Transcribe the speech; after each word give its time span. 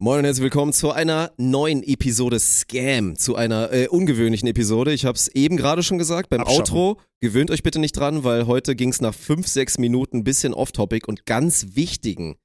Moin 0.00 0.20
und 0.20 0.26
herzlich 0.26 0.44
willkommen 0.44 0.72
zu 0.72 0.92
einer 0.92 1.32
neuen 1.38 1.82
Episode 1.82 2.38
Scam, 2.38 3.16
zu 3.16 3.34
einer 3.34 3.72
äh, 3.72 3.88
ungewöhnlichen 3.88 4.48
Episode. 4.48 4.92
Ich 4.92 5.04
habe 5.04 5.16
es 5.16 5.26
eben 5.26 5.56
gerade 5.56 5.82
schon 5.82 5.98
gesagt 5.98 6.30
beim 6.30 6.42
Abschaffen. 6.42 6.60
Outro. 6.60 7.00
Gewöhnt 7.20 7.50
euch 7.50 7.64
bitte 7.64 7.80
nicht 7.80 7.96
dran, 7.96 8.22
weil 8.22 8.46
heute 8.46 8.76
ging 8.76 8.90
es 8.90 9.00
nach 9.00 9.12
fünf, 9.12 9.48
sechs 9.48 9.76
Minuten 9.76 10.18
ein 10.18 10.22
bisschen 10.22 10.54
off-topic 10.54 11.08
und 11.08 11.26
ganz 11.26 11.74
wichtigen 11.74 12.36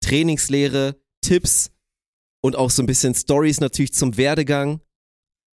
Trainingslehre, 0.00 0.96
Tipps 1.20 1.70
und 2.40 2.56
auch 2.56 2.70
so 2.70 2.82
ein 2.82 2.86
bisschen 2.86 3.14
Stories 3.14 3.60
natürlich 3.60 3.92
zum 3.92 4.16
Werdegang. 4.16 4.80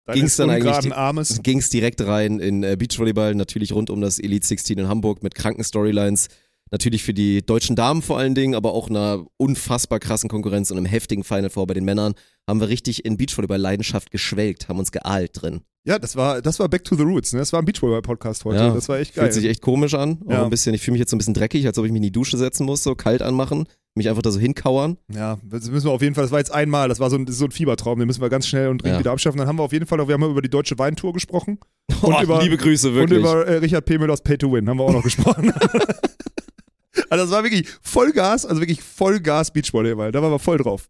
Deines 0.07 0.19
Ging's 0.21 0.35
dann 0.37 0.49
eigentlich 0.49 0.91
Armes. 0.91 1.43
Ging 1.43 1.59
es 1.59 1.69
direkt 1.69 2.01
rein 2.01 2.39
in 2.39 2.63
äh, 2.63 2.75
Beachvolleyball, 2.79 3.35
natürlich 3.35 3.73
rund 3.73 3.91
um 3.91 4.01
das 4.01 4.17
Elite 4.17 4.47
16 4.47 4.79
in 4.79 4.87
Hamburg 4.87 5.21
mit 5.21 5.35
kranken 5.35 5.63
Storylines. 5.63 6.29
Natürlich 6.71 7.03
für 7.03 7.13
die 7.13 7.45
deutschen 7.45 7.75
Damen 7.75 8.01
vor 8.01 8.17
allen 8.17 8.33
Dingen, 8.33 8.55
aber 8.55 8.73
auch 8.73 8.89
einer 8.89 9.25
unfassbar 9.37 9.99
krassen 9.99 10.27
Konkurrenz 10.29 10.71
und 10.71 10.77
einem 10.77 10.87
heftigen 10.87 11.23
Final 11.23 11.49
Four 11.51 11.67
bei 11.67 11.75
den 11.75 11.85
Männern 11.85 12.15
haben 12.49 12.59
wir 12.59 12.67
richtig 12.67 13.05
in 13.05 13.15
Beachvolleyball-Leidenschaft 13.17 14.09
geschwelgt, 14.11 14.69
haben 14.69 14.79
uns 14.79 14.91
geahlt 14.91 15.31
drin. 15.41 15.61
Ja, 15.85 15.99
das 15.99 16.15
war, 16.15 16.41
das 16.41 16.59
war 16.59 16.69
Back 16.69 16.83
to 16.85 16.95
the 16.95 17.03
Roots. 17.03 17.33
Ne? 17.33 17.39
Das 17.39 17.53
war 17.53 17.61
ein 17.61 17.65
Beachvolleyball-Podcast 17.65 18.45
heute. 18.45 18.57
Ja, 18.57 18.73
das 18.73 18.89
war 18.89 18.97
echt 18.99 19.13
geil. 19.13 19.25
Fühlt 19.25 19.33
sich 19.33 19.45
echt 19.45 19.61
komisch 19.61 19.93
an. 19.93 20.19
Ja. 20.27 20.43
ein 20.43 20.49
bisschen, 20.49 20.73
ich 20.73 20.81
fühle 20.81 20.93
mich 20.93 20.99
jetzt 20.99 21.11
so 21.11 21.15
ein 21.15 21.19
bisschen 21.19 21.33
dreckig, 21.35 21.67
als 21.67 21.77
ob 21.77 21.85
ich 21.85 21.91
mich 21.91 21.97
in 21.99 22.03
die 22.03 22.11
Dusche 22.11 22.37
setzen 22.37 22.65
muss, 22.65 22.81
so 22.83 22.95
kalt 22.95 23.21
anmachen, 23.21 23.65
mich 23.95 24.09
einfach 24.09 24.21
da 24.23 24.31
so 24.31 24.39
hinkauern. 24.39 24.97
ja, 25.13 25.37
das 25.43 25.69
müssen 25.69 25.85
wir 25.87 25.91
auf 25.91 26.01
jeden 26.01 26.15
Fall, 26.15 26.23
das 26.23 26.31
war 26.31 26.39
jetzt 26.39 26.51
einmal, 26.53 26.89
das 26.89 26.99
war 26.99 27.09
so 27.11 27.17
ein, 27.17 27.27
so 27.27 27.45
ein 27.45 27.51
Fiebertraum, 27.51 27.99
den 27.99 28.07
müssen 28.07 28.21
wir 28.21 28.29
ganz 28.29 28.47
schnell 28.47 28.69
und 28.69 28.81
dringend 28.81 28.95
Ja. 28.95 28.99
wieder 29.01 29.11
abschaffen. 29.11 29.37
Dann 29.37 29.47
haben 29.47 29.57
wir 29.59 29.63
auf 29.63 29.73
jeden 29.73 29.85
Fall 29.85 29.99
auch, 29.99 30.07
wir 30.07 30.13
haben 30.15 30.23
über 30.23 30.41
die 30.41 30.49
deutsche 30.49 30.79
Weintour 30.79 31.13
gesprochen 31.13 31.59
Oh, 32.01 32.13
über- 32.21 32.41
liebe 32.41 32.57
Grüße, 32.57 32.93
wirklich. 32.95 33.19
und 33.19 33.25
über 33.25 33.45
äh, 33.45 33.57
Richard 33.57 33.85
P. 33.85 33.97
Müllers 33.99 34.21
Pay 34.21 34.37
to 34.39 34.51
Win 34.51 34.67
haben 34.69 34.77
wir 34.79 34.85
auch 34.85 34.93
noch 34.93 35.03
gesprochen. 35.03 35.53
also 37.09 37.25
das 37.25 37.31
war 37.31 37.43
wirklich 37.43 37.67
Vollgas, 37.81 38.45
also 38.45 38.61
wirklich 38.61 38.81
Vollgas 38.81 39.51
Beachvolleyball. 39.51 40.11
Da 40.11 40.21
waren 40.21 40.31
wir 40.31 40.39
voll 40.39 40.57
drauf. 40.57 40.89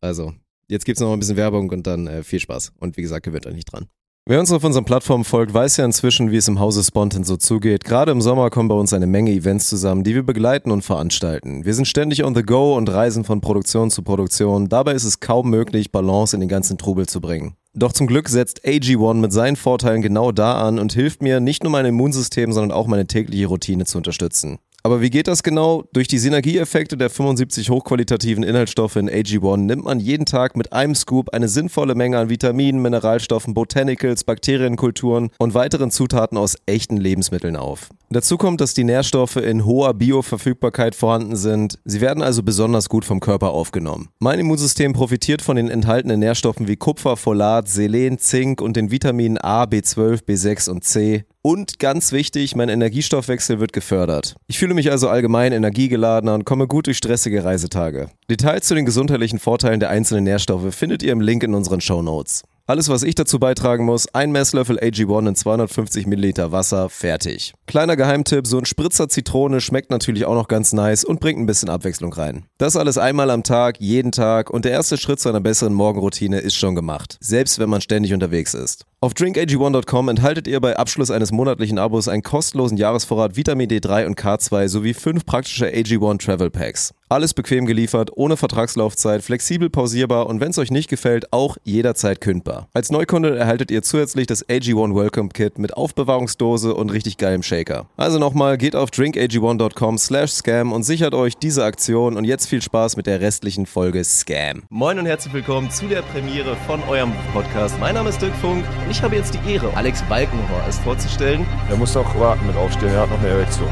Also, 0.00 0.34
jetzt 0.68 0.84
gibt's 0.84 1.00
noch 1.00 1.12
ein 1.12 1.18
bisschen 1.18 1.36
Werbung 1.36 1.70
und 1.70 1.86
dann 1.86 2.06
äh, 2.06 2.22
viel 2.22 2.40
Spaß. 2.40 2.72
Und 2.78 2.96
wie 2.96 3.02
gesagt, 3.02 3.24
gewöhnt 3.24 3.46
euch 3.46 3.54
nicht 3.54 3.72
dran. 3.72 3.86
Wer 4.28 4.40
uns 4.40 4.50
auf 4.50 4.64
unseren 4.64 4.84
Plattformen 4.84 5.22
folgt, 5.22 5.54
weiß 5.54 5.76
ja 5.76 5.84
inzwischen, 5.84 6.32
wie 6.32 6.36
es 6.36 6.48
im 6.48 6.58
Hause 6.58 6.82
Spontan 6.82 7.22
so 7.22 7.36
zugeht. 7.36 7.84
Gerade 7.84 8.10
im 8.10 8.20
Sommer 8.20 8.50
kommen 8.50 8.68
bei 8.68 8.74
uns 8.74 8.92
eine 8.92 9.06
Menge 9.06 9.30
Events 9.30 9.68
zusammen, 9.68 10.02
die 10.02 10.16
wir 10.16 10.24
begleiten 10.24 10.72
und 10.72 10.82
veranstalten. 10.82 11.64
Wir 11.64 11.74
sind 11.74 11.86
ständig 11.86 12.24
on 12.24 12.34
the 12.34 12.42
go 12.42 12.76
und 12.76 12.90
reisen 12.90 13.22
von 13.22 13.40
Produktion 13.40 13.88
zu 13.88 14.02
Produktion. 14.02 14.68
Dabei 14.68 14.94
ist 14.94 15.04
es 15.04 15.20
kaum 15.20 15.50
möglich, 15.50 15.92
Balance 15.92 16.34
in 16.34 16.40
den 16.40 16.48
ganzen 16.48 16.76
Trubel 16.76 17.06
zu 17.06 17.20
bringen. 17.20 17.54
Doch 17.72 17.92
zum 17.92 18.08
Glück 18.08 18.28
setzt 18.28 18.64
AG1 18.64 19.14
mit 19.14 19.32
seinen 19.32 19.54
Vorteilen 19.54 20.02
genau 20.02 20.32
da 20.32 20.60
an 20.60 20.80
und 20.80 20.92
hilft 20.92 21.22
mir, 21.22 21.38
nicht 21.38 21.62
nur 21.62 21.70
mein 21.70 21.86
Immunsystem, 21.86 22.52
sondern 22.52 22.76
auch 22.76 22.88
meine 22.88 23.06
tägliche 23.06 23.46
Routine 23.46 23.84
zu 23.84 23.98
unterstützen. 23.98 24.58
Aber 24.86 25.00
wie 25.00 25.10
geht 25.10 25.26
das 25.26 25.42
genau? 25.42 25.82
Durch 25.92 26.06
die 26.06 26.18
Synergieeffekte 26.18 26.96
der 26.96 27.10
75 27.10 27.70
hochqualitativen 27.70 28.44
Inhaltsstoffe 28.44 28.94
in 28.94 29.10
AG1 29.10 29.56
nimmt 29.56 29.84
man 29.84 29.98
jeden 29.98 30.26
Tag 30.26 30.56
mit 30.56 30.72
einem 30.72 30.94
Scoop 30.94 31.30
eine 31.30 31.48
sinnvolle 31.48 31.96
Menge 31.96 32.18
an 32.18 32.28
Vitaminen, 32.28 32.80
Mineralstoffen, 32.80 33.52
Botanicals, 33.52 34.22
Bakterienkulturen 34.22 35.30
und 35.40 35.54
weiteren 35.54 35.90
Zutaten 35.90 36.38
aus 36.38 36.54
echten 36.66 36.98
Lebensmitteln 36.98 37.56
auf. 37.56 37.90
Dazu 38.10 38.36
kommt, 38.36 38.60
dass 38.60 38.72
die 38.72 38.84
Nährstoffe 38.84 39.36
in 39.36 39.64
hoher 39.64 39.92
Bioverfügbarkeit 39.92 40.94
vorhanden 40.94 41.34
sind. 41.34 41.78
Sie 41.84 42.00
werden 42.00 42.22
also 42.22 42.44
besonders 42.44 42.88
gut 42.88 43.04
vom 43.04 43.18
Körper 43.18 43.50
aufgenommen. 43.50 44.08
Mein 44.20 44.38
Immunsystem 44.38 44.92
profitiert 44.92 45.42
von 45.42 45.56
den 45.56 45.68
enthaltenen 45.68 46.20
Nährstoffen 46.20 46.68
wie 46.68 46.76
Kupfer, 46.76 47.16
Folat, 47.16 47.68
Selen, 47.68 48.18
Zink 48.18 48.60
und 48.60 48.76
den 48.76 48.92
Vitaminen 48.92 49.38
A, 49.38 49.64
B12, 49.64 50.24
B6 50.24 50.70
und 50.70 50.84
C. 50.84 51.24
Und 51.42 51.78
ganz 51.78 52.12
wichtig, 52.12 52.54
mein 52.54 52.68
Energiestoffwechsel 52.68 53.58
wird 53.60 53.72
gefördert. 53.72 54.36
Ich 54.46 54.58
fühle 54.58 54.74
mich 54.74 54.90
also 54.90 55.08
allgemein 55.08 55.52
energiegeladener 55.52 56.34
und 56.34 56.44
komme 56.44 56.66
gut 56.66 56.86
durch 56.86 56.98
stressige 56.98 57.44
Reisetage. 57.44 58.08
Details 58.30 58.66
zu 58.66 58.74
den 58.74 58.84
gesundheitlichen 58.84 59.38
Vorteilen 59.38 59.80
der 59.80 59.90
einzelnen 59.90 60.24
Nährstoffe 60.24 60.74
findet 60.74 61.02
ihr 61.02 61.12
im 61.12 61.20
Link 61.20 61.42
in 61.42 61.54
unseren 61.54 61.80
Shownotes. 61.80 62.42
Alles, 62.68 62.88
was 62.88 63.04
ich 63.04 63.14
dazu 63.14 63.38
beitragen 63.38 63.84
muss, 63.84 64.12
ein 64.12 64.32
Messlöffel 64.32 64.80
AG1 64.80 65.28
in 65.28 65.36
250 65.36 66.08
Milliliter 66.08 66.50
Wasser, 66.50 66.88
fertig. 66.88 67.54
Kleiner 67.68 67.94
Geheimtipp, 67.94 68.44
so 68.44 68.58
ein 68.58 68.64
Spritzer 68.64 69.08
Zitrone 69.08 69.60
schmeckt 69.60 69.92
natürlich 69.92 70.24
auch 70.24 70.34
noch 70.34 70.48
ganz 70.48 70.72
nice 70.72 71.04
und 71.04 71.20
bringt 71.20 71.38
ein 71.38 71.46
bisschen 71.46 71.68
Abwechslung 71.68 72.12
rein. 72.12 72.46
Das 72.58 72.74
alles 72.74 72.98
einmal 72.98 73.30
am 73.30 73.44
Tag, 73.44 73.76
jeden 73.78 74.10
Tag 74.10 74.50
und 74.50 74.64
der 74.64 74.72
erste 74.72 74.98
Schritt 74.98 75.20
zu 75.20 75.28
einer 75.28 75.40
besseren 75.40 75.74
Morgenroutine 75.74 76.40
ist 76.40 76.56
schon 76.56 76.74
gemacht. 76.74 77.18
Selbst 77.20 77.60
wenn 77.60 77.70
man 77.70 77.82
ständig 77.82 78.12
unterwegs 78.12 78.52
ist. 78.52 78.84
Auf 79.06 79.12
drinkag1.com 79.12 80.08
enthaltet 80.08 80.48
ihr 80.48 80.58
bei 80.58 80.76
Abschluss 80.76 81.12
eines 81.12 81.30
monatlichen 81.30 81.78
Abos 81.78 82.08
einen 82.08 82.24
kostenlosen 82.24 82.76
Jahresvorrat 82.76 83.36
Vitamin 83.36 83.70
D3 83.70 84.04
und 84.04 84.18
K2 84.18 84.66
sowie 84.66 84.94
fünf 84.94 85.24
praktische 85.24 85.68
AG1 85.68 86.24
Travel 86.24 86.50
Packs. 86.50 86.92
Alles 87.08 87.34
bequem 87.34 87.66
geliefert, 87.66 88.10
ohne 88.16 88.36
Vertragslaufzeit, 88.36 89.22
flexibel 89.22 89.70
pausierbar 89.70 90.26
und 90.26 90.40
wenn 90.40 90.50
es 90.50 90.58
euch 90.58 90.72
nicht 90.72 90.90
gefällt, 90.90 91.32
auch 91.32 91.56
jederzeit 91.62 92.20
kündbar. 92.20 92.66
Als 92.74 92.90
Neukunde 92.90 93.38
erhaltet 93.38 93.70
ihr 93.70 93.84
zusätzlich 93.84 94.26
das 94.26 94.44
AG1 94.48 94.92
Welcome 94.92 95.28
Kit 95.28 95.56
mit 95.56 95.76
Aufbewahrungsdose 95.76 96.74
und 96.74 96.90
richtig 96.90 97.16
geilem 97.16 97.44
Shaker. 97.44 97.86
Also 97.96 98.18
nochmal, 98.18 98.58
geht 98.58 98.74
auf 98.74 98.90
drinkag1.com 98.90 99.98
slash 99.98 100.32
scam 100.32 100.72
und 100.72 100.82
sichert 100.82 101.14
euch 101.14 101.36
diese 101.36 101.62
Aktion 101.62 102.16
und 102.16 102.24
jetzt 102.24 102.48
viel 102.48 102.60
Spaß 102.60 102.96
mit 102.96 103.06
der 103.06 103.20
restlichen 103.20 103.66
Folge 103.66 104.02
Scam. 104.02 104.64
Moin 104.68 104.98
und 104.98 105.06
herzlich 105.06 105.32
willkommen 105.32 105.70
zu 105.70 105.86
der 105.86 106.02
Premiere 106.02 106.56
von 106.66 106.82
eurem 106.88 107.12
Podcast. 107.32 107.78
Mein 107.78 107.94
Name 107.94 108.08
ist 108.08 108.20
Dirk 108.20 108.34
Funk 108.34 108.64
und 108.84 108.90
ich 108.90 108.95
habe 109.02 109.16
jetzt 109.16 109.34
die 109.34 109.52
Ehre, 109.52 109.70
Alex 109.76 110.02
Balkenhorst 110.02 110.80
vorzustellen. 110.82 111.46
Er 111.68 111.76
muss 111.76 111.94
noch 111.94 112.18
warten 112.18 112.46
mit 112.46 112.56
aufstehen, 112.56 112.94
er 112.94 113.02
hat 113.02 113.10
noch 113.10 113.18
eine 113.18 113.28
Erektion. 113.28 113.68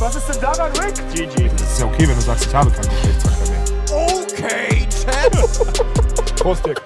Was 0.00 0.16
ist 0.16 0.28
denn 0.28 0.40
daran, 0.40 0.72
Rick? 0.72 0.94
GG. 1.12 1.50
Das 1.56 1.72
ist 1.72 1.80
ja 1.80 1.86
okay, 1.86 2.08
wenn 2.08 2.14
du 2.14 2.20
sagst, 2.20 2.46
ich 2.46 2.54
habe 2.54 2.70
keinen 2.70 2.88
Geschlechtsverkehr 2.88 3.48
mehr. 3.50 3.64
Okay, 3.92 4.88
Champ. 5.04 6.36
Prost, 6.36 6.64
Dick. 6.66 6.80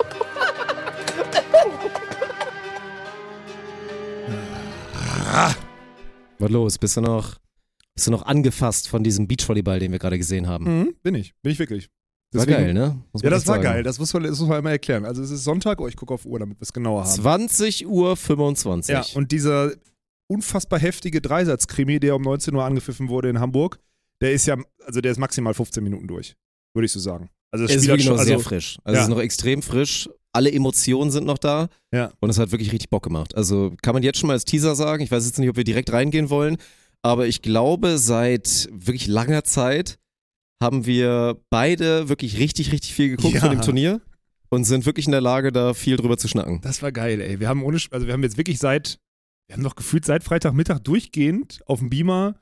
Was 6.38 6.50
los? 6.50 6.78
Bist 6.78 6.96
du 6.96 7.00
noch, 7.00 7.36
bist 7.94 8.06
du 8.06 8.10
noch 8.10 8.22
angefasst 8.24 8.88
von 8.88 9.04
diesem 9.04 9.28
Beachvolleyball, 9.28 9.78
den 9.78 9.92
wir 9.92 9.98
gerade 9.98 10.18
gesehen 10.18 10.46
haben? 10.46 10.64
Mhm, 10.64 10.94
bin 11.02 11.14
ich. 11.14 11.34
Bin 11.42 11.52
ich 11.52 11.58
wirklich. 11.58 11.88
War 12.32 12.46
Deswegen- 12.46 12.64
geil, 12.64 12.74
ne? 12.74 12.98
Ja, 13.22 13.30
das 13.30 13.46
war 13.46 13.56
sagen. 13.56 13.62
geil. 13.62 13.82
Das 13.82 13.98
muss 13.98 14.12
man, 14.14 14.22
das 14.22 14.38
muss 14.38 14.48
man 14.48 14.58
einmal 14.58 14.72
erklären. 14.72 15.04
Also 15.04 15.22
es 15.22 15.30
ist 15.30 15.44
Sonntag, 15.44 15.80
oh, 15.80 15.88
ich 15.88 15.96
gucke 15.96 16.14
auf 16.14 16.24
Uhr, 16.24 16.38
damit 16.38 16.58
wir 16.58 16.62
es 16.62 16.72
genauer 16.72 17.04
haben. 17.04 17.10
20 17.10 17.86
Uhr 17.86 18.16
25. 18.16 18.92
Ja, 18.92 19.04
und 19.14 19.32
dieser 19.32 19.72
unfassbar 20.28 20.78
heftige 20.78 21.20
Dreisatzkrimi, 21.20 22.00
der 22.00 22.16
um 22.16 22.22
19 22.22 22.54
Uhr 22.54 22.64
angepfiffen 22.64 23.08
wurde 23.08 23.28
in 23.28 23.38
Hamburg, 23.38 23.78
der 24.22 24.32
ist 24.32 24.46
ja, 24.46 24.56
also 24.86 25.02
der 25.02 25.12
ist 25.12 25.18
maximal 25.18 25.52
15 25.52 25.84
Minuten 25.84 26.08
durch, 26.08 26.34
würde 26.74 26.86
ich 26.86 26.92
so 26.92 27.00
sagen. 27.00 27.28
Also 27.50 27.66
das 27.66 27.76
es 27.76 27.82
ist 27.82 27.88
hat 27.88 27.94
wirklich 27.98 28.08
noch 28.08 28.18
also, 28.18 28.24
sehr 28.24 28.38
frisch. 28.40 28.78
Also 28.82 28.94
ja. 28.94 29.02
es 29.02 29.08
ist 29.08 29.14
noch 29.14 29.20
extrem 29.20 29.60
frisch. 29.60 30.08
Alle 30.32 30.50
Emotionen 30.50 31.10
sind 31.10 31.26
noch 31.26 31.36
da. 31.36 31.68
Ja. 31.92 32.12
Und 32.20 32.30
es 32.30 32.38
hat 32.38 32.50
wirklich 32.50 32.72
richtig 32.72 32.88
Bock 32.88 33.02
gemacht. 33.02 33.34
Also 33.36 33.74
kann 33.82 33.92
man 33.92 34.02
jetzt 34.02 34.18
schon 34.18 34.28
mal 34.28 34.32
als 34.32 34.46
Teaser 34.46 34.74
sagen. 34.74 35.02
Ich 35.02 35.10
weiß 35.10 35.26
jetzt 35.26 35.38
nicht, 35.38 35.50
ob 35.50 35.56
wir 35.56 35.64
direkt 35.64 35.92
reingehen 35.92 36.30
wollen. 36.30 36.56
Aber 37.02 37.26
ich 37.26 37.42
glaube, 37.42 37.98
seit 37.98 38.68
wirklich 38.72 39.06
langer 39.08 39.44
Zeit 39.44 39.98
haben 40.62 40.86
wir 40.86 41.40
beide 41.50 42.08
wirklich 42.08 42.38
richtig, 42.38 42.72
richtig 42.72 42.94
viel 42.94 43.08
geguckt 43.10 43.34
Ja. 43.34 43.40
von 43.40 43.50
dem 43.50 43.60
Turnier. 43.60 44.00
Und 44.48 44.64
sind 44.64 44.84
wirklich 44.84 45.06
in 45.06 45.12
der 45.12 45.22
Lage, 45.22 45.50
da 45.50 45.72
viel 45.72 45.96
drüber 45.96 46.18
zu 46.18 46.28
schnacken. 46.28 46.60
Das 46.60 46.82
war 46.82 46.92
geil, 46.92 47.22
ey. 47.22 47.40
Wir 47.40 47.48
haben 47.48 47.62
ohne, 47.64 47.78
also 47.90 48.06
wir 48.06 48.12
haben 48.12 48.22
jetzt 48.22 48.36
wirklich 48.36 48.58
seit, 48.58 48.98
wir 49.48 49.54
haben 49.56 49.62
noch 49.62 49.76
gefühlt 49.76 50.04
seit 50.04 50.24
Freitagmittag 50.24 50.80
durchgehend 50.80 51.60
auf 51.64 51.78
dem 51.78 51.88
Beamer 51.88 52.34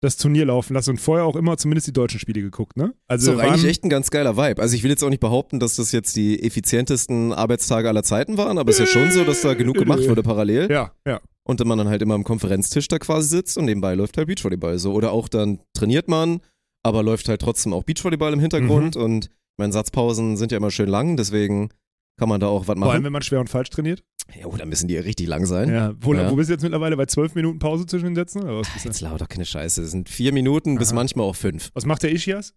das 0.00 0.16
Turnier 0.16 0.44
laufen 0.46 0.74
lassen 0.74 0.90
und 0.90 0.98
vorher 0.98 1.24
auch 1.24 1.34
immer 1.34 1.56
zumindest 1.56 1.88
die 1.88 1.92
deutschen 1.92 2.20
Spiele 2.20 2.40
geguckt, 2.40 2.76
ne? 2.76 2.94
Also 3.08 3.26
So, 3.26 3.32
wir 3.32 3.38
waren, 3.38 3.54
eigentlich 3.54 3.64
echt 3.64 3.82
ein 3.82 3.88
ganz 3.88 4.10
geiler 4.10 4.36
Vibe. 4.36 4.62
Also 4.62 4.76
ich 4.76 4.84
will 4.84 4.90
jetzt 4.90 5.02
auch 5.02 5.10
nicht 5.10 5.18
behaupten, 5.20 5.58
dass 5.58 5.74
das 5.76 5.90
jetzt 5.90 6.14
die 6.14 6.40
effizientesten 6.42 7.32
Arbeitstage 7.32 7.88
aller 7.88 8.04
Zeiten 8.04 8.36
waren, 8.38 8.58
aber 8.58 8.70
es 8.70 8.78
ist 8.78 8.94
ja 8.94 9.00
schon 9.00 9.10
so, 9.10 9.24
dass 9.24 9.40
da 9.40 9.54
genug 9.54 9.76
gemacht 9.76 10.06
wurde 10.08 10.22
parallel. 10.22 10.70
Ja, 10.70 10.92
ja. 11.04 11.20
Und 11.46 11.64
man 11.64 11.78
dann 11.78 11.88
halt 11.88 12.02
immer 12.02 12.14
am 12.14 12.24
Konferenztisch 12.24 12.88
da 12.88 12.98
quasi 12.98 13.28
sitzt 13.28 13.56
und 13.56 13.66
nebenbei 13.66 13.94
läuft 13.94 14.16
halt 14.16 14.26
Beachvolleyball 14.26 14.78
so. 14.78 14.92
Oder 14.92 15.12
auch 15.12 15.28
dann 15.28 15.60
trainiert 15.74 16.08
man, 16.08 16.40
aber 16.82 17.04
läuft 17.04 17.28
halt 17.28 17.40
trotzdem 17.40 17.72
auch 17.72 17.84
Beachvolleyball 17.84 18.32
im 18.32 18.40
Hintergrund. 18.40 18.96
Mhm. 18.96 19.02
Und 19.02 19.30
meine 19.56 19.72
Satzpausen 19.72 20.36
sind 20.36 20.50
ja 20.50 20.58
immer 20.58 20.72
schön 20.72 20.88
lang, 20.88 21.16
deswegen 21.16 21.68
kann 22.18 22.28
man 22.28 22.40
da 22.40 22.48
auch 22.48 22.62
was 22.66 22.66
Vor 22.66 22.72
allem, 22.74 22.80
machen. 22.80 23.04
wenn 23.04 23.12
man 23.12 23.22
schwer 23.22 23.38
und 23.40 23.48
falsch 23.48 23.70
trainiert. 23.70 24.02
Ja, 24.34 24.46
oh, 24.46 24.56
dann 24.56 24.68
müssen 24.68 24.88
die 24.88 24.96
richtig 24.96 25.28
lang 25.28 25.46
sein. 25.46 25.68
Ja. 25.70 25.94
Wo, 26.00 26.14
Ja. 26.14 26.28
wo 26.30 26.34
bist 26.34 26.48
du 26.48 26.54
jetzt 26.54 26.62
mittlerweile? 26.62 26.96
Bei 26.96 27.06
zwölf 27.06 27.34
Minuten 27.36 27.60
Pause 27.60 27.86
zwischen 27.86 28.06
den 28.06 28.14
Sätzen? 28.16 28.42
Oder 28.42 28.58
was, 28.58 28.68
du? 28.82 28.88
Jetzt 28.88 29.00
lauter 29.00 29.26
keine 29.28 29.44
Scheiße. 29.44 29.82
Es 29.82 29.92
sind 29.92 30.08
vier 30.08 30.32
Minuten 30.32 30.78
bis 30.78 30.88
Aha. 30.88 30.96
manchmal 30.96 31.26
auch 31.26 31.36
fünf. 31.36 31.70
was 31.74 31.86
macht 31.86 32.02
der 32.02 32.10
Ischias? 32.10 32.54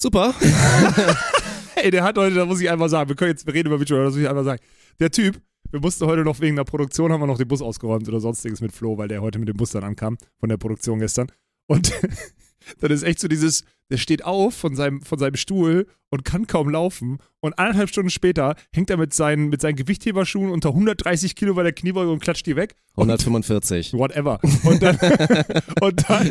Super. 0.00 0.34
Ey, 1.76 1.90
der 1.90 2.04
hat 2.04 2.16
heute, 2.16 2.36
da 2.36 2.46
muss 2.46 2.60
ich 2.60 2.70
einfach 2.70 2.88
sagen, 2.88 3.08
wir 3.08 3.16
können 3.16 3.30
jetzt 3.30 3.46
reden 3.48 3.68
über 3.68 3.78
Beachvolleyball, 3.78 4.06
das 4.06 4.14
muss 4.14 4.22
ich 4.22 4.28
einfach 4.28 4.44
sagen. 4.44 4.62
Der 5.00 5.10
Typ, 5.10 5.40
wir 5.70 5.80
mussten 5.80 6.06
heute 6.06 6.24
noch 6.24 6.40
wegen 6.40 6.56
der 6.56 6.64
Produktion, 6.64 7.12
haben 7.12 7.20
wir 7.20 7.26
noch 7.26 7.38
den 7.38 7.48
Bus 7.48 7.62
ausgeräumt 7.62 8.08
oder 8.08 8.20
sonstiges 8.20 8.60
mit 8.60 8.72
Flo, 8.72 8.98
weil 8.98 9.08
der 9.08 9.22
heute 9.22 9.38
mit 9.38 9.48
dem 9.48 9.56
Bus 9.56 9.70
dann 9.70 9.84
ankam, 9.84 10.16
von 10.38 10.48
der 10.48 10.56
Produktion 10.56 10.98
gestern. 10.98 11.28
Und 11.66 11.92
dann 12.80 12.90
ist 12.90 13.02
echt 13.02 13.20
so 13.20 13.28
dieses, 13.28 13.64
der 13.90 13.98
steht 13.98 14.24
auf 14.24 14.54
von 14.54 14.74
seinem, 14.74 15.02
von 15.02 15.18
seinem 15.18 15.36
Stuhl 15.36 15.86
und 16.10 16.24
kann 16.24 16.46
kaum 16.46 16.68
laufen. 16.70 17.18
Und 17.40 17.58
eineinhalb 17.58 17.88
Stunden 17.88 18.10
später 18.10 18.54
hängt 18.72 18.88
er 18.90 18.96
mit 18.96 19.12
seinen, 19.12 19.48
mit 19.48 19.60
seinen 19.60 19.76
Gewichtheberschuhen 19.76 20.50
unter 20.50 20.70
130 20.70 21.34
Kilo 21.36 21.54
bei 21.54 21.62
der 21.64 21.72
Kniebeuge 21.72 22.10
und 22.10 22.20
klatscht 22.20 22.46
die 22.46 22.56
weg. 22.56 22.76
Und 22.94 23.10
145. 23.10 23.92
whatever. 23.94 24.38
Und 24.62 24.82
dann, 24.82 24.96
und 25.82 26.08
dann, 26.08 26.30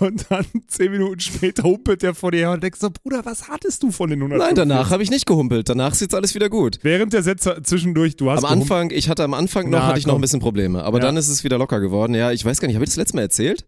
und 0.00 0.26
dann 0.30 0.44
zehn 0.68 0.90
Minuten 0.92 1.20
später 1.20 1.62
humpelt 1.62 2.02
der 2.02 2.14
vor 2.14 2.32
dir 2.32 2.38
her 2.38 2.50
und 2.52 2.62
denkst 2.62 2.80
so, 2.80 2.90
Bruder, 2.90 3.24
was 3.24 3.48
hattest 3.48 3.82
du 3.82 3.90
von 3.90 4.10
den 4.10 4.18
100? 4.20 4.38
Nein, 4.38 4.54
danach 4.54 4.90
habe 4.90 5.02
ich 5.02 5.10
nicht 5.10 5.26
gehumpelt. 5.26 5.68
Danach 5.68 5.94
sieht's 5.94 6.14
alles 6.14 6.34
wieder 6.34 6.50
gut. 6.50 6.78
Während 6.82 7.12
der 7.12 7.22
Sätze 7.22 7.60
zwischendurch, 7.62 8.16
du 8.16 8.30
hast 8.30 8.44
Am 8.44 8.60
Anfang, 8.60 8.90
ich 8.90 9.08
hatte 9.08 9.24
am 9.24 9.32
Anfang 9.34 9.70
noch, 9.70 9.78
Na, 9.78 9.86
hatte 9.86 9.98
ich 10.00 10.06
noch 10.06 10.12
komm. 10.14 10.18
ein 10.18 10.22
bisschen 10.22 10.40
Probleme, 10.40 10.82
aber 10.82 10.98
Ja. 10.98 11.04
dann 11.06 11.16
ist 11.16 11.28
es 11.28 11.44
wieder 11.44 11.56
locker 11.56 11.80
geworden. 11.80 12.14
Ja, 12.14 12.32
ich 12.32 12.44
weiß 12.44 12.60
gar 12.60 12.66
nicht, 12.68 12.74
habe 12.74 12.84
ich 12.84 12.90
das 12.90 12.96
letzte 12.96 13.16
Mal 13.16 13.22
erzählt, 13.22 13.64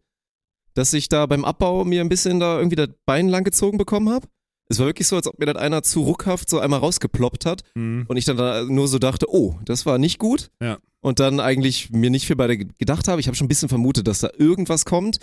dass 0.77 0.93
ich 0.93 1.09
da 1.09 1.27
beim 1.27 1.45
Abbau 1.45 1.85
mir 1.85 2.01
ein 2.01 2.09
bisschen 2.09 2.39
da 2.41 2.59
irgendwie 2.59 2.77
das 2.77 2.89
Bein 3.05 3.29
langgezogen 3.29 3.79
bekommen 3.79 4.09
habe? 4.11 4.27
Es 4.69 4.79
war 4.81 4.87
wirklich 4.87 5.07
so, 5.07 5.17
als 5.17 5.27
ob 5.29 5.39
mir 5.39 5.47
das 5.47 5.57
einer 5.57 5.83
zu 5.83 6.03
ruckhaft 6.03 6.51
so 6.51 6.59
einmal 6.59 6.81
rausgeploppt 6.81 7.47
hat 7.47 7.63
Mhm. 7.75 8.05
und 8.09 8.17
ich 8.17 8.25
dann 8.25 8.37
da 8.37 8.65
nur 8.65 8.89
so 8.89 8.99
dachte, 8.99 9.27
oh, 9.29 9.59
das 9.65 9.87
war 9.87 9.99
nicht 9.99 10.19
gut. 10.19 10.51
Ja. 10.61 10.79
Und 11.01 11.21
dann 11.21 11.39
eigentlich 11.41 11.91
mir 11.91 12.11
nicht 12.11 12.27
viel 12.27 12.35
bei 12.37 12.49
der 12.49 12.57
gedacht 12.57 13.07
habe. 13.07 13.21
Ich 13.21 13.29
habe 13.29 13.37
schon 13.37 13.45
ein 13.45 13.49
bisschen 13.49 13.69
vermutet, 13.69 14.09
dass 14.09 14.21
da 14.21 14.31
irgendwas 14.37 14.85
kommt. 14.85 15.19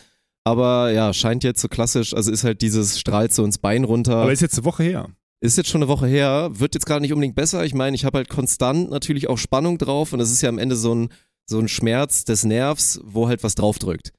Aber 0.46 0.92
ja, 0.92 1.14
scheint 1.14 1.44
jetzt 1.44 1.62
so 1.62 1.68
klassisch, 1.68 2.14
also 2.14 2.32
ist 2.32 2.44
halt 2.44 2.62
dieses 2.62 3.00
strahlt 3.00 3.34
so 3.34 3.44
ins 3.46 3.58
Bein 3.58 3.84
runter. 3.84 4.18
Aber 4.18 4.32
ist 4.32 4.42
jetzt 4.42 4.58
eine 4.58 4.66
Woche 4.66 4.84
her. 4.84 5.10
Ist 5.42 5.58
jetzt 5.58 5.70
schon 5.70 5.82
eine 5.82 5.90
Woche 5.90 6.08
her, 6.08 6.52
wird 6.54 6.74
jetzt 6.74 6.86
gerade 6.86 7.02
nicht 7.02 7.12
unbedingt 7.12 7.36
besser. 7.36 7.66
Ich 7.66 7.74
meine, 7.74 7.96
ich 7.96 8.06
habe 8.06 8.18
halt 8.20 8.30
konstant 8.30 8.90
natürlich 8.92 9.30
auch 9.30 9.38
Spannung 9.38 9.78
drauf 9.78 10.14
und 10.14 10.22
es 10.22 10.32
ist 10.32 10.42
ja 10.42 10.48
am 10.50 10.58
Ende 10.58 10.78
so 10.78 10.96
ein, 10.96 11.10
so 11.46 11.60
ein 11.60 11.68
Schmerz 11.68 12.24
des 12.24 12.46
Nervs, 12.46 13.02
wo 13.04 13.28
halt 13.28 13.44
was 13.44 13.56
draufdrückt. 13.56 14.14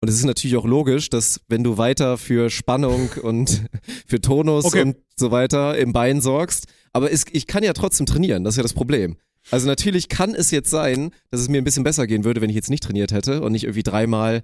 Und 0.00 0.08
es 0.08 0.16
ist 0.16 0.24
natürlich 0.24 0.56
auch 0.56 0.66
logisch, 0.66 1.08
dass 1.08 1.40
wenn 1.48 1.64
du 1.64 1.78
weiter 1.78 2.18
für 2.18 2.50
Spannung 2.50 3.10
und 3.22 3.64
für 4.06 4.20
Tonus 4.20 4.64
Okay. 4.66 4.82
und 4.82 4.96
so 5.16 5.30
weiter 5.30 5.76
im 5.78 5.92
Bein 5.92 6.20
sorgst, 6.20 6.66
aber 6.92 7.10
es, 7.10 7.24
ich 7.32 7.46
kann 7.46 7.62
ja 7.64 7.72
trotzdem 7.72 8.06
trainieren, 8.06 8.44
das 8.44 8.54
ist 8.54 8.58
ja 8.58 8.62
das 8.62 8.74
Problem. 8.74 9.16
Also 9.50 9.66
natürlich 9.66 10.08
kann 10.08 10.34
es 10.34 10.50
jetzt 10.50 10.70
sein, 10.70 11.10
dass 11.30 11.40
es 11.40 11.48
mir 11.48 11.58
ein 11.58 11.64
bisschen 11.64 11.84
besser 11.84 12.06
gehen 12.06 12.24
würde, 12.24 12.40
wenn 12.40 12.50
ich 12.50 12.56
jetzt 12.56 12.68
nicht 12.70 12.82
trainiert 12.82 13.12
hätte 13.12 13.42
und 13.42 13.52
nicht 13.52 13.64
irgendwie 13.64 13.84
dreimal, 13.84 14.42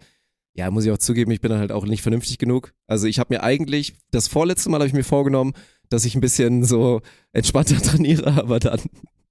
ja, 0.54 0.70
muss 0.70 0.84
ich 0.84 0.90
auch 0.90 0.98
zugeben, 0.98 1.30
ich 1.32 1.40
bin 1.40 1.50
dann 1.50 1.60
halt 1.60 1.72
auch 1.72 1.84
nicht 1.86 2.02
vernünftig 2.02 2.38
genug. 2.38 2.72
Also 2.86 3.06
ich 3.06 3.18
habe 3.18 3.34
mir 3.34 3.42
eigentlich, 3.42 3.94
das 4.10 4.28
vorletzte 4.28 4.70
Mal 4.70 4.78
habe 4.78 4.86
ich 4.86 4.92
mir 4.92 5.02
vorgenommen, 5.04 5.52
dass 5.88 6.04
ich 6.04 6.14
ein 6.14 6.20
bisschen 6.20 6.64
so 6.64 7.00
entspannter 7.32 7.76
trainiere, 7.82 8.32
aber 8.32 8.60
dann 8.60 8.80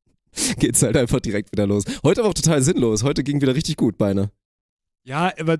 geht's 0.60 0.84
halt 0.84 0.98
einfach 0.98 1.20
direkt 1.20 1.52
wieder 1.52 1.66
los. 1.68 1.84
Heute 2.04 2.22
war 2.22 2.30
auch 2.30 2.34
total 2.36 2.62
sinnlos. 2.62 3.04
Heute 3.04 3.24
ging 3.24 3.42
wieder 3.42 3.56
richtig 3.56 3.78
gut, 3.78 3.98
Beine. 3.98 4.30
Ja, 5.04 5.32
aber 5.40 5.58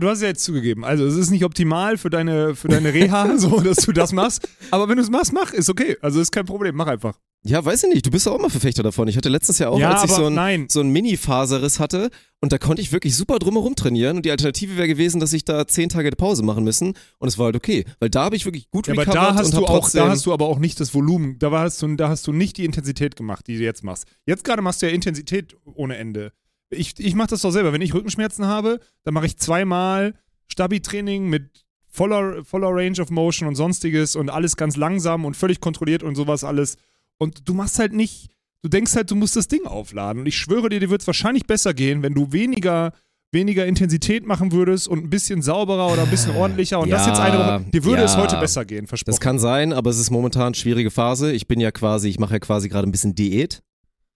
du 0.00 0.08
hast 0.08 0.22
ja 0.22 0.28
jetzt 0.28 0.44
zugegeben. 0.44 0.84
Also 0.84 1.04
es 1.06 1.16
ist 1.16 1.30
nicht 1.30 1.44
optimal 1.44 1.98
für 1.98 2.10
deine, 2.10 2.54
für 2.54 2.68
deine 2.68 2.92
Reha, 2.92 3.36
so 3.38 3.60
dass 3.60 3.78
du 3.78 3.92
das 3.92 4.12
machst. 4.12 4.48
Aber 4.70 4.88
wenn 4.88 4.96
du 4.96 5.02
es 5.02 5.10
machst, 5.10 5.32
mach, 5.32 5.52
ist 5.52 5.70
okay. 5.70 5.96
Also 6.00 6.20
ist 6.20 6.32
kein 6.32 6.46
Problem, 6.46 6.74
mach 6.76 6.86
einfach. 6.86 7.18
Ja, 7.46 7.62
weiß 7.62 7.84
ich 7.84 7.90
nicht. 7.92 8.06
Du 8.06 8.10
bist 8.10 8.24
ja 8.24 8.32
auch 8.32 8.40
mal 8.40 8.48
Verfechter 8.48 8.82
davon. 8.82 9.06
Ich 9.06 9.18
hatte 9.18 9.28
letztes 9.28 9.58
Jahr 9.58 9.70
auch, 9.70 9.78
ja, 9.78 9.92
als 9.92 10.04
ich 10.04 10.10
so 10.10 10.26
ein, 10.26 10.34
nein. 10.34 10.66
so 10.70 10.80
ein 10.80 10.88
Mini-Faserriss 10.88 11.78
hatte 11.78 12.08
und 12.40 12.52
da 12.52 12.58
konnte 12.58 12.80
ich 12.80 12.90
wirklich 12.90 13.14
super 13.14 13.38
drumherum 13.38 13.74
trainieren 13.74 14.16
und 14.16 14.24
die 14.24 14.30
Alternative 14.30 14.78
wäre 14.78 14.88
gewesen, 14.88 15.20
dass 15.20 15.34
ich 15.34 15.44
da 15.44 15.66
zehn 15.66 15.90
Tage 15.90 16.10
Pause 16.12 16.42
machen 16.42 16.64
müssen 16.64 16.94
und 17.18 17.28
es 17.28 17.38
war 17.38 17.46
halt 17.46 17.56
okay, 17.56 17.84
weil 18.00 18.08
da 18.08 18.24
habe 18.24 18.36
ich 18.36 18.46
wirklich 18.46 18.70
gut 18.70 18.86
Ja, 18.86 18.94
aber 18.94 19.04
da 19.04 19.34
hast 19.34 19.52
und 19.52 19.60
du 19.60 19.66
auch, 19.66 19.90
da 19.90 20.08
hast 20.08 20.24
du 20.24 20.32
aber 20.32 20.46
auch 20.46 20.58
nicht 20.58 20.80
das 20.80 20.94
Volumen. 20.94 21.38
Da 21.38 21.50
hast 21.50 21.82
du, 21.82 21.94
da 21.96 22.08
hast 22.08 22.26
du 22.26 22.32
nicht 22.32 22.56
die 22.56 22.64
Intensität 22.64 23.14
gemacht, 23.14 23.46
die 23.46 23.58
du 23.58 23.62
jetzt 23.62 23.84
machst. 23.84 24.06
Jetzt 24.24 24.44
gerade 24.44 24.62
machst 24.62 24.80
du 24.80 24.86
ja 24.86 24.92
Intensität 24.92 25.54
ohne 25.74 25.96
Ende. 25.96 26.32
Ich, 26.70 26.94
ich 26.98 27.14
mache 27.14 27.28
das 27.28 27.42
doch 27.42 27.50
selber. 27.50 27.72
Wenn 27.72 27.82
ich 27.82 27.94
Rückenschmerzen 27.94 28.46
habe, 28.46 28.80
dann 29.04 29.14
mache 29.14 29.26
ich 29.26 29.36
zweimal 29.36 30.14
Stabi-Training 30.48 31.28
mit 31.28 31.64
voller, 31.94 32.44
voller 32.44 32.68
Range 32.70 33.00
of 33.00 33.10
Motion 33.10 33.48
und 33.48 33.54
sonstiges 33.54 34.16
und 34.16 34.28
alles 34.28 34.56
ganz 34.56 34.76
langsam 34.76 35.24
und 35.24 35.36
völlig 35.36 35.60
kontrolliert 35.60 36.02
und 36.02 36.16
sowas 36.16 36.44
alles. 36.44 36.76
Und 37.18 37.48
du 37.48 37.54
machst 37.54 37.78
halt 37.78 37.92
nicht, 37.92 38.30
du 38.62 38.68
denkst 38.68 38.96
halt, 38.96 39.10
du 39.10 39.14
musst 39.14 39.36
das 39.36 39.48
Ding 39.48 39.66
aufladen. 39.66 40.20
Und 40.20 40.26
ich 40.26 40.36
schwöre 40.36 40.68
dir, 40.68 40.80
dir 40.80 40.90
wird 40.90 41.02
es 41.02 41.06
wahrscheinlich 41.06 41.46
besser 41.46 41.72
gehen, 41.72 42.02
wenn 42.02 42.14
du 42.14 42.32
weniger, 42.32 42.92
weniger 43.30 43.66
Intensität 43.66 44.26
machen 44.26 44.50
würdest 44.50 44.88
und 44.88 45.04
ein 45.04 45.10
bisschen 45.10 45.40
sauberer 45.40 45.92
oder 45.92 46.02
ein 46.02 46.10
bisschen 46.10 46.34
ordentlicher. 46.34 46.80
Und 46.80 46.90
das 46.90 47.06
Ja, 47.06 47.12
jetzt 47.12 47.20
eine 47.20 47.38
Woche. 47.38 47.70
Dir 47.70 47.84
würde 47.84 48.02
es 48.02 48.14
ja. 48.14 48.22
heute 48.22 48.36
besser 48.38 48.64
gehen, 48.64 48.86
versprochen. 48.88 49.12
Das 49.12 49.20
kann 49.20 49.38
sein, 49.38 49.72
aber 49.72 49.90
es 49.90 49.98
ist 49.98 50.10
momentan 50.10 50.46
eine 50.46 50.54
schwierige 50.54 50.90
Phase. 50.90 51.32
Ich 51.32 51.46
bin 51.46 51.60
ja 51.60 51.70
quasi, 51.70 52.08
ich 52.08 52.18
mache 52.18 52.34
ja 52.34 52.38
quasi 52.40 52.68
gerade 52.68 52.88
ein 52.88 52.92
bisschen 52.92 53.14
Diät. 53.14 53.62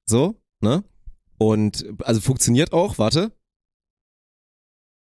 So, 0.05 0.41
ne? 0.61 0.83
Und 1.39 1.87
also 2.03 2.21
funktioniert 2.21 2.73
auch, 2.73 2.99
warte, 2.99 3.33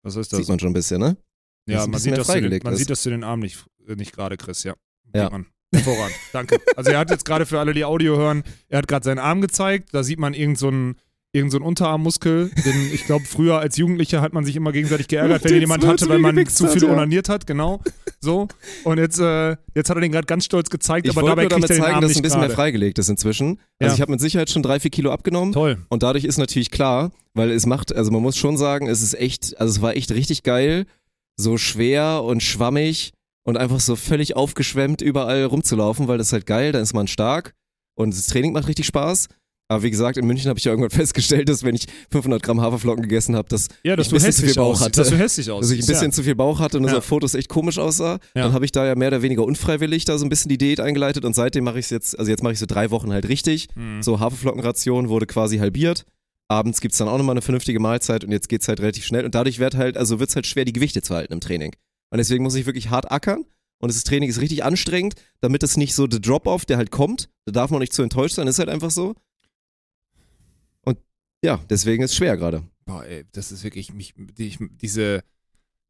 Was 0.03 0.15
ist 0.15 0.31
sieht 0.31 0.47
man 0.47 0.59
schon 0.59 0.69
ein 0.69 0.73
bisschen, 0.73 0.99
ne? 0.99 1.17
Ja, 1.65 1.83
ein 1.83 1.91
man, 1.91 1.99
sieht, 1.99 2.17
dass 2.17 2.27
du 2.27 2.41
den, 2.41 2.63
man 2.63 2.73
ist. 2.73 2.79
sieht, 2.79 2.89
dass 2.89 3.03
du 3.03 3.09
den 3.09 3.23
Arm 3.23 3.39
nicht, 3.39 3.65
äh, 3.87 3.95
nicht 3.95 4.13
gerade 4.13 4.37
kriegst, 4.37 4.63
ja. 4.63 4.75
Ja. 5.13 5.29
Man. 5.29 5.47
Hervorragend. 5.73 6.15
Danke. 6.31 6.59
Also 6.75 6.91
er 6.91 6.99
hat 6.99 7.09
jetzt 7.09 7.25
gerade 7.25 7.45
für 7.45 7.59
alle, 7.59 7.73
die 7.73 7.85
Audio 7.85 8.17
hören, 8.17 8.43
er 8.67 8.79
hat 8.79 8.87
gerade 8.87 9.03
seinen 9.03 9.19
Arm 9.19 9.41
gezeigt. 9.41 9.89
Da 9.93 10.03
sieht 10.03 10.19
man 10.19 10.33
irgend 10.33 10.59
so 10.59 10.67
einen 10.67 10.97
irgend 11.33 11.51
so 11.51 11.57
einen 11.57 11.65
Unterarmmuskel, 11.65 12.51
den 12.63 12.89
ich 12.93 13.05
glaube, 13.05 13.25
früher 13.25 13.59
als 13.59 13.75
Jugendlicher 13.77 14.21
hat 14.21 14.33
man 14.33 14.45
sich 14.45 14.55
immer 14.55 14.71
gegenseitig 14.71 15.07
geärgert, 15.07 15.43
wenn 15.43 15.51
Den 15.51 15.61
jemand 15.61 15.85
hatte, 15.85 16.07
weil 16.07 16.19
man 16.19 16.47
zu 16.47 16.65
hat, 16.65 16.73
viel 16.73 16.83
ja. 16.83 16.91
onaniert 16.91 17.27
hat, 17.27 17.47
genau. 17.47 17.81
So. 18.21 18.47
Und 18.83 18.99
jetzt, 18.99 19.19
äh, 19.19 19.57
jetzt 19.75 19.89
hat 19.89 19.97
er 19.97 20.01
den 20.01 20.11
gerade 20.11 20.27
ganz 20.27 20.45
stolz 20.45 20.69
gezeigt, 20.69 21.07
Ich 21.07 21.17
aber 21.17 21.27
dabei 21.27 21.43
nur 21.43 21.49
kriegt 21.49 21.63
damit 21.63 21.69
er 21.71 21.75
den 21.75 21.81
zeigen, 21.83 21.95
Arm 21.95 22.01
dass 22.01 22.11
es 22.11 22.15
nicht 22.17 22.21
ein 22.21 22.23
bisschen 22.23 22.39
mehr 22.39 22.47
gerade. 22.49 22.55
freigelegt 22.55 22.99
ist 22.99 23.09
inzwischen. 23.09 23.59
Also 23.79 23.91
Ja. 23.91 23.93
ich 23.95 24.01
habe 24.01 24.11
mit 24.11 24.21
Sicherheit 24.21 24.49
schon 24.49 24.63
drei, 24.63 24.79
vier 24.79 24.91
Kilo 24.91 25.11
abgenommen. 25.11 25.51
Toll. 25.53 25.79
Und 25.89 26.03
dadurch 26.03 26.23
ist 26.23 26.37
natürlich 26.37 26.71
klar, 26.71 27.11
weil 27.33 27.49
es 27.51 27.65
macht, 27.65 27.93
also 27.93 28.11
man 28.11 28.21
muss 28.21 28.37
schon 28.37 28.55
sagen, 28.55 28.87
es 28.87 29.01
ist 29.01 29.15
echt, 29.15 29.59
also 29.59 29.71
es 29.71 29.81
war 29.81 29.95
echt 29.95 30.11
richtig 30.11 30.43
geil, 30.43 30.85
so 31.35 31.57
schwer 31.57 32.23
und 32.23 32.43
schwammig 32.43 33.11
und 33.43 33.57
einfach 33.57 33.79
so 33.79 33.95
völlig 33.95 34.35
aufgeschwemmt 34.35 35.01
überall 35.01 35.43
rumzulaufen, 35.45 36.07
weil 36.07 36.19
das 36.19 36.27
ist 36.27 36.33
halt 36.33 36.45
geil, 36.45 36.71
dann 36.71 36.83
ist 36.83 36.93
man 36.93 37.07
stark 37.07 37.53
und 37.95 38.13
das 38.15 38.27
Training 38.27 38.53
macht 38.53 38.67
richtig 38.67 38.85
Spaß. 38.85 39.29
Aber 39.73 39.83
wie 39.83 39.91
gesagt, 39.91 40.17
in 40.17 40.25
München 40.25 40.49
habe 40.49 40.59
ich 40.59 40.65
ja 40.65 40.71
irgendwann 40.71 40.89
festgestellt, 40.97 41.49
dass 41.49 41.63
wenn 41.63 41.75
ich 41.75 41.85
500 42.11 42.41
Gramm 42.43 42.61
Haferflocken 42.61 43.01
gegessen 43.03 43.35
habe, 43.35 43.49
dass 43.49 43.67
Ja, 43.83 43.95
dass 43.95 44.05
ich 44.07 44.09
du 44.11 44.15
ein 44.17 44.21
bisschen 44.23 44.33
zu 44.33 44.45
viel 44.45 44.53
Bauch 44.55 44.71
aussiehst. 44.71 44.85
hatte. 44.85 44.99
Dass 45.01 45.09
du 45.09 45.17
hässlich 45.17 45.45
dass 45.47 45.55
aussiehst. 45.55 45.73
ich 45.73 45.83
ein 45.85 45.87
bisschen 45.93 46.11
zu 46.11 46.23
viel 46.23 46.35
Bauch 46.35 46.59
hatte 46.59 46.77
und 46.77 46.85
es 46.85 46.91
Ja. 46.91 46.97
auf 46.99 47.05
Fotos 47.05 47.33
echt 47.33 47.49
komisch 47.49 47.77
aussah. 47.79 48.19
Ja. 48.35 48.43
Dann 48.43 48.53
habe 48.53 48.65
ich 48.65 48.71
da 48.71 48.85
ja 48.85 48.95
mehr 48.95 49.09
oder 49.09 49.21
weniger 49.21 49.43
unfreiwillig 49.43 50.05
da 50.05 50.17
so 50.17 50.25
ein 50.25 50.29
bisschen 50.29 50.49
die 50.49 50.57
Diät 50.57 50.79
eingeleitet 50.79 51.25
und 51.25 51.33
seitdem 51.35 51.63
mache 51.63 51.79
ich 51.79 51.85
es 51.85 51.89
jetzt, 51.89 52.17
also 52.19 52.29
jetzt 52.31 52.43
mache 52.43 52.53
ich 52.53 52.59
so 52.59 52.65
drei 52.65 52.91
Wochen 52.91 53.11
halt 53.11 53.27
richtig. 53.27 53.67
ja. 53.75 53.81
Mhm. 53.81 54.03
So 54.03 54.19
Haferflockenration 54.19 55.09
wurde 55.09 55.25
quasi 55.25 55.57
halbiert. 55.57 56.05
Abends 56.49 56.81
gibt's 56.81 56.97
dann 56.97 57.07
auch 57.07 57.17
nochmal 57.17 57.33
eine 57.33 57.41
vernünftige 57.41 57.79
Mahlzeit 57.79 58.23
und 58.23 58.31
jetzt 58.31 58.49
geht's 58.49 58.67
halt 58.67 58.79
relativ 58.79 59.05
schnell 59.05 59.25
und 59.25 59.33
dadurch 59.33 59.59
wird 59.59 59.75
halt, 59.75 59.97
also 59.97 60.19
wird's 60.19 60.35
halt 60.35 60.45
schwer, 60.45 60.65
die 60.65 60.73
Gewichte 60.73 61.01
zu 61.01 61.15
halten 61.15 61.33
im 61.33 61.39
Training. 61.39 61.71
Und 62.11 62.17
deswegen 62.17 62.43
muss 62.43 62.53
ich 62.55 62.65
wirklich 62.65 62.89
hart 62.89 63.11
ackern 63.11 63.45
und 63.79 63.91
das 63.91 64.03
Training 64.03 64.29
ist 64.29 64.39
richtig 64.41 64.63
anstrengend, 64.63 65.15
damit 65.41 65.63
es 65.63 65.77
nicht 65.77 65.95
so 65.95 66.05
der 66.05 66.19
Drop-Off, 66.19 66.65
der 66.65 66.77
halt 66.77 66.91
kommt, 66.91 67.29
da 67.45 67.51
darf 67.53 67.71
man 67.71 67.79
nicht 67.79 67.93
zu 67.93 68.03
enttäuscht 68.03 68.35
sein, 68.35 68.47
ist 68.47 68.59
halt 68.59 68.69
einfach 68.69 68.91
so. 68.91 69.15
Ja, 71.43 71.59
deswegen 71.69 72.03
ist 72.03 72.11
es 72.11 72.17
schwer 72.17 72.37
gerade. 72.37 72.63
Boah, 72.85 73.05
ey, 73.05 73.25
das 73.33 73.51
ist 73.51 73.63
wirklich 73.63 73.93
mich, 73.93 74.13
die, 74.17 74.57
diese, 74.81 75.23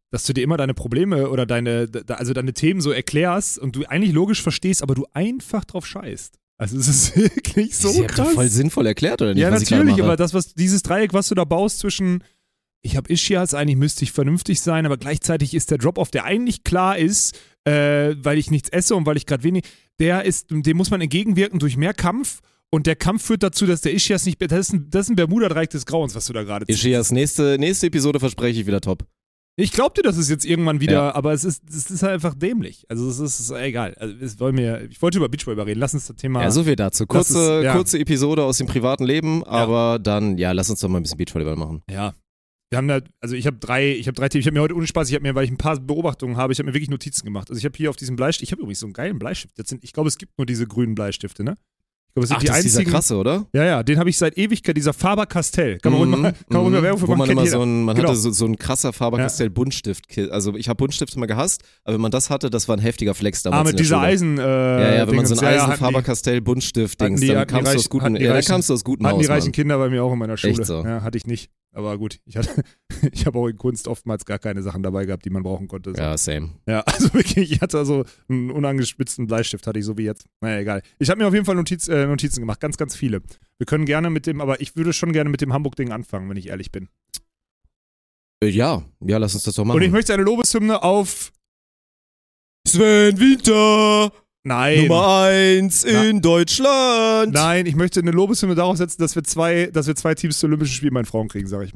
dass 0.10 0.26
du 0.26 0.34
dir 0.34 0.44
immer 0.44 0.58
deine 0.58 0.74
Probleme 0.74 1.30
oder 1.30 1.46
deine, 1.46 1.90
also 2.08 2.34
deine 2.34 2.54
Themen 2.54 2.82
so 2.82 2.92
erklärst 2.92 3.60
und 3.60 3.76
du 3.76 3.86
eigentlich 3.86 4.14
logisch 4.14 4.42
verstehst, 4.42 4.82
aber 4.82 4.96
du 4.96 5.06
einfach 5.14 5.64
drauf 5.64 5.86
scheißt. 5.86 6.40
Also 6.58 6.78
es 6.78 6.88
ist 6.88 7.16
wirklich 7.36 7.76
so 7.76 7.90
Sie 7.90 8.02
doch 8.02 8.08
krass. 8.08 8.34
voll 8.34 8.50
sinnvoll 8.50 8.88
erklärt, 8.88 9.22
oder 9.22 9.34
nicht? 9.34 9.42
ja, 9.42 9.52
natürlich, 9.52 10.02
aber 10.02 10.18
das, 10.18 10.34
was 10.34 10.54
dieses 10.54 10.82
Dreieck, 10.82 11.14
was 11.14 11.30
du 11.30 11.36
da 11.36 11.46
baust 11.46 11.80
zwischen 11.80 12.24
ich 12.86 12.98
habe 12.98 13.12
Ischias, 13.12 13.54
eigentlich 13.54 13.78
müsste 13.78 14.04
ich 14.04 14.12
vernünftig 14.12 14.60
sein, 14.60 14.86
aber 14.86 14.98
gleichzeitig 14.98 15.54
ist 15.54 15.72
der 15.72 15.78
Drop-Off, 15.78 16.12
der 16.12 16.26
eigentlich 16.26 16.64
klar 16.64 16.98
ist, 16.98 17.34
äh, 17.64 18.14
weil 18.18 18.38
ich 18.38 18.52
nichts 18.52 18.70
esse 18.70 18.96
und 18.96 19.06
weil 19.06 19.16
ich 19.16 19.26
gerade 19.26 19.44
wenig, 19.44 19.64
der 20.00 20.26
ist, 20.26 20.48
dem 20.52 20.78
muss 20.78 20.92
man 20.92 21.00
entgegenwirken 21.00 21.60
durch 21.60 21.78
mehr 21.78 21.94
Kampf 21.94 22.42
und 22.74 22.88
der 22.88 22.96
Kampf 22.96 23.24
führt 23.26 23.44
dazu, 23.44 23.68
dass 23.68 23.82
der 23.82 23.94
Ischias 23.94 24.26
nicht, 24.26 24.42
das 24.42 24.52
ist 24.68 24.74
ein, 24.74 24.90
das 24.90 25.06
ist 25.06 25.10
ein 25.12 25.16
Bermuda-Dreieck 25.16 25.70
des 25.70 25.86
Grauens, 25.86 26.16
was 26.16 26.26
du 26.26 26.34
da 26.34 26.42
gerade 26.44 26.66
ziehst. 26.66 26.80
Ischias 26.80 27.12
nächste, 27.12 27.58
nächste 27.60 27.86
Episode 27.88 28.20
verspreche 28.20 28.60
ich 28.62 28.66
wieder 28.66 28.82
top. 28.82 29.06
Ich 29.56 29.72
glaub 29.72 29.94
dir, 29.94 30.02
das 30.02 30.18
ist 30.18 30.32
jetzt 30.32 30.46
irgendwann 30.46 30.82
wieder, 30.82 30.94
Ja. 30.94 31.16
aber 31.16 31.32
es 31.34 31.44
ist, 31.44 31.62
es 31.70 31.92
ist 31.92 32.02
halt 32.02 32.14
einfach 32.14 32.34
dämlich. 32.34 32.86
Also 32.90 33.08
es 33.08 33.20
ist, 33.20 33.40
es 33.40 33.40
ist 33.42 33.52
egal. 33.52 33.94
Also 34.00 34.16
es 34.20 34.40
wollen 34.40 34.58
wir, 34.58 34.90
ich 34.90 35.00
wollte 35.04 35.20
über 35.20 35.30
Beachvolleyball 35.30 35.66
reden. 35.66 35.80
Lass 35.80 35.94
uns 35.94 36.08
das 36.08 36.16
Thema. 36.16 36.42
Ja, 36.42 36.50
so 36.50 36.64
viel 36.64 36.76
dazu. 36.76 37.06
Kurze, 37.06 37.60
ist- 37.60 37.64
ja. 37.66 37.74
kurze 37.76 38.00
Episode 38.00 38.44
aus 38.44 38.58
dem 38.58 38.66
privaten 38.66 39.04
Leben, 39.04 39.44
aber 39.44 40.00
dann, 40.00 40.40
ja, 40.40 40.52
lass 40.54 40.72
uns 40.72 40.80
doch 40.80 40.90
mal 40.90 40.98
ein 40.98 41.04
bisschen 41.04 41.20
Beachvolleyball 41.20 41.56
machen. 41.56 41.84
ja. 41.90 42.14
Wir 42.72 42.78
haben 42.78 42.88
da, 42.88 43.02
also 43.22 43.36
ich 43.36 43.46
habe 43.46 43.58
drei, 43.58 43.92
ich 43.92 44.08
habe 44.08 44.16
drei 44.16 44.30
Themen. 44.30 44.40
Ich 44.40 44.48
habe 44.48 44.56
mir 44.56 44.62
heute 44.62 44.76
ohne 44.76 44.88
Spaß, 44.88 45.08
ich 45.08 45.14
habe 45.14 45.22
mir, 45.22 45.36
weil 45.36 45.46
ich 45.46 45.52
ein 45.52 45.58
paar 45.58 45.80
Beobachtungen 45.80 46.38
habe, 46.38 46.52
ich 46.54 46.58
habe 46.58 46.66
mir 46.70 46.74
wirklich 46.74 46.90
Notizen 46.90 47.24
gemacht. 47.24 47.52
Also 47.52 47.60
ich 47.60 47.66
habe 47.66 47.78
hier 47.78 47.92
auf 47.92 47.98
diesem 47.98 48.16
Bleistift, 48.16 48.42
ich 48.48 48.52
habe 48.52 48.64
übrigens 48.64 48.80
so 48.80 48.88
einen 48.88 48.94
geilen 48.94 49.20
Bleistift. 49.20 49.60
Das 49.60 49.68
sind, 49.70 49.84
ich 49.84 49.94
glaube, 49.94 50.08
es 50.10 50.18
gibt 50.18 50.36
nur 50.40 50.48
diese 50.48 50.66
grünen 50.66 50.96
Bleistifte, 50.96 51.44
ne? 51.44 51.56
Glaube, 52.16 52.26
es 52.26 52.30
sind 52.30 52.38
Ach, 52.38 52.42
die 52.42 52.46
das 52.48 52.58
ist 52.58 52.64
dieser 52.66 52.80
einzigen. 52.82 52.92
krasse, 52.94 53.16
oder? 53.18 53.48
Ja, 53.54 53.64
ja, 53.66 53.82
den 53.84 53.98
habe 53.98 54.08
ich 54.08 54.18
seit 54.20 54.38
Ewigkeit, 54.38 54.78
dieser 54.78 54.94
Faber 54.94 55.26
Castell. 55.26 55.80
Kann 55.80 55.94
man 55.94 56.10
Mhm, 56.10 56.22
mal, 56.22 56.34
kann 56.34 56.62
man 56.64 56.72
mal 56.72 56.84
Werbung 56.84 57.00
für 57.00 57.08
Wo 57.08 57.16
man 57.16 57.28
immer 57.28 57.42
jeder. 57.44 57.58
so 57.58 57.64
ein, 57.64 57.86
man 57.86 57.96
Genau. 57.96 58.10
hatte 58.10 58.20
so, 58.20 58.30
so 58.30 58.46
ein 58.46 58.56
krasser 58.58 58.94
Faber-Castell 58.94 59.50
Buntstift. 59.50 60.06
Also 60.30 60.56
ich 60.56 60.70
habe 60.70 60.78
Buntstifte 60.78 61.16
immer 61.18 61.26
gehasst, 61.26 61.64
aber 61.84 61.96
wenn 61.96 62.02
man 62.02 62.12
das 62.12 62.30
hatte, 62.30 62.52
das 62.52 62.68
war 62.68 62.78
ein 62.78 62.82
heftiger 62.82 63.16
Flex 63.16 63.42
damals 63.42 63.62
Ah, 63.62 63.72
mit 63.72 63.80
dieser 63.80 63.96
Schule. 63.96 64.08
Eisen. 64.08 64.38
Äh, 64.38 64.42
Ja, 64.44 64.94
ja, 64.96 65.08
wenn 65.08 65.16
man 65.16 65.26
so 65.26 65.34
ein 65.34 65.40
Ja, 65.42 65.44
ja, 65.44 65.50
Eisen 65.56 65.62
hatten 65.68 65.74
die- 65.80 65.80
Faber-Castell 65.86 66.42
Buntstift 66.42 67.02
hatten 67.02 67.10
Dings, 67.16 67.22
die- 67.22 67.28
dann 67.30 67.48
kamst 67.48 67.74
du 67.74 67.78
aus 67.78 67.90
die 67.90 67.98
ja, 67.98 68.04
dann 68.04 68.16
Reichen- 68.36 68.48
kamst 68.48 68.70
du 68.70 68.74
aus 68.76 68.84
gutem 68.84 69.08
Hatten 69.08 69.16
Haus, 69.18 69.26
die 69.26 69.32
reichen. 69.32 69.52
Kinder 69.52 69.78
bei 69.80 69.90
mir 69.90 70.04
auch 70.04 70.14
in 70.14 70.20
meiner 70.20 70.38
Schule. 70.38 70.54
Echt 70.54 70.66
so. 70.66 70.84
Ja, 70.86 71.02
hatte 71.02 71.18
ich 71.18 71.26
nicht. 71.26 71.50
Aber 71.76 71.98
gut, 71.98 72.20
ich, 72.26 72.38
hatte- 72.38 72.64
ich 73.12 73.26
habe 73.26 73.38
auch 73.40 73.48
in 73.48 73.58
Kunst 73.58 73.88
oftmals 73.88 74.26
gar 74.26 74.40
keine 74.40 74.62
Sachen 74.62 74.84
dabei 74.84 75.06
gehabt, 75.06 75.26
die 75.26 75.30
man 75.32 75.44
brauchen 75.44 75.68
konnte. 75.68 75.92
So. 75.96 76.02
Ja, 76.02 76.16
same. 76.18 76.52
Ja, 76.68 76.80
also 76.86 77.14
wirklich, 77.14 77.52
ich 77.52 77.62
hatte 77.62 77.78
also 77.80 78.06
einen 78.30 78.52
unangespitzten 78.52 79.28
Bleistift, 79.28 79.66
hatte 79.68 79.80
ich 79.80 79.86
so 79.86 79.98
wie 79.98 80.04
jetzt. 80.04 80.28
Naja, 80.42 80.60
egal. 80.60 80.82
Ich 81.00 81.10
habe 81.10 81.20
mir 81.22 81.28
auf 81.28 81.34
jeden 81.34 81.46
Fall 81.46 81.56
Notiz, 81.56 81.88
äh, 81.88 82.06
Notizen 82.06 82.42
gemacht, 82.42 82.60
ganz, 82.60 82.78
ganz 82.78 82.96
viele. 82.96 83.22
Wir 83.58 83.66
können 83.66 83.86
gerne 83.86 84.10
mit 84.10 84.26
dem, 84.28 84.40
aber 84.40 84.62
ich 84.62 84.76
würde 84.76 84.94
schon 84.94 85.14
gerne 85.14 85.30
mit 85.30 85.42
dem 85.42 85.52
Hamburg-Ding 85.52 85.92
anfangen, 85.92 86.30
wenn 86.30 86.38
ich 86.38 86.48
ehrlich 86.48 86.72
bin. 86.72 86.90
Äh, 88.44 88.48
ja, 88.50 88.84
ja, 89.02 89.18
lass 89.18 89.34
uns 89.34 89.44
das 89.44 89.56
doch 89.56 89.66
machen. 89.66 89.78
Und 89.78 89.84
ich 89.84 89.92
möchte 89.92 90.14
eine 90.14 90.24
Lobeshymne 90.24 90.84
auf. 90.84 91.32
Sven 92.68 93.20
Winter, 93.20 94.12
Nein. 94.44 94.82
Nummer 94.88 95.22
eins 95.30 95.86
Na- 95.90 96.04
in 96.04 96.22
Deutschland. 96.22 97.34
Nein, 97.34 97.66
ich 97.66 97.76
möchte 97.76 98.02
eine 98.02 98.12
Lobeshymne 98.12 98.56
darauf 98.56 98.78
setzen, 98.78 99.02
dass 99.02 99.16
wir 99.16 99.24
zwei, 99.24 99.68
dass 99.72 99.88
wir 99.88 99.96
zwei 99.96 100.16
Teams 100.16 100.38
zu 100.40 100.48
Olympischen 100.48 100.74
Spielen 100.76 100.94
bei 100.94 101.02
den 101.02 101.06
Frauen 101.06 101.30
kriegen, 101.30 101.48
sage 101.48 101.66
ich. 101.66 101.72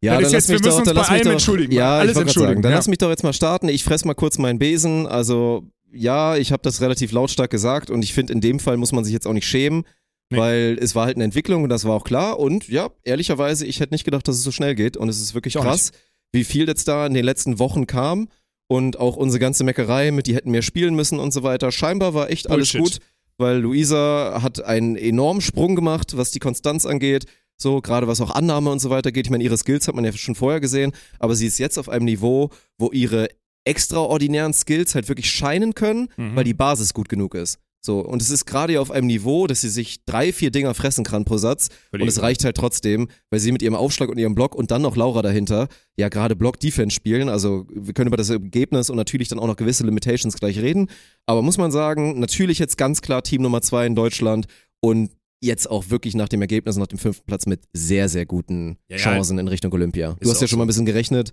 Ja, 0.00 0.12
Das 0.20 0.22
dann 0.22 0.26
ist 0.26 0.32
lass 0.32 0.32
jetzt- 0.32 0.48
wir 0.48 0.54
mich 0.54 0.62
müssen 0.62 0.70
doch, 0.70 0.78
uns 0.78 0.86
dann 0.88 0.96
bei 0.96 1.08
allem 1.08 1.24
doch, 1.24 1.30
entschuldigen, 1.32 1.72
Ja, 1.72 1.98
alles 1.98 2.16
entschuldigen, 2.16 2.48
sagen, 2.54 2.62
dann 2.62 2.72
ja. 2.72 2.76
lass 2.78 2.88
mich 2.88 2.98
doch 2.98 3.08
jetzt 3.10 3.22
mal 3.24 3.32
starten. 3.32 3.68
Ich 3.68 3.84
fress 3.84 4.04
mal 4.04 4.14
kurz 4.14 4.38
meinen 4.38 4.58
Besen. 4.58 5.06
Also, 5.06 5.64
ja, 5.92 6.36
ich 6.36 6.52
habe 6.52 6.62
das 6.62 6.80
relativ 6.80 7.12
lautstark 7.12 7.50
gesagt 7.50 7.90
und 7.90 8.02
ich 8.02 8.12
finde, 8.14 8.32
in 8.32 8.40
dem 8.40 8.60
Fall 8.60 8.76
muss 8.76 8.92
man 8.92 9.04
sich 9.04 9.12
jetzt 9.12 9.26
auch 9.26 9.32
nicht 9.32 9.46
schämen, 9.46 9.84
Nee. 10.30 10.38
weil 10.38 10.78
es 10.80 10.94
war 10.94 11.06
halt 11.06 11.16
eine 11.16 11.24
Entwicklung 11.24 11.62
und 11.64 11.68
das 11.70 11.84
war 11.84 11.94
auch 11.94 12.04
klar. 12.04 12.38
Und 12.38 12.68
ja, 12.68 12.90
ehrlicherweise, 13.04 13.64
ich 13.66 13.80
hätte 13.80 13.94
nicht 13.94 14.04
gedacht, 14.04 14.26
dass 14.28 14.36
es 14.36 14.42
so 14.42 14.50
schnell 14.52 14.74
geht 14.74 14.96
und 14.96 15.08
es 15.08 15.20
ist 15.20 15.34
wirklich 15.34 15.54
Ich 15.54 15.58
auch 15.60 15.64
krass, 15.64 15.90
wie 16.32 16.44
viel 16.44 16.68
jetzt 16.68 16.86
da 16.88 17.06
in 17.06 17.14
den 17.14 17.24
letzten 17.24 17.58
Wochen 17.58 17.86
kam 17.86 18.28
und 18.68 18.98
auch 19.00 19.16
unsere 19.16 19.40
ganze 19.40 19.64
Meckerei 19.64 20.10
mit, 20.12 20.26
die 20.26 20.34
hätten 20.36 20.50
mehr 20.50 20.62
spielen 20.62 20.94
müssen 20.94 21.18
und 21.18 21.32
so 21.32 21.42
weiter. 21.42 21.72
Scheinbar 21.72 22.14
war 22.14 22.30
echt 22.30 22.48
alles 22.50 22.72
Bullshit. 22.72 23.00
gut, 23.00 23.06
weil 23.38 23.58
Luisa 23.58 24.40
hat 24.42 24.62
einen 24.64 24.94
enormen 24.96 25.40
Sprung 25.40 25.74
gemacht, 25.74 26.16
was 26.16 26.30
die 26.30 26.38
Konstanz 26.38 26.86
angeht. 26.86 27.24
So, 27.60 27.80
gerade 27.80 28.06
was 28.06 28.20
auch 28.20 28.30
Annahme 28.30 28.70
und 28.70 28.78
so 28.78 28.88
weiter 28.90 29.10
geht. 29.10 29.26
Ich 29.26 29.30
meine, 29.30 29.42
ihre 29.42 29.56
Skills 29.58 29.88
hat 29.88 29.94
man 29.96 30.04
ja 30.04 30.12
schon 30.12 30.36
vorher 30.36 30.60
gesehen, 30.60 30.92
aber 31.18 31.34
sie 31.34 31.46
ist 31.46 31.58
jetzt 31.58 31.76
auf 31.78 31.88
einem 31.88 32.04
Niveau, 32.04 32.50
wo 32.78 32.92
ihre 32.92 33.28
extraordinären 33.64 34.52
Skills 34.54 34.94
halt 34.94 35.08
wirklich 35.08 35.30
scheinen 35.30 35.74
können, 35.74 36.08
Mhm. 36.16 36.36
weil 36.36 36.44
die 36.44 36.54
Basis 36.54 36.94
gut 36.94 37.08
genug 37.08 37.34
ist. 37.34 37.58
So, 37.88 38.00
und 38.00 38.20
es 38.20 38.28
ist 38.28 38.44
gerade 38.44 38.74
ja 38.74 38.82
auf 38.82 38.90
einem 38.90 39.06
Niveau, 39.06 39.46
dass 39.46 39.62
sie 39.62 39.70
sich 39.70 40.04
drei, 40.04 40.30
vier 40.30 40.50
Dinger 40.50 40.74
fressen 40.74 41.04
kann 41.04 41.24
pro 41.24 41.38
Satz. 41.38 41.70
Und 41.90 42.06
es 42.06 42.20
reicht 42.20 42.44
halt 42.44 42.54
trotzdem, 42.54 43.08
weil 43.30 43.40
sie 43.40 43.50
mit 43.50 43.62
ihrem 43.62 43.74
Aufschlag 43.74 44.10
und 44.10 44.18
ihrem 44.18 44.34
Block 44.34 44.54
und 44.54 44.70
dann 44.70 44.82
noch 44.82 44.94
Laura 44.94 45.22
dahinter 45.22 45.68
ja 45.96 46.10
gerade 46.10 46.36
Block-Defense 46.36 46.94
spielen. 46.94 47.30
Also 47.30 47.66
wir 47.72 47.94
können 47.94 48.08
über 48.08 48.18
das 48.18 48.28
Ergebnis 48.28 48.90
und 48.90 48.96
natürlich 48.98 49.28
dann 49.28 49.38
auch 49.38 49.46
noch 49.46 49.56
gewisse 49.56 49.86
Limitations 49.86 50.36
gleich 50.36 50.58
reden. 50.58 50.90
Aber 51.24 51.40
muss 51.40 51.56
man 51.56 51.70
sagen, 51.72 52.20
natürlich 52.20 52.58
jetzt 52.58 52.76
ganz 52.76 53.00
klar 53.00 53.22
Team 53.22 53.40
Nummer 53.40 53.62
zwei 53.62 53.86
in 53.86 53.94
Deutschland 53.94 54.48
und 54.80 55.10
jetzt 55.40 55.70
auch 55.70 55.88
wirklich 55.88 56.14
nach 56.14 56.28
dem 56.28 56.42
Ergebnis, 56.42 56.76
nach 56.76 56.88
dem 56.88 56.98
fünften 56.98 57.24
Platz 57.24 57.46
mit 57.46 57.62
sehr, 57.72 58.10
sehr 58.10 58.26
guten 58.26 58.76
Ja, 58.90 58.98
ja. 58.98 59.02
Chancen 59.02 59.38
in 59.38 59.48
Richtung 59.48 59.72
Olympia. 59.72 60.12
Du 60.20 60.28
Ist 60.28 60.34
hast 60.34 60.42
ja 60.42 60.46
schon 60.46 60.58
mal 60.58 60.66
ein 60.66 60.68
bisschen 60.68 60.84
gerechnet. 60.84 61.32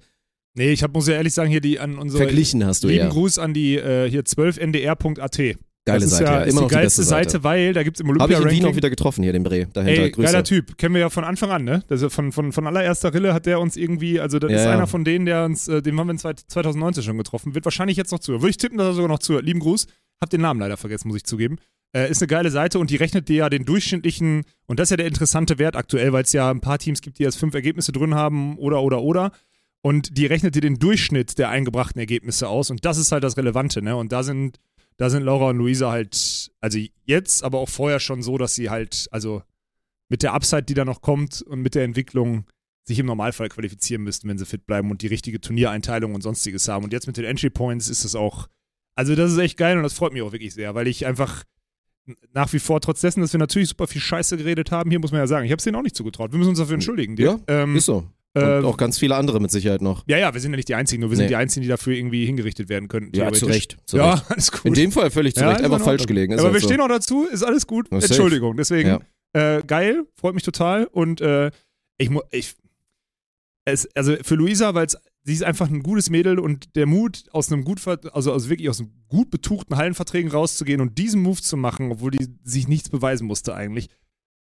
Nee, 0.53 0.71
ich 0.71 0.83
hab, 0.83 0.93
muss 0.93 1.09
ja 1.09 1.15
ehrlich 1.15 1.33
sagen, 1.33 1.51
hier 1.51 1.59
die 1.59 1.81
an 1.81 1.97
unsere. 1.97 2.23
Verglichen 2.23 2.65
hast 2.65 2.85
du 2.85 2.87
Lieben 2.87 3.01
eher. 3.01 3.09
Gruß 3.09 3.39
an 3.39 3.53
die 3.53 3.75
äh, 3.75 4.09
hier 4.09 4.23
12ndr.at. 4.23 5.57
Geile 5.85 5.99
das 6.01 6.11
ist 6.11 6.17
Seite, 6.17 6.23
ja 6.31 6.39
ja. 6.39 6.43
Immer 6.45 6.61
noch 6.61 6.67
die 6.67 6.73
die 6.73 6.79
geilste 6.79 7.01
beste 7.01 7.09
Seite, 7.09 7.29
Seite. 7.31 7.43
weil 7.43 7.73
da 7.73 7.83
gibt 7.83 7.97
es 7.97 8.01
im 8.01 8.07
Habe 8.07 8.17
ich 8.17 8.23
in 8.23 8.29
Wien 8.29 8.35
Olympia-Ranking. 8.41 8.71
auch 8.71 8.75
wieder 8.75 8.89
getroffen, 8.89 9.23
hier 9.23 9.33
den 9.33 9.43
Bre. 9.43 9.67
Dahinter, 9.71 10.01
Ey, 10.03 10.11
Grüße. 10.11 10.25
geiler 10.25 10.43
Typ. 10.43 10.77
Kennen 10.77 10.95
wir 10.95 11.01
ja 11.01 11.09
von 11.09 11.23
Anfang 11.23 11.51
an, 11.51 11.63
ne? 11.63 11.83
Also 11.89 12.09
von, 12.09 12.31
von, 12.31 12.51
von 12.51 12.65
allererster 12.67 13.13
Rille 13.13 13.33
hat 13.33 13.45
der 13.45 13.59
uns 13.59 13.77
irgendwie, 13.77 14.19
also 14.19 14.39
das 14.39 14.51
Ja, 14.51 14.57
ist 14.57 14.65
einer 14.65 14.87
von 14.87 15.03
denen, 15.05 15.25
der 15.25 15.45
uns, 15.45 15.67
äh, 15.67 15.81
den 15.83 15.97
haben 15.99 16.07
wir 16.07 16.11
in 16.13 16.17
zwei- 16.17 16.33
2019 16.33 17.03
schon 17.03 17.17
getroffen, 17.17 17.53
wird 17.53 17.65
wahrscheinlich 17.65 17.97
jetzt 17.97 18.11
noch 18.11 18.19
zuhören. 18.19 18.41
Würde 18.41 18.49
ich 18.49 18.57
tippen, 18.57 18.77
dass 18.79 18.87
er 18.87 18.93
sogar 18.93 19.09
noch 19.09 19.19
zuhört. 19.19 19.45
Lieben 19.45 19.59
Gruß. 19.59 19.85
Hab 20.21 20.29
den 20.31 20.41
Namen 20.41 20.59
leider 20.59 20.77
vergessen, 20.77 21.07
muss 21.09 21.17
ich 21.17 21.23
zugeben. 21.25 21.57
Äh, 21.95 22.09
ist 22.09 22.21
eine 22.21 22.27
geile 22.27 22.49
Seite 22.49 22.79
und 22.79 22.89
die 22.89 22.95
rechnet 22.95 23.29
dir 23.29 23.35
ja 23.35 23.49
den 23.49 23.63
durchschnittlichen, 23.65 24.43
und 24.65 24.79
das 24.79 24.87
ist 24.87 24.91
ja 24.91 24.97
der 24.97 25.07
interessante 25.07 25.59
Wert 25.59 25.75
aktuell, 25.75 26.11
weil 26.13 26.23
es 26.23 26.33
ja 26.33 26.49
ein 26.49 26.61
paar 26.61 26.79
Teams 26.79 27.01
gibt, 27.01 27.19
die 27.19 27.23
jetzt 27.23 27.37
fünf 27.37 27.53
Ergebnisse 27.53 27.91
drin 27.91 28.15
haben 28.15 28.57
oder, 28.57 28.81
oder, 28.81 29.01
oder. 29.03 29.31
Und 29.81 30.17
die 30.17 30.25
rechnet 30.25 30.55
dir 30.55 30.61
den 30.61 30.79
Durchschnitt 30.79 31.37
der 31.37 31.49
eingebrachten 31.49 31.99
Ergebnisse 31.99 32.47
aus 32.49 32.71
und 32.71 32.85
das 32.85 32.97
ist 32.97 33.11
halt 33.11 33.23
das 33.23 33.37
Relevante, 33.37 33.83
ne? 33.83 33.95
Und 33.95 34.11
da 34.11 34.23
sind, 34.23 34.57
da 34.97 35.09
sind 35.09 35.23
Laura 35.23 35.49
und 35.49 35.57
Luisa 35.57 35.91
halt, 35.91 36.51
also 36.61 36.79
jetzt, 37.05 37.43
aber 37.43 37.59
auch 37.59 37.69
vorher 37.69 37.99
schon 37.99 38.21
so, 38.21 38.37
dass 38.37 38.55
sie 38.55 38.69
halt, 38.69 39.07
also 39.11 39.43
mit 40.07 40.23
der 40.23 40.33
Upside, 40.33 40.63
die 40.63 40.73
da 40.73 40.85
noch 40.85 41.01
kommt 41.01 41.41
und 41.41 41.61
mit 41.61 41.75
der 41.75 41.83
Entwicklung 41.83 42.45
sich 42.83 42.99
im 42.99 43.07
Normalfall 43.07 43.49
qualifizieren 43.49 44.03
müssten, 44.03 44.29
wenn 44.29 44.37
sie 44.37 44.45
fit 44.45 44.65
bleiben 44.67 44.91
und 44.91 45.01
die 45.01 45.07
richtige 45.07 45.41
Turniereinteilung 45.41 46.13
und 46.13 46.21
sonstiges 46.21 46.67
haben. 46.67 46.83
Und 46.83 46.93
jetzt 46.93 47.07
mit 47.07 47.17
den 47.17 47.25
Entry 47.25 47.49
Points 47.49 47.89
ist 47.89 48.05
es 48.05 48.15
auch, 48.15 48.47
also 48.93 49.15
das 49.15 49.31
ist 49.31 49.39
echt 49.39 49.57
geil 49.57 49.75
und 49.77 49.83
das 49.83 49.93
freut 49.93 50.13
mich 50.13 50.21
auch 50.21 50.31
wirklich 50.31 50.53
sehr, 50.53 50.75
weil 50.75 50.87
ich 50.87 51.05
einfach 51.05 51.43
nach 52.33 52.53
wie 52.53 52.59
vor, 52.59 52.81
trotz 52.81 53.01
dessen, 53.01 53.21
dass 53.21 53.33
wir 53.33 53.39
natürlich 53.39 53.69
super 53.69 53.87
viel 53.87 54.01
Scheiße 54.01 54.37
geredet 54.37 54.71
haben, 54.71 54.91
hier 54.91 54.99
muss 54.99 55.11
man 55.11 55.19
ja 55.19 55.27
sagen, 55.27 55.45
ich 55.45 55.51
habe 55.51 55.57
es 55.57 55.63
denen 55.63 55.75
auch 55.75 55.81
nicht 55.81 55.95
zugetraut. 55.95 56.31
Wir 56.31 56.37
müssen 56.37 56.49
uns 56.49 56.59
dafür 56.59 56.75
entschuldigen. 56.75 57.17
Ja, 57.17 57.39
ähm, 57.47 57.75
Ist 57.75 57.85
so. 57.85 58.07
Und 58.35 58.43
äh, 58.43 58.65
auch 58.65 58.77
ganz 58.77 58.99
viele 58.99 59.15
andere 59.15 59.39
mit 59.39 59.49
Sicherheit 59.51 59.81
noch. 59.81 60.03
ja, 60.07 60.17
ja, 60.17 60.33
wir 60.33 60.41
sind 60.41 60.51
ja 60.51 60.57
nicht 60.57 60.67
die 60.67 60.75
Einzigen, 60.75 61.01
nur 61.01 61.09
wir 61.09 61.15
sind 61.17 61.25
Nee. 61.25 61.29
die 61.29 61.35
Einzigen, 61.37 61.61
die 61.63 61.69
dafür 61.69 61.93
irgendwie 61.93 62.25
hingerichtet 62.25 62.67
werden 62.69 62.87
könnten. 62.89 63.15
Ja, 63.15 63.31
zu 63.31 63.45
Recht. 63.45 63.77
Zu 63.85 63.97
ja, 63.97 64.13
Recht. 64.15 64.25
alles 64.31 64.51
gut. 64.51 64.65
In 64.65 64.73
dem 64.73 64.91
Fall 64.91 65.09
völlig 65.09 65.33
zu 65.35 65.41
Ja, 65.41 65.49
Recht. 65.51 65.61
Einfach 65.63 65.77
in 65.79 65.83
falsch 65.83 66.01
Ordnung. 66.01 66.07
gelegen. 66.15 66.33
Ist 66.33 66.39
Aber 66.39 66.47
halt 66.49 66.55
wir 66.55 66.61
so. 66.61 66.67
stehen 66.67 66.81
auch 66.81 66.89
dazu, 66.89 67.25
ist 67.31 67.43
alles 67.43 67.65
gut. 67.65 67.87
Safe. 67.89 68.05
Entschuldigung, 68.05 68.57
deswegen 68.57 68.99
Ja. 69.35 69.57
äh, 69.57 69.63
geil, 69.65 70.05
freut 70.15 70.33
mich 70.35 70.43
total 70.43 70.85
und 70.85 71.21
äh, 71.21 71.49
ich 71.97 72.09
muss, 72.09 72.23
ich, 72.31 72.55
es, 73.65 73.87
also 73.95 74.15
für 74.21 74.35
Luisa, 74.35 74.73
weil 74.75 74.87
sie 75.23 75.33
ist 75.33 75.43
einfach 75.43 75.69
ein 75.69 75.81
gutes 75.81 76.09
Mädel 76.09 76.37
und 76.39 76.75
der 76.75 76.85
Mut 76.85 77.23
aus 77.31 77.51
einem 77.51 77.63
gut, 77.63 77.81
also 78.13 78.31
aus 78.31 78.49
wirklich 78.49 78.69
aus 78.69 78.79
einem 78.79 78.91
gut 79.07 79.31
betuchten 79.31 79.75
Hallenverträgen 79.77 80.29
rauszugehen 80.29 80.81
und 80.81 80.97
diesen 80.97 81.21
Move 81.21 81.41
zu 81.41 81.57
machen, 81.57 81.91
obwohl 81.91 82.11
die 82.11 82.27
sich 82.43 82.67
nichts 82.67 82.89
beweisen 82.89 83.25
musste 83.27 83.55
eigentlich, 83.55 83.89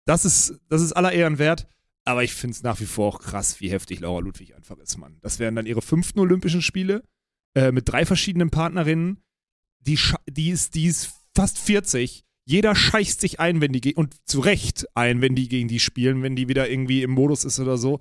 das 0.05 0.25
ist, 0.25 0.61
das 0.69 0.83
ist 0.83 0.93
aller 0.93 1.13
Ehren 1.13 1.39
wert. 1.39 1.67
Aber 2.09 2.25
ich 2.25 2.33
finde 2.33 2.53
es 2.55 2.63
nach 2.63 2.81
wie 2.81 2.87
vor 2.87 3.09
auch 3.15 3.21
krass, 3.21 3.61
wie 3.61 3.71
heftig 3.71 4.01
Laura 4.01 4.21
Ludwig 4.21 4.55
einfach 4.57 4.79
ist, 4.79 4.97
Mann. 4.97 5.19
Das 5.21 5.39
wären 5.39 5.55
dann 5.55 5.67
ihre 5.67 5.83
fünften 5.83 6.19
Olympischen 6.21 6.63
Spiele 6.63 7.03
äh, 7.55 7.71
mit 7.71 7.87
drei 7.89 8.07
verschiedenen 8.07 8.49
Partnerinnen. 8.49 9.21
Die, 9.81 9.99
die, 10.29 10.49
ist, 10.49 10.75
die 10.75 10.87
ist 10.87 11.11
fast 11.37 11.59
40. 11.59 12.25
Jeder 12.47 12.75
scheißt 12.75 13.21
sich 13.21 13.41
ein, 13.41 13.61
wenn 13.61 13.73
die 13.73 13.95
und 13.95 14.15
zu 14.25 14.41
Recht 14.41 14.87
ein, 14.95 15.21
wenn 15.21 15.35
die 15.35 15.49
gegen 15.49 15.69
die 15.69 15.81
spielen, 15.81 16.23
wenn 16.23 16.35
die 16.35 16.49
wieder 16.49 16.71
irgendwie 16.71 17.03
im 17.03 17.11
Modus 17.11 17.45
ist 17.45 17.61
oder 17.61 17.77
so. 17.77 18.01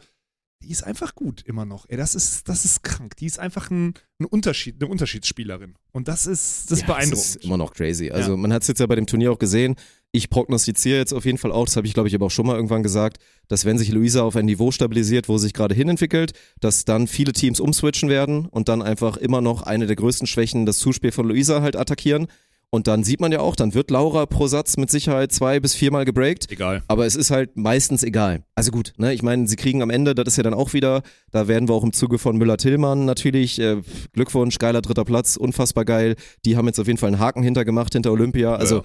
Die 0.63 0.71
ist 0.71 0.83
einfach 0.83 1.13
gut 1.13 1.41
immer 1.43 1.65
noch. 1.65 1.85
Ey, 1.89 1.97
das 1.97 2.15
ist, 2.15 2.47
das 2.47 2.63
ist 2.63 2.81
krank. 2.81 3.17
Die 3.17 3.25
ist 3.25 3.39
einfach 3.39 3.69
ein, 3.69 3.93
ein 4.19 4.25
Unterschied, 4.25 4.77
eine 4.81 4.89
Unterschiedsspielerin. 4.89 5.75
Und 5.91 6.07
das 6.07 6.25
ist, 6.25 6.71
das 6.71 6.79
ist 6.79 6.87
Ja, 6.87 6.93
beeindruckend. 6.93 7.11
Das 7.25 7.35
ist 7.35 7.43
immer 7.43 7.57
noch 7.57 7.73
crazy. 7.73 8.09
Also 8.09 8.31
Ja. 8.31 8.37
man 8.37 8.53
hat 8.53 8.61
es 8.61 8.69
jetzt 8.69 8.79
ja 8.79 8.87
bei 8.87 8.95
dem 8.95 9.05
Turnier 9.05 9.33
auch 9.33 9.37
gesehen. 9.37 9.75
Ich 10.17 10.31
prognostiziere 10.31 10.97
jetzt 10.97 11.13
auf 11.13 11.25
jeden 11.25 11.37
Fall 11.37 11.51
auch, 11.51 11.65
das 11.65 11.75
habe 11.75 11.85
ich 11.85 11.93
glaube 11.93 12.09
ich 12.09 12.15
aber 12.15 12.25
auch 12.25 12.31
schon 12.31 12.47
mal 12.47 12.55
irgendwann 12.55 12.81
gesagt, 12.81 13.17
dass 13.49 13.65
wenn 13.65 13.77
sich 13.77 13.91
Luisa 13.91 14.23
auf 14.23 14.35
ein 14.35 14.45
Niveau 14.45 14.71
stabilisiert, 14.71 15.29
wo 15.29 15.37
sie 15.37 15.43
sich 15.43 15.53
gerade 15.53 15.75
hin 15.75 15.89
entwickelt, 15.89 16.31
dass 16.59 16.85
dann 16.85 17.05
viele 17.05 17.33
Teams 17.33 17.59
umswitchen 17.59 18.09
werden 18.09 18.47
und 18.47 18.67
dann 18.67 18.81
einfach 18.81 19.17
immer 19.17 19.41
noch 19.41 19.61
eine 19.61 19.85
der 19.85 19.95
größten 19.95 20.25
Schwächen, 20.25 20.65
das 20.65 20.79
Zuspiel 20.79 21.11
von 21.11 21.27
Luisa 21.27 21.61
halt 21.61 21.75
attackieren. 21.75 22.25
Und 22.69 22.87
dann 22.87 23.05
sieht 23.05 23.21
man 23.21 23.31
ja 23.31 23.39
auch, 23.39 23.55
dann 23.55 23.73
wird 23.73 23.91
Laura 23.91 24.25
pro 24.25 24.47
Satz 24.47 24.75
mit 24.75 24.91
Sicherheit 24.91 25.31
zwei 25.31 25.61
bis 25.61 25.73
viermal 25.73 26.03
gebreakt. 26.03 26.51
Egal. 26.51 26.83
Aber 26.89 27.05
es 27.05 27.15
ist 27.15 27.31
halt 27.31 27.55
meistens 27.55 28.03
egal. 28.03 28.43
Also 28.55 28.71
gut, 28.71 28.91
ne, 28.97 29.13
ich 29.13 29.23
meine, 29.23 29.47
sie 29.47 29.55
kriegen 29.55 29.81
am 29.81 29.89
Ende, 29.89 30.13
das 30.13 30.27
ist 30.27 30.35
ja 30.35 30.43
dann 30.43 30.53
auch 30.53 30.73
wieder, 30.73 31.01
da 31.31 31.47
werden 31.47 31.69
wir 31.69 31.73
auch 31.73 31.85
im 31.85 31.93
Zuge 31.93 32.17
von 32.17 32.35
Müller-Tillmann 32.37 33.05
natürlich, 33.05 33.59
äh, 33.59 33.77
Glückwunsch, 34.11 34.57
geiler 34.57 34.81
dritter 34.81 35.05
Platz, 35.05 35.37
unfassbar 35.37 35.85
geil. 35.85 36.15
Die 36.43 36.57
haben 36.57 36.67
jetzt 36.67 36.77
auf 36.77 36.87
jeden 36.87 36.99
Fall 36.99 37.07
einen 37.07 37.19
Haken 37.19 37.41
hintergemacht 37.41 37.93
hinter 37.93 38.11
Olympia. 38.11 38.55
Also 38.55 38.77
Ja. 38.77 38.83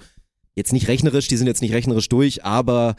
Jetzt 0.55 0.73
nicht 0.73 0.87
rechnerisch, 0.87 1.27
die 1.27 1.37
sind 1.37 1.47
jetzt 1.47 1.61
nicht 1.61 1.73
rechnerisch 1.73 2.09
durch, 2.09 2.43
aber 2.45 2.95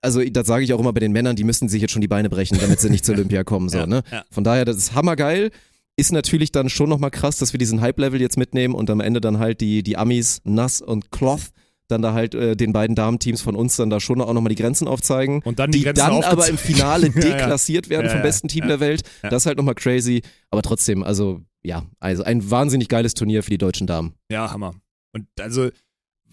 also 0.00 0.22
das 0.24 0.46
sage 0.46 0.64
ich 0.64 0.72
auch 0.72 0.80
immer 0.80 0.92
bei 0.92 1.00
den 1.00 1.12
Männern, 1.12 1.36
die 1.36 1.44
müssten 1.44 1.68
sich 1.68 1.80
jetzt 1.80 1.92
schon 1.92 2.00
die 2.00 2.08
Beine 2.08 2.28
brechen, 2.28 2.58
damit 2.60 2.80
sie 2.80 2.90
nicht 2.90 3.04
zur 3.04 3.14
Olympia 3.16 3.44
kommen. 3.44 3.68
So, 3.68 3.78
Ja, 3.78 3.86
ne? 3.86 4.02
ja. 4.10 4.24
Von 4.30 4.42
daher, 4.44 4.64
das 4.64 4.76
ist 4.76 4.94
hammergeil. 4.94 5.50
Ist 5.96 6.10
natürlich 6.10 6.50
dann 6.50 6.68
schon 6.70 6.88
nochmal 6.88 7.10
krass, 7.10 7.36
dass 7.36 7.52
wir 7.52 7.58
diesen 7.58 7.80
Hype-Level 7.82 8.20
jetzt 8.20 8.36
mitnehmen 8.38 8.74
und 8.74 8.88
am 8.90 9.00
Ende 9.00 9.20
dann 9.20 9.38
halt 9.38 9.60
die, 9.60 9.82
die 9.82 9.96
Amis, 9.96 10.40
Nass 10.44 10.80
und 10.80 11.12
Cloth, 11.12 11.50
dann 11.86 12.00
da 12.00 12.14
halt 12.14 12.34
äh, 12.34 12.56
den 12.56 12.72
beiden 12.72 12.96
Damenteams 12.96 13.42
von 13.42 13.54
uns 13.54 13.76
dann 13.76 13.90
da 13.90 14.00
schon 14.00 14.20
auch 14.22 14.32
nochmal 14.32 14.48
die 14.48 14.60
Grenzen 14.60 14.88
aufzeigen. 14.88 15.42
Und 15.44 15.58
dann 15.58 15.70
die, 15.70 15.78
Die 15.78 15.84
Grenzen 15.84 16.00
dann 16.00 16.24
aber 16.24 16.48
im 16.48 16.56
Finale 16.58 17.10
deklassiert 17.10 17.90
werden 17.90 18.06
Ja, 18.06 18.12
vom 18.12 18.22
besten 18.22 18.48
Team 18.48 18.66
der 18.66 18.80
Welt. 18.80 19.02
Das 19.22 19.42
ist 19.42 19.46
halt 19.46 19.58
nochmal 19.58 19.74
crazy. 19.74 20.22
Aber 20.50 20.62
trotzdem, 20.62 21.02
also 21.04 21.42
ja, 21.62 21.84
also 22.00 22.24
ein 22.24 22.50
wahnsinnig 22.50 22.88
geiles 22.88 23.14
Turnier 23.14 23.42
für 23.42 23.50
die 23.50 23.58
deutschen 23.58 23.86
Damen. 23.86 24.14
Ja, 24.30 24.50
Hammer. 24.50 24.74
Und 25.12 25.26
also, 25.38 25.68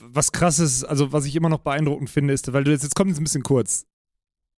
was 0.01 0.32
krass 0.32 0.60
ist, 0.60 0.84
also 0.84 1.12
was 1.12 1.25
ich 1.25 1.36
immer 1.36 1.50
noch 1.50 1.60
beeindruckend 1.60 2.10
finde, 2.10 2.34
ist, 2.34 2.51
weil 2.53 2.63
du 2.63 2.72
jetzt, 2.72 2.84
jetzt 2.84 2.96
kommt 2.96 3.12
es 3.12 3.18
ein 3.20 3.24
bisschen 3.24 3.44
kurz. 3.44 3.86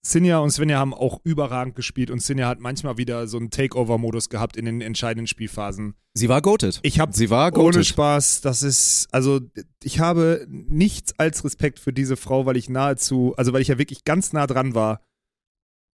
Sinja 0.03 0.39
und 0.39 0.51
Svenja 0.51 0.79
haben 0.79 0.95
auch 0.95 1.21
überragend 1.25 1.75
gespielt 1.75 2.11
und 2.11 2.23
Sinja 2.23 2.49
hat 2.49 2.59
manchmal 2.59 2.97
wieder 2.97 3.27
so 3.27 3.37
einen 3.37 3.51
Takeover-Modus 3.51 4.31
gehabt 4.31 4.57
in 4.57 4.65
den 4.65 4.81
entscheidenden 4.81 5.27
Spielphasen. 5.27 5.95
Sie 6.15 6.29
war 6.31 6.41
goated. 6.41 6.81
Ich 6.83 7.01
habe 7.01 7.13
Sie 7.13 7.29
war 7.29 7.53
ohne 7.53 7.65
goated. 7.65 7.87
Spaß, 7.87 8.41
das 8.41 8.63
ist, 8.63 9.09
also 9.13 9.41
ich 9.83 10.01
habe 10.01 10.47
nichts 10.49 11.19
als 11.19 11.45
Respekt 11.45 11.79
für 11.79 11.93
diese 11.93 12.17
Frau, 12.17 12.47
weil 12.47 12.57
ich 12.57 12.71
nahezu, 12.71 13.35
also 13.37 13.53
weil 13.53 13.61
ich 13.61 13.69
ja 13.69 13.79
wirklich 13.79 14.05
ganz 14.05 14.33
nah 14.33 14.47
dran 14.47 14.75
war. 14.75 15.03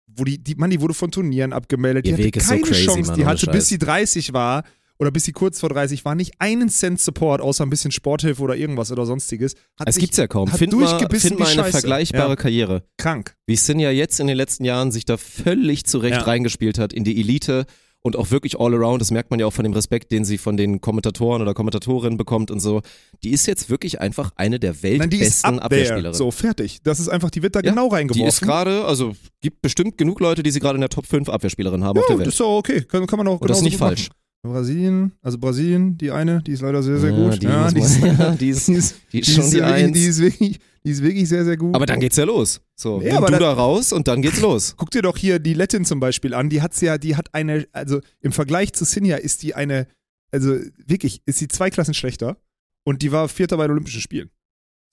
Wo 0.08 0.24
die, 0.24 0.38
die, 0.38 0.54
Mann, 0.54 0.70
die 0.70 0.82
wurde 0.82 0.94
von 0.94 1.10
Turnieren 1.10 1.52
abgemeldet. 1.52 2.06
Ihr 2.06 2.16
die 2.16 2.26
Weg 2.26 2.36
hatte 2.36 2.38
ist 2.38 2.48
so 2.48 2.54
keine 2.54 2.62
crazy, 2.64 2.86
Chance. 2.86 3.08
Mann, 3.08 3.16
die 3.16 3.22
ohne 3.24 3.32
hatte, 3.32 3.46
bis 3.48 3.56
Scheiß. 3.56 3.68
sie 3.70 3.78
30 3.80 4.34
war. 4.34 4.64
Oder 4.98 5.12
bis 5.12 5.26
sie 5.26 5.32
kurz 5.34 5.60
vor 5.60 5.70
30 5.70 6.06
war, 6.06 6.16
nicht 6.16 6.34
einen 6.40 6.70
Cent 6.70 7.00
Support, 7.02 7.42
außer 7.42 7.66
ein 7.66 7.70
bisschen 7.70 7.92
Sporthilfe 7.92 8.42
oder 8.42 8.56
irgendwas 8.56 8.92
oder 8.92 9.06
sonstiges. 9.06 9.56
Hat 9.80 9.88
Es 9.90 9.96
sich 9.96 10.02
gibt's 10.04 10.18
ja 10.18 10.28
kaum. 10.28 10.52
hat 10.52 10.58
Find 10.58 10.74
mal, 10.74 10.80
durchgebissen 10.88 11.30
find 11.30 11.40
wie 11.40 11.44
mal 11.44 11.50
eine 11.52 11.62
Scheiße. 11.64 11.72
vergleichbare 11.72 12.30
Ja. 12.30 12.36
Karriere. 12.36 12.84
krank. 12.98 13.36
Wie 13.46 13.56
Sinja 13.56 13.92
jetzt 13.92 14.20
in 14.20 14.28
den 14.28 14.38
letzten 14.38 14.64
Jahren 14.66 14.92
sich 14.92 15.06
da 15.06 15.18
völlig 15.18 15.86
zurecht 15.86 16.16
Ja. 16.16 16.22
reingespielt 16.24 16.80
hat 16.80 16.94
in 16.94 17.04
die 17.04 17.20
Elite 17.20 17.66
und 18.02 18.16
auch 18.16 18.30
wirklich 18.32 18.60
all 18.60 18.74
around. 18.76 19.02
Das 19.02 19.10
merkt 19.12 19.32
man 19.32 19.40
ja 19.40 19.48
auch 19.48 19.52
von 19.54 19.64
dem 19.64 19.74
Respekt, 19.74 20.12
den 20.12 20.24
sie 20.26 20.38
von 20.38 20.58
den 20.58 20.80
Kommentatoren 20.80 21.42
oder 21.42 21.54
Kommentatorinnen 21.56 22.18
bekommt 22.18 22.52
und 22.52 22.60
so. 22.60 22.82
Die 23.24 23.32
ist 23.32 23.48
jetzt 23.48 23.70
wirklich 23.70 24.00
einfach 24.00 24.32
eine 24.36 24.60
der 24.60 24.74
die 24.74 24.84
weltbesten. 24.84 25.60
Abwehrspielerinnen. 25.60 26.14
So, 26.14 26.30
fertig. 26.32 26.82
Das 26.84 27.00
ist 27.00 27.10
einfach, 27.10 27.32
die 27.32 27.42
wird 27.42 27.56
da 27.56 27.62
Ja, 27.62 27.72
genau 27.72 27.90
Die 27.90 27.96
reingeworfen. 27.96 28.28
ist 28.28 28.42
gerade, 28.42 28.86
also 28.86 29.16
gibt 29.42 29.62
bestimmt 29.64 29.98
genug 29.98 30.20
Leute, 30.20 30.44
die 30.44 30.52
sie 30.52 30.60
gerade 30.60 30.76
in 30.76 30.82
der 30.82 30.90
Top 30.90 31.08
5 31.08 31.28
Abwehrspielerinnen 31.30 31.84
haben 31.84 31.98
auf 31.98 32.06
ja, 32.08 32.16
der 32.16 32.18
das 32.18 32.26
Welt. 32.26 32.34
ist 32.34 32.40
doch 32.40 32.58
okay. 32.60 32.82
Kann, 32.84 33.08
kann 33.08 33.18
man 33.18 33.28
auch 33.28 33.42
Und 33.42 33.50
das 33.50 33.58
ist 33.58 33.64
nicht 33.64 33.78
falsch. 33.78 34.10
Machen. 34.10 34.20
Brasilien, 34.46 35.12
also 35.22 35.38
Brasilien, 35.38 35.98
die 35.98 36.12
eine, 36.12 36.42
die 36.42 36.52
ist 36.52 36.62
leider 36.62 36.82
sehr, 36.84 36.98
sehr 37.00 37.12
gut. 37.12 37.42
Die, 37.42 37.46
ja, 37.48 37.70
die, 37.72 37.80
ist, 37.80 38.00
ja, 38.02 38.36
die, 38.40 38.50
ist, 38.50 38.68
die 38.68 38.74
ist, 38.74 38.96
die 39.14 39.20
ist 39.20 39.32
schon 39.34 39.46
die, 39.50 39.54
wirklich, 39.58 39.64
Eins. 39.74 39.94
die, 39.94 40.06
ist 40.06 40.20
wirklich, 40.22 40.60
die 40.86 40.90
ist 40.92 41.04
wirklich 41.04 41.30
sehr, 41.30 41.46
sehr 41.46 41.58
gut. 41.58 41.76
aber 41.76 41.86
dann 41.86 42.00
geht's 42.00 42.16
ja 42.18 42.24
los. 42.26 42.62
So, 42.76 43.02
Ja, 43.02 43.08
nimm 43.08 43.18
aber 43.18 43.26
du 43.28 43.32
dann- 43.34 43.42
da 43.42 43.54
raus 43.54 43.92
und 43.94 44.08
dann 44.08 44.22
geht's 44.22 44.40
los. 44.42 44.76
Guck 44.78 44.92
dir 44.92 45.02
doch 45.02 45.18
hier 45.18 45.40
die 45.40 45.54
Lettin 45.54 45.86
zum 45.86 46.00
Beispiel 46.00 46.34
an. 46.34 46.50
Die 46.50 46.62
hat's 46.62 46.80
ja, 46.82 46.98
die 46.98 47.16
hat 47.16 47.34
eine, 47.34 47.68
also 47.72 48.00
im 48.22 48.32
Vergleich 48.32 48.74
zu 48.74 48.86
Sinja 48.86 49.18
ist 49.18 49.44
die 49.44 49.56
eine, 49.56 49.88
also 50.32 50.58
wirklich, 50.86 51.22
ist 51.26 51.40
sie 51.40 51.48
zwei 51.48 51.70
Klassen 51.70 51.94
schlechter 51.94 52.38
und 52.86 53.02
die 53.02 53.12
war 53.12 53.28
Vierter 53.30 53.58
bei 53.58 53.66
den 53.68 53.72
Olympischen 53.72 54.02
Spielen. 54.02 54.30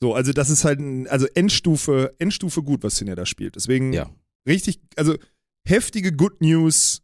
So, 0.01 0.15
also 0.15 0.33
das 0.33 0.51
ist 0.51 0.65
halt, 0.65 0.81
ein, 0.81 1.07
also 1.09 1.27
Endstufe, 1.35 2.13
Endstufe 2.19 2.63
gut, 2.63 2.83
was 2.83 2.97
Sinja 2.97 3.15
da 3.15 3.25
spielt. 3.27 3.55
Deswegen 3.57 3.93
Ja. 3.93 4.11
richtig, 4.49 4.81
also 4.97 5.17
heftige 5.65 6.13
Good 6.13 6.41
News 6.41 7.03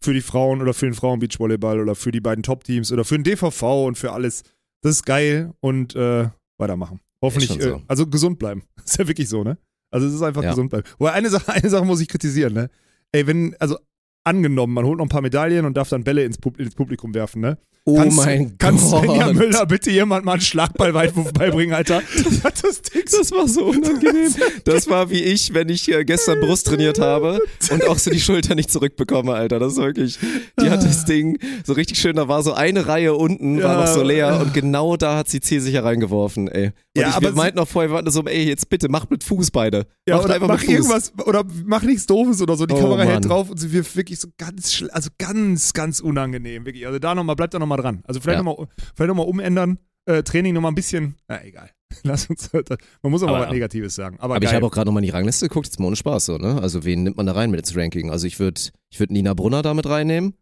für 0.00 0.12
die 0.12 0.20
Frauen 0.20 0.60
oder 0.60 0.74
für 0.74 0.86
den 0.86 0.94
Frauen-Beachvolleyball 0.94 1.80
oder 1.80 1.94
für 1.94 2.12
die 2.12 2.20
beiden 2.20 2.42
Top-Teams 2.42 2.92
oder 2.92 3.04
für 3.04 3.16
den 3.18 3.24
DVV 3.24 3.86
und 3.86 3.98
für 3.98 4.12
alles. 4.12 4.42
Das 4.82 4.92
ist 4.92 5.06
geil 5.06 5.52
und 5.60 5.94
äh, 5.96 6.28
weitermachen. 6.58 7.00
Hoffentlich, 7.22 7.50
schon 7.50 7.60
so. 7.60 7.68
äh, 7.76 7.80
also 7.88 8.06
gesund 8.06 8.38
bleiben. 8.38 8.64
Ist 8.84 8.98
ja 8.98 9.08
wirklich 9.08 9.28
so, 9.28 9.42
ne? 9.44 9.56
Also 9.90 10.06
es 10.08 10.12
ist 10.14 10.22
einfach 10.22 10.42
Ja. 10.42 10.50
gesund 10.50 10.70
bleiben. 10.70 10.86
Wobei 10.98 11.12
eine 11.12 11.30
Sache, 11.30 11.52
eine 11.52 11.70
Sache 11.70 11.84
muss 11.84 12.00
ich 12.00 12.08
kritisieren, 12.08 12.52
ne? 12.52 12.68
Ey, 13.12 13.26
wenn, 13.26 13.56
also 13.60 13.78
angenommen, 14.24 14.74
man 14.74 14.84
holt 14.84 14.98
noch 14.98 15.06
ein 15.06 15.08
paar 15.10 15.22
Medaillen 15.22 15.64
und 15.64 15.76
darf 15.76 15.88
dann 15.88 16.04
Bälle 16.04 16.24
ins 16.24 16.36
Publikum 16.38 17.14
werfen, 17.14 17.40
ne? 17.40 17.58
Oh 17.86 17.96
Kannst- 17.96 18.16
mein 18.16 18.56
Kannst 18.56 18.88
Svenja 18.88 19.26
Gott. 19.26 19.34
Müller 19.34 19.66
bitte 19.66 19.90
jemand 19.90 20.24
mal 20.24 20.32
einen 20.32 20.40
Schlagballweitwurf 20.40 21.32
beibringen, 21.34 21.74
Alter? 21.74 22.00
Das 22.42 22.80
Das 23.10 23.30
war 23.32 23.46
so 23.46 23.66
unangenehm. 23.66 24.34
Das 24.64 24.88
war 24.88 25.10
wie 25.10 25.22
ich, 25.22 25.52
wenn 25.52 25.68
ich 25.68 25.84
gestern 26.06 26.40
Brust 26.40 26.66
trainiert 26.66 26.98
habe 26.98 27.40
und 27.70 27.86
auch 27.86 27.98
so 27.98 28.10
die 28.10 28.20
Schulter 28.20 28.54
nicht 28.54 28.70
zurückbekomme, 28.70 29.34
Alter. 29.34 29.58
Das 29.58 29.74
ist 29.74 29.78
wirklich. 29.78 30.18
Die 30.60 30.70
hat 30.70 30.82
das 30.82 31.04
Ding 31.04 31.38
so 31.64 31.74
richtig 31.74 31.98
schön, 31.98 32.16
da 32.16 32.26
war 32.26 32.42
so 32.42 32.54
eine 32.54 32.86
Reihe 32.86 33.14
unten, 33.14 33.62
war 33.62 33.74
Ja. 33.74 33.80
noch 33.80 33.86
so 33.92 34.02
leer 34.02 34.40
und 34.40 34.54
genau 34.54 34.96
da 34.96 35.18
hat 35.18 35.28
sie 35.28 35.40
zielsicher 35.40 35.84
reingeworfen, 35.84 36.48
ey. 36.48 36.68
Und 36.96 37.02
Ja, 37.02 37.08
ich, 37.10 37.14
aber 37.16 37.26
wir 37.26 37.32
meinten 37.32 37.58
noch 37.58 37.68
vorher, 37.68 37.90
wir 37.90 37.96
waren 37.96 38.10
so, 38.10 38.22
ey, 38.24 38.44
jetzt 38.44 38.70
bitte, 38.70 38.88
mach 38.88 39.10
mit 39.10 39.24
Fuß 39.24 39.50
beide. 39.50 39.86
Ja, 40.08 40.16
Macht 40.16 40.26
oder 40.26 40.34
einfach 40.34 40.48
mach 40.48 40.54
mit 40.60 40.64
Fuß. 40.66 40.74
irgendwas, 40.74 41.12
oder 41.26 41.44
mach 41.66 41.82
nichts 41.82 42.06
Doofes 42.06 42.40
oder 42.40 42.56
so. 42.56 42.64
Die 42.66 42.74
Oh, 42.74 42.78
Kamera 42.80 43.02
hält 43.02 43.14
Mann. 43.14 43.22
drauf 43.28 43.50
und 43.50 43.58
sie 43.60 43.72
wird 43.72 43.94
wirklich 43.96 44.20
so 44.20 44.28
ganz, 44.38 44.82
also 44.92 45.10
ganz, 45.18 45.72
ganz 45.74 46.00
unangenehm. 46.00 46.64
Wirklich. 46.64 46.86
Also 46.86 46.98
da 46.98 47.14
nochmal, 47.14 47.34
bleibt 47.36 47.52
da 47.52 47.58
nochmal 47.58 47.73
dran. 47.76 48.02
Also 48.06 48.20
vielleicht 48.20 48.38
Ja. 48.38 48.42
nochmal, 48.42 48.66
vielleicht 48.94 49.08
nochmal 49.08 49.26
umändern. 49.26 49.78
Äh, 50.06 50.22
Training 50.22 50.52
nochmal 50.54 50.72
ein 50.72 50.74
bisschen, 50.74 51.14
na 51.28 51.42
egal. 51.44 51.70
Lass 52.02 52.28
uns, 52.28 52.50
man 52.52 53.10
muss 53.10 53.22
auch 53.22 53.26
mal 53.28 53.36
Aber- 53.36 53.44
was 53.46 53.52
Negatives 53.52 53.94
sagen. 53.94 54.18
Aber, 54.20 54.34
Aber 54.36 54.44
ich 54.44 54.52
habe 54.52 54.66
auch 54.66 54.70
gerade 54.70 54.86
nochmal 54.86 55.02
in 55.02 55.06
die 55.06 55.12
Rangliste 55.12 55.48
geguckt, 55.48 55.66
jetzt 55.66 55.78
mal 55.80 55.86
ohne 55.86 55.96
Spaß 55.96 56.26
so, 56.26 56.36
ne? 56.38 56.60
Also 56.60 56.84
wen 56.84 57.04
nimmt 57.04 57.16
man 57.16 57.24
da 57.26 57.32
rein 57.32 57.50
mit 57.50 57.60
ins 57.60 57.74
Ranking? 57.76 58.10
Also 58.10 58.26
ich 58.26 58.38
würde 58.38 58.60
ich 58.90 59.00
würd 59.00 59.10
Nina 59.10 59.32
Brunner 59.34 59.62
da 59.62 59.72
mit 59.72 59.86
reinnehmen. 59.86 60.34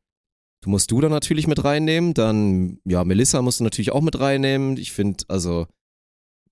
Du 0.64 0.70
musst 0.70 0.90
du 0.90 1.00
da 1.00 1.08
natürlich 1.08 1.46
mit 1.46 1.62
reinnehmen. 1.64 2.14
Dann, 2.14 2.78
ja, 2.84 3.04
Melissa 3.04 3.42
musst 3.42 3.60
du 3.60 3.64
natürlich 3.64 3.92
auch 3.92 4.00
mit 4.00 4.18
reinnehmen. 4.18 4.76
Ich 4.76 4.92
finde, 4.92 5.24
also, 5.28 5.66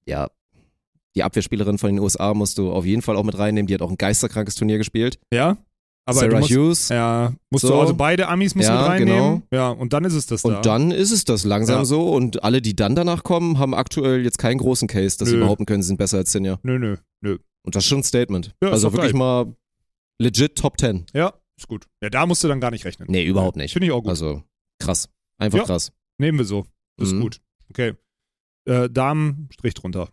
ja, 0.06 0.28
die 1.16 1.22
Abwehrspielerin 1.24 1.78
von 1.78 1.90
den 1.90 1.98
USA 1.98 2.34
musst 2.34 2.58
du 2.58 2.70
auf 2.72 2.84
jeden 2.84 3.02
Fall 3.02 3.16
auch 3.16 3.24
mit 3.24 3.38
reinnehmen. 3.38 3.66
Die 3.66 3.74
hat 3.74 3.82
auch 3.82 3.90
ein 3.90 3.98
geisterkrankes 3.98 4.54
Turnier 4.54 4.78
gespielt. 4.78 5.18
ja, 5.32 5.56
aber 6.06 6.18
Sarah 6.20 6.28
du 6.30 6.38
musst, 6.38 6.50
Hughes. 6.50 6.88
ja, 6.88 7.32
musst 7.50 7.64
du 7.64 7.68
So. 7.68 7.80
also 7.80 7.94
beide 7.94 8.28
Amis 8.28 8.54
musst 8.54 8.68
du 8.68 8.72
Ja, 8.72 8.80
mit 8.82 8.88
reinnehmen. 8.90 9.16
genau. 9.18 9.42
Ja, 9.52 9.68
und 9.70 9.92
dann 9.92 10.04
ist 10.04 10.14
es 10.14 10.26
das 10.26 10.42
da. 10.42 10.56
Und 10.56 10.66
dann 10.66 10.90
ist 10.90 11.10
es 11.12 11.24
das 11.24 11.44
langsam 11.44 11.78
Ja. 11.80 11.84
so. 11.84 12.10
Und 12.10 12.42
alle, 12.42 12.60
die 12.62 12.74
dann 12.74 12.94
danach 12.94 13.22
kommen, 13.22 13.58
haben 13.58 13.74
aktuell 13.74 14.24
jetzt 14.24 14.38
keinen 14.38 14.58
großen 14.58 14.88
Case, 14.88 15.18
dass 15.18 15.28
sie 15.28 15.36
Nö. 15.36 15.42
behaupten 15.42 15.66
können, 15.66 15.82
sie 15.82 15.88
sind 15.88 15.98
besser 15.98 16.18
als 16.18 16.32
Sinja. 16.32 16.58
Nö, 16.62 16.78
nö, 16.78 16.96
nö. 17.20 17.38
Und 17.62 17.74
das 17.76 17.84
ist 17.84 17.88
schon 17.88 17.98
ein 18.00 18.04
Statement. 18.04 18.54
Ja, 18.62 18.70
also 18.70 18.92
wirklich 18.92 19.12
geil. 19.12 19.18
mal 19.18 19.54
legit 20.18 20.56
Top 20.56 20.78
10. 20.80 21.06
Ja, 21.12 21.34
ist 21.56 21.68
gut. 21.68 21.86
Ja, 22.02 22.08
da 22.10 22.26
musst 22.26 22.42
du 22.42 22.48
dann 22.48 22.60
gar 22.60 22.70
nicht 22.70 22.84
rechnen. 22.84 23.06
Nee, 23.10 23.24
überhaupt 23.24 23.56
nicht. 23.56 23.72
Finde 23.72 23.86
ich 23.86 23.92
auch 23.92 24.00
gut. 24.00 24.08
Also 24.10 24.42
krass. 24.78 25.08
Einfach 25.38 25.64
krass. 25.66 25.92
Nehmen 26.18 26.38
wir 26.38 26.44
so. 26.44 26.66
Ist 26.98 27.12
Mhm. 27.12 27.20
gut. 27.20 27.40
Okay. 27.70 27.94
Äh, 28.66 28.88
Damen, 28.90 29.48
Strich 29.52 29.74
drunter. 29.74 30.08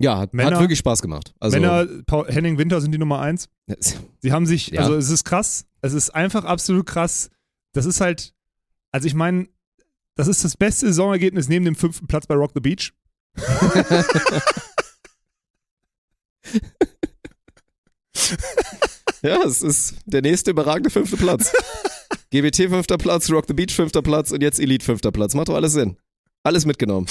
Ja, 0.00 0.18
hat, 0.18 0.34
Männer- 0.34 0.52
hat 0.56 0.60
wirklich 0.60 0.78
Spaß 0.78 1.02
gemacht. 1.02 1.34
Also, 1.40 1.58
Männer, 1.58 1.86
Paul, 2.06 2.26
Henning 2.28 2.58
Winter 2.58 2.80
sind 2.80 2.92
die 2.92 2.98
Nummer 2.98 3.20
eins. 3.20 3.48
Sie 4.20 4.32
haben 4.32 4.46
sich, 4.46 4.68
Ja. 4.68 4.82
also 4.82 4.94
es 4.94 5.10
ist 5.10 5.24
krass. 5.24 5.64
Es 5.80 5.92
ist 5.92 6.10
einfach 6.10 6.44
absolut 6.44 6.86
krass. 6.86 7.30
Das 7.72 7.86
ist 7.86 8.00
halt, 8.00 8.34
also 8.92 9.06
ich 9.06 9.14
meine, 9.14 9.48
das 10.14 10.28
ist 10.28 10.44
das 10.44 10.56
beste 10.56 10.86
Saisonergebnis 10.86 11.48
neben 11.48 11.64
dem 11.64 11.76
fünften 11.76 12.06
Platz 12.06 12.26
bei 12.26 12.34
Rock 12.34 12.52
the 12.54 12.60
Beach. 12.60 12.92
ja, 19.22 19.42
es 19.44 19.62
ist 19.62 19.94
der 20.06 20.22
nächste 20.22 20.50
überragende 20.50 20.90
fünfte 20.90 21.16
Platz. 21.16 21.52
GBT 22.30 22.68
fünfter 22.68 22.98
Platz, 22.98 23.30
Rock 23.30 23.44
the 23.48 23.54
Beach 23.54 23.74
fünfter 23.74 24.02
Platz 24.02 24.30
und 24.32 24.42
jetzt 24.42 24.60
Elite 24.60 24.84
fünfter 24.84 25.12
Platz. 25.12 25.34
Macht 25.34 25.48
doch 25.48 25.54
alles 25.54 25.72
Sinn. 25.72 25.96
Alles 26.42 26.66
mitgenommen. 26.66 27.06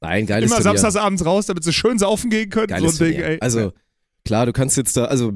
Nein, 0.00 0.26
geiles 0.26 0.50
Immer 0.50 0.60
Turnier. 0.62 0.78
samstags 0.80 0.96
abends 1.04 1.24
raus, 1.24 1.46
damit 1.46 1.64
sie 1.64 1.72
schön 1.72 1.98
saufen 1.98 2.30
gehen 2.30 2.48
können. 2.50 2.68
Geiles 2.68 2.96
so 2.96 3.04
Ding. 3.04 3.22
Also 3.40 3.72
klar, 4.24 4.46
du 4.46 4.52
kannst 4.52 4.76
jetzt 4.76 4.96
da, 4.96 5.04
also 5.06 5.32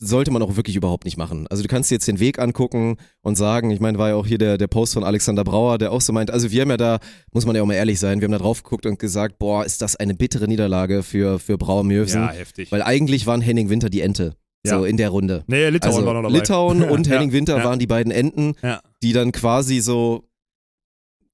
sollte 0.00 0.30
man 0.30 0.42
auch 0.42 0.54
wirklich 0.56 0.76
überhaupt 0.76 1.04
nicht 1.04 1.16
machen. 1.16 1.46
Also 1.48 1.62
du 1.64 1.68
kannst 1.68 1.90
dir 1.90 1.96
jetzt 1.96 2.06
den 2.06 2.20
Weg 2.20 2.38
angucken 2.38 2.98
und 3.20 3.34
sagen, 3.36 3.70
ich 3.72 3.80
meine, 3.80 3.98
war 3.98 4.10
ja 4.10 4.14
auch 4.14 4.26
hier 4.26 4.38
der, 4.38 4.56
der 4.56 4.68
Post 4.68 4.94
von 4.94 5.02
Alexander 5.02 5.42
Brauer, 5.42 5.76
der 5.78 5.90
auch 5.90 6.00
so 6.00 6.12
meint, 6.12 6.30
also 6.30 6.52
wir 6.52 6.62
haben 6.62 6.70
ja 6.70 6.76
da, 6.76 6.98
muss 7.32 7.46
man 7.46 7.56
ja 7.56 7.62
auch 7.62 7.66
mal 7.66 7.74
ehrlich 7.74 7.98
sein, 7.98 8.20
wir 8.20 8.26
haben 8.26 8.32
da 8.32 8.38
drauf 8.38 8.62
geguckt 8.62 8.86
und 8.86 9.00
gesagt, 9.00 9.40
boah, 9.40 9.64
ist 9.64 9.82
das 9.82 9.96
eine 9.96 10.14
bittere 10.14 10.46
Niederlage 10.46 11.02
für, 11.02 11.40
für 11.40 11.58
Brauer 11.58 11.82
Mjövsen. 11.82 12.22
ja, 12.22 12.30
heftig. 12.30 12.70
Weil 12.70 12.82
eigentlich 12.82 13.26
waren 13.26 13.40
Henning 13.40 13.70
Winter 13.70 13.90
die 13.90 14.00
Ente. 14.00 14.34
So 14.64 14.84
Ja. 14.84 14.86
in 14.86 14.96
der 14.96 15.10
Runde. 15.10 15.44
nee, 15.46 15.68
Litauen 15.68 15.94
also 15.94 16.06
war 16.06 16.14
noch 16.14 16.22
dabei. 16.22 16.34
Litauen 16.38 16.82
und 16.82 17.08
Henning 17.10 17.32
Winter 17.32 17.62
waren 17.64 17.78
die 17.78 17.86
beiden 17.86 18.12
Enten, 18.12 18.54
die 19.02 19.12
dann 19.12 19.30
quasi 19.32 19.80
so 19.80 20.27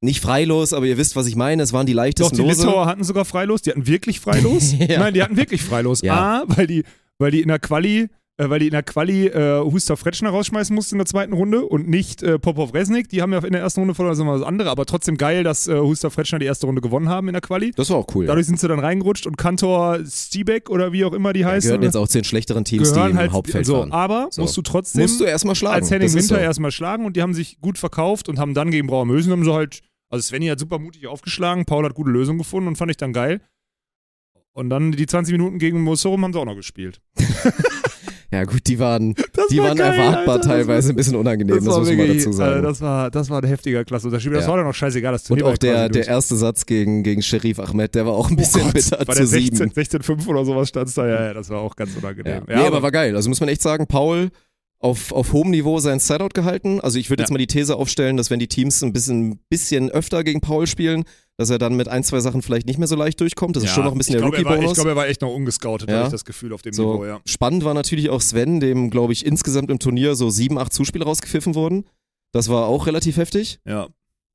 nicht 0.05 0.21
freilos, 0.21 0.73
aber 0.73 0.87
ihr 0.87 0.97
wisst, 0.99 1.17
was 1.17 1.27
ich 1.27 1.37
meine. 1.37 1.63
Es 1.63 1.73
waren 1.73 1.87
die 1.87 1.93
Doch, 1.93 1.97
leichtesten 2.03 2.37
die 2.37 2.43
Lose. 2.43 2.67
Litauer 2.67 2.87
hatten 2.87 3.05
sogar 3.05 3.25
Freilos. 3.25 3.63
Die 3.63 3.71
hatten 3.71 3.87
wirklich 3.87 4.21
Freilos. 4.21 4.75
Ja. 4.79 4.99
Nein, 5.01 5.15
die 5.15 5.23
hatten 5.23 5.37
wirklich 5.37 5.63
Freilos. 5.63 6.03
Ja. 6.03 6.43
A, 6.43 6.45
weil 6.47 6.67
die, 6.67 6.85
weil 7.19 7.31
die 7.31 7.41
in 7.41 7.49
der 7.49 7.59
Quali, 7.59 8.09
äh, 8.37 8.51
weil 8.51 8.59
die 8.59 8.67
in 8.67 8.73
der 8.73 8.83
Quali 8.83 9.27
äh, 9.29 9.61
Huster 9.61 9.97
Fretschner 9.97 10.31
rausschmeißen 10.31 10.75
mussten 10.75 10.97
in 10.97 10.99
der 10.99 11.07
zweiten 11.07 11.33
Runde 11.33 11.65
und 11.65 11.89
nicht 11.89 12.23
äh, 12.23 12.39
Popov 12.39 12.75
Resnik. 12.75 13.09
Die 13.09 13.23
haben 13.23 13.33
ja 13.33 13.39
in 13.45 13.53
der 13.53 13.61
ersten 13.63 13.81
Runde 13.81 13.95
verloren, 13.95 14.11
das 14.13 14.19
ist 14.19 14.23
immer 14.23 14.37
das 14.39 14.47
andere. 14.47 14.71
Aber 14.71 14.85
trotzdem 14.85 15.17
geil, 15.17 15.45
dass 15.45 15.69
äh, 15.69 15.79
Huster 15.79 16.11
Fretschner 16.11 16.39
die 16.41 16.47
erste 16.47 16.67
Runde 16.67 16.81
gewonnen 16.83 17.09
haben 17.09 17.29
in 17.29 17.33
der 17.35 17.41
Quali. 17.41 17.71
Das 17.77 17.89
war 17.91 17.99
auch 17.99 18.07
cool. 18.15 18.27
Dadurch 18.27 18.47
sind 18.47 18.59
sie 18.61 18.67
dann 18.69 18.81
reingerutscht 18.81 19.27
und 19.27 19.39
Kantor 19.39 20.01
Stiebeck 20.07 20.69
oder 20.69 20.93
wie 20.93 21.05
auch 21.05 21.13
immer 21.13 21.33
die 21.33 21.41
ja, 21.41 21.49
heißen. 21.49 21.69
gehören 21.69 21.83
jetzt 21.83 21.97
auch 21.97 22.09
zu 22.09 22.19
den 22.19 22.25
schlechteren 22.25 22.65
Teams, 22.65 22.93
die 22.93 22.99
im 23.01 23.17
halt 23.17 23.33
Hauptfeld 23.33 23.65
so, 23.65 23.79
waren. 23.79 23.93
Aber 23.93 24.27
So. 24.31 24.43
musst 24.43 24.57
du 24.57 24.63
trotzdem 24.63 25.03
Musst 25.03 25.21
du 25.21 25.25
erstmal 25.25 25.55
schlagen. 25.55 25.77
als 25.77 25.91
Henning 25.91 26.13
Winter 26.13 26.27
so. 26.27 26.37
erstmal 26.37 26.73
schlagen 26.73 27.07
und 27.07 27.17
die 27.17 27.23
haben 27.23 27.35
sich 27.35 27.61
gut 27.61 27.79
verkauft 27.79 28.29
und 28.29 28.39
haben 28.39 28.55
dann 28.55 28.71
gegen 28.73 28.87
Brauer 28.89 29.07
Mösen 29.07 29.31
haben 29.33 29.45
sie 29.45 29.53
halt, 29.53 29.81
also 30.15 30.23
Svenny 30.29 30.47
hat 30.47 30.59
super 30.59 30.79
mutig 30.79 31.07
aufgeschlagen, 31.07 31.65
Paul 31.67 31.85
hat 31.85 31.95
gute 31.95 32.11
Lösungen 32.11 32.39
gefunden 32.39 32.69
und 32.69 32.77
fand 32.77 32.91
ich 32.91 32.97
dann 32.97 33.13
geil. 33.13 33.41
Und 34.53 34.71
dann 34.71 34.93
die 34.93 35.07
20 35.07 35.33
Minuten 35.33 35.59
gegen 35.59 35.83
Mosorum 35.83 36.23
haben 36.25 36.33
sie 36.33 36.39
auch 36.39 36.45
noch 36.45 36.57
gespielt. 36.57 37.01
Ja 38.31 38.43
gut, 38.43 38.67
die 38.67 38.81
waren, 38.81 39.15
Das 39.33 39.47
die 39.47 39.59
war 39.59 39.69
waren 39.69 39.77
geil, 39.79 39.93
erwartbar 39.95 40.35
Alter. 40.37 40.49
teilweise 40.49 40.91
ein 40.93 40.97
bisschen 40.97 41.15
unangenehm, 41.15 41.55
das, 41.55 41.67
war 41.67 41.79
muss 41.79 41.87
man 41.89 41.97
mal 41.99 42.03
wirklich- 42.09 42.25
dazu 42.25 42.33
sagen. 42.37 42.59
Äh, 42.59 42.63
das, 42.63 42.81
war, 42.81 43.09
das 43.13 43.31
war 43.31 43.41
ein 43.41 43.47
heftiger 43.47 43.85
Klassenunterschied. 43.85 44.33
Das 44.33 44.45
Ja. 44.47 44.51
war 44.51 44.57
dann 44.57 44.67
auch 44.67 44.75
scheißegal, 44.75 45.13
das 45.13 45.23
Und 45.31 45.39
Turnier 45.39 45.45
auch 45.45 45.51
war 45.51 45.57
der, 45.59 45.89
der 45.89 46.09
erste 46.09 46.35
Satz 46.35 46.67
gegen, 46.67 47.05
gegen 47.05 47.23
Sherif 47.23 47.61
Ahmed, 47.61 47.95
der 47.95 48.07
war 48.07 48.15
auch 48.15 48.31
ein 48.31 48.35
bisschen 48.37 48.63
Oh 48.63 48.65
Gott, 48.65 48.73
bitter 48.75 48.99
war 49.07 49.15
zu 49.15 49.21
der 49.21 49.27
sieben. 49.29 49.57
16, 49.57 50.01
16,5 50.01 50.27
oder 50.27 50.45
sowas 50.45 50.69
stand 50.69 50.97
da. 50.97 51.07
Ja, 51.07 51.25
ja, 51.27 51.35
das 51.35 51.49
war 51.49 51.61
auch 51.61 51.77
ganz 51.77 51.93
Ja. 51.93 51.99
unangenehm. 52.01 52.43
nee, 52.49 52.55
aber 52.55 52.83
war 52.83 52.91
geil. 52.91 53.15
Also 53.15 53.29
muss 53.29 53.39
man 53.39 53.51
echt 53.51 53.63
sagen, 53.63 53.87
Paul 53.87 54.31
auf, 54.85 55.13
auf 55.13 55.33
hohem 55.33 55.51
Niveau 55.51 55.79
sein 55.79 55.99
Sideout 55.99 56.29
gehalten. 56.35 56.79
Also 56.81 56.99
ich 56.99 57.09
würde 57.09 57.23
Ja. 57.23 57.25
jetzt 57.25 57.31
mal 57.31 57.39
die 57.39 57.47
These 57.47 57.75
aufstellen, 57.77 58.17
dass 58.19 58.31
wenn 58.31 58.39
die 58.39 58.49
Teams 58.49 58.83
ein 58.85 58.93
bisschen, 58.93 59.41
bisschen 59.49 59.91
öfter 59.91 60.23
gegen 60.25 60.41
Paul 60.43 60.67
spielen, 60.67 61.05
dass 61.39 61.49
er 61.49 61.59
dann 61.59 61.75
mit 61.75 61.89
ein, 61.89 62.05
zwei 62.05 62.21
Sachen 62.21 62.43
vielleicht 62.43 62.67
nicht 62.67 62.79
mehr 62.79 62.87
so 62.87 62.95
leicht 62.95 63.19
durchkommt. 63.21 63.57
Das 63.57 63.63
ist 63.65 63.71
Ja, 63.71 63.75
schon 63.77 63.85
noch 63.85 63.93
ein 63.93 63.99
bisschen 63.99 64.13
der 64.13 64.21
glaub, 64.21 64.35
er 64.35 64.45
war- 64.45 64.53
Ich 64.53 64.57
Rookie-Bonus. 64.59 64.75
glaube, 64.77 64.91
er 64.91 64.97
war 64.97 65.09
echt 65.09 65.23
noch 65.23 65.35
ungescoutet, 65.35 65.89
Ja. 65.89 65.97
habe 65.97 66.07
ich 66.09 66.13
das 66.13 66.25
Gefühl, 66.27 66.53
auf 66.53 66.61
dem 66.63 66.75
So, 66.75 66.93
Niveau, 66.93 67.07
ja. 67.07 67.21
Spannend 67.27 67.65
war 67.65 67.73
natürlich 67.75 68.11
auch 68.11 68.21
Sven, 68.21 68.61
dem, 68.61 68.91
glaube 68.91 69.15
ich, 69.15 69.25
insgesamt 69.25 69.71
im 69.71 69.79
Turnier 69.79 70.15
so 70.17 70.29
sieben, 70.31 70.59
acht 70.59 70.73
Zuspiele 70.75 71.05
rausgepfiffen 71.07 71.55
wurden. 71.55 71.85
Das 72.33 72.49
war 72.51 72.67
auch 72.67 72.87
relativ 72.87 73.17
heftig. 73.17 73.59
Ja. 73.67 73.89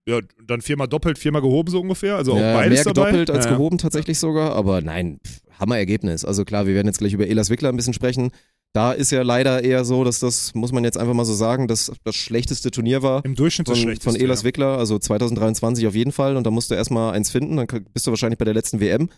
Ja, 0.07 0.19
dann 0.47 0.61
viermal 0.61 0.87
doppelt, 0.87 1.19
viermal 1.19 1.43
gehoben 1.43 1.69
so 1.69 1.79
ungefähr. 1.79 2.15
Also 2.15 2.33
auch 2.33 2.39
ja, 2.39 2.53
beides 2.55 2.83
mehr 2.85 2.93
dabei. 2.93 3.11
gedoppelt 3.11 3.29
als 3.29 3.45
ja, 3.45 3.51
gehoben 3.51 3.77
tatsächlich 3.77 4.17
sogar, 4.17 4.53
aber 4.55 4.81
nein, 4.81 5.19
Hammer-Ergebnis. 5.59 6.25
Also 6.25 6.43
klar, 6.45 6.65
wir 6.65 6.73
werden 6.73 6.87
jetzt 6.87 6.97
gleich 6.97 7.13
über 7.13 7.27
Elas 7.27 7.51
Wickler 7.51 7.69
ein 7.69 7.75
bisschen 7.75 7.93
sprechen. 7.93 8.31
Da 8.73 8.91
ist 8.91 9.11
ja 9.11 9.23
leider 9.23 9.63
eher 9.63 9.83
so, 9.83 10.03
dass 10.03 10.19
das, 10.19 10.53
muss 10.53 10.71
man 10.71 10.83
jetzt 10.83 10.97
einfach 10.97 11.15
mal 11.15 11.25
so 11.25 11.33
sagen, 11.33 11.67
dass 11.67 11.91
das 12.03 12.15
schlechteste 12.15 12.69
Turnier 12.69 13.01
war. 13.01 13.25
Im 13.25 13.33
Durchschnitt 13.33 13.67
das 13.67 13.77
von, 13.77 13.83
schlechteste. 13.83 14.11
von 14.11 14.21
Elas 14.21 14.41
ja. 14.41 14.45
Wickler, 14.45 14.77
also 14.77 14.99
2023 14.99 15.87
auf 15.87 15.95
jeden 15.95 16.11
Fall. 16.11 16.37
Und 16.37 16.45
da 16.45 16.51
musst 16.51 16.69
du 16.69 16.75
erstmal 16.75 17.13
eins 17.13 17.31
finden, 17.31 17.57
dann 17.57 17.67
bist 17.93 18.05
du 18.05 18.11
wahrscheinlich 18.11 18.37
bei 18.37 18.45
der 18.45 18.53
letzten 18.53 18.79
WM 18.79 19.09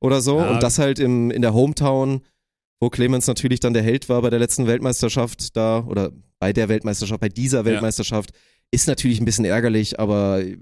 oder 0.00 0.20
so. 0.20 0.38
Ja. 0.38 0.50
Und 0.50 0.62
das 0.62 0.78
halt 0.78 0.98
im, 0.98 1.30
in 1.30 1.40
der 1.40 1.54
Hometown, 1.54 2.20
wo 2.80 2.90
Clemens 2.90 3.26
natürlich 3.26 3.60
dann 3.60 3.72
der 3.72 3.82
Held 3.82 4.08
war 4.10 4.20
bei 4.20 4.30
der 4.30 4.38
letzten 4.38 4.66
Weltmeisterschaft 4.66 5.56
da 5.56 5.84
oder 5.86 6.12
bei 6.38 6.52
der 6.52 6.68
Weltmeisterschaft, 6.68 7.20
bei 7.20 7.30
dieser 7.30 7.64
Weltmeisterschaft, 7.64 8.30
ist 8.70 8.86
natürlich 8.88 9.20
ein 9.20 9.24
bisschen 9.24 9.46
ärgerlich, 9.46 9.98
aber 9.98 10.42
ich 10.42 10.58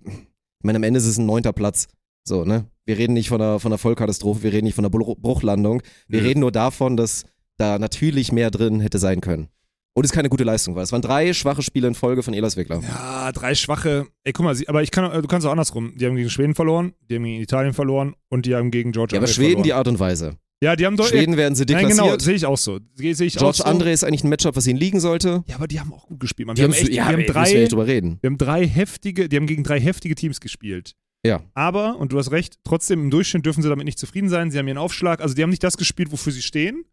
meine, 0.62 0.76
am 0.76 0.84
Ende 0.84 0.98
ist 0.98 1.06
es 1.06 1.18
ein 1.18 1.26
neunter 1.26 1.52
Platz. 1.52 1.88
So, 2.24 2.44
ne? 2.44 2.66
Wir 2.84 2.96
reden 2.96 3.12
nicht 3.12 3.28
von 3.28 3.40
einer, 3.40 3.60
von 3.60 3.72
einer 3.72 3.78
Vollkatastrophe, 3.78 4.44
wir 4.44 4.52
reden 4.52 4.64
nicht 4.66 4.74
von 4.74 4.84
einer 4.84 4.90
Bruch- 4.90 5.16
Bruchlandung. 5.18 5.82
Wir 6.08 6.22
Nö. 6.22 6.28
reden 6.28 6.40
nur 6.40 6.52
davon, 6.52 6.96
dass 6.96 7.24
da 7.56 7.78
natürlich 7.78 8.32
mehr 8.32 8.50
drin 8.50 8.80
hätte 8.80 8.98
sein 8.98 9.20
können. 9.20 9.48
Und 9.94 10.04
es 10.04 10.12
keine 10.12 10.28
gute 10.28 10.44
Leistung 10.44 10.74
war. 10.74 10.82
Es 10.82 10.92
waren 10.92 11.00
drei 11.00 11.32
schwache 11.32 11.62
Spiele 11.62 11.88
in 11.88 11.94
Folge 11.94 12.22
von 12.22 12.34
Elas 12.34 12.58
Wickler. 12.58 12.82
Ja, 12.82 13.32
drei 13.32 13.54
schwache. 13.54 14.06
Ey, 14.24 14.34
guck 14.34 14.44
mal, 14.44 14.54
sie, 14.54 14.68
aber 14.68 14.82
ich 14.82 14.90
kann, 14.90 15.10
du 15.10 15.26
kannst 15.26 15.46
auch 15.46 15.50
andersrum. 15.52 15.94
Die 15.96 16.04
haben 16.04 16.16
gegen 16.16 16.28
Schweden 16.28 16.54
verloren, 16.54 16.92
die 17.08 17.14
haben 17.16 17.24
gegen 17.24 17.40
Italien 17.40 17.72
verloren 17.72 18.14
und 18.28 18.44
die 18.44 18.54
haben 18.54 18.70
gegen 18.70 18.92
Georgia 18.92 19.16
Ja, 19.16 19.20
aber 19.20 19.26
Schweden 19.26 19.62
die 19.62 19.72
Art 19.72 19.88
und 19.88 19.98
Weise. 19.98 20.36
Ja, 20.62 20.76
die 20.76 20.84
haben 20.86 20.96
doch. 20.96 21.06
Schweden 21.06 21.36
werden 21.38 21.54
sie 21.54 21.64
Nein, 21.64 21.88
deklassiert. 21.88 22.06
genau, 22.06 22.18
sehe 22.18 22.34
ich 22.34 22.44
auch 22.46 22.58
so. 22.58 22.78
Sehe 22.94 23.12
ich 23.12 23.36
auch 23.36 23.40
George 23.40 23.58
so. 23.58 23.64
André 23.64 23.92
ist 23.92 24.04
eigentlich 24.04 24.24
ein 24.24 24.28
Matchup, 24.30 24.56
was 24.56 24.66
ihnen 24.66 24.78
liegen 24.78 25.00
sollte. 25.00 25.44
Ja, 25.46 25.56
aber 25.56 25.66
die 25.66 25.80
haben 25.80 25.92
auch 25.92 26.06
gut 26.06 26.20
gespielt. 26.20 26.46
Man. 26.46 26.56
Die 26.56 26.60
Wir 26.62 26.64
haben, 26.68 26.74
echt, 26.74 26.88
ja, 26.88 26.94
wir 27.08 27.12
haben 27.12 27.46
ey, 27.46 27.54
wir 27.54 27.68
drüber 27.68 27.86
reden. 27.86 28.18
wir 28.20 28.28
haben 28.28 28.38
drei 28.38 28.66
heftige, 28.66 29.28
die 29.28 29.36
haben 29.36 29.46
gegen 29.46 29.64
drei 29.64 29.80
heftige 29.80 30.14
Teams 30.14 30.40
gespielt. 30.40 30.94
Ja. 31.26 31.42
Aber, 31.54 31.96
und 31.98 32.12
du 32.12 32.18
hast 32.18 32.30
recht, 32.30 32.56
trotzdem 32.64 33.00
im 33.04 33.10
Durchschnitt 33.10 33.44
dürfen 33.44 33.62
sie 33.62 33.68
damit 33.68 33.84
nicht 33.84 33.98
zufrieden 33.98 34.28
sein. 34.28 34.50
Sie 34.50 34.58
haben 34.58 34.68
ihren 34.68 34.78
Aufschlag, 34.78 35.20
also 35.20 35.34
die 35.34 35.42
haben 35.42 35.50
nicht 35.50 35.64
das 35.64 35.76
gespielt, 35.76 36.12
wofür 36.12 36.32
sie 36.32 36.42
stehen. 36.42 36.84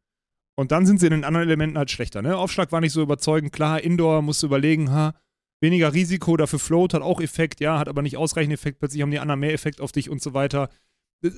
Und 0.55 0.71
dann 0.71 0.85
sind 0.85 0.99
sie 0.99 1.07
in 1.07 1.11
den 1.11 1.23
anderen 1.23 1.47
Elementen 1.47 1.77
halt 1.77 1.91
schlechter. 1.91 2.21
Ne? 2.21 2.37
Aufschlag 2.37 2.71
war 2.71 2.81
nicht 2.81 2.93
so 2.93 3.01
überzeugend. 3.01 3.51
Klar, 3.51 3.81
Indoor 3.81 4.21
musst 4.21 4.43
du 4.43 4.47
überlegen, 4.47 4.91
ha, 4.91 5.15
weniger 5.61 5.93
Risiko, 5.93 6.37
dafür 6.37 6.59
Float 6.59 6.93
hat 6.93 7.01
auch 7.01 7.21
Effekt, 7.21 7.59
ja, 7.59 7.79
hat 7.79 7.87
aber 7.87 8.01
nicht 8.01 8.17
ausreichend 8.17 8.53
Effekt. 8.53 8.79
Plötzlich 8.79 9.01
haben 9.01 9.11
die 9.11 9.19
anderen 9.19 9.39
mehr 9.39 9.53
Effekt 9.53 9.81
auf 9.81 9.91
dich 9.91 10.09
und 10.09 10.21
so 10.21 10.33
weiter. 10.33 10.69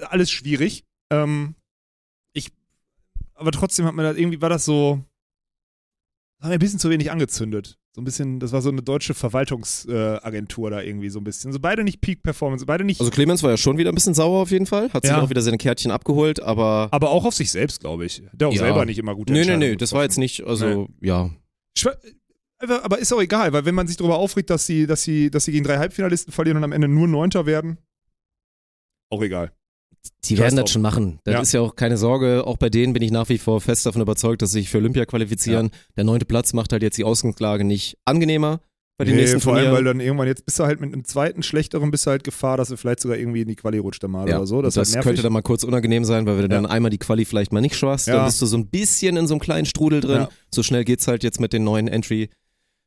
Alles 0.09 0.31
schwierig. 0.31 0.83
Ähm, 1.11 1.55
ich, 2.33 2.51
aber 3.35 3.51
trotzdem 3.51 3.85
hat 3.85 3.93
mir 3.93 4.03
das 4.03 4.17
irgendwie, 4.17 4.41
war 4.41 4.49
das 4.49 4.65
so, 4.65 5.03
hat 6.39 6.49
mir 6.49 6.55
ein 6.55 6.59
bisschen 6.59 6.79
zu 6.79 6.89
wenig 6.89 7.11
angezündet. 7.11 7.77
So 7.95 8.01
ein 8.01 8.03
bisschen, 8.03 8.41
das 8.41 8.51
war 8.51 8.61
so 8.61 8.67
eine 8.67 8.81
deutsche 8.81 9.13
Verwaltungsagentur 9.13 10.69
da 10.69 10.81
irgendwie 10.81 11.07
so 11.07 11.19
ein 11.21 11.23
bisschen. 11.23 11.53
So 11.53 11.61
beide 11.61 11.81
nicht 11.85 12.01
Peak 12.01 12.23
Performance, 12.23 12.65
beide 12.65 12.83
nicht, 12.83 12.99
Also 12.99 13.09
Clemens 13.09 13.41
war 13.41 13.51
ja 13.51 13.55
schon 13.57 13.77
wieder 13.77 13.89
ein 13.89 13.95
bisschen 13.95 14.13
sauer 14.13 14.41
auf 14.41 14.51
jeden 14.51 14.65
Fall. 14.65 14.91
Hat 14.91 15.03
sich 15.05 15.11
Ja. 15.13 15.21
auch 15.21 15.29
wieder 15.29 15.41
seine 15.41 15.57
Kärtchen 15.57 15.91
abgeholt, 15.91 16.41
aber. 16.41 16.89
aber 16.91 17.09
auch 17.11 17.23
auf 17.23 17.33
sich 17.35 17.51
selbst, 17.51 17.79
glaube 17.79 18.03
ich. 18.05 18.21
Der 18.33 18.49
auch 18.49 18.53
Ja. 18.53 18.59
selber 18.59 18.83
nicht 18.85 18.97
immer 18.97 19.15
gute 19.15 19.31
Nee, 19.31 19.45
nee, 19.45 19.55
nee, 19.55 19.75
das 19.77 19.93
war 19.93 20.03
jetzt 20.03 20.17
nicht, 20.17 20.43
also, 20.43 20.89
ja. 21.01 21.29
Schwa- 21.77 21.95
Aber 22.59 22.83
aber 22.83 22.99
ist 22.99 23.13
auch 23.13 23.21
egal, 23.21 23.53
weil 23.53 23.63
wenn 23.63 23.75
man 23.75 23.87
sich 23.87 23.95
darüber 23.95 24.17
aufregt, 24.17 24.49
dass 24.49 24.65
sie, 24.65 24.87
dass 24.87 25.03
sie, 25.03 25.31
dass 25.31 25.45
sie 25.45 25.53
gegen 25.53 25.63
drei 25.63 25.77
Halbfinalisten 25.77 26.33
verlieren 26.33 26.57
und 26.57 26.63
am 26.65 26.73
Ende 26.73 26.89
nur 26.89 27.07
Neunter 27.07 27.45
werden, 27.45 27.77
auch 29.09 29.21
egal. 29.21 29.53
Die 30.25 30.37
werden 30.37 30.55
das 30.55 30.71
schon 30.71 30.81
machen. 30.81 31.19
Das 31.23 31.33
Ja. 31.33 31.41
ist 31.41 31.51
ja 31.53 31.61
auch 31.61 31.75
keine 31.75 31.97
Sorge. 31.97 32.45
Auch 32.47 32.57
bei 32.57 32.69
denen 32.69 32.93
bin 32.93 33.01
ich 33.03 33.11
nach 33.11 33.29
wie 33.29 33.37
vor 33.37 33.61
fest 33.61 33.85
davon 33.85 34.01
überzeugt, 34.01 34.41
dass 34.41 34.51
sie 34.51 34.59
sich 34.61 34.69
für 34.69 34.77
Olympia 34.77 35.05
qualifizieren. 35.05 35.71
Der 35.97 36.03
neunte 36.03 36.25
Platz 36.25 36.53
macht 36.53 36.71
halt 36.71 36.83
jetzt 36.83 36.97
die 36.97 37.03
Ausgangslage 37.03 37.63
nicht 37.63 37.97
angenehmer 38.05 38.61
bei 38.97 39.03
den 39.05 39.15
Nee, 39.15 39.21
nächsten 39.21 39.41
vor 39.41 39.53
allem, 39.55 39.65
Turnieren. 39.65 39.85
weil 39.85 39.93
dann 39.93 39.99
irgendwann 39.99 40.27
jetzt 40.27 40.45
bist 40.45 40.57
du 40.57 40.63
halt 40.63 40.79
mit 40.79 40.93
einem 40.93 41.03
zweiten 41.03 41.43
schlechteren 41.43 41.91
bist 41.91 42.05
du 42.05 42.11
halt 42.11 42.23
Gefahr, 42.23 42.55
dass 42.55 42.69
du 42.69 42.77
vielleicht 42.77 43.01
sogar 43.01 43.17
irgendwie 43.17 43.41
in 43.41 43.47
die 43.49 43.55
Quali 43.55 43.77
rutscht 43.77 44.01
dann 44.03 44.11
mal 44.11 44.27
ja, 44.29 44.37
oder 44.37 44.47
so. 44.47 44.61
Das, 44.61 44.77
ist 44.77 44.89
das 44.91 44.95
halt 44.95 45.03
könnte 45.05 45.21
dann 45.21 45.33
mal 45.33 45.41
kurz 45.41 45.63
unangenehm 45.65 46.05
sein, 46.05 46.25
weil 46.25 46.37
wenn 46.37 46.49
du 46.49 46.55
Ja. 46.55 46.61
dann 46.61 46.65
einmal 46.71 46.91
die 46.91 46.97
Quali 46.97 47.25
vielleicht 47.25 47.51
mal 47.51 47.59
nicht 47.61 47.75
schaffst, 47.75 48.07
Ja. 48.07 48.15
dann 48.15 48.25
bist 48.25 48.41
du 48.41 48.45
so 48.45 48.57
ein 48.57 48.67
bisschen 48.67 49.17
in 49.17 49.27
so 49.27 49.33
einem 49.33 49.41
kleinen 49.41 49.65
Strudel 49.65 49.99
drin. 49.99 50.21
Ja. 50.21 50.29
So 50.53 50.63
schnell 50.63 50.85
geht's 50.85 51.07
halt 51.09 51.23
jetzt 51.23 51.41
mit 51.41 51.51
den 51.51 51.65
neuen 51.65 51.89
Entry, 51.89 52.29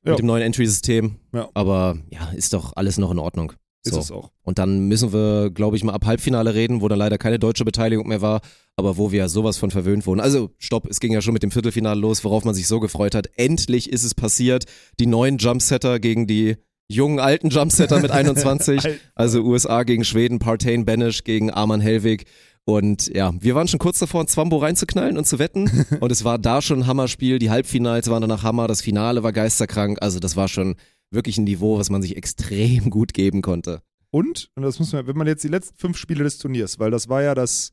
Ja. 0.05 0.13
mit 0.13 0.21
dem 0.21 0.27
neuen 0.27 0.43
Entry-System. 0.43 1.17
Ja. 1.35 1.49
Aber 1.53 1.99
ja, 2.11 2.31
ist 2.35 2.55
doch 2.55 2.73
alles 2.75 2.97
noch 2.97 3.11
in 3.11 3.19
Ordnung. 3.19 3.53
Ist 3.89 3.95
so. 3.95 4.01
es 4.01 4.11
auch. 4.13 4.31
Und 4.43 4.59
dann 4.59 4.89
müssen 4.89 5.13
wir, 5.13 5.51
glaube 5.51 5.77
ich, 5.77 5.85
mal 5.85 5.93
ab 5.93 6.07
Halbfinale 6.07 6.55
reden, 6.55 6.81
wo 6.81 6.89
dann 6.89 6.99
leider 6.99 7.19
keine 7.19 7.39
deutsche 7.39 7.65
Beteiligung 7.65 8.09
mehr 8.09 8.21
war, 8.23 8.41
aber 8.77 8.97
wo 8.97 9.13
wir 9.13 9.29
sowas 9.29 9.59
von 9.59 9.71
verwöhnt 9.71 10.07
wurden. 10.07 10.21
Also, 10.21 10.51
stopp, 10.59 10.87
es 10.89 11.01
ging 11.01 11.13
ja 11.13 11.21
schon 11.23 11.33
mit 11.35 11.43
dem 11.43 11.51
Viertelfinale 11.51 12.01
los, 12.01 12.25
worauf 12.25 12.45
man 12.45 12.55
sich 12.55 12.67
so 12.69 12.81
gefreut 12.81 13.15
hat. 13.15 13.29
Endlich 13.37 13.91
ist 13.93 14.05
es 14.05 14.15
passiert. 14.15 14.65
Die 15.01 15.07
neuen 15.07 15.39
Jumpsetter 15.39 15.99
gegen 16.01 16.27
die 16.27 16.57
jungen 16.91 17.19
alten 17.21 17.49
Jumpsetter 17.51 18.01
mit 18.01 18.11
21. 18.13 18.85
Alt- 18.85 19.01
Also 19.15 19.43
USA 19.43 19.83
gegen 19.83 20.05
Schweden, 20.05 20.39
Partain 20.39 20.85
Banish 20.85 21.25
gegen 21.25 21.51
Arman 21.51 21.81
Helwig. 21.81 22.25
Und 22.65 23.09
ja, 23.15 23.33
wir 23.41 23.55
waren 23.55 23.67
schon 23.67 23.79
kurz 23.79 23.99
davor, 23.99 24.21
ein 24.23 24.27
Zwambo 24.29 24.59
reinzuknallen 24.59 25.17
und 25.17 25.27
zu 25.27 25.39
wetten. 25.39 25.87
Und 26.01 26.13
es 26.13 26.25
war 26.25 26.39
da 26.39 26.61
schon 26.61 26.81
ein 26.81 26.87
Hammerspiel. 26.87 27.39
Die 27.39 27.49
Halbfinals 27.49 28.11
waren 28.11 28.21
danach 28.21 28.43
Hammer. 28.43 28.69
Das 28.69 28.83
Finale 28.83 29.23
war 29.23 29.33
geisterkrank. 29.33 29.99
Also 30.03 30.19
das 30.21 30.37
war 30.37 30.49
schon 30.49 30.77
wirklich 31.11 31.39
ein 31.39 31.45
Niveau, 31.45 31.79
was 31.79 31.91
man 31.91 32.03
sich 32.03 32.17
extrem 32.17 32.91
gut 32.91 33.15
geben 33.15 33.43
konnte. 33.43 33.83
Und, 34.11 34.51
und 34.55 34.63
das 34.63 34.79
muss 34.79 34.93
man, 34.93 35.07
wenn 35.07 35.17
man 35.17 35.27
jetzt 35.27 35.45
die 35.45 35.49
letzten 35.49 35.77
fünf 35.77 35.97
Spiele 35.97 36.25
des 36.25 36.39
Turniers, 36.39 36.79
weil 36.79 36.91
das 36.91 37.09
war 37.09 37.23
ja 37.23 37.35
das, 37.35 37.73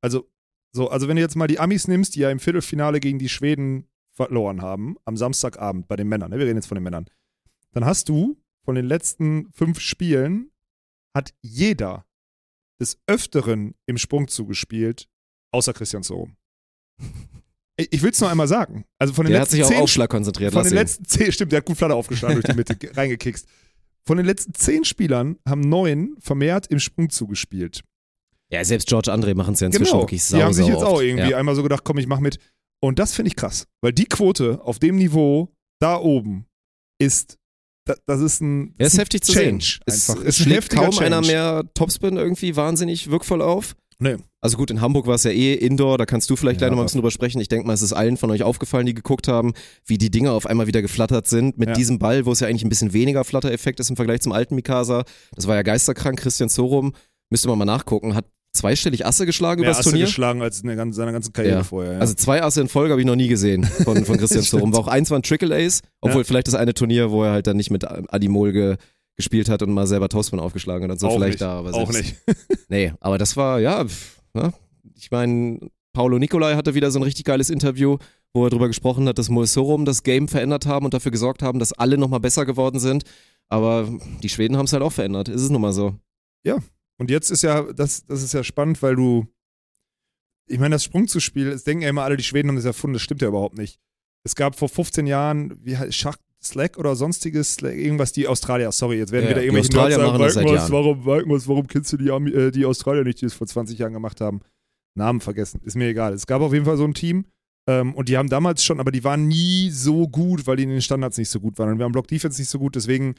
also, 0.00 0.30
so, 0.72 0.88
also 0.88 1.08
wenn 1.08 1.16
du 1.16 1.22
jetzt 1.22 1.36
mal 1.36 1.46
die 1.46 1.58
Amis 1.58 1.88
nimmst, 1.88 2.14
die 2.14 2.20
ja 2.20 2.30
im 2.30 2.40
Viertelfinale 2.40 3.00
gegen 3.00 3.18
die 3.18 3.28
Schweden 3.28 3.88
verloren 4.10 4.62
haben, 4.62 4.96
am 5.04 5.16
Samstagabend 5.16 5.88
bei 5.88 5.96
den 5.96 6.08
Männern, 6.08 6.30
ne? 6.30 6.38
wir 6.38 6.46
reden 6.46 6.56
jetzt 6.56 6.68
von 6.68 6.76
den 6.76 6.84
Männern, 6.84 7.06
dann 7.72 7.84
hast 7.84 8.08
du 8.08 8.38
von 8.64 8.74
den 8.74 8.86
letzten 8.86 9.50
fünf 9.52 9.80
Spielen, 9.80 10.50
hat 11.14 11.34
jeder 11.42 12.06
des 12.80 12.98
Öfteren 13.06 13.74
im 13.86 13.98
Sprung 13.98 14.28
zugespielt, 14.28 15.08
außer 15.50 15.72
Christian 15.72 16.02
Sorum. 16.02 16.36
Ich 17.90 18.02
will 18.02 18.10
es 18.10 18.20
nur 18.20 18.30
einmal 18.30 18.48
sagen. 18.48 18.84
Also 18.98 19.14
von 19.14 19.24
den 19.24 19.32
Der 19.32 19.40
hat 19.40 19.52
letzten 19.52 19.64
sich 19.66 19.76
auf 19.76 19.82
Aufschlag 19.82 20.10
konzentriert. 20.10 20.52
von 20.52 20.62
den 20.64 20.72
ihn. 20.72 20.76
letzten 20.78 21.04
zehn, 21.04 21.32
stimmt, 21.32 21.52
der 21.52 21.58
hat 21.58 21.66
gut 21.66 21.76
Flatter 21.76 21.94
aufgeschlagen 21.94 22.36
durch 22.36 22.46
die 22.46 22.54
Mitte, 22.56 22.76
ge- 22.76 22.90
reingekickst. 22.92 23.46
Von 24.06 24.16
den 24.16 24.26
letzten 24.26 24.54
zehn 24.54 24.84
Spielern 24.84 25.36
haben 25.48 25.60
neun 25.60 26.16
vermehrt 26.20 26.66
im 26.68 26.78
Sprung 26.80 27.08
zugespielt. 27.10 27.82
Ja, 28.50 28.64
selbst 28.64 28.88
George 28.88 29.12
André 29.12 29.34
machen 29.34 29.54
es 29.54 29.60
ja 29.60 29.68
inzwischen 29.68 29.98
wirklich 29.98 30.22
sau, 30.24 30.36
Genau. 30.36 30.38
die 30.38 30.44
haben 30.46 30.54
sich 30.54 30.66
jetzt 30.66 30.76
oft. 30.82 30.86
auch 30.86 31.00
irgendwie 31.00 31.30
Ja. 31.30 31.38
einmal 31.38 31.54
so 31.54 31.62
gedacht, 31.62 31.84
komm, 31.84 31.98
ich 31.98 32.06
mach 32.06 32.20
mit. 32.20 32.38
Und 32.80 32.98
das 32.98 33.14
finde 33.14 33.28
ich 33.28 33.36
krass, 33.36 33.66
weil 33.80 33.92
die 33.92 34.06
Quote 34.06 34.60
auf 34.62 34.78
dem 34.78 34.96
Niveau 34.96 35.48
da 35.80 35.96
oben 35.96 36.46
ist, 36.98 37.38
da, 37.86 37.94
das 38.06 38.20
ist 38.20 38.40
ein, 38.40 38.74
Ja, 38.78 38.86
ist 38.86 38.98
heftig 38.98 39.22
zu 39.22 39.32
Change 39.32 39.64
sehen. 39.64 39.80
Es, 39.86 40.10
einfach. 40.10 40.22
es 40.24 40.38
ein 40.40 40.42
schlägt 40.44 40.70
kaum 40.70 40.98
einer 40.98 41.16
Change. 41.22 41.26
mehr 41.28 41.64
Topspin 41.74 42.16
irgendwie 42.16 42.54
wahnsinnig 42.56 43.10
wirkvoll 43.10 43.40
auf. 43.40 43.74
Nee. 44.02 44.16
Also 44.40 44.56
gut, 44.56 44.70
in 44.72 44.80
Hamburg 44.80 45.06
war 45.06 45.14
es 45.14 45.22
ja 45.22 45.30
eh 45.30 45.54
Indoor, 45.54 45.96
da 45.98 46.04
kannst 46.06 46.28
du 46.28 46.34
vielleicht 46.36 46.60
Ja, 46.60 46.66
gleich 46.66 46.70
noch 46.70 46.76
mal 46.76 46.82
ein 46.82 46.86
bisschen 46.86 47.00
drüber 47.00 47.12
sprechen. 47.12 47.40
Ich 47.40 47.48
denke 47.48 47.66
mal, 47.66 47.74
es 47.74 47.82
ist 47.82 47.92
allen 47.92 48.16
von 48.16 48.30
euch 48.32 48.42
aufgefallen, 48.42 48.86
die 48.86 48.94
geguckt 48.94 49.28
haben, 49.28 49.52
wie 49.86 49.98
die 49.98 50.10
Dinger 50.10 50.32
auf 50.32 50.46
einmal 50.46 50.66
wieder 50.66 50.82
geflattert 50.82 51.28
sind 51.28 51.58
mit 51.58 51.68
Ja. 51.68 51.74
diesem 51.74 51.98
Ball, 52.00 52.26
wo 52.26 52.32
es 52.32 52.40
ja 52.40 52.48
eigentlich 52.48 52.64
ein 52.64 52.68
bisschen 52.68 52.92
weniger 52.92 53.22
Flattereffekt 53.24 53.78
ist 53.78 53.90
im 53.90 53.96
Vergleich 53.96 54.20
zum 54.20 54.32
alten 54.32 54.56
Mikasa. 54.56 55.04
Das 55.36 55.46
war 55.46 55.54
ja 55.54 55.62
geisterkrank. 55.62 56.18
Christian 56.18 56.48
Sorum, 56.48 56.92
müsste 57.30 57.46
man 57.48 57.58
mal 57.58 57.64
nachgucken, 57.64 58.14
hat 58.16 58.24
zweistellig 58.54 59.06
Asse 59.06 59.24
geschlagen 59.26 59.60
Mehr 59.60 59.70
über 59.70 59.76
das 59.76 59.78
Asse 59.80 59.90
Turnier. 59.90 60.06
geschlagen 60.06 60.42
als 60.42 60.60
in 60.60 60.66
der 60.66 60.76
ganzen, 60.76 60.94
seiner 60.96 61.12
ganzen 61.12 61.32
Karriere 61.32 61.58
Ja. 61.58 61.62
vorher. 61.62 61.92
Ja. 61.94 61.98
Also 62.00 62.12
zwei 62.14 62.42
Asse 62.42 62.60
in 62.60 62.68
Folge 62.68 62.90
habe 62.92 63.00
ich 63.00 63.06
noch 63.06 63.16
nie 63.16 63.28
gesehen 63.28 63.64
von, 63.64 64.04
von 64.04 64.16
Christian. 64.18 64.42
Sorum. 64.42 64.72
War 64.72 64.80
auch 64.80 64.88
eins 64.88 65.08
war 65.10 65.18
ein 65.18 65.22
Triple 65.22 65.54
Ace, 65.54 65.80
obwohl 66.00 66.22
Ja. 66.22 66.24
vielleicht 66.24 66.48
das 66.48 66.54
eine 66.54 66.74
Turnier, 66.74 67.10
wo 67.12 67.22
er 67.24 67.30
halt 67.32 67.46
dann 67.46 67.56
nicht 67.56 67.70
mit 67.70 67.84
Adimol 68.12 68.52
ge, 68.52 68.76
gespielt 69.22 69.48
hat 69.48 69.62
und 69.62 69.72
mal 69.72 69.86
selber 69.86 70.08
Topspin 70.08 70.40
aufgeschlagen 70.40 70.84
hat 70.84 70.90
und 70.90 70.98
so 70.98 71.08
auch 71.08 71.14
vielleicht 71.14 71.32
nicht. 71.32 71.42
da. 71.42 71.58
Aber 71.58 71.74
auch 71.74 71.92
nicht. 71.92 72.16
Nee, 72.68 72.92
aber 73.00 73.18
das 73.18 73.36
war, 73.36 73.60
ja, 73.60 73.84
pff, 73.84 74.20
ne? 74.34 74.52
ich 74.96 75.10
meine, 75.10 75.58
Paolo 75.92 76.18
Nicolai 76.18 76.54
hatte 76.54 76.74
wieder 76.74 76.90
so 76.90 76.98
ein 76.98 77.02
richtig 77.02 77.24
geiles 77.24 77.50
Interview, 77.50 77.98
wo 78.32 78.46
er 78.46 78.50
darüber 78.50 78.68
gesprochen 78.68 79.06
hat, 79.08 79.18
dass 79.18 79.28
Moesorum 79.28 79.84
das 79.84 80.02
Game 80.02 80.28
verändert 80.28 80.64
haben 80.66 80.86
und 80.86 80.94
dafür 80.94 81.12
gesorgt 81.12 81.42
haben, 81.42 81.58
dass 81.58 81.72
alle 81.72 81.98
nochmal 81.98 82.20
besser 82.20 82.46
geworden 82.46 82.80
sind. 82.80 83.04
Aber 83.48 83.88
die 84.22 84.30
Schweden 84.30 84.56
haben 84.56 84.64
es 84.64 84.72
halt 84.72 84.82
auch 84.82 84.92
verändert. 84.92 85.28
Ist 85.28 85.42
es 85.42 85.50
nun 85.50 85.60
mal 85.60 85.74
so. 85.74 85.94
Und 87.02 87.10
jetzt 87.10 87.30
ist 87.30 87.42
ja, 87.42 87.72
das, 87.72 88.06
das 88.06 88.22
ist 88.22 88.32
ja 88.32 88.44
spannend, 88.44 88.80
weil 88.80 88.94
du, 88.94 89.26
ich 90.48 90.60
meine, 90.60 90.76
das 90.76 90.84
Sprungzuspiel, 90.84 91.48
es 91.48 91.64
denken 91.64 91.82
ja 91.82 91.88
immer 91.88 92.04
alle, 92.04 92.16
die 92.16 92.22
Schweden 92.22 92.48
haben 92.48 92.56
das 92.56 92.64
erfunden, 92.64 92.94
das 92.94 93.02
stimmt 93.02 93.22
ja 93.22 93.28
überhaupt 93.28 93.58
nicht. 93.58 93.80
Es 94.24 94.36
gab 94.36 94.56
vor 94.56 94.68
15 94.68 95.08
Jahren, 95.08 95.58
wie 95.64 95.76
Schach, 95.92 96.16
Slack 96.44 96.76
oder 96.76 96.96
sonstiges, 96.96 97.54
Slack, 97.54 97.74
irgendwas, 97.76 98.12
die 98.12 98.26
Australier, 98.26 98.72
sorry, 98.72 98.98
jetzt 98.98 99.12
werden 99.12 99.24
Ja, 99.26 99.30
wieder 99.30 99.42
irgendwelche 99.42 99.68
Australier 99.68 99.98
Nerds 99.98 100.12
machen 100.12 100.20
Walkenhorst, 100.20 100.70
Jahren. 100.70 100.72
warum, 100.72 101.04
Walkenhorst, 101.04 101.48
warum 101.48 101.66
kennst 101.68 101.92
du 101.92 101.96
die, 101.96 102.08
äh, 102.08 102.50
die 102.50 102.64
Australier 102.66 103.04
nicht, 103.04 103.20
die 103.20 103.26
es 103.26 103.34
vor 103.34 103.46
20 103.46 103.78
Jahren 103.78 103.92
gemacht 103.92 104.20
haben? 104.20 104.40
Namen 104.94 105.20
vergessen, 105.20 105.60
ist 105.64 105.76
mir 105.76 105.88
egal. 105.88 106.12
Es 106.12 106.26
gab 106.26 106.42
auf 106.42 106.52
jeden 106.52 106.64
Fall 106.64 106.76
so 106.76 106.84
ein 106.84 106.94
Team 106.94 107.24
ähm, 107.68 107.94
und 107.94 108.08
die 108.08 108.18
haben 108.18 108.28
damals 108.28 108.64
schon, 108.64 108.80
aber 108.80 108.90
die 108.90 109.04
waren 109.04 109.28
nie 109.28 109.70
so 109.70 110.08
gut, 110.08 110.46
weil 110.46 110.56
die 110.56 110.64
in 110.64 110.70
den 110.70 110.82
Standards 110.82 111.16
nicht 111.16 111.30
so 111.30 111.40
gut 111.40 111.58
waren. 111.58 111.70
Und 111.70 111.78
wir 111.78 111.84
haben 111.84 111.92
Block 111.92 112.08
Defense 112.08 112.40
nicht 112.40 112.50
so 112.50 112.58
gut, 112.58 112.74
deswegen, 112.74 113.14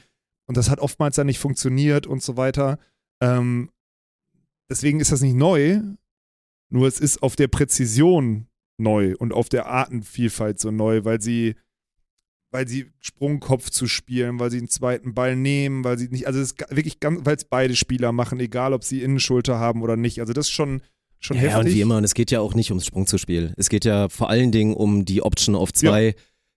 und 0.46 0.56
das 0.56 0.68
hat 0.70 0.80
oftmals 0.80 1.16
dann 1.16 1.26
nicht 1.26 1.38
funktioniert 1.38 2.06
und 2.06 2.22
so 2.22 2.36
weiter. 2.36 2.78
Ähm, 3.22 3.70
deswegen 4.70 5.00
ist 5.00 5.12
das 5.12 5.22
nicht 5.22 5.34
neu, 5.34 5.80
nur 6.70 6.86
es 6.86 7.00
ist 7.00 7.22
auf 7.22 7.36
der 7.36 7.48
Präzision 7.48 8.46
neu 8.78 9.14
und 9.18 9.32
auf 9.32 9.48
der 9.48 9.66
Artenvielfalt 9.66 10.60
so 10.60 10.70
neu, 10.70 11.04
weil 11.04 11.20
sie, 11.20 11.54
weil 12.54 12.68
sie 12.68 12.86
Sprungkopf 13.00 13.68
zu 13.70 13.88
spielen, 13.88 14.38
weil 14.38 14.48
sie 14.48 14.58
einen 14.58 14.68
zweiten 14.68 15.12
Ball 15.12 15.34
nehmen, 15.34 15.82
weil 15.82 15.98
sie 15.98 16.06
nicht, 16.08 16.28
also 16.28 16.38
es 16.38 16.52
ist 16.52 16.60
wirklich 16.70 17.00
ganz, 17.00 17.22
weil 17.24 17.34
es 17.34 17.44
beide 17.44 17.74
Spieler 17.74 18.12
machen, 18.12 18.38
egal 18.38 18.72
ob 18.72 18.84
sie 18.84 19.02
Innenschulter 19.02 19.58
haben 19.58 19.82
oder 19.82 19.96
nicht. 19.96 20.20
Also 20.20 20.32
das 20.32 20.46
ist 20.46 20.52
schon, 20.52 20.80
schon 21.18 21.36
Ja, 21.36 21.42
heftig. 21.42 21.58
und 21.58 21.74
wie 21.74 21.80
immer, 21.80 21.96
und 21.96 22.04
es 22.04 22.14
geht 22.14 22.30
ja 22.30 22.38
auch 22.38 22.54
nicht 22.54 22.70
ums 22.70 22.86
Sprungzuspiel. 22.86 23.52
Es 23.56 23.68
geht 23.68 23.84
ja 23.84 24.08
vor 24.08 24.30
allen 24.30 24.52
Dingen 24.52 24.72
um 24.74 25.04
die 25.04 25.20
Option 25.20 25.56
auf 25.56 25.72
zwei, 25.72 26.14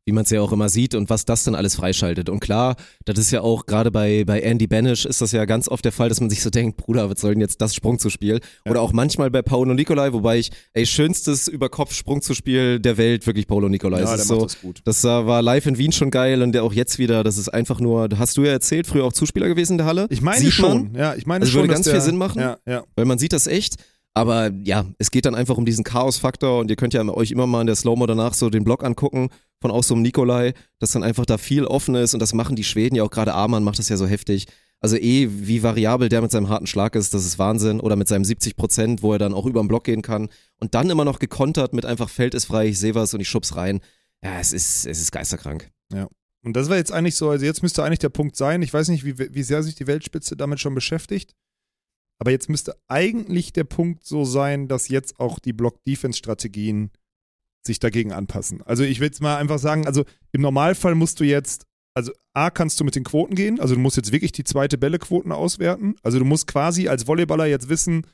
wie 0.07 0.13
man 0.13 0.23
es 0.23 0.29
ja 0.29 0.41
auch 0.41 0.53
immer 0.53 0.69
sieht 0.69 0.95
und 0.95 1.09
was 1.09 1.25
das 1.25 1.43
dann 1.43 1.53
alles 1.53 1.75
freischaltet. 1.75 2.29
Und 2.29 2.39
klar, 2.39 2.77
das 3.03 3.19
ist 3.19 3.29
ja 3.31 3.41
auch 3.41 3.65
gerade 3.65 3.91
bei, 3.91 4.23
bei 4.25 4.39
Andy 4.39 4.65
Banish 4.65 5.05
ist 5.05 5.19
das 5.19 5.33
ja 5.33 5.43
ganz 5.43 5.67
oft 5.67 5.83
der 5.83 5.91
Fall, 5.91 6.07
dass 6.07 6.21
man 6.21 6.29
sich 6.29 6.41
so 6.41 6.49
denkt, 6.49 6.77
Bruder, 6.77 7.09
was 7.09 7.19
soll 7.19 7.33
denn 7.33 7.41
jetzt 7.41 7.59
das 7.59 7.75
Sprungzuspiel? 7.75 8.39
Oder 8.65 8.81
auch 8.81 8.93
manchmal 8.93 9.29
bei 9.29 9.41
Paulo 9.41 9.73
Nicolai, 9.73 10.13
wobei 10.13 10.39
ich, 10.39 10.51
ey, 10.73 10.85
schönstes 10.85 11.49
Überkopf-Sprungzuspiel 11.49 12.79
der 12.79 12.97
Welt, 12.97 13.27
wirklich 13.27 13.47
Paulo 13.47 13.67
Nicolai. 13.67 13.99
ja, 13.99 14.05
der 14.05 14.15
ist 14.15 14.27
so, 14.29 14.43
das 14.43 14.61
gut. 14.61 14.79
das 14.85 15.03
war 15.03 15.41
live 15.41 15.65
in 15.65 15.77
Wien 15.77 15.91
schon 15.91 16.09
geil 16.09 16.41
und 16.41 16.53
der 16.53 16.63
auch 16.63 16.71
jetzt 16.71 16.99
wieder, 16.99 17.25
das 17.25 17.37
ist 17.37 17.49
einfach 17.49 17.81
nur, 17.81 18.07
hast 18.17 18.37
du 18.37 18.43
ja 18.43 18.51
erzählt, 18.51 18.87
früher 18.87 19.03
auch 19.03 19.13
Zuspieler 19.13 19.49
gewesen 19.49 19.73
in 19.73 19.77
der 19.79 19.87
Halle? 19.87 20.07
Ich 20.09 20.21
meine 20.21 20.39
Sieht 20.39 20.53
schon, 20.53 20.93
Man, 20.93 20.95
ja, 20.95 21.15
ich 21.15 21.25
meine 21.25 21.41
Also 21.41 21.51
schon, 21.51 21.63
würde 21.63 21.73
ganz 21.73 21.89
viel 21.89 21.99
Sinn 21.99 22.15
machen. 22.15 22.39
Ja, 22.39 22.57
ja. 22.65 22.83
weil 22.95 23.03
man 23.03 23.17
sieht 23.17 23.33
das 23.33 23.45
echt. 23.45 23.75
Aber 24.17 24.51
ja, 24.63 24.85
es 24.97 25.11
geht 25.11 25.25
dann 25.25 25.35
einfach 25.35 25.57
um 25.57 25.65
diesen 25.65 25.83
Chaos-Faktor 25.83 26.59
und 26.59 26.71
ihr 26.71 26.75
könnt 26.75 26.95
ja 26.95 27.07
euch 27.07 27.29
immer 27.29 27.45
mal 27.45 27.61
in 27.61 27.67
der 27.67 27.75
Slow-Mo 27.75 28.07
danach 28.07 28.33
so 28.33 28.49
den 28.49 28.63
Blog 28.63 28.83
angucken 28.83 29.29
von 29.61 29.69
auch 29.69 29.83
so 29.83 29.93
einem 29.93 30.01
Nikolai, 30.01 30.53
dass 30.79 30.91
dann 30.91 31.03
einfach 31.03 31.25
da 31.25 31.37
viel 31.37 31.65
offen 31.65 31.93
ist 31.93 32.15
und 32.15 32.19
das 32.19 32.33
machen 32.33 32.55
die 32.55 32.63
Schweden 32.63 32.95
ja 32.95 33.03
auch 33.03 33.11
gerade 33.11 33.35
Amann 33.35 33.63
macht 33.63 33.77
das 33.77 33.89
ja 33.89 33.97
so 33.97 34.07
heftig. 34.07 34.47
Also 34.79 34.95
eh, 34.97 35.27
wie 35.29 35.61
variabel 35.61 36.09
der 36.09 36.23
mit 36.23 36.31
seinem 36.31 36.49
harten 36.49 36.65
Schlag 36.65 36.95
ist, 36.95 37.13
das 37.13 37.25
ist 37.25 37.37
Wahnsinn. 37.37 37.79
Oder 37.79 37.95
mit 37.95 38.07
seinem 38.07 38.25
70 38.25 38.55
Prozent, 38.55 39.03
wo 39.03 39.13
er 39.13 39.19
dann 39.19 39.33
auch 39.33 39.45
über 39.45 39.61
den 39.61 39.67
Block 39.67 39.83
gehen 39.83 40.01
kann. 40.01 40.29
Und 40.59 40.73
dann 40.73 40.89
immer 40.89 41.05
noch 41.05 41.19
gekontert 41.19 41.73
mit 41.73 41.85
einfach 41.85 42.09
Feld 42.09 42.33
ist 42.33 42.45
frei, 42.45 42.67
ich 42.67 42.79
sehe 42.79 42.95
was 42.95 43.13
und 43.13 43.19
ich 43.19 43.29
schub's 43.29 43.55
rein. 43.55 43.81
Ja, 44.23 44.39
es 44.39 44.51
ist, 44.51 44.87
es 44.87 44.99
ist 44.99 45.11
geisterkrank. 45.11 45.69
Und 46.43 46.53
das 46.55 46.69
war 46.69 46.77
jetzt 46.77 46.91
eigentlich 46.91 47.15
so, 47.15 47.29
also 47.29 47.45
jetzt 47.45 47.61
müsste 47.61 47.83
eigentlich 47.83 47.99
der 47.99 48.09
Punkt 48.09 48.35
sein, 48.35 48.61
ich 48.61 48.73
weiß 48.73 48.87
nicht, 48.89 49.03
wie, 49.03 49.17
wie 49.17 49.43
sehr 49.43 49.63
sich 49.63 49.75
die 49.75 49.85
Weltspitze 49.85 50.35
damit 50.35 50.59
schon 50.59 50.75
beschäftigt, 50.75 51.33
aber 52.19 52.31
jetzt 52.31 52.49
müsste 52.49 52.75
eigentlich 52.87 53.53
der 53.53 53.63
Punkt 53.63 54.05
so 54.05 54.25
sein, 54.25 54.67
dass 54.67 54.87
jetzt 54.89 55.19
auch 55.19 55.39
die 55.39 55.53
Block-Defense-Strategien 55.53 56.91
sich 57.65 57.79
dagegen 57.79 58.11
anpassen. 58.13 58.61
Also 58.63 58.83
ich 58.83 58.99
will 58.99 59.07
jetzt 59.07 59.21
mal 59.21 59.37
einfach 59.37 59.59
sagen, 59.59 59.85
also 59.85 60.05
im 60.31 60.41
Normalfall 60.41 60.95
musst 60.95 61.19
du 61.19 61.25
jetzt, 61.25 61.65
also 61.93 62.11
A, 62.33 62.49
kannst 62.49 62.79
du 62.79 62.83
mit 62.83 62.95
den 62.95 63.03
Quoten 63.03 63.35
gehen, 63.35 63.59
also 63.59 63.75
du 63.75 63.81
musst 63.81 63.97
jetzt 63.97 64.11
wirklich 64.11 64.31
die 64.31 64.43
zweite 64.43 64.77
Bälle-Quoten 64.77 65.31
auswerten. 65.31 65.95
Also 66.01 66.19
du 66.19 66.25
musst 66.25 66.47
quasi 66.47 66.87
als 66.87 67.07
Volleyballer 67.07 67.45
jetzt 67.45 67.69
wissen, 67.69 68.07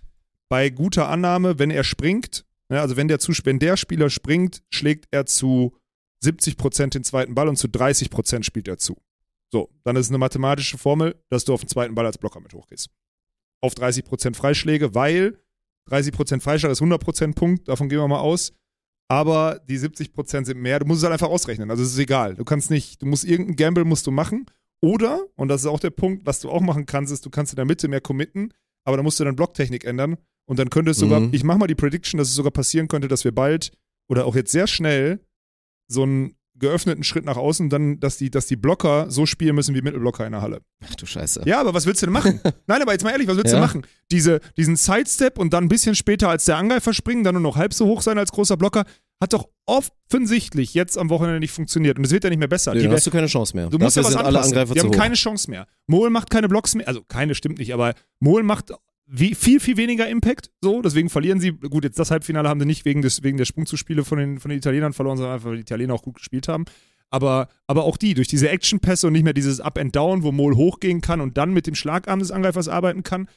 bei 0.50 0.70
guter 0.70 1.08
Annahme, 1.10 1.60
wenn 1.60 1.72
er 1.72 1.84
springt, 1.84 2.46
ja, 2.70 2.82
also 2.82 2.98
wenn 2.98 3.08
der, 3.08 3.20
Zus- 3.20 3.46
wenn 3.46 3.60
der 3.60 3.78
Spieler 3.78 4.10
springt, 4.10 4.64
schlägt 4.70 5.08
er 5.12 5.26
zu 5.26 5.76
70% 6.24 6.90
den 6.90 7.04
zweiten 7.04 7.36
Ball 7.36 7.48
und 7.48 7.58
zu 7.58 7.68
30% 7.68 8.44
spielt 8.44 8.68
er 8.68 8.78
zu. 8.78 8.98
So, 9.52 9.70
dann 9.84 9.96
ist 9.96 10.08
es 10.08 10.12
eine 10.12 10.18
mathematische 10.18 10.78
Formel, 10.78 11.16
dass 11.30 11.46
du 11.46 11.54
auf 11.54 11.62
den 11.62 11.70
zweiten 11.70 11.94
Ball 11.94 12.06
als 12.06 12.18
Blocker 12.18 12.40
mit 12.40 12.54
hochgehst. 12.54 12.90
Auf 13.64 13.74
30% 13.76 14.36
Freischläge, 14.36 14.94
weil 14.94 15.38
30% 15.90 16.42
Freischlag 16.42 16.72
ist 16.72 16.82
100% 16.82 17.34
Punkt, 17.36 17.68
davon 17.68 17.88
gehen 17.90 18.00
wir 18.00 18.08
mal 18.08 18.20
aus. 18.20 18.52
Aber 19.10 19.60
die 19.70 19.78
70% 19.78 20.46
sind 20.46 20.60
mehr. 20.60 20.80
Du 20.80 20.86
musst 20.86 21.00
es 21.00 21.04
halt 21.04 21.14
einfach 21.14 21.30
ausrechnen. 21.30 21.70
Also 21.70 21.84
es 21.84 21.92
ist 21.94 22.00
egal. 22.00 22.36
Du 22.36 22.44
kannst 22.46 22.72
nicht, 22.72 23.02
du 23.02 23.06
musst 23.06 23.26
irgendeinen 23.26 23.56
Gamble 23.58 23.86
musst 23.86 24.08
du 24.08 24.12
machen. 24.12 24.46
Oder, 24.82 25.24
und 25.36 25.48
das 25.50 25.62
ist 25.62 25.68
auch 25.68 25.80
der 25.80 25.92
Punkt, 25.92 26.26
was 26.26 26.40
du 26.42 26.50
auch 26.50 26.62
machen 26.62 26.86
kannst, 26.86 27.12
ist, 27.14 27.26
du 27.26 27.30
kannst 27.30 27.54
in 27.54 27.58
der 27.58 27.66
Mitte 27.66 27.88
mehr 27.88 28.02
committen, 28.02 28.54
aber 28.86 28.98
dann 28.98 29.04
musst 29.06 29.20
du 29.20 29.24
deine 29.24 29.36
Blocktechnik 29.36 29.86
ändern. 29.86 30.18
Und 30.46 30.60
dann 30.60 30.70
könnte 30.70 30.92
es 30.92 30.98
sogar, 30.98 31.22
Mhm. 31.22 31.30
ich 31.34 31.44
mache 31.46 31.58
mal 31.60 31.68
die 31.68 31.76
Prediction, 31.76 32.18
dass 32.18 32.28
es 32.30 32.36
sogar 32.36 32.52
passieren 32.52 32.88
könnte, 32.90 33.08
dass 33.08 33.24
wir 33.24 33.34
bald 33.34 33.72
oder 34.10 34.26
auch 34.26 34.36
jetzt 34.36 34.52
sehr 34.52 34.68
schnell 34.68 35.22
so 35.90 36.04
einen 36.04 36.36
geöffneten 36.60 37.04
Schritt 37.04 37.26
nach 37.26 37.38
außen, 37.38 37.70
dann, 37.70 38.00
dass 38.00 38.18
die, 38.18 38.30
dass 38.30 38.46
die 38.46 38.56
Blocker 38.56 39.10
so 39.10 39.26
spielen 39.26 39.56
müssen 39.56 39.74
wie 39.76 39.82
Mittelblocker 39.82 40.26
in 40.26 40.32
der 40.34 40.42
Halle. 40.42 40.62
Ach 40.88 40.96
du 40.96 41.06
Scheiße. 41.06 41.42
Ja, 41.46 41.60
aber 41.60 41.74
was 41.74 41.86
willst 41.86 42.02
du 42.02 42.06
denn 42.06 42.14
machen? 42.14 42.40
Nein, 42.68 42.82
aber 42.82 42.92
jetzt 42.92 43.04
mal 43.04 43.12
ehrlich, 43.12 43.28
was 43.28 43.38
willst 43.38 43.52
Ja. 43.54 43.60
du 43.60 43.66
machen? 43.66 43.86
Diese, 44.12 44.40
diesen 44.58 44.76
Sidestep 44.76 45.38
und 45.40 45.52
dann 45.54 45.66
ein 45.66 45.70
bisschen 45.70 45.96
später 45.96 46.30
als 46.30 46.46
der 46.46 46.58
Angreifer 46.58 46.94
springen, 46.94 47.24
dann 47.24 47.34
nur 47.36 47.42
noch 47.42 47.56
halb 47.58 47.74
so 47.74 47.86
hoch 47.88 48.02
sein 48.02 48.18
als 48.18 48.32
großer 48.32 48.56
Blocker, 48.58 48.86
hat 49.22 49.34
doch 49.34 49.48
offensichtlich 49.66 50.74
jetzt 50.74 50.98
am 50.98 51.10
Wochenende 51.10 51.40
nicht 51.40 51.52
funktioniert. 51.52 51.98
Und 51.98 52.06
es 52.06 52.12
wird 52.12 52.24
ja 52.24 52.30
nicht 52.30 52.40
mehr 52.40 52.48
besser. 52.48 52.74
Nee, 52.74 52.82
Die 52.82 52.90
hast 52.90 53.08
du 53.08 53.12
keine 53.12 53.28
Chance 53.28 53.56
mehr. 53.56 53.68
Du 53.70 53.78
musst 53.80 53.96
ja 53.96 54.04
was 54.04 54.10
sind 54.12 54.20
alle 54.20 54.28
anpassen. 54.30 54.54
Angreifer 54.54 54.74
Die 54.74 54.80
haben 54.82 54.90
hoch. 54.90 54.96
keine 54.96 55.16
Chance 55.16 55.50
mehr. 55.50 55.68
Mohl 55.88 56.10
macht 56.10 56.30
keine 56.30 56.48
Blocks 56.50 56.76
mehr. 56.76 56.88
Also 56.88 57.04
keine 57.08 57.34
stimmt 57.36 57.58
nicht, 57.60 57.74
aber 57.74 57.94
Mohl 58.20 58.44
macht 58.44 58.72
wie, 59.06 59.36
viel, 59.36 59.60
viel 59.60 59.78
weniger 59.78 60.08
Impact. 60.08 60.52
So, 60.62 60.82
deswegen 60.82 61.10
verlieren 61.10 61.40
sie. 61.40 61.52
Gut, 61.52 61.84
jetzt 61.84 62.00
das 62.00 62.12
Halbfinale 62.12 62.48
haben 62.48 62.60
sie 62.60 62.66
nicht 62.66 62.86
wegen, 62.86 63.02
des, 63.02 63.24
wegen 63.24 63.38
der 63.38 63.46
Sprungzuspiele 63.46 64.04
von 64.04 64.18
den, 64.18 64.40
von 64.40 64.50
den 64.50 64.58
Italienern 64.58 64.94
verloren, 64.94 65.18
sondern 65.18 65.36
einfach, 65.36 65.50
weil 65.50 65.58
die 65.58 65.62
Italiener 65.62 65.94
auch 65.94 66.04
gut 66.04 66.16
gespielt 66.16 66.48
haben. 66.48 66.66
Aber, 67.10 67.50
aber 67.68 67.84
auch 67.84 67.98
die, 67.98 68.16
durch 68.16 68.28
diese 68.28 68.50
Action-Pässe 68.50 69.08
und 69.08 69.14
nicht 69.14 69.24
mehr 69.24 69.34
dieses 69.34 69.60
Up 69.60 69.78
and 69.78 69.96
Down, 69.96 70.24
wo 70.24 70.32
Mohl 70.32 70.56
hochgehen 70.56 71.02
kann 71.02 71.22
und 71.22 71.38
dann 71.38 71.54
mit 71.54 71.68
dem 71.68 71.76
Schlagarm 71.76 72.20
des 72.20 72.32
Angreifers 72.32 72.68
arbeiten 72.68 73.04
kann, 73.04 73.28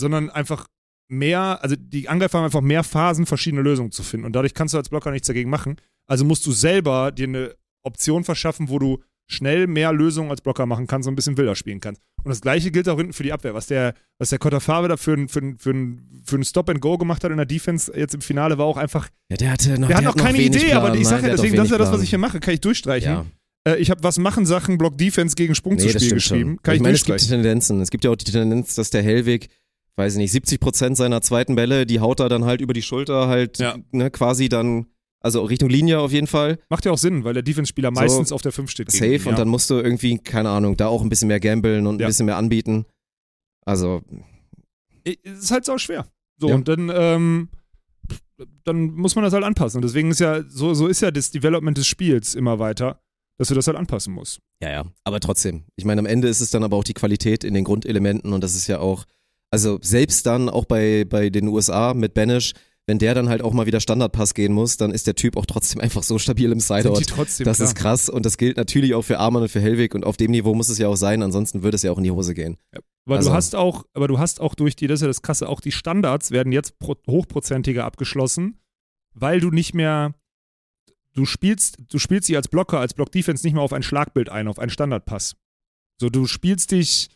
sondern 0.00 0.30
einfach 0.30 0.68
mehr, 1.08 1.62
also 1.62 1.76
die 1.78 2.08
Angreifer 2.08 2.38
haben 2.38 2.46
einfach 2.46 2.62
mehr 2.62 2.82
Phasen, 2.82 3.26
verschiedene 3.26 3.62
Lösungen 3.62 3.92
zu 3.92 4.02
finden. 4.02 4.26
Und 4.26 4.32
dadurch 4.32 4.54
kannst 4.54 4.74
du 4.74 4.78
als 4.78 4.88
Blocker 4.88 5.10
nichts 5.10 5.26
dagegen 5.26 5.50
machen. 5.50 5.76
Also 6.06 6.24
musst 6.24 6.46
du 6.46 6.52
selber 6.52 7.12
dir 7.12 7.28
eine 7.28 7.56
Option 7.82 8.24
verschaffen, 8.24 8.68
wo 8.68 8.78
du 8.78 9.02
schnell 9.28 9.66
mehr 9.66 9.92
Lösungen 9.92 10.30
als 10.30 10.40
Blocker 10.40 10.66
machen 10.66 10.86
kannst 10.86 11.06
und 11.08 11.12
ein 11.12 11.16
bisschen 11.16 11.36
wilder 11.36 11.54
spielen 11.56 11.80
kannst. 11.80 12.00
Und 12.22 12.30
das 12.30 12.40
gleiche 12.40 12.70
gilt 12.70 12.88
auch 12.88 12.96
hinten 12.96 13.12
für 13.12 13.22
die 13.22 13.32
Abwehr. 13.32 13.54
Was 13.54 13.66
der, 13.66 13.94
was 14.18 14.30
der 14.30 14.38
Kottafarbe 14.38 14.88
da 14.88 14.96
für 14.96 15.12
ein, 15.14 15.28
für, 15.28 15.40
ein, 15.40 15.58
für, 15.58 15.70
ein, 15.70 16.22
für 16.24 16.36
ein 16.36 16.44
Stop 16.44 16.68
and 16.70 16.80
Go 16.80 16.96
gemacht 16.98 17.22
hat 17.24 17.30
in 17.30 17.36
der 17.36 17.46
Defense 17.46 17.92
jetzt 17.96 18.14
im 18.14 18.20
Finale 18.20 18.58
war 18.58 18.66
auch 18.66 18.76
einfach. 18.76 19.08
Ja, 19.30 19.36
der 19.36 19.50
hatte 19.52 19.78
noch, 19.80 19.88
Der 19.88 19.96
hat 19.96 20.04
der 20.04 20.10
noch 20.10 20.16
keine 20.16 20.40
Idee, 20.40 20.58
Plan. 20.66 20.78
aber 20.78 20.88
ich 20.90 20.94
Nein, 20.94 21.04
sage 21.04 21.22
ja 21.26 21.32
hat 21.32 21.38
deswegen, 21.38 21.56
das 21.56 21.66
ist 21.66 21.72
ja 21.72 21.78
das, 21.78 21.92
was 21.92 22.02
ich 22.02 22.10
hier 22.10 22.18
mache. 22.18 22.40
Kann 22.40 22.54
ich 22.54 22.60
durchstreichen. 22.60 23.10
Ja. 23.12 23.26
Äh, 23.68 23.76
ich 23.78 23.90
habe 23.90 24.02
was 24.02 24.18
machen 24.18 24.46
Sachen 24.46 24.78
Block 24.78 24.96
Defense 24.98 25.34
gegen 25.34 25.54
Sprung 25.54 25.74
Nee, 25.74 25.82
zu 25.88 25.88
Spiel 25.98 26.10
geschrieben. 26.14 26.50
schon. 26.50 26.62
Kann 26.62 26.74
ich 26.74 26.78
ich, 26.78 26.82
meine, 26.82 26.94
es 26.94 27.00
gibt 27.04 27.10
durchstreichen. 27.10 27.42
Tendenzen. 27.42 27.80
Es 27.80 27.90
gibt 27.90 28.04
ja 28.04 28.10
auch 28.10 28.16
die 28.16 28.24
Tendenz, 28.30 28.74
dass 28.76 28.90
der 28.90 29.02
Hellweg, 29.02 29.48
weiß 29.96 30.12
ich 30.14 30.18
nicht, 30.18 30.32
70 30.32 30.60
Prozent 30.60 30.96
seiner 30.96 31.20
zweiten 31.20 31.54
Bälle, 31.56 31.84
die 31.86 32.00
haut 32.00 32.20
er 32.20 32.28
dann 32.28 32.44
halt 32.44 32.60
über 32.60 32.74
die 32.74 32.82
Schulter 32.82 33.28
halt 33.28 33.58
Ja. 33.58 33.76
ne, 33.92 34.10
quasi 34.10 34.48
dann, 34.48 34.86
also 35.26 35.42
Richtung 35.44 35.68
Linie 35.68 35.98
auf 36.00 36.12
jeden 36.12 36.26
Fall, 36.26 36.58
Macht 36.70 36.84
ja 36.86 36.92
auch 36.92 36.98
Sinn, 36.98 37.24
weil 37.24 37.34
der 37.34 37.42
Defense-Spieler 37.42 37.88
So, 37.88 38.00
meistens 38.00 38.32
auf 38.32 38.42
der 38.42 38.52
5 38.52 38.70
steht. 38.70 38.88
gegen 38.88 38.98
safe 38.98 39.24
ja. 39.24 39.30
und 39.30 39.38
dann 39.38 39.48
musst 39.48 39.68
du 39.70 39.74
irgendwie, 39.74 40.18
keine 40.18 40.48
Ahnung, 40.48 40.76
da 40.76 40.86
auch 40.88 41.02
ein 41.02 41.08
bisschen 41.08 41.28
mehr 41.28 41.40
gambeln 41.40 41.86
und 41.86 41.96
ein 41.96 42.00
Ja. 42.00 42.06
bisschen 42.06 42.26
mehr 42.26 42.36
anbieten. 42.36 42.86
Also, 43.64 44.02
es 45.04 45.16
ist 45.42 45.50
halt 45.50 45.64
sau 45.64 45.78
schwer. 45.78 46.06
So, 46.38 46.48
Ja. 46.48 46.54
und 46.54 46.68
dann, 46.68 46.90
ähm, 46.94 47.48
dann 48.64 48.90
muss 48.94 49.14
man 49.14 49.24
das 49.24 49.32
halt 49.32 49.44
anpassen. 49.44 49.78
Und 49.78 49.82
deswegen 49.84 50.10
ist 50.10 50.20
ja, 50.20 50.42
so, 50.48 50.74
so 50.74 50.86
ist 50.86 51.00
ja 51.02 51.10
das 51.10 51.30
Development 51.30 51.76
des 51.76 51.86
Spiels 51.86 52.34
immer 52.34 52.58
weiter, 52.58 53.00
dass 53.38 53.48
du 53.48 53.54
das 53.54 53.66
halt 53.66 53.76
anpassen 53.76 54.12
musst. 54.12 54.40
ja, 54.62 54.70
ja, 54.70 54.84
aber 55.04 55.20
trotzdem. 55.20 55.64
Ich 55.76 55.84
meine, 55.84 55.98
am 55.98 56.06
Ende 56.06 56.28
ist 56.28 56.40
es 56.40 56.50
dann 56.50 56.64
aber 56.64 56.76
auch 56.76 56.84
die 56.84 56.94
Qualität 56.94 57.44
in 57.44 57.52
den 57.54 57.64
Grundelementen 57.64 58.32
und 58.32 58.42
das 58.42 58.54
ist 58.54 58.66
ja 58.68 58.78
auch, 58.78 59.04
also 59.50 59.78
selbst 59.82 60.24
dann 60.26 60.48
auch 60.48 60.64
bei, 60.64 61.04
bei 61.04 61.28
den 61.30 61.48
USA 61.48 61.92
mit 61.94 62.14
Banish, 62.14 62.52
wenn 62.86 62.98
der 62.98 63.14
dann 63.14 63.28
halt 63.28 63.42
auch 63.42 63.52
mal 63.52 63.66
wieder 63.66 63.80
Standardpass 63.80 64.34
gehen 64.34 64.52
muss, 64.52 64.76
dann 64.76 64.92
ist 64.92 65.06
der 65.06 65.14
Typ 65.16 65.36
auch 65.36 65.46
trotzdem 65.46 65.80
einfach 65.82 66.02
so 66.02 66.18
stabil 66.18 66.50
im 66.52 66.60
Sideout. 66.60 67.00
trotzdem 67.08 67.44
Das 67.44 67.58
klar. 67.58 67.68
ist 67.68 67.74
krass 67.74 68.08
und 68.08 68.24
das 68.24 68.38
gilt 68.38 68.56
natürlich 68.56 68.94
auch 68.94 69.02
für 69.02 69.18
Arman 69.18 69.42
und 69.42 69.48
für 69.48 69.60
Hellwig 69.60 69.94
und 69.94 70.04
auf 70.04 70.16
dem 70.16 70.30
Niveau 70.30 70.54
muss 70.54 70.68
es 70.68 70.78
ja 70.78 70.88
auch 70.88 70.96
sein, 70.96 71.22
ansonsten 71.22 71.62
würde 71.62 71.74
es 71.76 71.82
ja 71.82 71.90
auch 71.92 71.98
in 71.98 72.04
die 72.04 72.10
Hose 72.12 72.34
gehen. 72.34 72.56
Aber 73.06 73.16
Also- 73.16 73.30
du 73.30 73.34
hast 73.36 73.54
auch, 73.56 73.84
aber 73.92 74.08
du 74.08 74.18
hast 74.18 74.40
auch 74.40 74.54
durch 74.54 74.76
die, 74.76 74.86
das 74.86 74.98
ist 74.98 75.02
ja 75.02 75.08
das 75.08 75.22
Krasse, 75.22 75.48
auch 75.48 75.60
die 75.60 75.72
Standards 75.72 76.30
werden 76.30 76.52
jetzt 76.52 76.78
pro, 76.78 76.94
hochprozentiger 77.08 77.84
abgeschlossen, 77.84 78.58
weil 79.14 79.40
du 79.40 79.50
nicht 79.50 79.74
mehr, 79.74 80.14
du 81.14 81.24
spielst, 81.24 81.78
du 81.88 81.98
spielst 81.98 82.26
sie 82.26 82.36
als 82.36 82.48
Blocker, 82.48 82.78
als 82.80 82.94
Block-Defense 82.94 83.44
nicht 83.46 83.54
mehr 83.54 83.62
auf 83.62 83.72
ein 83.72 83.82
Schlagbild 83.82 84.28
ein, 84.28 84.48
auf 84.48 84.58
einen 84.58 84.70
Standardpass. 84.70 85.34
So, 86.00 86.08
du 86.10 86.26
spielst 86.26 86.70
dich, 86.72 87.08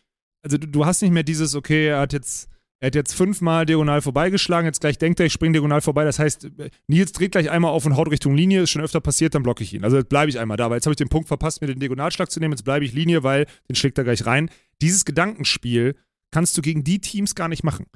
also 0.43 0.57
du, 0.59 0.67
du 0.67 0.87
hast 0.87 1.03
nicht 1.03 1.11
mehr 1.13 1.23
dieses, 1.23 1.55
okay, 1.55 1.89
er 1.89 2.01
hat 2.01 2.13
jetzt, 2.13 2.49
er 2.83 2.87
hat 2.87 2.95
jetzt 2.95 3.15
fünfmal 3.15 3.67
diagonal 3.67 4.01
vorbeigeschlagen, 4.01 4.65
jetzt 4.65 4.81
gleich 4.81 4.97
denkt 4.97 5.21
er, 5.21 5.27
ich 5.27 5.35
springe 5.35 5.53
diagonal 5.53 5.83
vorbei. 5.83 6.05
Das 6.05 6.19
heißt, 6.19 6.51
Nils 6.89 7.13
dreht 7.13 7.33
gleich 7.33 7.51
einmal 7.51 7.73
auf 7.73 7.85
und 7.85 7.95
haut 7.95 8.11
Richtung 8.11 8.35
Linie, 8.35 8.63
ist 8.63 8.71
schon 8.71 8.81
öfter 8.81 9.01
passiert, 9.01 9.35
dann 9.35 9.43
blocke 9.43 9.63
ich 9.63 9.75
ihn. 9.75 9.85
Also 9.85 10.03
bleibe 10.03 10.31
ich 10.31 10.39
einmal 10.39 10.57
da, 10.57 10.71
weil 10.71 10.79
jetzt 10.79 10.87
habe 10.87 10.95
ich 10.95 10.99
den 10.99 11.11
Punkt 11.11 11.29
verpasst, 11.29 11.61
mir 11.61 11.67
den 11.67 11.79
Diagonalschlag 11.79 12.31
zu 12.31 12.41
nehmen, 12.41 12.53
jetzt 12.53 12.65
bleibe 12.65 12.87
ich 12.87 12.95
Linie, 12.95 13.23
weil 13.23 13.47
den 13.69 13.77
schlägt 13.77 13.99
er 13.99 14.05
gleich 14.05 14.25
rein. 14.25 14.49
Dieses 14.81 15.05
Gedankenspiel 15.05 15.95
kannst 16.31 16.57
du 16.57 16.63
gegen 16.63 16.83
die 16.83 17.01
Teams 17.01 17.35
gar 17.35 17.49
nicht 17.49 17.65
machen. 17.65 17.87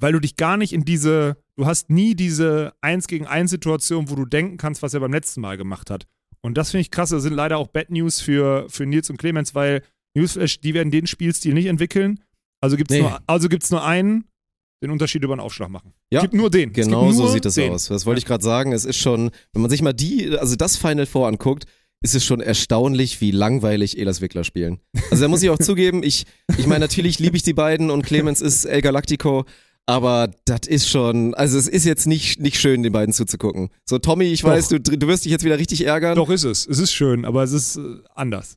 Weil 0.00 0.12
du 0.12 0.20
dich 0.20 0.36
gar 0.36 0.56
nicht 0.56 0.72
in 0.72 0.84
diese, 0.84 1.36
du 1.56 1.66
hast 1.66 1.88
nie 1.88 2.16
diese 2.16 2.72
1 2.80 3.06
gegen 3.06 3.26
1 3.26 3.50
Situation, 3.50 4.10
wo 4.10 4.16
du 4.16 4.26
denken 4.26 4.56
kannst, 4.56 4.82
was 4.82 4.94
er 4.94 5.00
beim 5.00 5.12
letzten 5.12 5.40
Mal 5.40 5.56
gemacht 5.56 5.90
hat. 5.90 6.06
Und 6.40 6.58
das 6.58 6.72
finde 6.72 6.82
ich 6.82 6.90
krass. 6.90 7.10
Das 7.10 7.22
sind 7.22 7.34
leider 7.34 7.58
auch 7.58 7.68
Bad 7.68 7.90
News 7.90 8.20
für, 8.20 8.68
für 8.68 8.84
Nils 8.86 9.10
und 9.10 9.16
Clemens, 9.16 9.54
weil 9.54 9.82
Newsflash, 10.14 10.60
die 10.60 10.74
werden 10.74 10.90
den 10.90 11.06
Spielstil 11.06 11.54
nicht 11.54 11.66
entwickeln. 11.66 12.20
Also 12.60 12.76
gibt 12.76 12.90
es 12.90 12.96
Nee. 12.96 13.02
nur, 13.02 13.18
also 13.26 13.48
gibt's 13.48 13.70
nur 13.70 13.84
einen, 13.84 14.24
den 14.82 14.90
Unterschied 14.90 15.22
über 15.24 15.34
einen 15.34 15.40
Aufschlag 15.40 15.68
machen. 15.70 15.92
Ja, 16.10 16.18
es 16.20 16.22
gibt 16.22 16.34
nur 16.34 16.50
den. 16.50 16.70
Es 16.70 16.74
Genau 16.74 17.10
so 17.12 17.26
sieht 17.28 17.44
das 17.44 17.54
den. 17.54 17.72
aus. 17.72 17.86
Das 17.88 18.06
wollte 18.06 18.18
ich 18.20 18.24
gerade 18.26 18.44
sagen. 18.44 18.72
Es 18.72 18.84
ist 18.84 18.96
schon, 18.96 19.30
wenn 19.52 19.62
man 19.62 19.70
sich 19.70 19.82
mal 19.82 19.92
die, 19.92 20.36
also 20.38 20.56
das 20.56 20.76
Final 20.76 21.06
Four 21.06 21.26
anguckt, 21.28 21.64
ist 22.00 22.14
es 22.14 22.24
schon 22.24 22.40
erstaunlich, 22.40 23.20
wie 23.20 23.32
langweilig 23.32 23.98
Elas 23.98 24.20
Wickler 24.20 24.44
spielen. 24.44 24.78
Also 25.10 25.22
da 25.24 25.28
muss 25.28 25.42
ich 25.42 25.50
auch 25.50 25.58
zugeben, 25.60 26.02
ich, 26.04 26.26
ich 26.56 26.66
meine, 26.66 26.80
natürlich 26.80 27.18
liebe 27.18 27.36
ich 27.36 27.42
die 27.42 27.54
beiden 27.54 27.90
und 27.90 28.02
Clemens 28.06 28.40
ist 28.40 28.64
El 28.66 28.82
Galactico, 28.82 29.44
aber 29.86 30.30
das 30.44 30.68
ist 30.68 30.88
schon, 30.88 31.34
also 31.34 31.58
es 31.58 31.66
ist 31.66 31.84
jetzt 31.84 32.06
nicht, 32.06 32.38
nicht 32.40 32.60
schön, 32.60 32.84
den 32.84 32.92
beiden 32.92 33.12
zuzugucken. 33.12 33.70
So, 33.84 33.98
Tommy, 33.98 34.26
ich 34.26 34.42
Doch. 34.42 34.50
weiß, 34.50 34.68
du, 34.68 34.78
du 34.80 35.06
wirst 35.08 35.24
dich 35.24 35.32
jetzt 35.32 35.44
wieder 35.44 35.58
richtig 35.58 35.84
ärgern. 35.86 36.14
Doch 36.14 36.30
ist 36.30 36.44
es. 36.44 36.66
Es 36.68 36.78
ist 36.78 36.92
schön, 36.92 37.24
aber 37.24 37.42
es 37.42 37.50
ist 37.52 37.76
äh, 37.78 37.80
anders. 38.14 38.54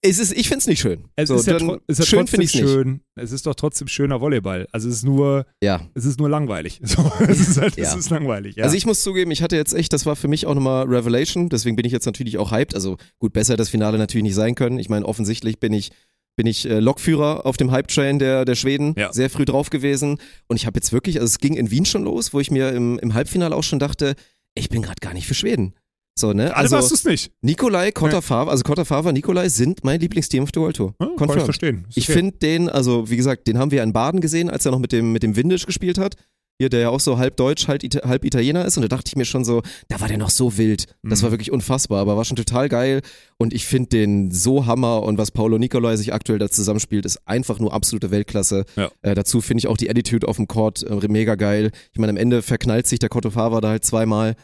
Es 0.00 0.18
ist, 0.18 0.32
ich 0.32 0.46
finde 0.48 0.58
es 0.60 0.66
nicht 0.68 0.80
schön. 0.80 1.04
Es 1.16 1.28
so, 1.28 1.34
ist 1.34 1.46
ja, 1.46 1.56
tro- 1.56 1.80
ist 1.88 1.98
ja 1.98 2.04
schön 2.06 2.20
trotzdem 2.20 2.40
es 2.40 2.54
nicht. 2.54 2.62
schön. 2.64 3.00
Es 3.16 3.32
ist 3.32 3.46
doch 3.46 3.54
trotzdem 3.54 3.88
schöner 3.88 4.20
Volleyball. 4.20 4.68
Also 4.70 4.88
es 4.88 4.96
ist 4.96 5.04
nur, 5.04 5.44
Ja. 5.62 5.80
es 5.94 6.04
ist 6.04 6.18
nur 6.20 6.28
langweilig. 6.28 6.80
So, 6.84 7.10
es 7.26 7.40
ist 7.40 7.60
halt, 7.60 7.76
es 7.76 7.92
Ja. 7.92 7.98
ist 7.98 8.08
langweilig. 8.10 8.56
Ja. 8.56 8.64
Also 8.64 8.76
ich 8.76 8.86
muss 8.86 9.02
zugeben, 9.02 9.30
ich 9.32 9.42
hatte 9.42 9.56
jetzt 9.56 9.74
echt, 9.74 9.92
das 9.92 10.06
war 10.06 10.14
für 10.16 10.28
mich 10.28 10.46
auch 10.46 10.54
nochmal 10.54 10.86
Revelation, 10.86 11.48
deswegen 11.48 11.74
bin 11.76 11.84
ich 11.84 11.92
jetzt 11.92 12.06
natürlich 12.06 12.38
auch 12.38 12.52
hyped. 12.52 12.74
Also 12.74 12.96
gut, 13.18 13.32
besser 13.32 13.54
hätte 13.54 13.62
das 13.62 13.70
Finale 13.70 13.98
natürlich 13.98 14.22
nicht 14.22 14.34
sein 14.36 14.54
können. 14.54 14.78
Ich 14.78 14.88
meine, 14.88 15.04
offensichtlich 15.06 15.58
bin 15.58 15.72
ich 15.72 15.90
bin 16.36 16.46
ich 16.46 16.70
äh, 16.70 16.78
Lokführer 16.78 17.44
auf 17.46 17.56
dem 17.56 17.72
Hype-Train 17.72 18.20
der, 18.20 18.44
der 18.44 18.54
Schweden, 18.54 18.94
Ja. 18.96 19.12
sehr 19.12 19.28
früh 19.28 19.44
drauf 19.44 19.70
gewesen. 19.70 20.18
Und 20.46 20.54
ich 20.54 20.66
habe 20.66 20.76
jetzt 20.78 20.92
wirklich, 20.92 21.16
also 21.16 21.24
es 21.26 21.38
ging 21.38 21.54
in 21.54 21.72
Wien 21.72 21.84
schon 21.84 22.04
los, 22.04 22.32
wo 22.32 22.38
ich 22.38 22.52
mir 22.52 22.70
im, 22.70 22.96
im 23.00 23.14
Halbfinale 23.14 23.56
auch 23.56 23.64
schon 23.64 23.80
dachte, 23.80 24.14
ich 24.54 24.68
bin 24.68 24.80
gerade 24.82 25.00
gar 25.00 25.14
nicht 25.14 25.26
für 25.26 25.34
Schweden. 25.34 25.74
So, 26.18 26.32
ne? 26.32 26.54
also 26.56 26.74
warst 26.76 26.90
du 26.90 26.94
es 26.96 27.04
nicht. 27.04 27.30
Nikolai, 27.42 27.92
Kotafava, 27.92 28.50
also 28.50 28.64
Kotafava, 28.64 29.12
Nikolai 29.12 29.48
sind 29.48 29.84
mein 29.84 30.00
Lieblingsteam 30.00 30.42
auf 30.42 30.50
der 30.52 30.62
World 30.62 30.76
Tour. 30.76 30.94
Ja, 31.00 31.08
kann 31.16 31.30
ich 31.36 31.44
verstehen. 31.44 31.84
Ist 31.88 31.96
Ich 31.96 32.04
okay. 32.08 32.12
finde 32.14 32.38
den, 32.38 32.68
also 32.68 33.08
wie 33.08 33.16
gesagt, 33.16 33.46
den 33.46 33.56
haben 33.58 33.70
wir 33.70 33.82
in 33.84 33.92
Baden 33.92 34.20
gesehen, 34.20 34.50
als 34.50 34.66
er 34.66 34.72
noch 34.72 34.80
mit 34.80 34.90
dem, 34.92 35.12
mit 35.12 35.22
dem 35.22 35.36
Windisch 35.36 35.64
gespielt 35.64 35.96
hat. 35.98 36.16
Hier, 36.60 36.70
der 36.70 36.80
ja 36.80 36.88
auch 36.88 36.98
so 36.98 37.18
halb 37.18 37.36
Deutsch, 37.36 37.68
halb, 37.68 37.84
Ita 37.84 38.08
halb 38.08 38.24
Italiener 38.24 38.64
ist. 38.64 38.76
Und 38.76 38.82
da 38.82 38.88
dachte 38.88 39.04
ich 39.06 39.14
mir 39.14 39.24
schon 39.24 39.44
so, 39.44 39.62
da 39.86 40.00
war 40.00 40.08
der 40.08 40.18
noch 40.18 40.30
so 40.30 40.58
wild. 40.58 40.86
Das 41.04 41.20
Mhm. 41.20 41.26
war 41.26 41.30
wirklich 41.30 41.52
unfassbar, 41.52 42.00
aber 42.00 42.16
war 42.16 42.24
schon 42.24 42.36
total 42.36 42.68
geil. 42.68 43.00
Und 43.36 43.54
ich 43.54 43.64
finde 43.64 43.90
den 43.90 44.32
so 44.32 44.66
Hammer. 44.66 45.04
Und 45.04 45.18
was 45.18 45.30
Paolo 45.30 45.56
Nicolai 45.58 45.94
sich 45.94 46.12
aktuell 46.12 46.40
da 46.40 46.50
zusammenspielt, 46.50 47.06
ist 47.06 47.20
einfach 47.28 47.60
nur 47.60 47.72
absolute 47.72 48.10
Weltklasse. 48.10 48.64
Ja. 48.74 48.90
Äh, 49.02 49.14
dazu 49.14 49.40
finde 49.40 49.60
ich 49.60 49.68
auch 49.68 49.76
die 49.76 49.88
Attitude 49.88 50.26
auf 50.26 50.34
dem 50.34 50.48
Court 50.48 50.82
äh, 50.82 51.06
mega 51.06 51.36
geil. 51.36 51.70
Ich 51.92 52.00
meine, 52.00 52.10
am 52.10 52.16
Ende 52.16 52.42
verknallt 52.42 52.88
sich 52.88 52.98
der 52.98 53.08
Kotofava 53.08 53.60
da 53.60 53.68
halt 53.68 53.84
zweimal. 53.84 54.34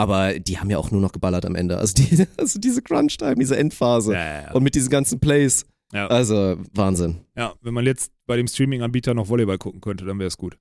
Aber 0.00 0.38
die 0.38 0.58
haben 0.58 0.70
ja 0.70 0.78
auch 0.78 0.90
nur 0.90 1.00
noch 1.00 1.12
geballert 1.12 1.44
am 1.44 1.54
Ende. 1.54 1.76
Also, 1.76 1.94
die, 1.94 2.26
also 2.38 2.58
diese 2.58 2.80
Crunch-Time, 2.80 3.36
diese 3.36 3.56
Endphase. 3.56 4.14
Ja, 4.14 4.24
ja, 4.24 4.42
ja. 4.42 4.52
Und 4.52 4.62
mit 4.62 4.74
diesen 4.74 4.90
ganzen 4.90 5.20
Plays. 5.20 5.66
Also, 5.92 6.56
Wahnsinn. 6.72 7.18
ja, 7.36 7.52
wenn 7.62 7.74
man 7.74 7.84
jetzt 7.84 8.12
bei 8.26 8.36
dem 8.36 8.46
Streaming-Anbieter 8.46 9.12
noch 9.12 9.28
Volleyball 9.28 9.58
gucken 9.58 9.80
könnte, 9.80 10.04
dann 10.04 10.20
wäre 10.20 10.28
es 10.28 10.38
gut. 10.38 10.56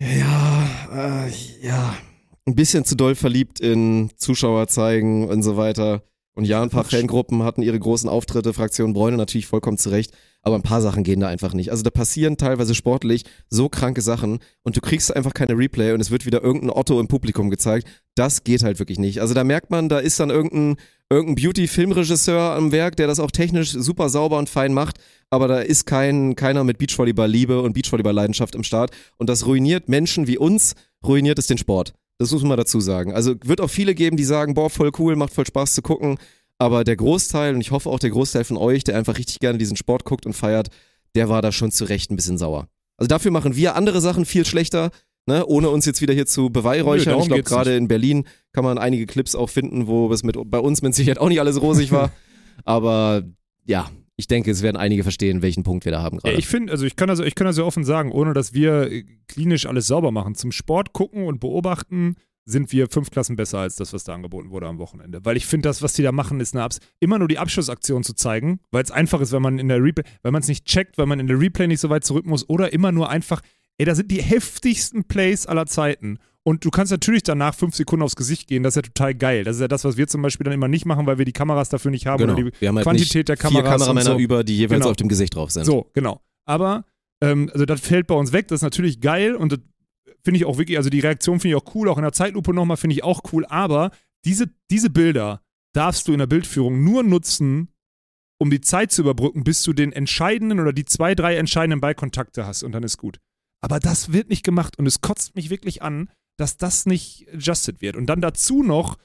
Ja, 0.00 1.26
äh, 1.26 1.30
ja. 1.60 1.94
Ein 2.46 2.54
bisschen 2.54 2.86
zu 2.86 2.96
doll 2.96 3.14
verliebt 3.14 3.60
in 3.60 4.10
Zuschauer 4.16 4.66
zeigen 4.66 5.28
und 5.28 5.42
so 5.42 5.58
weiter. 5.58 6.02
Und 6.34 6.44
ja, 6.44 6.62
ein 6.62 6.70
paar 6.70 6.84
sch- 6.84 6.96
Fangruppen 6.98 7.42
hatten 7.42 7.60
ihre 7.60 7.78
großen 7.78 8.08
Auftritte, 8.08 8.52
Fraktion 8.52 8.92
Bräune 8.92 9.16
natürlich 9.16 9.46
vollkommen 9.46 9.78
zurecht, 9.78 10.12
aber 10.42 10.54
ein 10.54 10.62
paar 10.62 10.80
Sachen 10.80 11.02
gehen 11.02 11.20
da 11.20 11.26
einfach 11.28 11.52
nicht. 11.54 11.70
Also 11.70 11.82
da 11.82 11.90
passieren 11.90 12.36
teilweise 12.36 12.74
sportlich 12.74 13.24
so 13.48 13.68
kranke 13.68 14.00
Sachen 14.00 14.38
und 14.62 14.76
du 14.76 14.80
kriegst 14.80 15.14
einfach 15.14 15.34
keine 15.34 15.58
Replay 15.58 15.92
und 15.92 16.00
es 16.00 16.10
wird 16.10 16.26
wieder 16.26 16.42
irgendein 16.42 16.70
Otto 16.70 17.00
im 17.00 17.08
Publikum 17.08 17.50
gezeigt. 17.50 17.88
Das 18.14 18.44
geht 18.44 18.62
halt 18.62 18.78
wirklich 18.78 18.98
nicht. 18.98 19.20
Also 19.20 19.34
da 19.34 19.44
merkt 19.44 19.70
man, 19.70 19.88
da 19.88 19.98
ist 19.98 20.20
dann 20.20 20.30
irgendein, 20.30 20.76
irgendein 21.10 21.34
Beauty-Filmregisseur 21.34 22.54
am 22.54 22.72
Werk, 22.72 22.96
der 22.96 23.08
das 23.08 23.20
auch 23.20 23.32
technisch 23.32 23.72
super 23.72 24.08
sauber 24.08 24.38
und 24.38 24.48
fein 24.48 24.72
macht, 24.72 24.98
aber 25.30 25.48
da 25.48 25.58
ist 25.58 25.84
kein, 25.84 26.36
keiner 26.36 26.64
mit 26.64 26.78
Beachvolleyball-Liebe 26.78 27.60
und 27.60 27.72
Beachvolleyball-Leidenschaft 27.72 28.54
im 28.54 28.62
Start 28.62 28.92
und 29.18 29.28
das 29.28 29.46
ruiniert 29.46 29.88
Menschen 29.88 30.26
wie 30.26 30.38
uns, 30.38 30.74
ruiniert 31.04 31.38
es 31.38 31.48
den 31.48 31.58
Sport. 31.58 31.92
Das 32.20 32.30
muss 32.32 32.42
man 32.42 32.50
mal 32.50 32.56
dazu 32.56 32.80
sagen. 32.80 33.14
Also 33.14 33.34
wird 33.46 33.62
auch 33.62 33.70
viele 33.70 33.94
geben, 33.94 34.18
die 34.18 34.24
sagen, 34.24 34.52
boah, 34.52 34.68
voll 34.68 34.90
cool, 34.98 35.16
macht 35.16 35.32
voll 35.32 35.46
Spaß 35.46 35.72
zu 35.72 35.80
gucken. 35.80 36.18
Aber 36.58 36.84
der 36.84 36.96
Großteil, 36.96 37.54
und 37.54 37.62
ich 37.62 37.70
hoffe 37.70 37.88
auch 37.88 37.98
der 37.98 38.10
Großteil 38.10 38.44
von 38.44 38.58
euch, 38.58 38.84
der 38.84 38.98
einfach 38.98 39.16
richtig 39.16 39.38
gerne 39.38 39.56
diesen 39.56 39.78
Sport 39.78 40.04
guckt 40.04 40.26
und 40.26 40.34
feiert, 40.34 40.68
der 41.14 41.30
war 41.30 41.40
da 41.40 41.50
schon 41.50 41.72
zu 41.72 41.84
Recht 41.86 42.10
ein 42.10 42.16
bisschen 42.16 42.36
sauer. 42.36 42.68
Also 42.98 43.08
dafür 43.08 43.30
machen 43.30 43.56
wir 43.56 43.74
andere 43.74 44.02
Sachen 44.02 44.26
viel 44.26 44.44
schlechter, 44.44 44.90
ne? 45.24 45.46
ohne 45.46 45.70
uns 45.70 45.86
jetzt 45.86 46.02
wieder 46.02 46.12
hier 46.12 46.26
zu 46.26 46.42
Nö, 46.42 46.50
beweihräuchern. 46.50 47.06
darum 47.06 47.22
ich 47.22 47.28
glaube, 47.28 47.42
gerade 47.42 47.74
in 47.74 47.88
Berlin 47.88 48.26
kann 48.52 48.64
man 48.64 48.76
einige 48.76 49.06
Clips 49.06 49.34
auch 49.34 49.48
finden, 49.48 49.86
wo 49.86 50.12
es 50.12 50.22
mit 50.22 50.36
bei 50.44 50.58
uns 50.58 50.82
mit 50.82 50.94
Sicherheit 50.94 51.18
auch 51.18 51.30
nicht 51.30 51.40
alles 51.40 51.62
rosig 51.62 51.90
war. 51.90 52.12
Aber 52.66 53.22
ja, 53.64 53.90
ich 54.20 54.28
denke, 54.28 54.50
es 54.50 54.62
werden 54.62 54.76
einige 54.76 55.02
verstehen, 55.02 55.40
welchen 55.40 55.62
Punkt 55.62 55.86
wir 55.86 55.92
da 55.92 56.02
haben 56.02 56.18
gerade. 56.18 56.36
ich 56.36 56.46
finde, 56.46 56.72
also 56.72 56.84
ich 56.84 56.94
kann 56.94 57.08
also, 57.08 57.24
ich 57.24 57.34
kann 57.34 57.50
ja 57.50 57.64
offen 57.64 57.84
sagen, 57.84 58.12
ohne 58.12 58.34
dass 58.34 58.52
wir 58.52 58.92
äh, 58.92 59.04
klinisch 59.26 59.66
alles 59.66 59.86
sauber 59.86 60.12
machen. 60.12 60.34
Zum 60.34 60.52
Sport 60.52 60.92
gucken 60.92 61.24
und 61.24 61.40
beobachten 61.40 62.16
sind 62.44 62.70
wir 62.72 62.88
fünf 62.88 63.10
Klassen 63.10 63.36
besser 63.36 63.60
als 63.60 63.76
das, 63.76 63.92
was 63.94 64.04
da 64.04 64.14
angeboten 64.14 64.50
wurde 64.50 64.66
am 64.66 64.78
Wochenende. 64.78 65.24
Weil 65.24 65.36
ich 65.38 65.46
finde, 65.46 65.68
das, 65.68 65.82
was 65.82 65.94
die 65.94 66.02
da 66.02 66.12
machen, 66.12 66.38
ist 66.40 66.54
eine 66.54 66.64
Abs 66.64 66.80
immer 66.98 67.18
nur 67.18 67.28
die 67.28 67.38
Abschlussaktion 67.38 68.02
zu 68.02 68.14
zeigen, 68.14 68.60
weil 68.70 68.82
es 68.82 68.90
einfach 68.90 69.20
ist, 69.22 69.32
wenn 69.32 69.42
man 69.42 69.58
in 69.58 69.68
der 69.68 69.82
Replay, 69.82 70.04
wenn 70.22 70.32
man 70.32 70.42
es 70.42 70.48
nicht 70.48 70.66
checkt, 70.66 70.98
weil 70.98 71.06
man 71.06 71.18
in 71.18 71.26
der 71.26 71.40
Replay 71.40 71.66
nicht 71.66 71.80
so 71.80 71.88
weit 71.88 72.04
zurück 72.04 72.26
muss 72.26 72.46
oder 72.48 72.72
immer 72.74 72.92
nur 72.92 73.08
einfach, 73.08 73.40
ey, 73.78 73.86
da 73.86 73.94
sind 73.94 74.10
die 74.10 74.22
heftigsten 74.22 75.04
Plays 75.04 75.46
aller 75.46 75.64
Zeiten. 75.64 76.18
Und 76.50 76.64
du 76.64 76.70
kannst 76.70 76.90
natürlich 76.90 77.22
danach 77.22 77.54
fünf 77.54 77.76
Sekunden 77.76 78.02
aufs 78.02 78.16
Gesicht 78.16 78.48
gehen, 78.48 78.64
das 78.64 78.72
ist 78.72 78.76
ja 78.76 78.82
total 78.82 79.14
geil. 79.14 79.44
Das 79.44 79.54
ist 79.54 79.62
ja 79.62 79.68
das, 79.68 79.84
was 79.84 79.96
wir 79.96 80.08
zum 80.08 80.20
Beispiel 80.20 80.42
dann 80.42 80.52
immer 80.52 80.66
nicht 80.66 80.84
machen, 80.84 81.06
weil 81.06 81.16
wir 81.16 81.24
die 81.24 81.32
Kameras 81.32 81.68
dafür 81.68 81.92
nicht 81.92 82.08
haben 82.08 82.18
genau. 82.18 82.32
oder 82.32 82.42
die 82.42 82.60
wir 82.60 82.68
haben 82.68 82.74
halt 82.74 82.86
Quantität 82.86 83.28
der 83.28 83.36
vier 83.36 83.50
Kameras. 83.50 83.70
Kameramänner 83.70 84.10
und 84.10 84.16
so. 84.16 84.20
über, 84.20 84.42
die 84.42 84.56
jeweils 84.56 84.80
Genau. 84.80 84.90
auf 84.90 84.96
dem 84.96 85.06
Gesicht 85.06 85.36
drauf 85.36 85.52
sind. 85.52 85.64
So, 85.64 85.88
genau. 85.92 86.20
Aber, 86.46 86.86
ähm, 87.22 87.50
also 87.52 87.66
das 87.66 87.80
fällt 87.80 88.08
bei 88.08 88.16
uns 88.16 88.32
weg, 88.32 88.48
das 88.48 88.56
ist 88.56 88.62
natürlich 88.62 89.00
geil 89.00 89.36
und 89.36 89.52
das 89.52 89.60
finde 90.24 90.38
ich 90.38 90.44
auch 90.44 90.58
wirklich, 90.58 90.76
also 90.76 90.90
die 90.90 90.98
Reaktion 90.98 91.38
finde 91.38 91.56
ich 91.56 91.62
auch 91.62 91.72
cool, 91.76 91.88
auch 91.88 91.98
in 91.98 92.02
der 92.02 92.12
Zeitlupe 92.12 92.52
nochmal 92.52 92.76
finde 92.78 92.96
ich 92.96 93.04
auch 93.04 93.20
cool, 93.32 93.46
aber 93.46 93.92
diese, 94.24 94.50
diese 94.72 94.90
Bilder 94.90 95.42
darfst 95.72 96.08
du 96.08 96.12
in 96.12 96.18
der 96.18 96.26
Bildführung 96.26 96.82
nur 96.82 97.04
nutzen, 97.04 97.68
um 98.40 98.50
die 98.50 98.60
Zeit 98.60 98.90
zu 98.90 99.02
überbrücken, 99.02 99.44
bis 99.44 99.62
du 99.62 99.72
den 99.72 99.92
entscheidenden 99.92 100.58
oder 100.58 100.72
die 100.72 100.84
zwei, 100.84 101.14
drei 101.14 101.36
entscheidenden 101.36 101.80
Ballkontakte 101.80 102.44
hast 102.44 102.64
und 102.64 102.72
dann 102.72 102.82
ist 102.82 102.96
gut. 102.96 103.20
Aber 103.60 103.78
das 103.78 104.12
wird 104.12 104.30
nicht 104.30 104.42
gemacht 104.42 104.80
und 104.80 104.86
es 104.86 105.00
kotzt 105.00 105.36
mich 105.36 105.48
wirklich 105.48 105.80
an, 105.82 106.10
dass 106.40 106.56
das 106.56 106.86
nicht 106.86 107.26
adjusted 107.32 107.82
wird. 107.82 107.96
Und 107.96 108.06
dann 108.06 108.20
dazu 108.20 108.62
noch, 108.62 108.96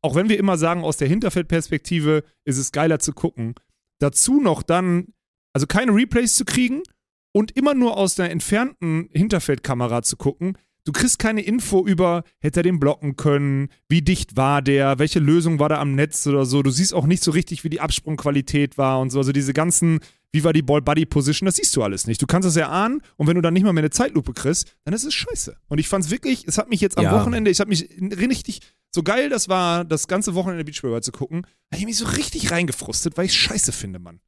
auch 0.00 0.16
wenn 0.16 0.28
wir 0.28 0.38
immer 0.38 0.58
sagen, 0.58 0.82
aus 0.82 0.96
der 0.96 1.08
Hinterfeldperspektive 1.08 2.24
ist 2.44 2.58
es 2.58 2.72
geiler 2.72 2.98
zu 2.98 3.12
gucken, 3.12 3.54
dazu 4.00 4.40
noch 4.40 4.62
dann, 4.62 5.14
also 5.52 5.66
keine 5.66 5.94
Replays 5.94 6.34
zu 6.34 6.44
kriegen 6.44 6.82
und 7.32 7.52
immer 7.52 7.74
nur 7.74 7.96
aus 7.96 8.16
der 8.16 8.30
entfernten 8.30 9.08
Hinterfeldkamera 9.12 10.02
zu 10.02 10.16
gucken. 10.16 10.58
Du 10.84 10.90
kriegst 10.90 11.20
keine 11.20 11.42
Info 11.42 11.86
über, 11.86 12.24
hätte 12.40 12.60
er 12.60 12.64
den 12.64 12.80
blocken 12.80 13.14
können, 13.14 13.68
wie 13.88 14.02
dicht 14.02 14.36
war 14.36 14.60
der, 14.60 14.98
welche 14.98 15.20
Lösung 15.20 15.60
war 15.60 15.68
da 15.68 15.78
am 15.78 15.94
Netz 15.94 16.26
oder 16.26 16.44
so. 16.44 16.64
Du 16.64 16.70
siehst 16.70 16.92
auch 16.92 17.06
nicht 17.06 17.22
so 17.22 17.30
richtig, 17.30 17.62
wie 17.62 17.70
die 17.70 17.80
Absprungqualität 17.80 18.76
war 18.76 18.98
und 18.98 19.10
so. 19.10 19.20
Also 19.20 19.30
diese 19.30 19.52
ganzen, 19.52 20.00
wie 20.32 20.44
war 20.44 20.52
die 20.52 20.62
Ball-Buddy-Position, 20.62 21.46
das 21.46 21.56
siehst 21.56 21.76
du 21.76 21.82
alles 21.82 22.06
nicht. 22.06 22.20
Du 22.22 22.26
kannst 22.26 22.48
es 22.48 22.56
erahnen 22.56 23.02
und 23.16 23.26
wenn 23.26 23.36
du 23.36 23.42
dann 23.42 23.54
nicht 23.54 23.64
mal 23.64 23.72
mehr 23.72 23.82
eine 23.82 23.90
Zeitlupe 23.90 24.32
kriegst, 24.32 24.74
dann 24.84 24.94
ist 24.94 25.04
es 25.04 25.14
scheiße. 25.14 25.56
Und 25.68 25.78
ich 25.78 25.88
fand's 25.88 26.10
wirklich, 26.10 26.46
es 26.46 26.58
hat 26.58 26.70
mich 26.70 26.80
jetzt 26.80 26.96
am 26.98 27.04
Ja. 27.04 27.12
Wochenende, 27.12 27.50
ich 27.50 27.60
habe 27.60 27.68
mich 27.68 27.88
richtig, 28.00 28.60
so 28.94 29.02
geil 29.02 29.28
das 29.28 29.48
war, 29.48 29.84
das 29.84 30.08
ganze 30.08 30.34
Wochenende 30.34 30.64
Beachvolleyball 30.64 31.02
zu 31.02 31.12
gucken, 31.12 31.46
habe 31.70 31.80
ich 31.80 31.84
mich 31.84 31.98
so 31.98 32.06
richtig 32.06 32.50
reingefrustet, 32.50 33.16
weil 33.16 33.26
ich 33.26 33.34
scheiße 33.34 33.72
finde, 33.72 33.98
Mann. 33.98 34.20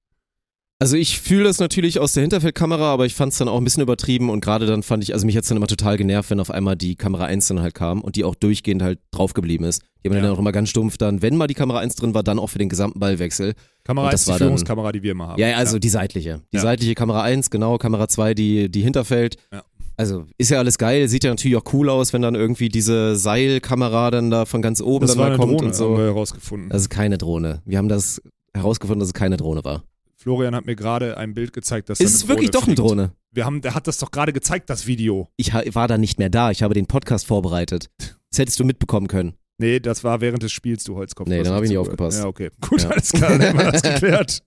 Also 0.80 0.96
ich 0.96 1.20
fühle 1.20 1.44
das 1.44 1.60
natürlich 1.60 2.00
aus 2.00 2.12
der 2.12 2.22
Hinterfeldkamera, 2.22 2.92
aber 2.92 3.06
ich 3.06 3.14
fand 3.14 3.32
es 3.32 3.38
dann 3.38 3.48
auch 3.48 3.56
ein 3.58 3.64
bisschen 3.64 3.82
übertrieben 3.82 4.28
und 4.28 4.40
gerade 4.44 4.66
dann 4.66 4.82
fand 4.82 5.02
ich, 5.04 5.14
also 5.14 5.24
mich 5.24 5.36
hat 5.36 5.44
es 5.44 5.48
dann 5.48 5.56
immer 5.56 5.68
total 5.68 5.96
genervt, 5.96 6.30
wenn 6.30 6.40
auf 6.40 6.50
einmal 6.50 6.76
die 6.76 6.96
Kamera 6.96 7.24
1 7.24 7.46
dann 7.48 7.60
halt 7.62 7.74
kam 7.74 8.02
und 8.02 8.16
die 8.16 8.24
auch 8.24 8.34
durchgehend 8.34 8.82
halt 8.82 8.98
drauf 9.12 9.34
geblieben 9.34 9.64
ist. 9.64 9.82
Die 10.02 10.08
haben 10.10 10.16
Ja. 10.16 10.22
dann 10.22 10.32
auch 10.32 10.38
immer 10.38 10.52
ganz 10.52 10.68
stumpf 10.70 10.98
dann, 10.98 11.22
wenn 11.22 11.36
mal 11.36 11.46
die 11.46 11.54
Kamera 11.54 11.78
1 11.78 11.94
drin 11.94 12.12
war, 12.12 12.22
dann 12.24 12.38
auch 12.38 12.48
für 12.48 12.58
den 12.58 12.68
gesamten 12.68 12.98
Ballwechsel. 12.98 13.54
Kamera 13.84 14.06
Und 14.06 14.12
das 14.12 14.22
ist 14.22 14.26
die 14.26 14.30
dann- 14.32 14.38
Führungskamera, 14.40 14.92
die 14.92 15.02
wir 15.02 15.12
immer 15.12 15.28
haben. 15.28 15.40
Ja, 15.40 15.48
ja, 15.48 15.56
also 15.56 15.78
die 15.78 15.88
seitliche. 15.88 16.40
Die 16.52 16.56
Ja. 16.56 16.62
seitliche 16.62 16.94
Kamera 16.94 17.22
1, 17.22 17.50
genau, 17.50 17.78
Kamera 17.78 18.08
2, 18.08 18.34
die, 18.34 18.68
die 18.68 18.82
Hinterfeld. 18.82 19.36
Ja. 19.52 19.62
Also 19.96 20.26
ist 20.38 20.50
ja 20.50 20.58
alles 20.58 20.76
geil, 20.76 21.08
sieht 21.08 21.22
ja 21.22 21.30
natürlich 21.30 21.56
auch 21.56 21.72
cool 21.72 21.88
aus, 21.88 22.12
wenn 22.12 22.20
dann 22.20 22.34
irgendwie 22.34 22.68
diese 22.68 23.14
Seilkamera 23.14 24.10
dann 24.10 24.28
da 24.30 24.44
von 24.44 24.60
ganz 24.60 24.80
oben 24.80 25.06
das 25.06 25.12
dann 25.14 25.20
war 25.22 25.30
mal 25.30 25.36
kommt 25.38 25.52
Drohne, 25.52 25.68
und 25.68 25.74
haben 25.80 25.90
wir 25.92 25.96
so. 25.96 25.98
herausgefunden. 25.98 26.68
Das 26.70 26.82
ist 26.82 26.90
keine 26.90 27.16
Drohne. 27.16 27.62
Wir 27.64 27.78
haben 27.78 27.88
das 27.88 28.20
herausgefunden, 28.52 28.98
dass 29.00 29.08
es 29.10 29.14
keine 29.14 29.36
Drohne 29.36 29.62
war. 29.64 29.84
Florian 30.24 30.54
hat 30.54 30.64
mir 30.64 30.74
gerade 30.74 31.18
ein 31.18 31.34
Bild 31.34 31.52
gezeigt, 31.52 31.90
dass 31.90 31.98
da 31.98 32.04
Ist 32.04 32.14
es 32.14 32.28
wirklich 32.28 32.50
doch 32.50 32.66
eine. 32.66 32.74
Drohne? 32.74 33.12
Wir 33.30 33.44
haben, 33.44 33.60
der 33.60 33.74
hat 33.74 33.86
das 33.86 33.98
doch 33.98 34.10
gerade 34.10 34.32
gezeigt, 34.32 34.70
das 34.70 34.86
Video. 34.86 35.28
Ich 35.36 35.52
war 35.52 35.86
da 35.86 35.98
nicht 35.98 36.18
mehr 36.18 36.30
da, 36.30 36.50
ich 36.50 36.62
habe 36.62 36.72
den 36.72 36.86
Podcast 36.86 37.26
vorbereitet. 37.26 37.90
Das 38.30 38.38
hättest 38.38 38.58
du 38.58 38.64
mitbekommen 38.64 39.06
können. 39.06 39.34
Nee, 39.58 39.80
das 39.80 40.02
war 40.02 40.22
während 40.22 40.42
des 40.42 40.50
Spiels, 40.50 40.82
du 40.84 40.94
Holzkopf. 40.96 41.28
Nee, 41.28 41.34
du 41.34 41.40
hast 41.40 41.48
dann 41.48 41.56
hab 41.56 41.62
ich 41.64 41.68
nicht 41.68 41.78
aufgepasst. 41.78 42.20
Ja, 42.20 42.26
okay. 42.26 42.48
Gut, 42.66 42.80
Ja. 42.84 42.88
alles 42.88 43.12
klar, 43.12 43.36
dann 43.38 43.48
haben 43.50 43.58
wir 43.58 43.72
das 43.72 43.82
geklärt. 44.00 44.42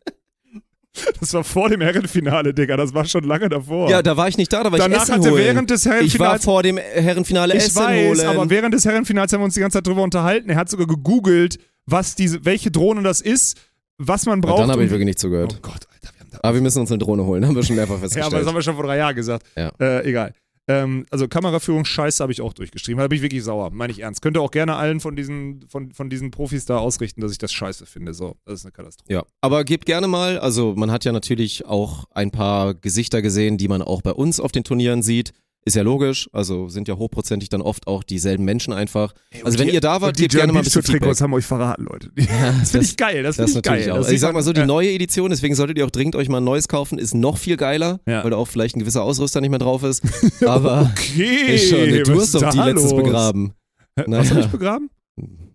Das 1.20 1.32
war 1.36 1.44
vor 1.44 1.70
dem 1.70 1.82
Herrenfinale, 1.82 2.56
Digga. 2.56 2.76
Das 2.76 2.92
war 2.96 3.06
schon 3.06 3.24
lange 3.24 3.48
davor. 3.50 3.88
Ja, 3.92 4.02
da 4.02 4.18
war 4.18 4.28
ich 4.30 4.38
nicht 4.40 4.52
da, 4.52 4.64
da 4.64 4.72
war 4.72 4.80
Danach 4.80 4.98
ich 4.98 5.04
Essen 5.04 5.14
hatte 5.14 5.30
holen. 5.30 5.44
während 5.44 5.70
des 5.70 5.82
ich 5.86 5.90
war 5.92 5.94
Herrenfinals. 5.98 6.44
vor 6.44 6.64
dem 6.64 6.78
Herrenfinale 6.78 7.56
Ich 7.56 7.66
Essen 7.66 7.76
weiß, 7.76 8.18
holen. 8.18 8.28
aber 8.28 8.50
während 8.50 8.74
des 8.74 8.84
Herrenfinals 8.84 9.32
haben 9.32 9.42
wir 9.42 9.46
uns 9.46 9.54
die 9.54 9.60
ganze 9.60 9.78
Zeit 9.78 9.86
drüber 9.86 10.02
unterhalten. 10.02 10.50
Er 10.50 10.56
hat 10.56 10.70
sogar 10.70 10.88
gegoogelt, 10.88 11.60
was 11.86 12.16
diese, 12.16 12.46
welche 12.46 12.72
Drohne 12.72 13.04
das 13.04 13.22
ist, 13.22 13.58
was 13.98 14.26
man 14.26 14.36
Und 14.36 14.42
braucht. 14.42 14.62
dann 14.62 14.72
habe 14.72 14.84
ich 14.84 14.90
wirklich 14.90 15.06
nicht 15.06 15.20
oh 15.20 15.22
zugehört. 15.22 15.60
Gott, 15.62 15.86
Alter, 15.92 16.14
wir 16.14 16.20
haben 16.22 16.30
da 16.32 16.40
Aber 16.44 16.56
wir 16.56 16.62
müssen 16.62 16.80
uns 16.80 16.92
eine 16.92 17.00
Drohne 17.00 17.26
holen, 17.26 17.46
haben 17.48 17.56
wir 17.56 17.64
schon 17.64 17.76
mehrfach 17.76 17.96
Ja, 17.96 18.00
festgestellt. 18.02 18.34
aber 18.34 18.40
das 18.40 18.48
haben 18.48 18.56
wir 18.56 18.62
schon 18.62 18.76
vor 18.76 18.86
drei 18.86 18.98
Jahren 18.98 19.16
gesagt. 19.16 19.46
Ja. 19.56 19.72
Äh, 19.80 20.08
egal. 20.10 20.34
Ähm, 20.70 21.06
also 21.12 21.30
Kameraführung 21.30 21.86
scheiße 21.86 22.22
habe 22.22 22.34
ich 22.34 22.42
auch 22.42 22.52
durchgeschrieben. 22.52 23.00
Da 23.00 23.08
bin 23.08 23.16
ich 23.16 23.22
wirklich 23.22 23.42
sauer, 23.42 23.70
meine 23.72 23.92
ich 23.94 24.00
ernst. 24.00 24.22
Könnte 24.22 24.42
auch 24.42 24.52
gerne 24.52 24.76
allen 24.76 25.00
von 25.00 25.16
diesen, 25.16 25.66
von, 25.70 25.94
von 25.94 26.10
diesen 26.10 26.30
Profis 26.30 26.66
da 26.66 26.78
ausrichten, 26.78 27.22
dass 27.22 27.32
ich 27.32 27.38
das 27.38 27.54
scheiße 27.54 27.86
finde. 27.86 28.14
So, 28.14 28.36
das 28.44 28.60
ist 28.60 28.66
eine 28.66 28.74
Katastrophe. 28.74 29.14
Ja, 29.14 29.24
aber 29.40 29.64
gebt 29.64 29.86
gerne 29.86 30.08
mal, 30.10 30.38
also 30.40 30.76
man 30.76 30.92
hat 30.92 31.06
ja 31.06 31.14
natürlich 31.14 31.66
auch 31.66 32.04
ein 32.12 32.32
paar 32.32 32.74
Gesichter 32.74 33.22
gesehen, 33.22 33.58
die 33.58 33.70
man 33.70 33.82
auch 33.82 34.02
bei 34.02 34.12
uns 34.12 34.42
auf 34.42 34.52
den 34.52 34.66
Turnieren 34.66 35.04
sieht. 35.04 35.32
Ist 35.68 35.76
ja 35.76 35.84
logisch, 35.84 36.30
also 36.32 36.70
sind 36.70 36.88
ja 36.88 36.96
hochprozentig 36.96 37.50
dann 37.50 37.62
oft 37.62 37.88
auch 37.88 38.02
dieselben 38.04 38.46
Menschen 38.46 38.72
einfach. 38.72 39.14
Also 39.34 39.48
Und 39.48 39.60
wenn 39.60 39.68
die- 39.68 39.74
ihr 39.74 39.82
da 39.82 40.00
wart, 40.00 40.18
die 40.18 40.22
gebt 40.24 40.36
gerne 40.36 40.54
mal 40.54 40.60
ein 40.60 40.64
bisschen 40.64 40.82
Trikots. 40.82 41.20
haben 41.20 41.34
euch 41.34 41.46
verraten, 41.46 41.84
Leute. 41.84 42.10
das 42.16 42.72
finde 42.72 42.86
ich 42.86 42.96
geil, 42.96 43.22
das 43.24 43.36
Das 43.36 43.52
finde 43.52 43.60
ich 43.60 43.64
geil. 43.64 43.92
auch. 43.92 43.98
Das 43.98 44.06
Also 44.06 44.16
ich 44.16 44.22
sag 44.22 44.34
mal 44.34 44.44
so, 44.44 44.54
die 44.54 44.62
man- 44.62 44.68
neue 44.68 44.90
Edition, 44.92 45.30
deswegen 45.30 45.56
solltet 45.56 45.78
ihr 45.78 45.86
auch 45.86 45.92
dringend 45.92 46.16
euch 46.16 46.30
mal 46.30 46.38
ein 46.38 46.46
neues 46.46 46.70
kaufen, 46.70 46.98
ist 46.98 47.14
noch 47.14 47.38
viel 47.38 47.58
geiler, 47.58 48.00
Ja. 48.08 48.24
weil 48.24 48.32
da 48.32 48.38
auch 48.38 48.48
vielleicht 48.48 48.78
ein 48.78 48.80
gewisser 48.80 49.04
Ausrüster 49.04 49.42
nicht 49.42 49.50
mehr 49.50 49.60
drauf 49.60 49.84
ist. 49.84 50.02
Aber 50.48 50.90
Okay, 50.94 51.56
ist 51.56 51.70
schon, 51.70 51.90
du 51.90 52.16
was 52.16 52.34
hast 52.34 52.36
doch 52.36 52.50
die 52.52 52.60
letztes 52.60 52.96
begraben. 52.96 53.52
Was 53.98 54.08
Naja. 54.08 54.30
hab 54.30 54.38
ich 54.40 54.48
begraben? 54.48 54.90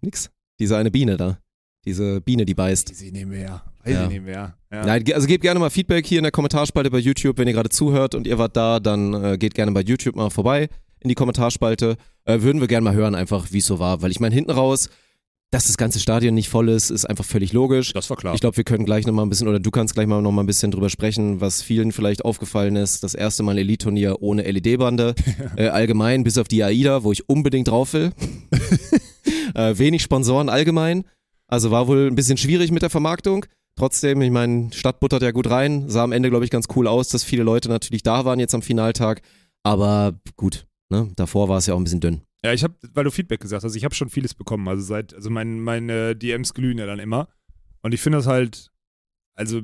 Nix. 0.03 0.29
Diese 0.61 0.77
eine 0.77 0.91
Biene 0.91 1.17
da. 1.17 1.39
Diese 1.87 2.21
Biene, 2.21 2.45
die 2.45 2.55
beißt. 2.55 2.95
Sie 2.95 3.11
nehmen 3.13 3.33
wir 3.33 3.41
ja. 3.41 3.63
Weiß 3.85 3.95
Ja. 3.95 4.05
ich 4.05 4.09
nicht 4.11 4.25
mehr. 4.25 4.57
Ja. 4.73 4.87
Nein, 4.87 5.05
also 5.13 5.27
gebt 5.27 5.43
gerne 5.43 5.61
mal 5.61 5.71
Feedback 5.71 6.07
hier 6.07 6.19
in 6.19 6.23
der 6.25 6.33
Kommentarspalte 6.33 6.91
bei 6.91 6.99
YouTube. 6.99 7.39
Wenn 7.39 7.49
ihr 7.49 7.55
gerade 7.55 7.69
zuhört 7.71 8.15
und 8.15 8.27
ihr 8.27 8.39
wart 8.39 8.57
da, 8.57 8.81
dann 8.81 9.13
äh, 9.15 9.39
geht 9.39 9.55
gerne 9.55 9.73
bei 9.73 9.83
YouTube 9.83 10.17
mal 10.17 10.31
vorbei 10.31 10.69
in 11.01 11.09
die 11.09 11.15
Kommentarspalte. 11.15 11.97
Äh, 12.25 12.43
würden 12.43 12.61
wir 12.61 12.69
gerne 12.69 12.85
mal 12.85 12.95
hören, 12.95 13.15
einfach 13.15 13.49
wie 13.51 13.59
es 13.59 13.67
so 13.67 13.79
war. 13.79 14.03
Weil 14.03 14.11
ich 14.13 14.21
meine, 14.21 14.35
hinten 14.35 14.53
raus, 14.53 14.89
dass 15.51 15.67
das 15.67 15.77
ganze 15.77 16.01
Stadion 16.01 16.35
nicht 16.35 16.49
voll 16.49 16.71
ist, 16.71 16.89
ist 16.91 17.05
einfach 17.05 17.27
völlig 17.27 17.53
logisch. 17.53 17.93
Das 17.93 18.09
war 18.09 18.17
klar. 18.17 18.35
Ich 18.35 18.41
glaube, 18.41 18.57
wir 18.57 18.65
können 18.65 18.87
gleich 18.87 19.07
nochmal 19.07 19.27
ein 19.27 19.29
bisschen, 19.29 19.49
oder 19.49 19.61
du 19.61 19.71
kannst 19.71 19.95
gleich 19.95 20.07
mal 20.07 20.23
noch 20.23 20.33
mal 20.33 20.43
ein 20.43 20.47
bisschen 20.47 20.71
drüber 20.71 20.89
sprechen, 20.89 21.43
was 21.43 21.61
vielen 21.61 21.93
vielleicht 21.93 22.25
aufgefallen 22.25 22.77
ist. 22.77 23.05
Das 23.05 23.15
erste 23.15 23.43
Mal 23.43 23.59
Elite-Turnier 23.59 24.23
ohne 24.23 24.51
LED-Bande. 24.51 25.15
äh, 25.57 25.67
allgemein, 25.69 26.25
bis 26.25 26.39
auf 26.39 26.49
die 26.49 26.63
AIDA, 26.65 27.03
wo 27.03 27.13
ich 27.13 27.29
unbedingt 27.29 27.69
drauf 27.69 27.93
will. 27.93 28.13
äh, 29.55 29.77
wenig 29.77 30.03
Sponsoren 30.03 30.49
allgemein. 30.49 31.05
Also 31.49 31.71
war 31.71 31.87
wohl 31.87 32.07
ein 32.07 32.15
bisschen 32.15 32.39
schwierig 32.39 32.71
mit 32.71 32.81
der 32.81 32.89
Vermarktung. 32.91 33.45
Trotzdem, 33.77 34.21
ich 34.21 34.31
meine, 34.31 34.73
Stadt 34.73 35.01
buttert 35.01 35.23
ja 35.23 35.31
gut 35.31 35.49
rein. 35.49 35.89
Sah 35.89 36.05
am 36.05 36.13
Ende, 36.13 36.31
glaube 36.31 36.45
ich, 36.45 36.51
ganz 36.51 36.67
cool 36.77 36.87
aus, 36.87 37.09
dass 37.09 37.25
viele 37.25 37.43
Leute 37.43 37.69
natürlich 37.69 38.03
da 38.03 38.25
waren 38.25 38.39
jetzt 38.39 38.55
am 38.55 38.63
Finaltag. 38.63 39.23
Aber 39.63 40.21
gut, 40.37 40.67
ne? 40.91 41.11
davor 41.17 41.49
war 41.49 41.59
es 41.59 41.67
ja 41.67 41.75
auch 41.75 41.79
ein 41.79 41.85
bisschen 41.85 42.01
dünn. 42.01 42.23
Ja, 42.45 42.53
ich 42.53 42.65
habe, 42.65 42.75
weil 42.93 43.05
du 43.05 43.11
Feedback 43.11 43.41
gesagt 43.41 43.65
hast, 43.65 43.75
ich 43.77 43.85
habe 43.85 43.95
schon 43.95 44.11
vieles 44.11 44.35
bekommen. 44.35 44.69
Also 44.69 44.83
seit, 44.83 45.15
also 45.15 45.31
mein, 45.31 45.61
meine 45.61 46.17
DMs 46.17 46.55
glühen 46.55 46.79
ja 46.79 46.87
dann 46.87 46.99
immer. 46.99 47.29
Und 47.83 47.95
ich 47.95 48.01
finde 48.01 48.19
das 48.19 48.27
halt, 48.27 48.71
also, 49.35 49.63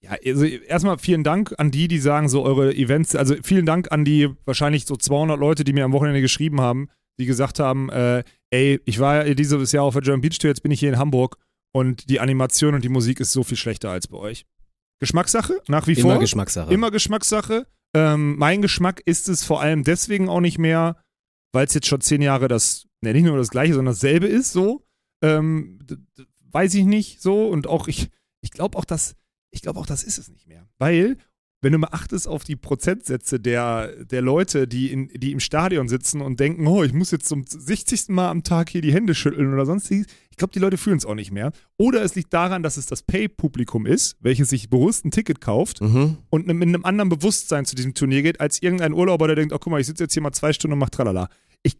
ja, 0.00 0.16
also 0.24 0.44
erstmal 0.44 0.98
vielen 0.98 1.22
Dank 1.22 1.54
an 1.58 1.70
die, 1.70 1.86
die 1.88 1.98
sagen, 1.98 2.28
so 2.28 2.42
eure 2.42 2.74
Events, 2.74 3.14
also 3.14 3.36
vielen 3.42 3.66
Dank 3.66 3.92
an 3.92 4.04
die 4.04 4.30
wahrscheinlich 4.44 4.86
so 4.86 4.96
200 4.96 5.38
Leute, 5.38 5.64
die 5.64 5.72
mir 5.72 5.84
am 5.84 5.92
Wochenende 5.92 6.20
geschrieben 6.20 6.60
haben, 6.60 6.88
die 7.18 7.26
gesagt 7.26 7.58
haben, 7.58 7.90
äh, 7.90 8.24
ey, 8.50 8.80
ich 8.84 8.98
war 8.98 9.26
ja 9.26 9.34
dieses 9.34 9.72
Jahr 9.72 9.84
auf 9.84 9.94
der 9.94 10.02
German 10.02 10.20
Beach 10.20 10.38
Tour, 10.38 10.48
jetzt 10.48 10.62
bin 10.62 10.72
ich 10.72 10.80
hier 10.80 10.90
in 10.90 10.98
Hamburg 10.98 11.36
und 11.74 12.08
die 12.08 12.20
Animation 12.20 12.74
und 12.74 12.84
die 12.84 12.88
Musik 12.88 13.20
ist 13.20 13.32
so 13.32 13.42
viel 13.42 13.56
schlechter 13.56 13.90
als 13.90 14.06
bei 14.06 14.16
euch. 14.16 14.46
Geschmackssache, 15.00 15.60
nach 15.66 15.86
wie 15.86 15.96
vor. 15.96 16.12
Immer 16.12 16.20
Geschmackssache. 16.20 16.72
Immer 16.72 16.90
Geschmackssache. 16.90 17.66
Ähm, 17.94 18.36
mein 18.38 18.62
Geschmack 18.62 19.02
ist 19.04 19.28
es 19.28 19.44
vor 19.44 19.60
allem 19.60 19.82
deswegen 19.82 20.28
auch 20.28 20.40
nicht 20.40 20.58
mehr, 20.58 21.02
weil 21.52 21.66
es 21.66 21.74
jetzt 21.74 21.88
schon 21.88 22.00
zehn 22.00 22.22
Jahre 22.22 22.48
das, 22.48 22.86
ne, 23.00 23.12
nicht 23.12 23.24
nur 23.24 23.36
das 23.36 23.50
gleiche, 23.50 23.74
sondern 23.74 23.94
dasselbe 23.94 24.26
ist, 24.26 24.52
so. 24.52 24.86
Ähm, 25.22 25.80
weiß 26.50 26.74
ich 26.74 26.84
nicht 26.84 27.20
so. 27.20 27.48
Und 27.48 27.66
auch 27.66 27.88
ich, 27.88 28.10
ich 28.40 28.52
glaube 28.52 28.78
auch, 28.78 28.84
dass, 28.84 29.16
ich 29.50 29.60
glaube 29.60 29.80
auch, 29.80 29.86
das 29.86 30.04
ist 30.04 30.18
es 30.18 30.28
nicht 30.28 30.46
mehr. 30.46 30.68
Weil, 30.78 31.18
wenn 31.64 31.72
du 31.72 31.78
mal 31.78 31.88
achtest 31.90 32.28
auf 32.28 32.44
die 32.44 32.54
Prozentsätze 32.56 33.40
der, 33.40 34.04
der 34.04 34.22
Leute, 34.22 34.68
die, 34.68 34.92
in, 34.92 35.08
die 35.08 35.32
im 35.32 35.40
Stadion 35.40 35.88
sitzen 35.88 36.20
und 36.20 36.38
denken, 36.38 36.66
oh, 36.66 36.84
ich 36.84 36.92
muss 36.92 37.10
jetzt 37.10 37.26
zum 37.26 37.44
60. 37.46 38.10
Mal 38.10 38.30
am 38.30 38.44
Tag 38.44 38.68
hier 38.70 38.80
die 38.82 38.92
Hände 38.92 39.14
schütteln 39.14 39.52
oder 39.52 39.66
sonstiges, 39.66 40.06
ich 40.30 40.36
glaube, 40.36 40.52
die 40.52 40.58
Leute 40.58 40.76
fühlen 40.78 40.96
es 40.98 41.06
auch 41.06 41.14
nicht 41.14 41.30
mehr. 41.32 41.52
Oder 41.76 42.02
es 42.02 42.14
liegt 42.14 42.32
daran, 42.32 42.62
dass 42.62 42.76
es 42.76 42.86
das 42.86 43.02
Pay-Publikum 43.02 43.86
ist, 43.86 44.16
welches 44.20 44.50
sich 44.50 44.68
bewusst 44.68 45.04
ein 45.04 45.10
Ticket 45.10 45.40
kauft 45.40 45.80
Mhm. 45.80 46.18
und 46.30 46.46
mit 46.46 46.60
einem 46.62 46.84
anderen 46.84 47.08
Bewusstsein 47.08 47.64
zu 47.66 47.74
diesem 47.74 47.94
Turnier 47.94 48.22
geht, 48.22 48.40
als 48.40 48.60
irgendein 48.62 48.92
Urlauber, 48.92 49.26
der 49.26 49.36
denkt, 49.36 49.52
oh 49.52 49.58
guck 49.58 49.70
mal, 49.70 49.80
ich 49.80 49.86
sitze 49.86 50.04
jetzt 50.04 50.12
hier 50.14 50.22
mal 50.22 50.32
zwei 50.32 50.52
Stunden 50.52 50.72
und 50.74 50.78
mach 50.80 50.90
tralala. 50.90 51.28
Ich, 51.62 51.76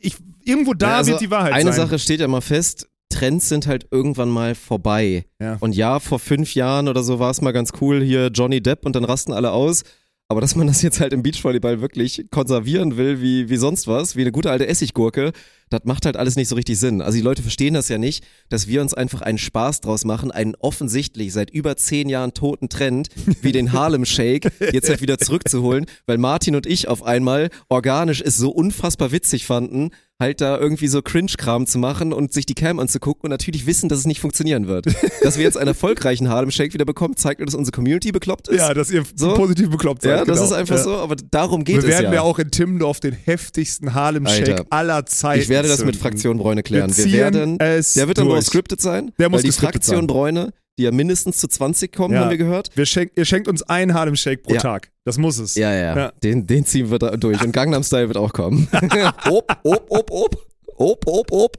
ich, 0.00 0.16
irgendwo 0.44 0.74
da 0.74 0.88
Ja, 0.90 0.96
also 0.98 1.12
wird 1.12 1.20
die 1.22 1.30
Wahrheit 1.30 1.52
Eine 1.54 1.72
sein. 1.72 1.86
Sache 1.86 1.98
steht 1.98 2.20
ja 2.20 2.28
mal 2.28 2.40
fest, 2.42 2.88
Trends 3.14 3.48
sind 3.48 3.68
halt 3.68 3.86
irgendwann 3.92 4.28
mal 4.28 4.56
vorbei. 4.56 5.24
Ja. 5.40 5.56
Und 5.60 5.76
ja, 5.76 6.00
vor 6.00 6.18
fünf 6.18 6.54
Jahren 6.54 6.88
oder 6.88 7.04
so 7.04 7.20
war 7.20 7.30
es 7.30 7.40
mal 7.40 7.52
ganz 7.52 7.70
cool, 7.80 8.02
hier 8.02 8.26
Johnny 8.34 8.60
Depp 8.60 8.84
und 8.84 8.96
dann 8.96 9.04
rasten 9.04 9.32
alle 9.32 9.52
aus. 9.52 9.84
Aber 10.26 10.40
dass 10.40 10.56
man 10.56 10.66
das 10.66 10.82
jetzt 10.82 11.00
halt 11.00 11.12
im 11.12 11.22
Beachvolleyball 11.22 11.80
wirklich 11.80 12.26
konservieren 12.30 12.96
will, 12.96 13.20
wie, 13.20 13.50
wie 13.50 13.56
sonst 13.56 13.86
was, 13.86 14.16
wie 14.16 14.22
eine 14.22 14.32
gute 14.32 14.50
alte 14.50 14.66
Essiggurke, 14.66 15.32
das 15.68 15.82
macht 15.84 16.06
halt 16.06 16.16
alles 16.16 16.34
nicht 16.34 16.48
so 16.48 16.56
richtig 16.56 16.78
Sinn. 16.78 17.02
Also 17.02 17.16
die 17.16 17.22
Leute 17.22 17.42
verstehen 17.42 17.74
das 17.74 17.88
ja 17.88 17.98
nicht, 17.98 18.24
dass 18.48 18.66
wir 18.66 18.80
uns 18.80 18.94
einfach 18.94 19.20
einen 19.20 19.38
Spaß 19.38 19.82
draus 19.82 20.04
machen, 20.04 20.30
einen 20.30 20.54
offensichtlich 20.56 21.32
seit 21.32 21.50
über 21.50 21.76
zehn 21.76 22.08
Jahren 22.08 22.32
toten 22.32 22.68
Trend, 22.68 23.10
wie 23.42 23.52
den 23.52 23.72
Harlem 23.72 24.06
Shake, 24.06 24.50
jetzt 24.72 24.88
halt 24.88 25.02
wieder 25.02 25.18
zurückzuholen, 25.18 25.86
weil 26.06 26.18
Martin 26.18 26.56
und 26.56 26.66
ich 26.66 26.88
auf 26.88 27.02
einmal 27.02 27.50
organisch 27.68 28.22
es 28.22 28.36
so 28.36 28.50
unfassbar 28.50 29.12
witzig 29.12 29.44
fanden, 29.44 29.90
halt 30.20 30.40
da 30.40 30.56
irgendwie 30.58 30.86
so 30.86 31.02
Cringe-Kram 31.02 31.66
zu 31.66 31.78
machen 31.78 32.12
und 32.12 32.32
sich 32.32 32.46
die 32.46 32.54
Cam 32.54 32.78
anzugucken 32.78 33.24
und 33.24 33.30
natürlich 33.30 33.66
wissen, 33.66 33.88
dass 33.88 33.98
es 33.98 34.06
nicht 34.06 34.20
funktionieren 34.20 34.68
wird. 34.68 34.86
Dass 35.22 35.36
wir 35.36 35.42
jetzt 35.44 35.56
einen 35.58 35.68
erfolgreichen 35.68 36.28
Harlem 36.28 36.50
Shake 36.50 36.72
wieder 36.72 36.84
bekommen, 36.84 37.16
zeigt 37.16 37.40
nur, 37.40 37.46
dass 37.46 37.54
unsere 37.54 37.72
Community 37.74 38.12
bekloppt 38.12 38.48
ist. 38.48 38.58
ja, 38.58 38.72
dass 38.74 38.90
ihr 38.90 39.02
So? 39.16 39.34
positiv 39.34 39.70
bekloppt 39.70 40.02
seid. 40.02 40.10
Ja, 40.20 40.24
das 40.24 40.36
genau. 40.38 40.44
ist 40.46 40.52
einfach 40.52 40.76
Ja. 40.76 40.82
so, 40.82 40.96
aber 40.96 41.16
darum 41.16 41.64
geht 41.64 41.76
Wir 41.76 41.80
es 41.82 41.88
werden 41.88 42.06
ja. 42.06 42.14
ja 42.14 42.22
auch 42.22 42.38
in 42.38 42.50
Timmendorf 42.50 43.00
den 43.00 43.12
heftigsten 43.12 43.92
Harlem 43.94 44.26
Shake 44.26 44.48
Alter. 44.50 44.66
aller 44.70 45.06
Zeiten. 45.06 45.42
ich 45.42 45.48
werde 45.48 45.68
das 45.68 45.84
mit. 45.84 45.96
Fraktion 45.96 46.38
Bräune 46.38 46.62
klären. 46.62 46.96
Wir, 46.96 47.04
ziehen 47.04 47.12
werden, 47.12 47.60
es 47.60 47.94
der 47.94 48.06
wird 48.08 48.18
dann 48.18 48.26
durch. 48.28 48.44
scripted 48.46 48.80
sein, 48.80 49.10
Der 49.18 49.28
muss 49.28 49.38
weil 49.42 49.50
die 49.50 49.52
Fraktion 49.52 49.96
sein. 50.00 50.06
Bräune, 50.06 50.52
die 50.78 50.82
ja 50.84 50.90
mindestens 50.90 51.38
zu 51.38 51.48
20 51.48 51.92
kommen, 51.94 52.14
Ja. 52.14 52.20
haben 52.22 52.30
wir 52.30 52.38
gehört. 52.38 52.70
Wir 52.74 52.86
schenk, 52.86 53.12
ihr 53.16 53.24
schenkt 53.24 53.48
uns 53.48 53.62
einen 53.62 53.94
Harlem 53.94 54.16
Shake 54.16 54.42
pro 54.42 54.54
Ja. 54.54 54.60
Tag. 54.60 54.90
Das 55.04 55.18
muss 55.18 55.38
es. 55.38 55.54
Ja, 55.54 55.72
ja, 55.72 55.96
Ja. 55.96 56.12
Den, 56.22 56.46
den 56.46 56.64
ziehen 56.64 56.90
wir 56.90 56.98
da 56.98 57.16
durch. 57.16 57.42
Und 57.42 57.52
Gangnam 57.52 57.82
Style 57.82 58.08
wird 58.08 58.16
auch 58.16 58.32
kommen. 58.32 58.68
op, 59.30 59.56
op, 59.62 59.86
op, 59.90 60.10
op. 60.10 60.46
Op, 60.76 61.06
op, 61.06 61.30
op. 61.32 61.56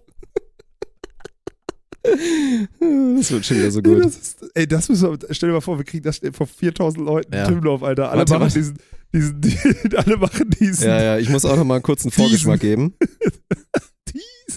Das 2.04 3.32
wird 3.32 3.46
schon 3.46 3.58
wieder 3.58 3.72
so 3.72 3.82
gut. 3.82 4.04
Das 4.06 4.16
ist, 4.18 4.46
ey, 4.54 4.68
das 4.68 4.90
müssen 4.90 5.10
wir, 5.12 5.18
stell 5.32 5.50
dir 5.50 5.54
mal 5.56 5.62
vor, 5.62 5.78
wir 5.78 5.86
kriegen 5.86 6.04
das 6.04 6.20
vor 6.34 6.46
4000 6.48 7.04
Leuten 7.06 7.34
Ja. 7.34 7.48
Timmendorf, 7.48 7.82
Alter. 7.82 8.12
Alle 8.12 8.20
Warte, 8.20 8.34
machen 8.34 8.42
warte. 8.44 8.60
diesen, 8.60 8.78
diesen, 9.14 9.42
die, 9.90 9.98
alle 9.98 10.18
machen 10.18 10.50
diesen, 10.60 10.88
Ja, 10.88 11.02
ja, 11.02 11.18
ich 11.18 11.30
muss 11.30 11.46
auch 11.46 11.56
noch 11.56 11.64
mal 11.64 11.76
einen 11.76 11.84
kurzen 11.84 12.12
Vorgeschmack 12.12 12.60
geben. 12.60 12.94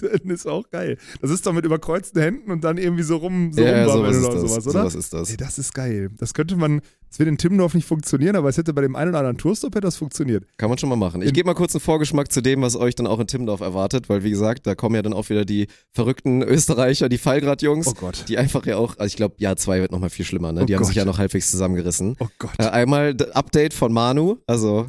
diesen, 0.03 0.31
ist 0.31 0.47
auch 0.47 0.69
geil. 0.71 0.99
Das 1.21 1.31
ist 1.31 1.47
doch 1.47 1.53
mit 1.53 1.65
überkreuzten 1.65 2.21
Händen 2.23 2.51
und 2.51 2.65
dann 2.65 2.79
irgendwie 2.79 3.03
so 3.03 3.17
rum, 3.17 3.53
so 3.53 3.63
ja, 3.63 3.87
sowas 3.89 4.17
oder 4.17 4.33
das. 4.33 4.41
sowas, 4.51 4.67
oder? 4.67 4.81
Sowas 4.81 4.95
ist 4.95 5.13
das. 5.13 5.31
Ey, 5.31 5.37
das 5.37 5.59
ist 5.59 5.75
geil. 5.75 6.11
Das 6.19 6.35
könnte 6.35 6.57
man, 6.57 6.81
das 7.09 7.19
wird 7.19 7.29
in 7.29 7.39
Timmendorf 7.39 7.75
nicht 7.75 7.87
funktionieren, 7.87 8.37
aber 8.37 8.49
es 8.49 8.57
hätte 8.59 8.73
bei 8.75 8.83
dem 8.83 8.95
einen 8.97 9.11
oder 9.11 9.19
anderen 9.21 9.39
Tourstop 9.39 9.75
hätte 9.75 9.87
das 9.87 9.97
funktioniert. 9.97 10.45
Kann 10.59 10.69
man 10.69 10.79
schon 10.79 10.89
mal 10.89 10.97
machen. 10.97 11.23
Ich 11.23 11.33
gebe 11.33 11.47
mal 11.47 11.55
kurz 11.55 11.75
einen 11.75 11.81
Vorgeschmack 11.81 12.31
zu 12.31 12.43
dem, 12.43 12.63
was 12.63 12.77
euch 12.77 12.95
dann 12.95 13.07
auch 13.07 13.19
in 13.21 13.27
Timmendorf 13.27 13.61
erwartet, 13.61 14.09
weil 14.09 14.23
wie 14.25 14.31
gesagt, 14.31 14.67
da 14.67 14.75
kommen 14.75 14.95
ja 14.95 15.03
dann 15.03 15.13
auch 15.13 15.29
wieder 15.31 15.45
die 15.45 15.69
verrückten 15.93 16.43
Österreicher, 16.43 17.09
die 17.09 17.19
Fallgrad-Jungs, 17.19 17.87
Oh 17.89 17.95
Gott. 17.99 18.25
die 18.29 18.39
einfach 18.39 18.67
ja 18.67 18.77
auch, 18.77 18.97
also 18.99 19.07
ich 19.07 19.17
glaube, 19.17 19.37
Jahr 19.39 19.57
zwei 19.57 19.81
wird 19.81 19.93
nochmal 19.93 20.11
viel 20.11 20.25
schlimmer, 20.25 20.53
ne? 20.53 20.63
Oh 20.63 20.67
Die 20.67 20.75
haben 20.75 20.85
sich 20.85 20.95
Gott. 20.95 20.97
ja 20.97 21.05
noch 21.05 21.19
halbwegs 21.19 21.51
zusammengerissen. 21.51 22.17
Oh 22.21 22.27
Gott. 22.39 22.51
Äh, 22.59 22.65
einmal 22.65 23.17
Update 23.33 23.75
von 23.75 23.93
Manu, 23.93 24.37
also 24.47 24.89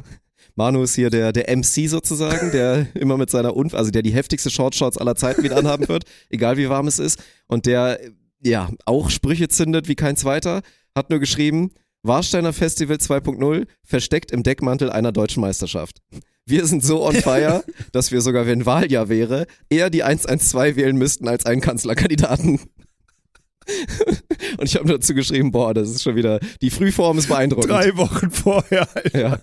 Manu 0.60 0.82
ist 0.82 0.94
hier 0.94 1.08
der, 1.08 1.32
der 1.32 1.56
MC 1.56 1.88
sozusagen, 1.88 2.52
der 2.52 2.86
immer 2.94 3.16
mit 3.16 3.30
seiner, 3.30 3.56
Unf 3.56 3.72
also 3.72 3.90
der 3.90 4.02
die 4.02 4.12
heftigste 4.12 4.50
Shortshorts 4.50 4.98
aller 4.98 5.16
Zeiten 5.16 5.42
wieder 5.42 5.56
anhaben 5.56 5.88
wird, 5.88 6.04
egal 6.28 6.58
wie 6.58 6.68
warm 6.68 6.86
es 6.86 6.98
ist. 6.98 7.18
Und 7.46 7.64
der, 7.64 7.98
ja, 8.42 8.68
auch 8.84 9.08
Sprüche 9.08 9.48
zündet 9.48 9.88
wie 9.88 9.94
kein 9.94 10.16
zweiter, 10.16 10.60
hat 10.94 11.08
nur 11.08 11.18
geschrieben, 11.18 11.70
Warsteiner 12.02 12.52
Festival 12.52 12.98
2.0 12.98 13.66
versteckt 13.84 14.32
im 14.32 14.42
Deckmantel 14.42 14.90
einer 14.90 15.12
deutschen 15.12 15.40
Meisterschaft. 15.40 16.02
Wir 16.44 16.66
sind 16.66 16.84
so 16.84 17.06
on 17.06 17.14
fire, 17.14 17.64
dass 17.92 18.12
wir 18.12 18.20
sogar, 18.20 18.46
wenn 18.46 18.66
Wahljahr 18.66 19.08
wäre, 19.08 19.46
eher 19.70 19.88
die 19.88 20.02
112 20.02 20.76
wählen 20.76 20.96
müssten 20.96 21.26
als 21.26 21.46
einen 21.46 21.62
Kanzlerkandidaten. 21.62 22.60
Und 24.58 24.64
ich 24.64 24.76
habe 24.76 24.92
dazu 24.92 25.14
geschrieben, 25.14 25.52
boah, 25.52 25.72
das 25.72 25.88
ist 25.88 26.02
schon 26.02 26.16
wieder, 26.16 26.38
die 26.60 26.68
Frühform 26.68 27.16
ist 27.16 27.28
beeindruckend. 27.28 27.70
Drei 27.70 27.96
Wochen 27.96 28.30
vorher, 28.30 28.86
Alter. 28.94 29.18
Ja. 29.18 29.38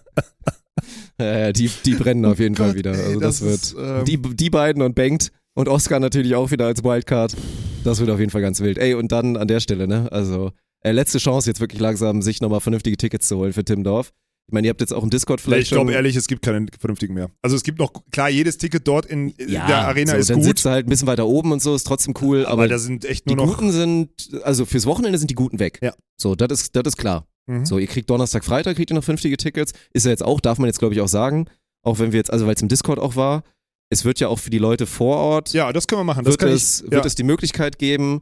Ja, 1.20 1.52
die, 1.52 1.70
die 1.84 1.96
brennen 1.96 2.26
auf 2.26 2.40
jeden 2.40 2.56
Fall 2.56 2.68
Gott, 2.68 2.76
wieder. 2.76 2.94
ey, 2.94 3.06
Also 3.06 3.20
das, 3.20 3.40
das 3.40 3.50
ist, 3.50 3.76
wird 3.76 4.00
ähm, 4.00 4.06
die, 4.06 4.36
die 4.36 4.50
beiden 4.52 4.84
und 4.84 4.94
Bengt 4.94 5.32
und 5.56 5.68
Oscar 5.68 6.00
natürlich 6.00 6.36
auch 6.36 6.52
wieder 6.52 6.68
als 6.68 6.84
Wildcard. 6.84 7.36
Das 7.84 8.00
wird 8.00 8.10
auf 8.12 8.20
jeden 8.20 8.30
Fall 8.30 8.42
ganz 8.42 8.60
wild. 8.60 8.78
Ey, 8.78 8.94
und 8.94 9.12
dann 9.12 9.38
an 9.38 9.48
der 9.48 9.60
Stelle, 9.60 9.88
ne? 9.88 10.12
Also, 10.12 10.52
äh, 10.82 10.92
letzte 10.92 11.18
Chance 11.18 11.50
jetzt 11.50 11.60
wirklich 11.60 11.82
langsam, 11.82 12.22
sich 12.22 12.42
nochmal 12.42 12.60
vernünftige 12.60 12.98
Tickets 12.98 13.28
zu 13.28 13.38
holen 13.38 13.54
für 13.54 13.66
Timmendorf. 13.66 14.12
Ich 14.50 14.54
meine, 14.54 14.68
ihr 14.68 14.70
habt 14.70 14.80
jetzt 14.80 14.94
auch 14.94 15.04
im 15.04 15.10
Discord 15.10 15.42
vielleicht 15.42 15.64
ich 15.64 15.70
glaube 15.72 15.92
ehrlich, 15.92 16.16
es 16.16 16.28
gibt 16.28 16.42
keine 16.42 16.68
vernünftigen 16.80 17.14
mehr. 17.14 17.30
Also 17.42 17.58
es 17.58 17.64
gibt 17.64 17.80
noch, 17.80 17.92
klar, 18.12 18.30
jedes 18.30 18.58
Ticket 18.58 18.88
dort 18.88 19.06
in 19.06 19.34
ja, 19.38 19.68
der 19.68 19.88
Arena 19.88 20.14
so, 20.14 20.18
ist 20.20 20.30
dann 20.30 20.38
gut, 20.38 20.46
sitzt 20.46 20.66
du 20.66 20.70
halt 20.70 20.88
ein 20.88 20.90
bisschen 20.90 21.08
weiter 21.08 21.28
oben 21.28 21.52
und 21.52 21.62
so, 21.62 21.76
ist 21.76 21.86
trotzdem 21.86 22.14
cool, 22.22 22.46
aber, 22.46 22.54
aber, 22.54 22.68
da 22.70 22.80
sind 22.80 23.04
echt 23.04 23.30
die 23.30 23.36
nur 23.36 23.46
noch. 23.46 23.58
Guten 23.58 23.72
sind, 23.74 24.10
also 24.44 24.66
fürs 24.66 24.86
Wochenende 24.86 25.18
sind 25.18 25.30
die 25.30 25.36
Guten 25.36 25.60
weg. 25.60 25.80
Ja. 25.82 25.94
So, 26.16 26.36
das 26.36 26.62
ist, 26.62 26.76
das 26.78 26.84
ist 26.86 26.98
klar. 26.98 27.28
Mhm. 27.48 27.66
So, 27.66 27.80
ihr 27.80 27.88
kriegt 27.88 28.10
Donnerstag, 28.10 28.46
Freitag, 28.46 28.76
kriegt 28.76 28.92
ihr 28.92 28.96
noch 28.96 29.04
vernünftige 29.04 29.38
Tickets. 29.38 29.74
Ist 29.94 30.06
ja 30.06 30.12
jetzt 30.12 30.24
auch, 30.24 30.40
darf 30.40 30.58
man 30.60 30.68
jetzt 30.68 30.80
glaube 30.80 30.94
ich 30.94 31.02
auch 31.02 31.08
sagen, 31.08 31.48
auch 31.82 32.00
wenn 32.00 32.12
wir 32.12 32.18
jetzt, 32.18 32.32
also 32.32 32.46
weil 32.46 32.56
es 32.56 32.62
im 32.62 32.68
Discord 32.68 33.00
auch 33.00 33.16
war, 33.16 33.44
es 33.90 34.04
wird 34.04 34.20
ja 34.20 34.28
auch 34.28 34.40
für 34.40 34.50
die 34.50 34.58
Leute 34.58 34.86
vor 34.86 35.18
Ort, 35.18 35.54
Ja, 35.54 35.72
das 35.72 35.88
können 35.88 36.02
wir 36.02 36.04
machen. 36.04 36.26
Das 36.26 36.40
wird, 36.40 36.52
es, 36.52 36.82
ich, 36.82 36.92
wird 36.92 37.04
ja. 37.04 37.08
es 37.08 37.16
die 37.16 37.24
Möglichkeit 37.24 37.80
geben, 37.80 38.20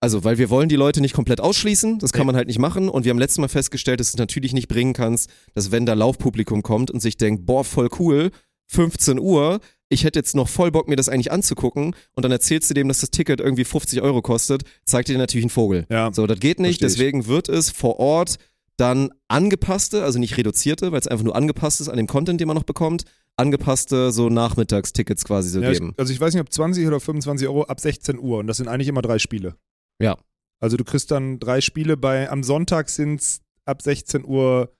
Also, 0.00 0.24
weil 0.24 0.38
wir 0.38 0.48
wollen 0.50 0.68
die 0.68 0.76
Leute 0.76 1.00
nicht 1.00 1.14
komplett 1.14 1.40
ausschließen, 1.40 1.98
das 1.98 2.12
kann 2.12 2.26
man 2.26 2.34
halt 2.34 2.48
nicht 2.48 2.58
machen. 2.58 2.88
Und 2.88 3.04
wir 3.04 3.10
haben 3.10 3.18
letztes 3.18 3.38
Mal 3.38 3.48
festgestellt, 3.48 4.00
dass 4.00 4.12
du 4.12 4.16
es 4.16 4.18
natürlich 4.18 4.54
nicht 4.54 4.68
bringen 4.68 4.94
kannst, 4.94 5.30
dass 5.54 5.70
wenn 5.70 5.84
da 5.86 5.92
Laufpublikum 5.92 6.62
kommt 6.62 6.90
und 6.90 7.00
sich 7.00 7.18
denkt, 7.18 7.44
boah, 7.44 7.64
voll 7.64 7.88
cool, 7.98 8.30
15 8.68 9.18
Uhr, 9.20 9.60
ich 9.90 10.04
hätte 10.04 10.18
jetzt 10.18 10.34
noch 10.34 10.48
voll 10.48 10.70
Bock, 10.70 10.88
mir 10.88 10.96
das 10.96 11.10
eigentlich 11.10 11.30
anzugucken 11.30 11.94
und 12.14 12.24
dann 12.24 12.32
erzählst 12.32 12.70
du 12.70 12.74
dem, 12.74 12.88
dass 12.88 13.00
das 13.00 13.10
Ticket 13.10 13.40
irgendwie 13.40 13.64
50 13.64 14.00
Euro 14.00 14.22
kostet, 14.22 14.62
zeigt 14.86 15.08
dir 15.08 15.18
natürlich 15.18 15.44
einen 15.44 15.50
Vogel. 15.50 15.84
Ja. 15.90 16.10
So, 16.14 16.26
das 16.26 16.40
geht 16.40 16.58
nicht, 16.58 16.80
deswegen 16.80 17.26
wird 17.26 17.50
es 17.50 17.68
vor 17.68 18.00
Ort 18.00 18.38
dann 18.76 19.10
angepasste, 19.28 20.02
also 20.04 20.18
nicht 20.18 20.36
reduzierte, 20.36 20.92
weil 20.92 21.00
es 21.00 21.06
einfach 21.06 21.24
nur 21.24 21.36
angepasst 21.36 21.80
ist 21.80 21.88
an 21.88 21.96
dem 21.96 22.06
Content, 22.06 22.40
den 22.40 22.48
man 22.48 22.56
noch 22.56 22.64
bekommt, 22.64 23.04
angepasste 23.36 24.10
so 24.12 24.28
Nachmittagstickets 24.28 25.24
quasi 25.24 25.48
so 25.50 25.60
Ja, 25.60 25.70
ich, 25.70 25.78
geben. 25.78 25.94
also 25.96 26.12
ich 26.12 26.20
weiß 26.20 26.34
nicht, 26.34 26.40
ob 26.40 26.52
20 26.52 26.86
oder 26.86 27.00
25 27.00 27.48
Euro 27.48 27.64
ab 27.64 27.80
16 27.80 28.18
Uhr 28.18 28.38
und 28.38 28.46
das 28.46 28.56
sind 28.58 28.68
eigentlich 28.68 28.88
immer 28.88 29.02
drei 29.02 29.18
Spiele. 29.18 29.56
Ja. 30.00 30.16
Also 30.60 30.76
du 30.76 30.84
kriegst 30.84 31.10
dann 31.10 31.38
drei 31.38 31.60
Spiele 31.60 31.96
bei, 31.96 32.30
am 32.30 32.42
Sonntag 32.42 32.88
sind 32.88 33.20
es 33.20 33.40
ab 33.64 33.82
16 33.82 34.24
Uhr 34.24 34.74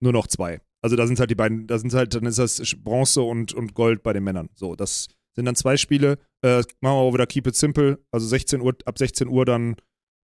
nur 0.00 0.12
noch 0.12 0.26
zwei. 0.26 0.60
Also 0.82 0.96
da 0.96 1.06
sind 1.06 1.20
halt 1.20 1.30
die 1.30 1.34
beiden, 1.36 1.66
da 1.66 1.78
sind 1.78 1.94
halt, 1.94 2.14
dann 2.14 2.26
ist 2.26 2.38
das 2.38 2.60
Bronze 2.82 3.22
und, 3.22 3.54
und 3.54 3.74
Gold 3.74 4.02
bei 4.02 4.12
den 4.12 4.24
Männern. 4.24 4.50
So, 4.54 4.74
das 4.74 5.08
sind 5.34 5.44
dann 5.46 5.54
zwei 5.54 5.76
Spiele. 5.76 6.18
Äh, 6.42 6.58
machen 6.58 6.66
wir 6.80 6.90
auch 6.92 7.14
wieder 7.14 7.26
Keep 7.26 7.46
It 7.46 7.56
Simple. 7.56 7.98
Also 8.10 8.26
16 8.26 8.60
Uhr, 8.60 8.74
ab 8.84 8.98
16 8.98 9.28
Uhr 9.28 9.44
dann 9.44 9.76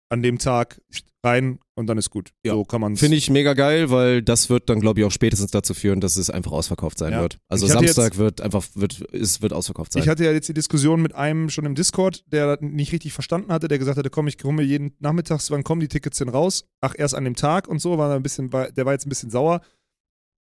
an 0.09 0.23
dem 0.23 0.39
Tag 0.39 0.81
rein 1.25 1.59
und 1.77 1.87
dann 1.87 1.99
ist 1.99 2.11
gut. 2.11 2.33
Ja. 2.45 2.55
So 2.55 2.65
kann 2.65 2.81
man 2.81 2.97
Finde 2.97 3.17
ich 3.17 3.31
mega 3.31 3.53
geil, 3.53 3.91
weil 3.91 4.23
das 4.23 4.49
wird 4.51 4.69
dann, 4.71 4.81
glaube 4.81 4.99
ich, 5.01 5.07
auch 5.07 5.13
spätestens 5.13 5.51
dazu 5.51 5.75
führen, 5.75 6.01
dass 6.01 6.17
es 6.17 6.31
einfach 6.31 6.51
ausverkauft 6.53 6.99
sein 6.99 7.13
Ja. 7.13 7.21
wird. 7.21 7.39
Also 7.49 7.67
Samstag 7.67 8.17
wird 8.17 8.41
einfach, 8.41 8.65
wird, 8.75 9.03
es 9.13 9.43
wird 9.43 9.53
ausverkauft 9.53 9.93
sein. 9.93 10.03
Ich 10.03 10.09
hatte 10.09 10.25
ja 10.25 10.33
jetzt 10.33 10.49
die 10.49 10.55
Diskussion 10.55 11.03
mit 11.03 11.15
einem 11.15 11.51
schon 11.51 11.67
im 11.67 11.75
Discord, 11.75 12.25
der 12.33 12.59
nicht 12.63 12.93
richtig 12.93 13.13
verstanden 13.13 13.53
hatte, 13.53 13.69
der 13.69 13.79
gesagt 13.79 13.99
hatte, 13.99 14.11
komm, 14.11 14.27
ich 14.27 14.39
komme 14.39 14.63
jeden 14.63 14.95
Nachmittags, 14.99 15.51
wann 15.51 15.65
kommen 15.65 15.81
die 15.83 15.89
Tickets 15.89 16.19
denn 16.19 16.31
raus? 16.31 16.65
Ach, 16.81 16.95
erst 16.97 17.15
an 17.15 17.25
dem 17.25 17.37
Tag 17.37 17.69
und 17.69 17.79
so, 17.79 17.99
war 17.99 18.15
ein 18.15 18.23
bisschen, 18.23 18.51
der 18.51 18.87
war 18.87 18.93
jetzt 18.95 19.07
ein 19.07 19.11
bisschen 19.11 19.31
sauer. 19.31 19.61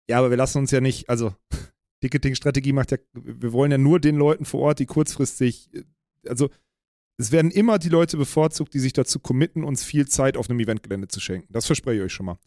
Ja, 0.08 0.20
aber 0.20 0.30
wir 0.30 0.38
lassen 0.38 0.60
uns 0.60 0.70
ja 0.72 0.82
nicht, 0.82 1.10
also 1.10 1.34
Ticketing-Strategie 2.02 2.74
macht 2.74 2.92
ja, 2.92 2.98
wir 3.14 3.54
wollen 3.54 3.72
ja 3.72 3.78
nur 3.78 4.00
den 4.00 4.18
Leuten 4.18 4.46
vor 4.46 4.60
Ort, 4.62 4.80
die 4.80 4.86
kurzfristig, 4.86 5.70
also 6.28 6.50
es 7.18 7.32
werden 7.32 7.52
immer 7.52 7.78
die 7.80 7.90
Leute 7.90 8.18
bevorzugt, 8.18 8.74
die 8.74 8.80
sich 8.80 8.94
dazu 8.94 9.20
committen, 9.20 9.64
uns 9.64 9.84
viel 9.84 10.08
Zeit 10.08 10.38
auf 10.38 10.50
einem 10.50 10.60
Eventgelände 10.60 11.08
zu 11.08 11.20
schenken. 11.20 11.52
Das 11.52 11.66
verspreche 11.66 12.00
ich 12.00 12.06
euch 12.06 12.14
schon 12.14 12.26
mal. 12.26 12.38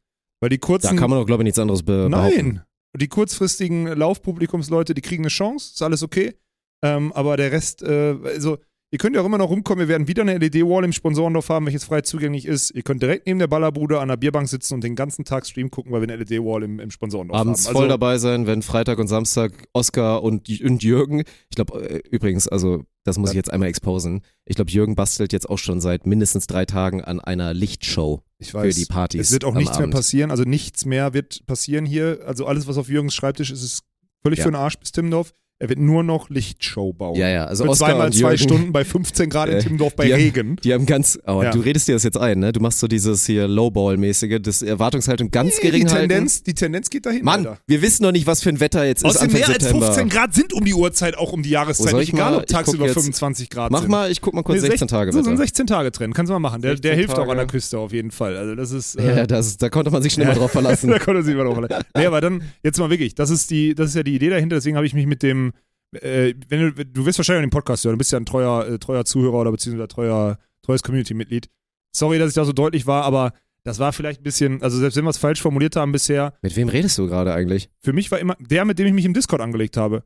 Weil 0.41 0.51
die 0.51 0.59
kurzen. 0.59 0.95
da 0.95 1.01
kann 1.01 1.11
man 1.11 1.21
doch, 1.21 1.27
glaube 1.27 1.43
ich, 1.43 1.47
nichts 1.47 1.59
anderes 1.59 1.83
be 1.83 2.09
behaupten. 2.09 2.47
Nein. 2.47 2.63
Die 2.97 3.09
kurzfristigen 3.09 3.87
Laufpublikumsleute, 3.87 4.95
die 4.95 5.03
kriegen 5.03 5.23
eine 5.23 5.29
Chance, 5.29 5.73
ist 5.75 5.83
alles 5.83 6.03
okay. 6.03 6.35
Ähm, 6.83 7.13
aber 7.13 7.37
der 7.37 7.53
Rest, 7.53 7.83
äh, 7.83 8.17
also 8.25 8.59
ihr 8.91 8.99
könnt 8.99 9.15
ja 9.17 9.23
auch 9.23 9.27
immer 9.27 9.39
noch 9.39 9.51
rumkommen, 9.51 9.81
wir 9.81 9.89
werden 9.89 10.09
wieder 10.09 10.23
eine 10.23 10.39
LED-Wall 10.39 10.85
im 10.85 10.93
Sponsorendorf 10.93 11.49
haben, 11.49 11.67
welches 11.67 11.85
frei 11.85 12.03
zugänglich 12.03 12.47
ist. 12.47 12.71
Ihr 12.71 12.83
könnt 12.83 13.03
direkt 13.03 13.27
neben 13.27 13.39
der 13.39 13.49
Ballerbude 13.49 14.01
an 14.01 14.09
der 14.09 14.17
Bierbank 14.17 14.49
sitzen 14.49 14.75
und 14.75 14.85
den 14.85 14.95
ganzen 14.95 15.25
Tag 15.25 15.47
Stream 15.47 15.71
gucken, 15.71 15.93
weil 15.93 16.01
wir 16.01 16.09
eine 16.09 16.23
LED-Wall 16.23 16.63
im, 16.63 16.81
im 16.81 16.91
Sponsorendorf 16.91 17.39
Abends 17.39 17.67
haben. 17.67 17.75
voll 17.75 17.89
dabei 17.89 18.19
sein, 18.19 18.47
wenn 18.47 18.63
Freitag 18.63 18.99
und 18.99 19.09
Samstag 19.09 19.53
Oscar 19.73 20.23
und, 20.23 20.49
und 20.49 20.83
Jürgen, 20.83 21.21
ich 21.21 21.57
glaube 21.57 21.89
äh, 21.89 22.01
übrigens, 22.11 22.49
also 22.49 22.85
das 23.07 23.19
muss 23.19 23.31
ich 23.31 23.37
jetzt 23.37 23.53
einmal 23.53 23.69
exposen, 23.69 24.23
ich 24.45 24.57
glaube 24.57 24.71
Jürgen 24.71 24.95
bastelt 24.95 25.33
jetzt 25.33 25.49
auch 25.49 25.59
schon 25.59 25.81
seit 25.81 26.07
mindestens 26.07 26.47
drei 26.47 26.65
Tagen 26.65 27.03
an 27.03 27.21
einer 27.21 27.55
Lichtshow 27.55 28.23
ich 28.39 28.51
für 28.51 28.69
die 28.71 28.85
Partys. 28.85 29.21
Es 29.29 29.33
wird 29.33 29.45
auch 29.45 29.55
nichts 29.55 29.77
mehr 29.79 29.85
Abend. 29.85 29.95
passieren, 29.95 30.31
also 30.31 30.43
nichts 30.43 30.85
mehr 30.85 31.15
wird 31.15 31.47
passieren 31.47 31.87
hier. 31.87 32.21
Also 32.27 32.47
alles, 32.47 32.67
was 32.67 32.77
auf 32.77 32.89
Jürgens 32.89 33.15
Schreibtisch 33.15 33.51
ist, 33.51 33.63
ist 33.63 33.85
völlig 34.23 34.39
Ja. 34.41 34.45
für 34.45 34.51
den 34.51 34.57
Arsch 34.57 34.77
bis 34.79 34.93
Timmendorf. 34.93 35.33
Er 35.59 35.71
wird 35.71 35.79
nur 35.79 36.03
noch 36.03 36.29
Lichtshow 36.29 36.93
bauen. 36.93 37.17
Ja, 37.19 37.31
ja, 37.31 37.47
also 37.47 37.65
Für 37.65 37.71
Oscar 37.71 37.89
zweimal 37.89 38.13
zwei 38.13 38.19
Jürgen, 38.33 38.39
Stunden 38.39 38.73
bei 38.75 38.85
15 38.85 39.31
Grad 39.31 39.49
in 39.49 39.55
Äh, 39.57 39.61
Timmendorf 39.63 39.97
bei 39.97 40.05
die 40.05 40.13
haben- 40.13 40.21
Regen. 40.21 40.57
Die 40.63 40.75
haben 40.75 40.85
ganz, 40.85 41.19
aber 41.25 41.45
Ja. 41.45 41.51
du 41.51 41.61
redest 41.61 41.89
dir 41.89 41.95
das 41.95 42.03
jetzt 42.03 42.19
ein, 42.19 42.41
ne? 42.41 42.53
Du 42.53 42.61
machst 42.61 42.79
so 42.79 42.87
dieses 42.87 43.25
hier 43.25 43.49
Lowball-mäßige, 43.49 44.39
das 44.43 44.61
Erwartungshaltung 44.61 45.31
ganz 45.31 45.55
Nee, 45.57 45.63
gering 45.71 45.87
die 45.87 45.93
halten. 45.93 46.09
Tendenz, 46.11 46.43
die 46.43 46.53
Tendenz 46.53 46.91
geht 46.91 47.07
dahin. 47.07 47.25
Mann, 47.25 47.47
Alter. 47.47 47.59
wir 47.67 47.81
wissen 47.81 48.03
noch 48.03 48.13
nicht, 48.13 48.27
was 48.27 48.43
für 48.43 48.51
ein 48.51 48.61
Wetter 48.61 48.85
jetzt 48.85 48.99
ist 48.99 49.05
Außerdem 49.07 49.33
mehr 49.33 49.49
als 49.49 49.63
September. 49.65 49.87
15 49.87 50.09
Grad 50.11 50.35
sind 50.35 50.53
um 50.53 50.63
die 50.63 50.75
Uhrzeit 50.75 51.17
auch 51.17 51.33
um 51.33 51.43
die 51.43 51.49
Jahreszeit. 51.49 51.89
soll 51.89 52.01
Nicht 52.01 52.09
ich 52.11 52.15
egal, 52.15 52.33
mal- 52.33 52.39
ob 52.41 52.47
tagsüber 52.49 52.85
jetzt- 52.85 52.93
25 52.95 53.49
Grad 53.49 53.73
Mach 53.73 53.81
sind. 53.81 53.91
mal, 53.91 54.11
ich 54.11 54.21
guck 54.21 54.35
mal 54.35 54.43
kurz 54.43 54.61
Nee, 54.61 54.69
16 54.69 54.89
Tage 54.89 55.11
So, 55.13 55.23
so 55.23 55.31
ein 55.31 55.39
Wetter. 55.39 55.45
16-Tage-Trend. 55.45 56.15
Kannst 56.15 56.29
du 56.29 56.35
mal 56.35 56.39
machen. 56.39 56.61
Der, 56.61 56.73
der 56.75 56.91
16 56.93 56.99
hilft 56.99 57.15
auch 57.19 57.23
an 57.23 57.29
der 57.29 57.37
Tage. 57.39 57.47
Küste 57.53 57.79
auf 57.79 57.93
jeden 57.95 58.11
Fall. 58.11 58.37
Also 58.37 58.55
das 58.57 58.73
ist. 58.73 58.97
Äh, 58.97 59.17
Ja, 59.17 59.27
das, 59.27 59.57
da 59.57 59.71
konnte 59.71 59.91
man 59.91 60.03
sich 60.03 60.13
schon 60.13 60.23
immer 60.23 60.35
drauf 60.35 60.51
verlassen. 60.51 60.91
da 60.91 60.99
konnte 60.99 61.23
sich 61.23 61.35
mal 61.35 61.45
drauf 61.45 61.55
verlassen. 61.55 61.85
Nee, 61.97 62.05
aber 62.05 62.21
dann, 62.21 62.43
jetzt 62.63 62.79
mal 62.79 62.91
wirklich, 62.91 63.15
das 63.15 63.31
ist, 63.31 63.51
die, 63.51 63.75
das 63.75 63.89
ist 63.89 63.95
ja 63.97 64.03
die 64.03 64.15
Idee 64.15 64.29
dahinter, 64.29 64.57
deswegen 64.57 64.77
habe 64.77 64.85
ich 64.87 64.93
mich 64.93 65.07
mit 65.07 65.23
dem, 65.23 65.46
äh, 65.93 66.35
wenn 66.49 66.75
du, 66.75 66.85
du 66.85 67.07
wirst 67.07 67.19
wahrscheinlich 67.19 67.41
auch 67.41 67.47
den 67.47 67.51
Podcast 67.51 67.85
hören, 67.85 67.95
du 67.95 67.99
bist 67.99 68.13
ja 68.13 68.19
ein 68.19 68.27
treuer, 68.27 68.67
äh, 68.67 68.79
treuer 68.79 69.05
Zuhörer 69.05 69.35
oder 69.41 69.53
beziehungsweise 69.53 69.89
treuer, 69.89 70.39
treues 70.63 70.83
Community-Mitglied. 70.83 71.49
Sorry, 71.93 72.19
dass 72.19 72.29
ich 72.31 72.35
da 72.35 72.45
so 72.45 72.53
deutlich 72.53 72.87
war, 72.87 73.05
aber 73.05 73.33
das 73.65 73.79
war 73.79 73.93
vielleicht 73.93 74.21
ein 74.21 74.25
bisschen, 74.25 74.63
also 74.63 74.79
selbst 74.79 74.97
wenn 74.97 75.05
wir 75.05 75.11
es 75.11 75.19
falsch 75.19 75.43
formuliert 75.43 75.77
haben 75.77 75.93
bisher, 75.93 76.35
Mit 76.43 76.55
wem 76.57 76.69
redest 76.69 76.99
du 76.99 77.07
gerade 77.09 77.33
eigentlich? 77.35 77.69
für 77.81 77.93
mich 77.93 78.11
war 78.11 78.19
immer, 78.19 78.37
der, 78.39 78.65
mit 78.65 78.79
dem 78.79 78.87
ich 78.87 78.93
mich 78.93 79.05
im 79.05 79.15
Discord 79.15 79.41
angelegt 79.41 79.77
habe. 79.77 80.05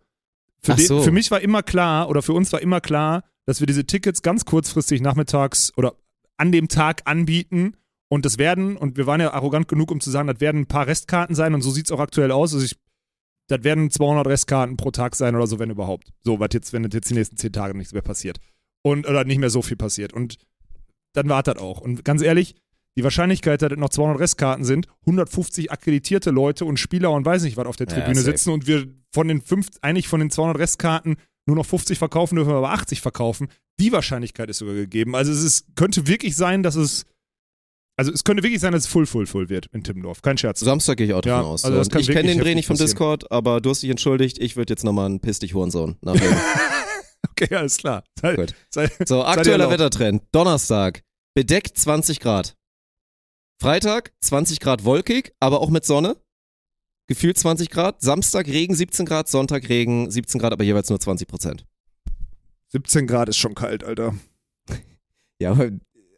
Für, 0.62 0.72
Ach 0.72 0.76
den, 0.76 0.86
so. 0.86 1.02
für 1.02 1.10
mich 1.10 1.30
war 1.30 1.40
immer 1.40 1.62
klar, 1.62 2.08
oder 2.08 2.22
für 2.22 2.32
uns 2.32 2.52
war 2.52 2.60
immer 2.60 2.80
klar, 2.80 3.24
dass 3.46 3.60
wir 3.60 3.66
diese 3.66 3.84
Tickets 3.84 4.22
ganz 4.22 4.44
kurzfristig 4.44 5.00
nachmittags 5.00 5.72
oder 5.76 5.94
an 6.36 6.52
dem 6.52 6.68
Tag 6.68 7.02
anbieten. 7.04 7.74
Und 8.08 8.24
das 8.24 8.38
werden, 8.38 8.76
und 8.76 8.96
wir 8.96 9.06
waren 9.06 9.20
ja 9.20 9.32
arrogant 9.32 9.68
genug, 9.68 9.90
um 9.90 10.00
zu 10.00 10.10
sagen, 10.10 10.26
das 10.26 10.40
werden 10.40 10.62
ein 10.62 10.66
paar 10.66 10.86
Restkarten 10.86 11.36
sein, 11.36 11.54
und 11.54 11.62
so 11.62 11.70
sieht 11.70 11.86
es 11.86 11.92
auch 11.92 12.00
aktuell 12.00 12.32
aus. 12.32 12.52
Also 12.52 12.64
ich, 12.64 12.76
das 13.50 13.64
werden 13.64 13.90
200 13.90 14.26
Restkarten 14.26 14.76
pro 14.76 14.90
Tag 14.92 15.16
sein 15.16 15.34
oder 15.34 15.46
so, 15.46 15.58
wenn 15.58 15.70
überhaupt. 15.70 16.12
So, 16.22 16.38
was 16.38 16.50
jetzt, 16.52 16.72
wenn 16.72 16.84
jetzt 16.84 17.10
die 17.10 17.14
nächsten 17.14 17.36
10 17.36 17.52
Tage 17.52 17.76
nichts 17.76 17.92
mehr 17.92 18.02
passiert. 18.02 18.38
Und, 18.82 19.08
oder 19.08 19.24
nicht 19.24 19.38
mehr 19.38 19.50
so 19.50 19.60
viel 19.60 19.76
passiert. 19.76 20.12
Und 20.12 20.36
dann 21.14 21.28
war 21.28 21.42
das 21.42 21.56
auch. 21.56 21.80
Und 21.80 22.04
ganz 22.04 22.22
ehrlich, 22.22 22.54
die 22.96 23.02
Wahrscheinlichkeit, 23.02 23.60
dass 23.60 23.72
es 23.72 23.78
noch 23.78 23.88
200 23.90 24.20
Restkarten 24.20 24.64
sind, 24.64 24.86
150 25.00 25.72
akkreditierte 25.72 26.30
Leute 26.30 26.64
und 26.64 26.78
Spieler 26.78 27.10
und 27.10 27.24
weiß 27.24 27.42
nicht 27.42 27.56
was 27.56 27.66
auf 27.66 27.76
der 27.76 27.88
Ja, 27.88 27.94
Tribüne 27.94 28.20
safe. 28.20 28.30
sitzen 28.30 28.50
und 28.50 28.66
wir 28.68 28.86
von 29.12 29.26
den 29.26 29.40
fünf, 29.42 29.68
eigentlich 29.80 30.06
von 30.06 30.20
den 30.20 30.30
200 30.30 30.58
Restkarten 30.58 31.16
nur 31.46 31.56
noch 31.56 31.66
50 31.66 31.98
verkaufen 31.98 32.36
dürfen, 32.36 32.52
aber 32.52 32.70
80 32.70 33.00
verkaufen. 33.00 33.48
Die 33.80 33.90
Wahrscheinlichkeit 33.90 34.48
ist 34.48 34.58
sogar 34.58 34.74
gegeben. 34.74 35.16
Also 35.16 35.32
es 35.32 35.42
ist, 35.42 35.74
könnte 35.74 36.06
wirklich 36.06 36.36
sein, 36.36 36.62
dass 36.62 36.76
es, 36.76 37.04
also 38.00 38.12
es 38.12 38.24
könnte 38.24 38.42
wirklich 38.42 38.60
sein, 38.60 38.72
dass 38.72 38.84
es 38.84 38.88
full, 38.88 39.04
full, 39.04 39.26
full 39.26 39.48
wird 39.50 39.66
in 39.72 39.84
Timmendorf. 39.84 40.22
Kein 40.22 40.38
Scherz. 40.38 40.60
Samstag 40.60 40.96
gehe 40.96 41.06
ich 41.06 41.12
auch 41.12 41.20
davon 41.20 41.44
Ja, 41.44 41.48
aus. 41.50 41.64
also 41.64 41.76
das 41.76 41.88
Und 41.88 41.92
kann 41.92 42.00
ich 42.00 42.08
kenne 42.08 42.28
den 42.28 42.38
Dreh 42.38 42.54
nicht 42.54 42.66
vom 42.66 42.74
passieren. 42.74 42.88
Discord, 42.90 43.30
aber 43.30 43.60
du 43.60 43.68
hast 43.70 43.82
dich 43.82 43.90
entschuldigt. 43.90 44.38
Ich 44.38 44.56
würde 44.56 44.72
jetzt 44.72 44.84
nochmal 44.84 45.06
einen 45.06 45.20
Piss 45.20 45.38
dich 45.38 45.54
Hurensohn 45.54 45.96
nachlegen. 46.00 46.36
Okay, 47.32 47.54
alles 47.54 47.76
klar. 47.76 48.02
Sei, 48.20 48.34
Gut. 48.34 48.54
sei, 48.70 48.90
So, 49.06 49.22
aktueller. 49.24 49.70
Wettertrend. 49.70 50.22
Donnerstag, 50.32 51.02
bedeckt 51.34 51.76
20 51.76 52.18
Grad. 52.20 52.56
Freitag 53.60 54.12
20 54.20 54.58
Grad 54.60 54.84
wolkig, 54.84 55.32
aber 55.38 55.60
auch 55.60 55.68
mit 55.70 55.84
Sonne. 55.84 56.16
Gefühlt 57.08 57.36
20 57.38 57.68
Grad. 57.70 58.00
Samstag 58.00 58.46
Regen 58.46 58.74
17 58.74 59.04
Grad, 59.06 59.28
Sonntag 59.28 59.68
Regen 59.68 60.10
17 60.10 60.40
Grad, 60.40 60.52
aber 60.52 60.64
jeweils 60.64 60.88
nur 60.88 60.98
20 61.00 61.28
Prozent. 61.28 61.66
17 62.68 63.06
Grad 63.06 63.28
ist 63.28 63.36
schon 63.38 63.54
kalt, 63.54 63.84
Alter. 63.84 64.14
Ja, 65.42 65.52
aber 65.52 65.70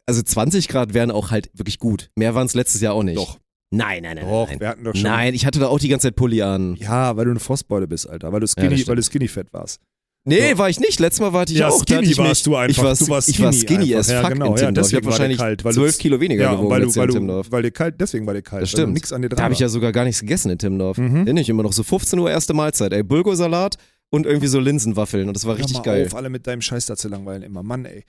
also 0.05 0.21
20 0.21 0.67
Grad 0.67 0.93
wären 0.93 1.11
auch 1.11 1.31
halt 1.31 1.49
wirklich 1.53 1.79
gut. 1.79 2.09
Mehr 2.15 2.35
waren 2.35 2.45
es 2.45 2.53
letztes 2.53 2.81
Jahr 2.81 2.93
auch 2.93 3.03
nicht. 3.03 3.17
Doch. 3.17 3.39
Nein, 3.71 4.03
nein, 4.03 4.17
nein. 4.17 4.25
Doch, 4.27 4.47
nein. 4.49 4.59
wir 4.59 4.67
hatten 4.67 4.83
doch 4.83 4.93
schon. 4.93 5.03
Nein, 5.03 5.33
ich 5.33 5.45
hatte 5.45 5.59
da 5.59 5.67
auch 5.67 5.79
die 5.79 5.87
ganze 5.87 6.07
Zeit 6.07 6.15
Pulli 6.15 6.41
an. 6.43 6.75
Ja, 6.75 7.15
weil 7.17 7.25
du 7.25 7.31
eine 7.31 7.39
Frostbeule 7.39 7.87
bist, 7.87 8.07
Alter. 8.07 8.31
Weil 8.31 8.39
du 8.41 8.45
Ja, 8.45 8.51
skinny, 8.51 8.75
stimmt. 8.75 8.87
weil 8.89 8.95
du 8.97 9.03
skinny 9.03 9.27
fett 9.27 9.51
warst. 9.51 9.79
Nee, 10.25 10.51
So. 10.51 10.57
war 10.59 10.69
ich 10.69 10.79
nicht. 10.79 10.99
Letztes 11.01 11.19
Mal 11.21 11.33
war 11.33 11.43
ich 11.43 11.49
Ja, 11.49 11.67
auch. 11.69 11.81
skinny 11.81 12.03
ich 12.03 12.07
mich, 12.09 12.17
warst 12.19 12.45
du 12.45 12.55
einfach. 12.55 12.69
Ich 12.69 12.77
war, 12.83 12.95
Du 12.95 13.07
warst 13.09 13.27
ich 13.29 13.41
war 13.41 13.51
skinny 13.51 13.87
skinny 13.87 13.95
as 13.95 14.09
einfach. 14.09 14.13
Ja, 14.13 14.21
fuck 14.29 14.33
genau. 14.33 14.45
in 14.45 14.51
Ja, 14.51 14.57
Timmendorf. 14.57 14.85
ich 14.85 14.91
deswegen 14.91 15.05
habe 15.05 15.11
wahrscheinlich 15.11 15.37
kalt, 15.39 15.63
weil 15.65 15.73
12 15.73 15.91
du- 15.97 16.01
Kilo 16.01 16.19
weniger 16.21 16.43
Ja, 16.43 16.51
gewogen 16.51 16.69
weil 16.69 16.81
du, 16.81 16.95
weil, 16.95 17.01
in 17.03 17.07
du, 17.07 17.13
Timmendorf. 17.13 17.47
weil 17.51 17.63
dir 17.63 17.71
kalt, 17.71 17.95
deswegen 17.99 18.25
war 18.27 18.33
dir 18.33 18.41
kalt. 18.41 18.61
Das 18.61 18.69
stimmt. 18.69 18.93
Nichts 18.93 19.11
an 19.11 19.21
dir 19.21 19.29
dran 19.29 19.37
Da 19.37 19.43
habe 19.43 19.53
ich 19.53 19.59
ja 19.59 19.67
sogar 19.69 19.91
gar 19.91 20.05
nichts 20.05 20.21
gegessen 20.21 20.49
in 20.51 20.57
Timmendorf. 20.59 20.97
Mhm. 20.97 21.25
Bin 21.25 21.35
ich 21.35 21.49
immer 21.49 21.63
noch 21.63 21.73
so 21.73 21.81
15 21.83 22.19
Uhr 22.19 22.29
erste 22.31 22.53
Mahlzeit. 22.53 22.93
Ey, 22.93 23.03
Bulgursalat 23.03 23.75
und 24.11 24.25
irgendwie 24.25 24.47
so 24.47 24.59
Linsenwaffeln 24.59 25.27
und 25.27 25.35
das 25.35 25.45
war 25.45 25.57
richtig 25.57 25.77
mal 25.77 25.83
geil. 25.83 26.05
auf, 26.05 26.15
alle 26.15 26.29
mit 26.29 26.45
deinem 26.47 26.61
Scheiß 26.61 26.85
da 26.85 26.95
zu 26.95 27.09
langweilen 27.09 27.41
immer. 27.43 27.63
Mann, 27.63 27.83
ey. 27.85 28.03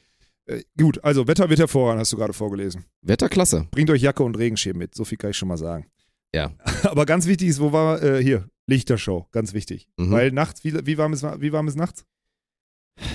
Äh, 0.47 0.63
gut, 0.79 1.03
also 1.03 1.27
Wetter 1.27 1.49
wird 1.49 1.59
hervorragend, 1.59 2.01
hast 2.01 2.13
du 2.13 2.17
gerade 2.17 2.33
vorgelesen. 2.33 2.85
Wetter 3.03 3.29
klasse. 3.29 3.67
Bringt 3.71 3.91
euch 3.91 4.03
Jacke 4.03 4.23
und 4.23 4.37
Regenschirm 4.37 4.77
mit, 4.77 4.95
so 4.95 5.05
viel 5.05 5.19
kann 5.19 5.31
ich 5.31 5.37
schon 5.37 5.49
mal 5.49 5.57
sagen. 5.57 5.87
Ja. 6.35 6.53
Aber 6.85 7.07
ganz 7.07 7.27
wichtig 7.27 7.49
ist, 7.49 7.61
wo 7.61 7.73
war, 7.73 8.03
äh, 8.03 8.23
hier, 8.23 8.49
Lichtershow, 8.67 9.27
ganz 9.31 9.55
wichtig. 9.55 9.89
Mhm. 9.97 10.11
Weil 10.11 10.33
nachts, 10.33 10.65
wie, 10.65 10.75
wie, 10.87 10.99
warm 10.99 11.13
ist, 11.13 11.23
wie 11.23 11.53
warm 11.53 11.69
ist 11.69 11.77
nachts? 11.77 12.05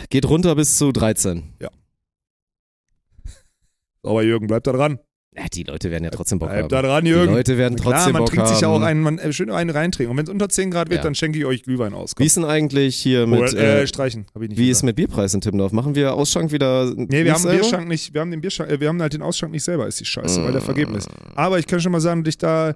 Geht 0.10 0.28
runter 0.28 0.56
bis 0.56 0.78
zu 0.78 0.92
13. 0.92 1.54
Aber 4.04 4.24
Jürgen, 4.24 4.48
bleib 4.48 4.64
da 4.64 4.72
dran. 4.72 5.00
Ja, 5.38 5.44
die 5.54 5.62
Leute 5.64 5.92
werden 5.92 6.04
ja 6.04 6.10
trotzdem 6.10 6.40
Bock 6.40 6.50
Bleib 6.50 6.64
haben. 6.64 6.70
da 6.70 6.82
dran, 6.82 7.06
Die 7.06 7.12
Jürgen. 7.12 7.34
Leute 7.34 7.56
werden 7.58 7.76
Klar, 7.78 7.94
trotzdem 7.94 8.14
man 8.14 8.22
Bock 8.22 8.30
trinkt 8.30 8.46
haben. 8.48 8.54
sich 8.54 8.62
ja 8.62 8.68
auch 8.68 8.82
einen, 8.82 9.00
man, 9.02 9.20
äh, 9.20 9.32
schön 9.32 9.52
einen 9.52 9.70
reintrinken. 9.70 10.10
Und 10.12 10.18
wenn 10.18 10.24
es 10.26 10.30
unter 10.32 10.50
10 10.50 10.72
Grad 10.72 10.90
wird, 10.90 10.98
Ja. 11.00 11.04
dann 11.04 11.14
schenke 11.14 11.38
ich 11.38 11.46
euch 11.46 11.62
Glühwein 11.62 11.94
aus. 11.94 12.12
Wie 12.12 12.16
Komm. 12.16 12.26
ist 12.26 12.38
denn 12.38 12.46
eigentlich 12.46 12.96
hier 12.96 13.28
mit, 13.28 13.40
Oder, 13.40 13.54
äh, 13.56 13.82
äh, 13.84 13.88
streichen, 13.88 14.26
habe 14.34 14.46
ich 14.46 14.50
nicht 14.50 14.58
wie 14.60 14.72
ist 14.72 14.82
mit 14.82 14.96
Bierpreis 14.96 15.36
in 15.36 15.42
Timmendorf? 15.42 15.72
Machen 15.72 15.94
wir 15.94 16.16
Ausschank 16.16 16.52
wieder? 16.52 16.92
Nee, 16.96 17.26
wir 17.26 17.34
haben 17.34 17.44
den? 17.44 17.52
Bierschrank 17.60 17.88
nicht, 17.88 18.12
wir 18.14 18.22
haben 18.22 18.32
den 18.32 18.42
Bierschrank, 18.42 18.72
äh, 18.72 18.80
wir 18.80 18.88
haben 18.88 19.00
halt 19.02 19.14
den 19.14 19.22
Ausschank 19.22 19.52
nicht 19.52 19.64
selber, 19.64 19.86
ist 19.88 20.00
die 20.00 20.06
Scheiße, 20.06 20.44
weil 20.44 20.52
der 20.52 20.62
vergeben 20.62 20.96
ist. 20.96 21.08
Aber 21.36 21.60
ich 21.60 21.68
kann 21.68 21.80
schon 21.80 21.92
mal 21.92 22.02
sagen, 22.02 22.24
dass 22.24 22.32
ich 22.34 22.38
da, 22.40 22.74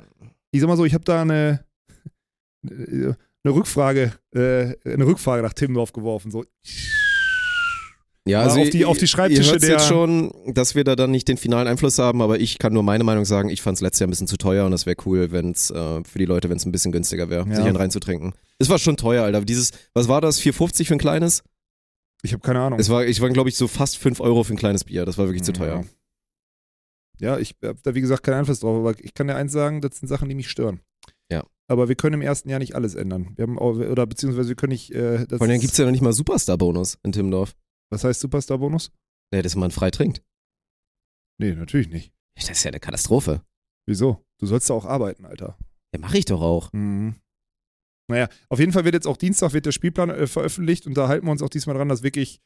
ich 0.51 0.61
sag 0.61 0.67
mal 0.67 0.77
so, 0.77 0.85
ich 0.85 0.93
habe 0.93 1.03
da 1.03 1.23
eine, 1.23 1.65
eine 2.69 3.15
Rückfrage, 3.45 4.13
äh, 4.35 4.75
eine 4.85 5.05
Rückfrage 5.07 5.41
nach 5.41 5.53
Timmendorf 5.53 5.91
geworfen. 5.91 6.29
So. 6.29 6.45
Ja, 8.25 8.41
also 8.41 8.61
auf 8.61 8.69
die- 8.69 8.85
auf 8.85 8.97
die 8.97 9.07
Schreibtische 9.07 9.53
ihr 9.53 9.59
der- 9.59 9.69
jetzt 9.71 9.87
schon, 9.87 10.31
dass 10.47 10.75
wir 10.75 10.85
da 10.85 10.95
dann 10.95 11.11
nicht 11.11 11.27
den 11.27 11.35
finalen 11.35 11.67
Einfluss 11.67 11.99
haben, 11.99 12.21
aber 12.21 12.39
ich 12.39 12.57
kann 12.57 12.71
nur 12.71 12.81
meine 12.83 13.03
Meinung 13.03 13.25
sagen, 13.25 13.49
ich 13.49 13.61
fand 13.61 13.75
es 13.77 13.81
letztes 13.81 13.99
Jahr 13.99 14.07
ein 14.07 14.11
bisschen 14.11 14.27
zu 14.27 14.37
teuer 14.37 14.65
und 14.65 14.71
das 14.71 14.85
wäre 14.85 14.95
cool, 15.05 15.31
wenn 15.33 15.51
es 15.51 15.69
äh, 15.71 16.03
für 16.05 16.19
die 16.19 16.25
Leute, 16.25 16.49
wenn 16.49 16.55
es 16.55 16.65
ein 16.65 16.71
bisschen 16.71 16.93
günstiger 16.93 17.29
wäre, 17.29 17.47
Ja. 17.49 17.55
sich 17.55 17.65
einen 17.65 17.75
reinzutrinken. 17.75 18.33
Es 18.59 18.69
war 18.69 18.79
schon 18.79 18.95
teuer, 18.95 19.23
Alter. 19.25 19.41
Dieses, 19.41 19.71
was 19.93 20.07
war 20.07 20.21
das, 20.21 20.39
4,50 20.39 20.87
für 20.87 20.93
ein 20.95 20.99
kleines? 20.99 21.43
Ich 22.21 22.31
habe 22.31 22.41
keine 22.41 22.61
Ahnung. 22.61 22.79
Es 22.79 22.87
war, 22.89 23.05
ich 23.05 23.19
war, 23.19 23.29
glaube 23.29 23.49
ich, 23.49 23.57
so 23.57 23.67
fast 23.67 23.97
5 23.97 24.21
Euro 24.21 24.45
für 24.45 24.53
ein 24.53 24.57
kleines 24.57 24.85
Bier. 24.85 25.03
Das 25.05 25.17
war 25.17 25.25
wirklich 25.25 25.43
zu 25.43 25.51
teuer. 25.51 25.83
Ja, 27.19 27.37
ich 27.37 27.55
habe 27.63 27.77
da 27.83 27.93
wie 27.93 28.01
gesagt 28.01 28.23
keinen 28.23 28.35
Einfluss 28.39 28.61
drauf, 28.61 28.77
aber 28.77 28.95
ich 29.03 29.13
kann 29.13 29.27
dir 29.27 29.35
eins 29.35 29.51
sagen, 29.51 29.81
das 29.81 29.97
sind 29.99 30.07
Sachen, 30.07 30.29
die 30.29 30.35
mich 30.35 30.49
stören. 30.49 30.79
Ja. 31.29 31.43
Aber 31.67 31.89
wir 31.89 31.95
können 31.95 32.15
im 32.15 32.21
ersten 32.21 32.49
Jahr 32.49 32.59
nicht 32.59 32.75
alles 32.75 32.95
ändern. 32.95 33.33
Wir 33.35 33.43
haben 33.43 33.59
auch, 33.59 33.75
oder 33.75 34.05
beziehungsweise 34.07 34.49
wir 34.49 34.55
können 34.55 34.71
nicht. 34.71 34.91
Äh, 34.91 35.25
Vor 35.27 35.41
allem 35.41 35.59
gibt 35.59 35.73
es 35.73 35.77
ja 35.77 35.83
noch 35.85 35.91
nicht 35.91 36.01
mal 36.01 36.13
Superstar-Bonus 36.13 36.97
in 37.03 37.11
Timmendorf. 37.11 37.53
Was 37.93 38.03
heißt 38.03 38.21
Superstar-Bonus? 38.21 38.91
Nee, 39.31 39.43
dass 39.43 39.55
man 39.55 39.69
frei 39.69 39.91
trinkt. 39.91 40.23
Nee, 41.39 41.53
natürlich 41.53 41.89
nicht. 41.89 42.11
Das 42.35 42.49
ist 42.49 42.63
ja 42.63 42.69
eine 42.69 42.79
Katastrophe. 42.79 43.43
Wieso? 43.87 44.25
Du 44.39 44.47
sollst 44.47 44.69
da 44.69 44.73
auch 44.73 44.85
arbeiten, 44.85 45.25
Alter. 45.25 45.59
Ja, 45.93 45.99
mache 45.99 46.17
ich 46.17 46.25
doch 46.25 46.41
auch. 46.41 46.73
Mhm. 46.73 47.15
Naja, 48.09 48.29
auf 48.49 48.59
jeden 48.59 48.71
Fall 48.71 48.83
wird 48.83 48.95
jetzt 48.95 49.05
auch 49.05 49.17
Dienstag 49.17 49.53
wird 49.53 49.67
der 49.67 49.71
Spielplan 49.71 50.09
äh, 50.09 50.25
veröffentlicht 50.25 50.87
und 50.87 50.97
da 50.97 51.07
halten 51.07 51.27
wir 51.27 51.31
uns 51.31 51.43
auch 51.43 51.49
diesmal 51.49 51.75
dran, 51.75 51.87
dass 51.87 52.01
wirklich, 52.01 52.41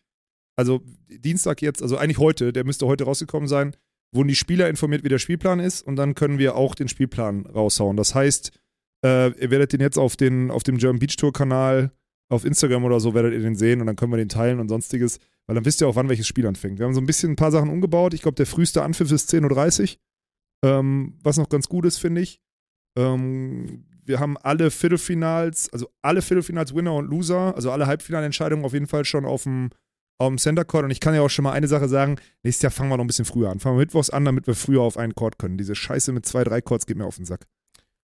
also 0.57 0.83
Dienstag 1.07 1.61
jetzt, 1.61 1.81
also 1.81 1.97
eigentlich 1.97 2.17
heute, 2.17 2.51
der 2.51 2.65
müsste 2.65 2.85
heute 2.85 3.05
rausgekommen 3.05 3.47
sein, 3.47 3.75
wurden 4.13 4.27
die 4.27 4.35
Spieler 4.35 4.69
informiert, 4.69 5.05
wie 5.05 5.09
der 5.09 5.19
Spielplan 5.19 5.61
ist 5.61 5.81
und 5.81 5.95
dann 5.95 6.13
können 6.13 6.39
wir 6.39 6.55
auch 6.55 6.75
den 6.75 6.89
Spielplan 6.89 7.45
raushauen. 7.45 7.95
Das 7.95 8.13
heißt, 8.13 8.51
äh, 9.05 9.29
ihr 9.39 9.49
werdet 9.49 9.71
den 9.71 9.79
jetzt 9.79 9.97
auf, 9.97 10.17
den, 10.17 10.51
auf 10.51 10.63
dem 10.63 10.77
German 10.77 10.99
Beach 10.99 11.15
Tour 11.15 11.31
Kanal, 11.31 11.91
auf 12.29 12.43
Instagram 12.43 12.83
oder 12.83 12.99
so, 12.99 13.13
werdet 13.13 13.33
ihr 13.33 13.39
den 13.39 13.55
sehen 13.55 13.79
und 13.79 13.87
dann 13.87 13.95
können 13.95 14.11
wir 14.11 14.17
den 14.17 14.29
teilen 14.29 14.59
und 14.59 14.67
sonstiges, 14.67 15.19
weil 15.47 15.55
dann 15.55 15.65
wisst 15.65 15.81
ihr 15.81 15.87
auch, 15.87 15.95
wann 15.95 16.09
welches 16.09 16.27
Spiel 16.27 16.45
anfängt. 16.45 16.77
Wir 16.77 16.85
haben 16.85 16.93
so 16.93 17.01
ein 17.01 17.05
bisschen 17.05 17.31
ein 17.31 17.37
paar 17.37 17.51
Sachen 17.51 17.69
umgebaut. 17.69 18.13
Ich 18.13 18.21
glaube, 18.21 18.35
der 18.35 18.45
früheste 18.45 18.83
Anpfiff 18.83 19.11
ist 19.11 19.33
10.30 19.33 19.97
Uhr, 20.63 20.69
ähm, 20.69 21.17
was 21.23 21.37
noch 21.37 21.49
ganz 21.49 21.67
gut 21.69 21.85
ist, 21.85 21.97
finde 21.97 22.21
ich. 22.21 22.41
Ähm, 22.97 23.85
wir 24.03 24.19
haben 24.19 24.37
alle 24.37 24.71
Viertelfinals, 24.71 25.71
also 25.71 25.89
alle 26.01 26.21
Viertelfinals 26.21 26.73
Winner 26.75 26.93
und 26.95 27.09
Loser, 27.09 27.55
also 27.55 27.71
alle 27.71 27.87
Halbfinalentscheidungen 27.87 28.65
auf 28.65 28.73
jeden 28.73 28.87
Fall 28.87 29.05
schon 29.05 29.25
auf 29.25 29.43
dem, 29.43 29.69
auf 30.17 30.29
dem 30.29 30.37
Center 30.37 30.65
Court. 30.65 30.85
Und 30.85 30.91
ich 30.91 30.99
kann 30.99 31.13
ja 31.13 31.21
auch 31.21 31.29
schon 31.29 31.43
mal 31.43 31.51
eine 31.51 31.67
Sache 31.67 31.87
sagen: 31.87 32.17
nächstes 32.43 32.63
Jahr 32.63 32.71
fangen 32.71 32.89
wir 32.89 32.97
noch 32.97 33.03
ein 33.03 33.07
bisschen 33.07 33.25
früher 33.25 33.49
an. 33.49 33.59
Fangen 33.59 33.75
wir 33.75 33.81
mittwochs 33.81 34.09
an, 34.09 34.25
damit 34.25 34.47
wir 34.47 34.55
früher 34.55 34.81
auf 34.81 34.97
einen 34.97 35.13
Court 35.13 35.37
können. 35.37 35.57
Diese 35.57 35.75
Scheiße 35.75 36.11
mit 36.11 36.25
zwei, 36.25 36.43
drei 36.43 36.61
Courts 36.61 36.85
geht 36.85 36.97
mir 36.97 37.05
auf 37.05 37.17
den 37.17 37.25
Sack. 37.25 37.45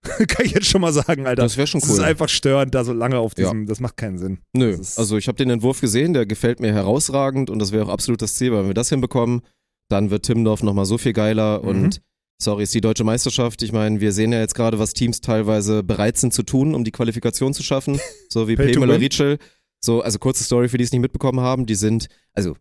kann 0.27 0.45
ich 0.45 0.51
jetzt 0.51 0.67
schon 0.67 0.81
mal 0.81 0.93
sagen, 0.93 1.25
Alter. 1.25 1.41
Das 1.43 1.57
wäre 1.57 1.67
schon 1.67 1.79
Das 1.81 1.89
ist 1.89 1.99
cool. 1.99 2.05
einfach 2.05 2.29
störend, 2.29 2.75
da 2.75 2.83
so 2.83 2.93
lange 2.93 3.17
auf 3.17 3.33
Ja. 3.37 3.45
diesem, 3.45 3.65
das 3.65 3.79
macht 3.79 3.97
keinen 3.97 4.17
Sinn. 4.17 4.39
Nö, 4.55 4.77
also 4.97 5.17
ich 5.17 5.27
habe 5.27 5.37
den 5.37 5.49
Entwurf 5.49 5.81
gesehen, 5.81 6.13
der 6.13 6.25
gefällt 6.25 6.59
mir 6.59 6.73
herausragend 6.73 7.49
und 7.49 7.59
das 7.59 7.71
wäre 7.71 7.85
auch 7.85 7.89
absolut 7.89 8.21
das 8.21 8.35
Ziel, 8.35 8.51
weil 8.51 8.59
wenn 8.61 8.67
wir 8.69 8.73
das 8.73 8.89
hinbekommen, 8.89 9.41
dann 9.89 10.09
wird 10.11 10.25
Timmendorf 10.25 10.63
nochmal 10.63 10.85
so 10.85 10.97
viel 10.97 11.13
geiler 11.13 11.61
Mhm. 11.61 11.67
und 11.67 12.01
sorry, 12.41 12.63
ist 12.63 12.73
die 12.73 12.81
deutsche 12.81 13.03
Meisterschaft. 13.03 13.61
Ich 13.61 13.71
meine, 13.71 14.01
wir 14.01 14.11
sehen 14.11 14.31
ja 14.33 14.39
jetzt 14.39 14.55
gerade, 14.55 14.77
was 14.79 14.93
Teams 14.93 15.21
teilweise 15.21 15.83
bereit 15.83 16.17
sind 16.17 16.33
zu 16.33 16.43
tun, 16.43 16.75
um 16.75 16.83
die 16.83 16.91
Qualifikation 16.91 17.53
zu 17.53 17.63
schaffen, 17.63 17.99
so 18.29 18.47
wie 18.47 18.55
Pemela. 18.55 18.95
Rietschel. 18.95 19.37
So, 19.79 20.01
also 20.01 20.17
kurze 20.19 20.43
Story 20.43 20.69
für 20.69 20.77
die 20.77 20.83
es 20.85 20.91
nicht 20.93 21.01
mitbekommen 21.01 21.39
haben, 21.41 21.65
die 21.65 21.75
sind, 21.75 22.07
also 22.33 22.55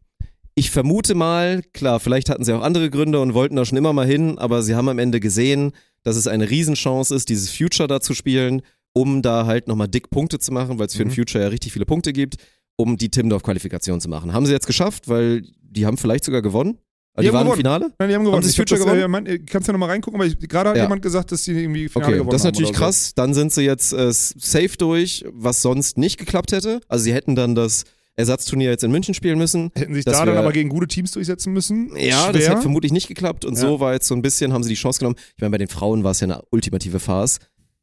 ich 0.54 0.70
vermute 0.70 1.14
mal, 1.14 1.62
klar, 1.72 1.98
vielleicht 2.00 2.28
hatten 2.28 2.44
sie 2.44 2.52
auch 2.54 2.62
andere 2.62 2.90
Gründe 2.90 3.20
und 3.20 3.34
wollten 3.34 3.56
da 3.56 3.64
schon 3.64 3.78
immer 3.78 3.92
mal 3.92 4.06
hin, 4.06 4.38
aber 4.38 4.62
sie 4.62 4.74
haben 4.74 4.88
am 4.88 4.98
Ende 4.98 5.18
gesehen, 5.20 5.72
dass 6.02 6.16
es 6.16 6.26
eine 6.26 6.50
Riesenchance 6.50 7.14
ist, 7.14 7.28
dieses 7.28 7.50
Future 7.50 7.88
da 7.88 8.00
zu 8.00 8.12
spielen, 8.14 8.62
um 8.92 9.22
da 9.22 9.46
halt 9.46 9.68
nochmal 9.68 9.88
dick 9.88 10.10
Punkte 10.10 10.38
zu 10.38 10.52
machen, 10.52 10.78
weil 10.78 10.86
es 10.86 10.94
für 10.94 11.04
Mhm. 11.04 11.10
ein 11.10 11.14
Future 11.14 11.44
ja 11.44 11.48
richtig 11.48 11.72
viele 11.72 11.86
Punkte 11.86 12.12
gibt, 12.12 12.36
um 12.76 12.96
die 12.98 13.08
Timmendorf-Qualifikation 13.10 14.00
zu 14.00 14.08
machen. 14.08 14.32
Haben 14.32 14.44
sie 14.46 14.52
jetzt 14.52 14.66
geschafft, 14.66 15.08
weil 15.08 15.42
die 15.62 15.86
haben 15.86 15.96
vielleicht 15.96 16.24
sogar 16.24 16.42
gewonnen. 16.42 16.78
Also 17.14 17.22
Die 17.22 17.22
die, 17.22 17.28
haben 17.28 17.34
waren 17.34 17.44
gewonnen. 17.44 17.52
im 17.52 17.64
Finale? 17.64 17.92
Nein, 17.98 18.08
die 18.08 18.14
haben 18.14 18.24
gewonnen. 18.24 18.42
sie 18.42 18.48
Ich 18.50 18.58
hab 18.58 18.68
Future 18.68 18.78
das, 18.78 18.86
gewonnen? 18.86 19.02
Äh, 19.04 19.08
mein, 19.08 19.26
äh, 19.26 19.38
kannst 19.38 19.68
ja 19.68 19.72
nochmal 19.72 19.90
reingucken, 19.90 20.20
aber 20.20 20.28
gerade 20.30 20.70
hat 20.70 20.76
Ja. 20.76 20.82
jemand 20.84 21.02
gesagt, 21.02 21.30
dass 21.32 21.42
die 21.42 21.52
irgendwie 21.52 21.88
Finale 21.88 22.08
Okay, 22.08 22.18
gewonnen 22.18 22.30
das 22.30 22.40
ist 22.40 22.44
haben 22.46 22.52
natürlich 22.52 22.68
oder 22.70 22.78
so. 22.78 22.84
krass. 22.84 23.12
Dann 23.14 23.34
sind 23.34 23.52
sie 23.52 23.62
jetzt 23.62 23.92
äh, 23.92 24.12
safe 24.12 24.76
durch, 24.78 25.24
was 25.30 25.60
sonst 25.62 25.98
nicht 25.98 26.18
geklappt 26.18 26.52
hätte. 26.52 26.80
Also 26.88 27.04
sie 27.04 27.12
hätten 27.14 27.36
dann 27.36 27.54
das 27.54 27.84
Ersatzturnier 28.16 28.70
jetzt 28.70 28.84
in 28.84 28.90
München 28.90 29.14
spielen 29.14 29.38
müssen. 29.38 29.70
Hätten 29.74 29.94
sich 29.94 30.04
da 30.04 30.24
dann 30.24 30.36
aber 30.36 30.52
gegen 30.52 30.68
gute 30.68 30.86
Teams 30.86 31.12
durchsetzen 31.12 31.52
müssen. 31.52 31.90
Ja, 31.96 32.24
Schwer. 32.24 32.32
das 32.32 32.48
hätte 32.48 32.60
vermutlich 32.62 32.92
nicht 32.92 33.08
geklappt 33.08 33.44
und 33.44 33.54
Ja. 33.54 33.60
so 33.60 33.80
war 33.80 33.92
jetzt 33.94 34.06
so 34.06 34.14
ein 34.14 34.22
bisschen, 34.22 34.52
haben 34.52 34.62
sie 34.62 34.68
die 34.68 34.74
Chance 34.74 34.98
genommen. 35.00 35.16
Ich 35.36 35.40
meine, 35.40 35.50
bei 35.52 35.58
den 35.58 35.68
Frauen 35.68 36.04
war 36.04 36.10
es 36.10 36.20
ja 36.20 36.26
eine 36.26 36.42
ultimative 36.50 37.00
Farce. 37.00 37.38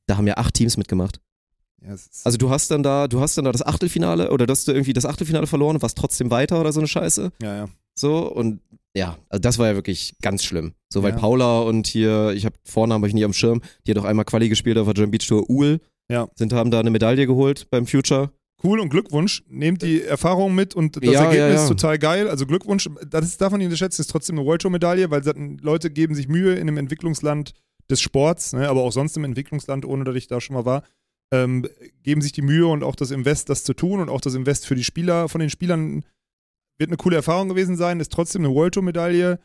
Da 0.07 0.17
haben 0.17 0.27
ja 0.27 0.37
acht 0.37 0.53
Teams 0.53 0.77
mitgemacht. 0.77 1.19
Ja, 1.81 1.95
Also 2.23 2.37
du 2.37 2.49
hast 2.49 2.69
dann 2.71 2.83
da, 2.83 3.07
du 3.07 3.21
hast 3.21 3.37
dann 3.37 3.45
da 3.45 3.51
das 3.51 3.65
Achtelfinale 3.65 4.31
oder 4.31 4.45
dass 4.45 4.65
du 4.65 4.71
irgendwie 4.73 4.93
das 4.93 5.05
Achtelfinale 5.05 5.47
verloren 5.47 5.77
und 5.77 5.81
warst 5.81 5.97
trotzdem 5.97 6.29
weiter 6.29 6.59
oder 6.59 6.73
so 6.73 6.79
eine 6.79 6.87
Scheiße. 6.87 7.31
ja, 7.41 7.55
ja. 7.55 7.69
So 7.95 8.31
und 8.31 8.61
ja, 8.95 9.17
also 9.29 9.41
das 9.41 9.57
war 9.59 9.67
ja 9.67 9.75
wirklich 9.75 10.15
ganz 10.21 10.43
schlimm. 10.43 10.73
So, 10.91 11.03
weil 11.03 11.11
Ja. 11.11 11.17
Paula 11.17 11.59
und 11.61 11.85
hier, 11.87 12.31
ich 12.31 12.45
habe 12.45 12.55
Vornamen 12.63 13.03
hab 13.03 13.07
ich 13.07 13.13
nie 13.13 13.23
am 13.25 13.33
Schirm, 13.33 13.61
die 13.85 13.91
hat 13.91 13.97
auch 13.97 14.05
einmal 14.05 14.25
Quali 14.25 14.47
gespielt 14.49 14.77
auf 14.77 14.85
der 14.85 14.93
German 14.93 15.11
Beach 15.11 15.27
Tour 15.27 15.49
Uhl. 15.49 15.79
Ja. 16.09 16.27
Sind, 16.35 16.53
haben 16.53 16.71
da 16.71 16.79
eine 16.79 16.89
Medaille 16.91 17.27
geholt 17.27 17.67
beim 17.69 17.85
Future. 17.85 18.31
Cool 18.63 18.79
und 18.79 18.89
Glückwunsch. 18.89 19.43
Nehmt 19.47 19.81
die 19.81 20.03
Erfahrung 20.03 20.53
mit 20.53 20.75
und 20.75 20.97
das 20.97 21.03
Ja, 21.03 21.23
Ergebnis 21.23 21.39
ja, 21.39 21.47
ja. 21.49 21.61
ist 21.63 21.67
total 21.69 21.97
geil. 21.97 22.27
Also 22.27 22.45
Glückwunsch. 22.45 22.89
Das 23.09 23.25
ist, 23.25 23.39
darf 23.39 23.51
man 23.51 23.59
nicht 23.59 23.67
unterschätzen, 23.67 24.01
ist 24.01 24.09
trotzdem 24.09 24.37
eine 24.37 24.45
World 24.45 24.61
Tour 24.61 24.71
Medaille, 24.71 25.09
weil 25.09 25.23
Leute 25.61 25.89
geben 25.89 26.15
sich 26.15 26.27
Mühe 26.27 26.53
in 26.55 26.61
einem 26.61 26.77
Entwicklungsland 26.77 27.53
des 27.89 28.01
Sports, 28.01 28.53
ne, 28.53 28.69
aber 28.69 28.81
auch 28.81 28.91
sonst 28.91 29.17
im 29.17 29.23
Entwicklungsland, 29.23 29.85
ohne 29.85 30.03
dass 30.03 30.15
ich 30.15 30.27
da 30.27 30.39
schon 30.39 30.55
mal 30.55 30.65
war, 30.65 30.83
ähm, 31.31 31.67
geben 32.03 32.21
sich 32.21 32.31
die 32.31 32.41
Mühe 32.41 32.67
und 32.67 32.83
auch 32.83 32.95
das 32.95 33.11
Invest, 33.11 33.49
das 33.49 33.63
zu 33.63 33.73
tun 33.73 33.99
und 33.99 34.09
auch 34.09 34.21
das 34.21 34.35
Invest 34.35 34.65
für 34.67 34.75
die 34.75 34.83
Spieler, 34.83 35.29
von 35.29 35.41
den 35.41 35.49
Spielern 35.49 36.05
wird 36.77 36.89
eine 36.89 36.97
coole 36.97 37.15
Erfahrung 37.15 37.49
gewesen 37.49 37.77
sein, 37.77 37.99
ist 37.99 38.11
trotzdem 38.11 38.45
eine 38.45 38.53
World 38.53 38.73
Tour 38.73 38.83
Medaille. 38.83 39.39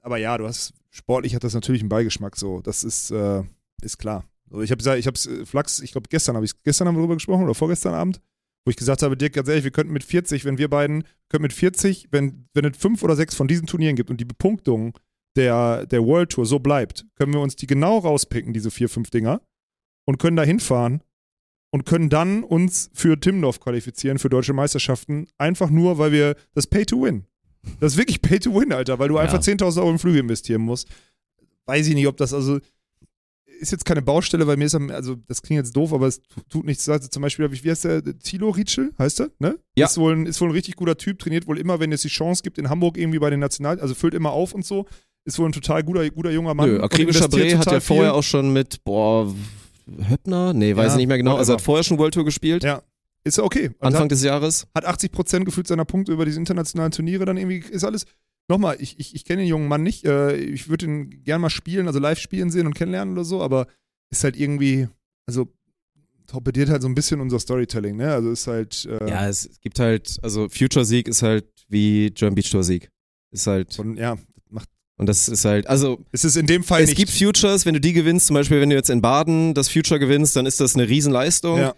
Aber 0.00 0.16
ja, 0.18 0.36
du 0.36 0.46
hast, 0.46 0.74
sportlich 0.90 1.34
hat 1.34 1.44
das 1.44 1.54
natürlich 1.54 1.82
einen 1.82 1.88
Beigeschmack 1.88 2.36
so. 2.36 2.60
Das 2.60 2.84
ist, 2.84 3.10
äh, 3.10 3.42
ist 3.80 3.98
klar. 3.98 4.24
Also 4.52 4.62
ich 4.62 4.70
habe 4.70 4.78
gesagt, 4.78 4.98
ich 4.98 5.06
habe 5.06 5.18
äh, 5.42 5.46
Flachs, 5.46 5.80
ich 5.80 5.92
glaube 5.92 6.08
gestern 6.10 6.36
habe 6.36 6.44
ich 6.44 6.62
gestern 6.62 6.86
haben 6.88 6.94
wir 6.94 7.00
darüber 7.00 7.14
gesprochen 7.14 7.44
oder 7.44 7.54
vorgestern 7.54 7.94
Abend, 7.94 8.20
wo 8.64 8.70
ich 8.70 8.76
gesagt 8.76 9.02
habe, 9.02 9.16
Dirk, 9.16 9.32
ganz 9.32 9.48
ehrlich, 9.48 9.64
wir 9.64 9.70
könnten 9.70 9.92
mit 9.92 10.04
40, 10.04 10.44
wenn 10.44 10.58
wir 10.58 10.68
beiden, 10.68 11.04
könnten 11.28 11.42
mit 11.42 11.52
40, 11.52 12.08
wenn, 12.10 12.48
wenn 12.54 12.64
es 12.66 12.76
fünf 12.76 13.02
oder 13.02 13.16
sechs 13.16 13.34
von 13.34 13.48
diesen 13.48 13.66
Turnieren 13.66 13.96
gibt 13.96 14.10
und 14.10 14.20
die 14.20 14.24
Bepunktung 14.24 14.98
der, 15.36 15.86
der 15.86 16.04
World 16.04 16.30
Tour 16.30 16.44
so 16.46 16.58
bleibt, 16.58 17.06
können 17.16 17.32
wir 17.32 17.40
uns 17.40 17.56
die 17.56 17.66
genau 17.66 17.98
rauspicken, 17.98 18.52
diese 18.52 18.70
vier, 18.70 18.88
fünf 18.88 19.10
Dinger, 19.10 19.40
und 20.04 20.18
können 20.18 20.36
da 20.36 20.42
hinfahren 20.42 21.02
und 21.70 21.86
können 21.86 22.10
dann 22.10 22.44
uns 22.44 22.90
für 22.92 23.18
Timmendorf 23.18 23.58
qualifizieren, 23.58 24.18
für 24.18 24.28
deutsche 24.28 24.52
Meisterschaften, 24.52 25.26
einfach 25.38 25.70
nur, 25.70 25.96
weil 25.96 26.12
wir 26.12 26.36
das 26.54 26.66
Pay 26.66 26.84
to 26.84 27.02
Win. 27.02 27.24
Das 27.80 27.92
ist 27.94 27.98
wirklich 27.98 28.20
Pay 28.20 28.40
to 28.40 28.54
Win, 28.54 28.72
Alter, 28.72 28.98
weil 28.98 29.08
du 29.08 29.14
Ja. 29.16 29.22
einfach 29.22 29.38
10.000 29.40 29.78
Euro 29.78 29.92
in 29.92 29.98
Flüge 29.98 30.18
investieren 30.18 30.60
musst. 30.62 30.88
Weiß 31.64 31.86
ich 31.86 31.94
nicht, 31.94 32.08
ob 32.08 32.16
das, 32.18 32.34
also, 32.34 32.58
ist 33.62 33.70
jetzt 33.72 33.84
keine 33.86 34.02
Baustelle, 34.02 34.46
weil 34.46 34.56
mir 34.58 34.64
ist, 34.66 34.74
am- 34.74 34.90
also, 34.90 35.16
das 35.28 35.40
klingt 35.40 35.58
jetzt 35.58 35.74
doof, 35.74 35.92
aber 35.92 36.06
es 36.08 36.20
tu- 36.20 36.40
tut 36.50 36.66
nichts. 36.66 36.86
Also, 36.88 37.08
zum 37.08 37.22
Beispiel 37.22 37.44
habe 37.44 37.54
ich, 37.54 37.64
wie 37.64 37.70
heißt 37.70 37.84
der, 37.84 38.02
Thilo 38.18 38.50
Rietschel, 38.50 38.92
heißt 38.98 39.20
der, 39.20 39.30
ne? 39.38 39.56
Ja. 39.76 39.86
Ist 39.86 39.96
wohl, 39.96 40.14
ein, 40.14 40.26
ist 40.26 40.40
wohl 40.40 40.48
ein 40.48 40.52
richtig 40.52 40.76
guter 40.76 40.96
Typ, 40.98 41.18
trainiert 41.18 41.46
wohl 41.46 41.58
immer, 41.58 41.80
wenn 41.80 41.92
es 41.92 42.02
die 42.02 42.08
Chance 42.08 42.42
gibt, 42.42 42.58
in 42.58 42.68
Hamburg 42.68 42.98
irgendwie 42.98 43.18
bei 43.18 43.30
den 43.30 43.40
National, 43.40 43.80
also 43.80 43.94
füllt 43.94 44.14
immer 44.14 44.32
auf 44.32 44.52
und 44.52 44.66
so. 44.66 44.86
Ist 45.24 45.38
wohl 45.38 45.48
ein 45.48 45.52
total 45.52 45.82
guter, 45.84 46.08
guter 46.10 46.30
junger 46.32 46.52
Mann. 46.52 46.68
Nö, 46.68 46.80
akribischer 46.82 47.28
Bre 47.28 47.56
hat 47.56 47.70
ja 47.70 47.80
vorher 47.80 48.14
auch 48.14 48.22
schon 48.24 48.52
mit, 48.52 48.82
boah, 48.84 49.32
Höppner? 50.08 50.52
Nee, 50.52 50.74
weiß 50.76 50.86
Ja, 50.86 50.90
ich 50.92 50.96
nicht 50.98 51.06
mehr 51.08 51.18
genau. 51.18 51.36
Also 51.36 51.54
hat 51.54 51.60
vorher 51.60 51.82
schon 51.84 51.98
World 51.98 52.14
Tour 52.14 52.24
gespielt, 52.24 52.64
Ja. 52.64 52.82
Ist 53.24 53.38
ja 53.38 53.44
okay. 53.44 53.68
Und 53.68 53.86
Anfang 53.86 54.02
hat, 54.04 54.10
des 54.10 54.24
Jahres. 54.24 54.66
hat 54.74 54.84
80% 54.84 55.44
gefühlt 55.44 55.68
seiner 55.68 55.84
Punkte 55.84 56.10
über 56.10 56.24
diese 56.24 56.40
internationalen 56.40 56.90
Turniere 56.90 57.24
dann 57.24 57.36
irgendwie, 57.36 57.58
ist 57.58 57.84
alles. 57.84 58.04
Nochmal, 58.48 58.76
ich, 58.80 58.98
ich, 58.98 59.14
ich 59.14 59.24
kenne 59.24 59.42
den 59.42 59.48
jungen 59.48 59.68
Mann 59.68 59.82
nicht. 59.82 60.04
Äh, 60.04 60.36
ich 60.36 60.68
würde 60.68 60.86
ihn 60.86 61.22
gern 61.24 61.40
mal 61.40 61.50
spielen, 61.50 61.86
also 61.86 61.98
live 61.98 62.18
spielen 62.18 62.50
sehen 62.50 62.66
und 62.66 62.74
kennenlernen 62.74 63.14
oder 63.14 63.24
so, 63.24 63.40
aber 63.42 63.66
ist 64.10 64.24
halt 64.24 64.36
irgendwie, 64.36 64.88
also 65.26 65.48
torpediert 66.26 66.68
halt 66.68 66.82
so 66.82 66.88
ein 66.88 66.94
bisschen 66.94 67.20
unser 67.20 67.38
Storytelling, 67.38 67.96
ne? 67.96 68.12
Also 68.12 68.30
ist 68.30 68.46
halt. 68.46 68.84
Äh, 68.86 69.08
Ja, 69.08 69.28
es 69.28 69.48
gibt 69.60 69.78
halt, 69.78 70.18
also 70.22 70.48
Future-Sieg 70.48 71.08
ist 71.08 71.22
halt 71.22 71.46
wie 71.68 72.10
German 72.10 72.34
Beach 72.34 72.50
Tour-Sieg. 72.50 72.88
Ist 73.32 73.46
halt, 73.46 73.74
Von, 73.74 73.96
ja, 73.96 74.16
macht. 74.50 74.68
und 74.98 75.06
das 75.06 75.28
ist 75.28 75.44
halt, 75.44 75.66
also 75.66 76.04
Es 76.12 76.24
ist 76.24 76.36
in 76.36 76.46
dem 76.46 76.62
Fall 76.64 76.82
es 76.82 76.90
nicht. 76.90 76.98
gibt 76.98 77.10
Futures, 77.10 77.64
wenn 77.64 77.74
du 77.74 77.80
die 77.80 77.92
gewinnst, 77.94 78.26
zum 78.26 78.34
Beispiel 78.34 78.60
wenn 78.60 78.68
du 78.70 78.76
jetzt 78.76 78.90
in 78.90 79.00
Baden 79.00 79.54
das 79.54 79.68
Future 79.68 79.98
gewinnst, 80.00 80.36
dann 80.36 80.44
ist 80.46 80.60
das 80.60 80.74
eine 80.74 80.88
Riesenleistung. 80.88 81.58
Ja. 81.58 81.74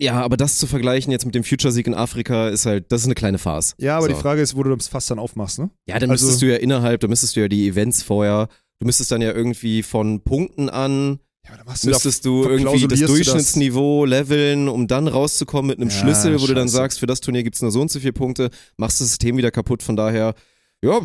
Ja, 0.00 0.20
aber 0.22 0.36
das 0.36 0.56
zu 0.58 0.66
vergleichen 0.66 1.12
jetzt 1.12 1.26
mit 1.26 1.34
dem 1.34 1.44
Future-Sieg 1.44 1.86
in 1.86 1.94
Afrika 1.94 2.48
ist 2.48 2.64
halt, 2.66 2.90
das 2.90 3.02
ist 3.02 3.06
eine 3.06 3.14
kleine 3.14 3.38
Farce. 3.38 3.74
ja, 3.78 3.96
aber 3.98 4.06
So. 4.08 4.14
die 4.14 4.20
Frage 4.20 4.40
ist, 4.40 4.56
wo 4.56 4.62
du 4.62 4.74
das 4.74 4.88
Fass 4.88 5.06
dann 5.06 5.18
aufmachst, 5.18 5.58
ne? 5.58 5.70
Ja, 5.86 5.98
dann 5.98 6.10
Also- 6.10 6.24
müsstest 6.24 6.42
du 6.42 6.46
ja 6.50 6.56
innerhalb, 6.56 7.00
da 7.00 7.08
müsstest 7.08 7.36
du 7.36 7.40
ja 7.40 7.48
die 7.48 7.68
Events 7.68 8.02
vorher, 8.02 8.48
du 8.78 8.86
müsstest 8.86 9.10
dann 9.12 9.20
ja 9.20 9.32
irgendwie 9.32 9.82
von 9.82 10.22
Punkten 10.22 10.70
an, 10.70 11.18
Ja, 11.44 11.52
aber 11.54 11.74
dann 11.74 11.90
müsstest 11.90 12.24
du 12.24 12.44
irgendwie 12.44 12.86
das 12.86 13.00
Durchschnittsniveau 13.00 14.04
leveln, 14.04 14.68
um 14.68 14.86
dann 14.86 15.06
rauszukommen 15.08 15.68
mit 15.68 15.78
einem 15.80 15.90
Ja, 15.90 15.96
Schlüssel, 15.96 16.40
wo 16.40 16.46
du 16.46 16.54
dann 16.54 16.68
scheiße. 16.68 16.76
sagst, 16.76 17.00
für 17.00 17.06
das 17.06 17.20
Turnier 17.20 17.42
gibt's 17.42 17.60
nur 17.62 17.70
so 17.70 17.80
und 17.80 17.90
so 17.90 17.98
viele 18.00 18.12
Punkte, 18.12 18.50
machst 18.78 19.00
das 19.00 19.08
System 19.08 19.36
wieder 19.36 19.50
kaputt, 19.50 19.82
von 19.82 19.96
daher, 19.96 20.34
ja, 20.82 21.00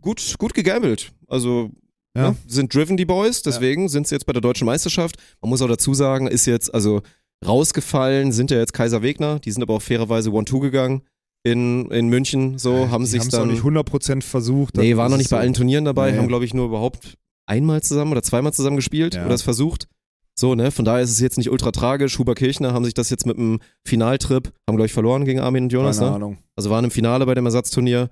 gut, 0.00 0.34
gut 0.38 0.54
gegambelt. 0.54 1.12
Also, 1.28 1.70
Ja. 2.16 2.30
ne, 2.30 2.36
sind 2.46 2.72
driven 2.74 2.96
die 2.96 3.04
Boys, 3.04 3.42
deswegen 3.42 3.88
sind 3.88 4.06
sie 4.06 4.14
jetzt 4.14 4.24
bei 4.26 4.32
der 4.32 4.40
deutschen 4.42 4.66
Meisterschaft. 4.66 5.16
Man 5.42 5.50
muss 5.50 5.60
auch 5.62 5.68
dazu 5.68 5.94
sagen, 5.94 6.26
ist 6.26 6.46
jetzt, 6.46 6.72
also 6.72 7.02
rausgefallen 7.46 8.32
sind 8.32 8.50
ja 8.50 8.58
jetzt 8.58 8.72
Kaiser 8.72 9.02
Wegner, 9.02 9.38
die 9.38 9.50
sind 9.50 9.62
aber 9.62 9.74
auch 9.74 9.82
fairerweise 9.82 10.32
One-Two 10.32 10.60
gegangen. 10.60 11.02
in, 11.46 11.90
in 11.90 12.08
München, 12.08 12.58
so, 12.58 12.88
haben 12.90 13.04
Die 13.04 13.10
sich 13.10 13.28
dann. 13.28 13.42
auch 13.42 13.46
nicht 13.46 13.62
100% 13.62 14.22
versucht. 14.22 14.78
Nee, 14.78 14.96
waren 14.96 15.10
noch 15.10 15.18
nicht 15.18 15.28
bei 15.28 15.36
so. 15.36 15.40
allen 15.40 15.52
Turnieren 15.52 15.84
dabei, 15.84 16.10
Nee. 16.10 16.16
haben, 16.16 16.26
glaube 16.28 16.46
ich, 16.46 16.54
nur 16.54 16.64
überhaupt 16.64 17.18
einmal 17.46 17.82
zusammen 17.82 18.12
oder 18.12 18.22
zweimal 18.22 18.54
zusammen 18.54 18.76
gespielt 18.76 19.14
Ja. 19.14 19.26
oder 19.26 19.34
es 19.34 19.42
versucht. 19.42 19.86
So, 20.36 20.54
ne, 20.54 20.70
von 20.70 20.86
daher 20.86 21.02
ist 21.02 21.10
es 21.10 21.20
jetzt 21.20 21.36
nicht 21.36 21.50
ultra 21.50 21.70
tragisch. 21.70 22.18
Huber 22.18 22.34
Kirchner 22.34 22.72
haben 22.72 22.86
sich 22.86 22.94
das 22.94 23.10
jetzt 23.10 23.26
mit 23.26 23.36
einem 23.36 23.60
Finaltrip, 23.86 24.54
haben, 24.66 24.76
glaube 24.76 24.86
ich, 24.86 24.92
verloren 24.94 25.26
gegen 25.26 25.38
Armin 25.40 25.64
und 25.64 25.72
Jonas, 25.72 25.98
Keine 25.98 26.10
ne? 26.10 26.16
Ahnung. 26.16 26.38
Also 26.56 26.70
waren 26.70 26.84
im 26.86 26.90
Finale 26.90 27.26
bei 27.26 27.34
dem 27.34 27.44
Ersatzturnier. 27.44 28.08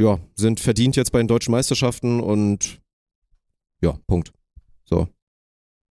Ja, 0.00 0.18
sind 0.34 0.58
verdient 0.58 0.96
jetzt 0.96 1.12
bei 1.12 1.18
den 1.18 1.28
deutschen 1.28 1.52
Meisterschaften 1.52 2.18
und 2.18 2.80
ja, 3.80 3.96
Punkt. 4.08 4.32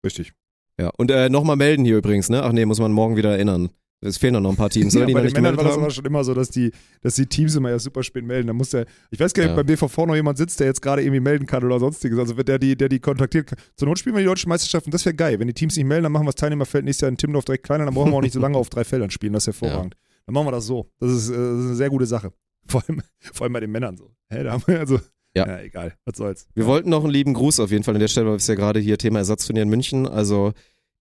Richtig. 0.06 0.34
Ja, 0.80 0.90
und 0.98 1.12
äh, 1.12 1.30
nochmal 1.30 1.56
melden 1.56 1.86
hier 1.86 1.98
übrigens, 1.98 2.30
ne? 2.30 2.44
Ach 2.44 2.52
nee, 2.52 2.66
muss 2.66 2.80
man 2.80 2.92
morgen 2.92 3.16
wieder 3.16 3.32
erinnern. 3.32 3.70
Es 4.06 4.18
fehlen 4.18 4.42
noch 4.42 4.50
ein 4.50 4.58
paar 4.58 4.70
Teams, 4.70 4.94
oder? 4.96 5.04
Ja, 5.04 5.08
die 5.08 5.14
bei 5.14 5.22
den 5.22 5.32
Männern 5.32 5.56
war 5.56 5.64
das 5.64 5.78
aber 5.78 5.90
schon 5.90 6.04
immer 6.04 6.26
so, 6.26 6.34
dass 6.34 6.50
die, 6.50 6.72
dass 7.02 7.16
die 7.16 7.26
Teams 7.26 7.56
immer 7.56 7.70
erst 7.70 7.86
super 7.86 8.04
spät 8.04 8.26
melden. 8.26 8.48
Da 8.48 8.54
muss 8.54 8.72
der, 8.72 8.86
ich 9.12 9.20
weiß 9.20 9.34
gar 9.34 9.44
nicht, 9.44 9.52
Ja. 9.52 9.56
beim 9.56 9.66
BVV 9.66 9.98
noch 10.06 10.16
jemand 10.16 10.38
sitzt, 10.38 10.60
der 10.60 10.68
jetzt 10.68 10.82
gerade 10.82 11.04
irgendwie 11.04 11.22
melden 11.22 11.46
kann 11.46 11.64
oder 11.64 11.80
sonstiges. 11.80 12.20
Also 12.20 12.36
wenn 12.36 12.44
der 12.44 12.60
die, 12.60 12.76
der 12.76 12.90
die 12.90 13.00
kontaktiert 13.00 13.48
kann. 13.48 13.60
Zur 13.78 13.88
Not 13.88 14.00
spielen 14.00 14.16
wir 14.16 14.20
die 14.20 14.26
deutschen 14.26 14.50
Meisterschaften, 14.50 14.92
das 14.92 15.06
wäre 15.06 15.16
geil. 15.16 15.40
Wenn 15.40 15.48
die 15.48 15.54
Teams 15.54 15.78
nicht 15.78 15.86
melden, 15.86 16.04
dann 16.04 16.12
machen 16.12 16.24
wir 16.26 16.32
das 16.32 16.36
Teilnehmerfeld 16.36 16.84
nächstes 16.84 17.02
Jahr 17.04 17.10
in 17.12 17.18
Timmendorf 17.18 17.46
direkt 17.46 17.64
kleiner, 17.64 17.86
dann 17.86 17.94
brauchen 17.94 18.12
wir 18.12 18.18
auch 18.18 18.22
nicht 18.22 18.34
so 18.34 18.42
lange 18.42 18.58
auf 18.58 18.70
drei 18.70 18.84
Feldern 18.84 19.10
spielen. 19.10 19.32
Das 19.32 19.44
ist 19.48 19.58
hervorragend. 19.62 19.96
Dann 20.26 20.34
machen 20.34 20.48
wir 20.48 20.52
das 20.52 20.66
so. 20.66 20.90
Das 21.00 21.10
ist, 21.10 21.30
äh, 21.30 21.34
das 21.34 21.60
ist 21.60 21.66
eine 21.68 21.76
sehr 21.76 21.90
gute 21.90 22.06
Sache. 22.06 22.34
Vor 22.68 22.84
allem, 22.86 23.02
vor 23.32 23.46
allem 23.46 23.54
bei 23.54 23.60
den 23.62 23.72
Männern 23.72 23.96
so. 23.96 24.12
Hä, 24.30 24.44
da 24.44 24.52
haben 24.52 24.64
wir 24.66 24.80
also. 24.80 25.00
Ja. 25.36 25.60
egal. 25.62 25.96
Was 26.06 26.18
soll's. 26.18 26.48
Wir 26.54 26.66
wollten 26.66 26.90
noch 26.90 27.04
einen 27.04 27.12
lieben 27.14 27.34
Gruß 27.34 27.60
auf 27.60 27.72
jeden 27.72 27.84
Fall 27.84 27.96
an 27.96 28.00
der 28.00 28.08
Stelle, 28.08 28.28
weil 28.28 28.36
es 28.36 28.48
ja 28.48 28.56
gerade 28.56 28.80
hier 28.80 28.98
Thema 28.98 29.20
Ersatzturnier 29.20 29.64
in 29.64 29.70
München. 29.70 30.08
Also 30.08 30.54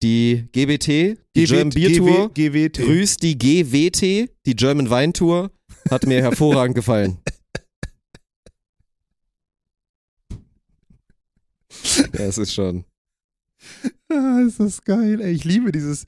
die 0.03 0.45
GBT, 0.53 1.19
die 1.37 1.45
German 1.45 1.71
Beer 1.71 1.97
Tour, 1.97 2.31
GWT. 2.33 2.79
grüßt 2.83 3.23
die 3.23 3.39
GWT, 3.39 4.31
die 4.47 4.57
German 4.57 4.91
Wein 4.91 5.13
Tour, 5.13 5.51
hat 5.91 6.07
mir 6.07 6.23
hervorragend 6.23 6.75
gefallen. 6.75 7.19
Ja, 12.13 12.21
es 12.27 12.39
ist 12.39 12.55
schon. 12.55 12.85
Ah, 14.09 14.41
ist 14.47 14.61
das 14.61 14.83
geil, 14.83 15.21
ey. 15.21 15.33
Ich 15.33 15.45
liebe 15.45 15.73
dieses. 15.73 16.07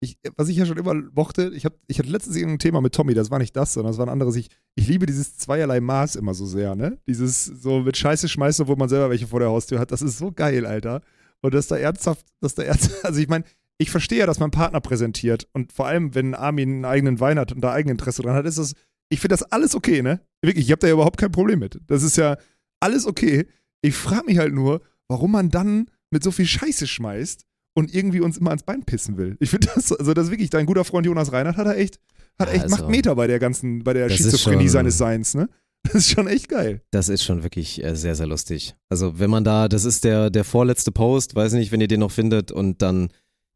Ich, 0.00 0.16
was 0.36 0.48
ich 0.48 0.56
ja 0.56 0.64
schon 0.64 0.78
immer 0.78 0.94
mochte, 0.94 1.50
ich, 1.54 1.64
hab, 1.64 1.74
ich 1.88 1.98
hatte 1.98 2.08
letztens 2.08 2.36
irgendein 2.36 2.60
Thema 2.60 2.80
mit 2.80 2.94
Tommy, 2.94 3.14
das 3.14 3.30
war 3.30 3.40
nicht 3.40 3.56
das, 3.56 3.72
sondern 3.72 3.92
das 3.92 3.98
war 3.98 4.06
ein 4.06 4.12
anderes. 4.12 4.36
Ich, 4.36 4.48
ich 4.76 4.86
liebe 4.86 5.06
dieses 5.06 5.36
zweierlei 5.36 5.80
Maß 5.80 6.14
immer 6.16 6.34
so 6.34 6.46
sehr, 6.46 6.76
ne? 6.76 6.98
Dieses 7.08 7.44
so 7.44 7.80
mit 7.80 7.96
Scheiße 7.96 8.28
schmeißen, 8.28 8.62
obwohl 8.62 8.76
man 8.76 8.88
selber 8.88 9.10
welche 9.10 9.26
vor 9.26 9.40
der 9.40 9.48
Haustür 9.48 9.80
hat. 9.80 9.90
Das 9.90 10.02
ist 10.02 10.18
so 10.18 10.30
geil, 10.30 10.66
Alter. 10.66 11.02
Und 11.40 11.54
dass 11.54 11.66
da 11.66 11.76
ernsthaft, 11.76 12.26
dass 12.40 12.54
da 12.54 12.62
ernsthaft, 12.62 13.02
also 13.04 13.20
ich 13.20 13.28
meine, 13.28 13.44
ich 13.78 13.90
verstehe 13.90 14.18
ja, 14.18 14.26
dass 14.26 14.40
man 14.40 14.50
Partner 14.50 14.80
präsentiert 14.80 15.48
und 15.52 15.72
vor 15.72 15.86
allem, 15.86 16.14
wenn 16.14 16.34
Armin 16.34 16.68
einen 16.68 16.84
eigenen 16.84 17.20
Wein 17.20 17.38
hat 17.38 17.52
und 17.52 17.60
da 17.60 17.72
Eigeninteresse 17.72 18.22
dran 18.22 18.34
hat, 18.34 18.44
ist 18.44 18.58
das, 18.58 18.74
ich 19.08 19.20
finde 19.20 19.34
das 19.34 19.44
alles 19.44 19.74
okay, 19.74 20.02
ne? 20.02 20.20
Wirklich, 20.42 20.66
ich 20.66 20.72
habe 20.72 20.80
da 20.80 20.88
ja 20.88 20.94
überhaupt 20.94 21.18
kein 21.18 21.32
Problem 21.32 21.60
mit. 21.60 21.80
Das 21.86 22.02
ist 22.02 22.16
ja 22.16 22.36
alles 22.80 23.06
okay. 23.06 23.46
Ich 23.80 23.94
frage 23.94 24.26
mich 24.26 24.38
halt 24.38 24.52
nur, 24.52 24.82
warum 25.08 25.32
man 25.32 25.50
dann 25.50 25.90
mit 26.10 26.22
so 26.22 26.30
viel 26.30 26.46
Scheiße 26.46 26.86
schmeißt 26.86 27.46
und 27.78 27.94
irgendwie 27.94 28.20
uns 28.20 28.36
immer 28.38 28.50
ans 28.50 28.64
Bein 28.64 28.82
pissen 28.84 29.16
will. 29.16 29.36
Ich 29.40 29.50
finde 29.50 29.68
das, 29.74 29.92
also 29.92 30.12
das 30.12 30.24
ist 30.26 30.30
wirklich, 30.30 30.50
dein 30.50 30.66
guter 30.66 30.84
Freund 30.84 31.06
Jonas 31.06 31.32
Reinhardt 31.32 31.56
hat 31.56 31.66
er 31.66 31.76
echt, 31.78 31.98
hat 32.38 32.48
Ja, 32.48 32.54
echt, 32.54 32.64
also, 32.64 32.76
macht 32.76 32.88
Meter 32.88 33.14
bei 33.14 33.26
der 33.26 33.38
ganzen, 33.38 33.84
bei 33.84 33.92
der 33.92 34.08
Schizophrenie 34.10 34.64
schon- 34.64 34.68
seines 34.70 34.98
Seins, 34.98 35.34
ne? 35.34 35.48
Das 35.84 35.94
ist 35.94 36.10
schon 36.10 36.26
echt 36.26 36.48
geil. 36.48 36.82
Das 36.90 37.08
ist 37.08 37.22
schon 37.22 37.44
wirklich 37.44 37.82
äh, 37.84 37.94
sehr, 37.94 38.16
sehr 38.16 38.26
lustig. 38.26 38.74
Also 38.90 39.20
wenn 39.20 39.30
man 39.30 39.44
da, 39.44 39.68
das 39.68 39.84
ist 39.84 40.02
der, 40.04 40.28
der 40.28 40.42
vorletzte 40.42 40.90
Post, 40.90 41.36
weiß 41.36 41.52
nicht, 41.52 41.70
wenn 41.70 41.80
ihr 41.80 41.86
den 41.88 42.00
noch 42.00 42.10
findet 42.10 42.50
und 42.50 42.82
dann 42.82 43.10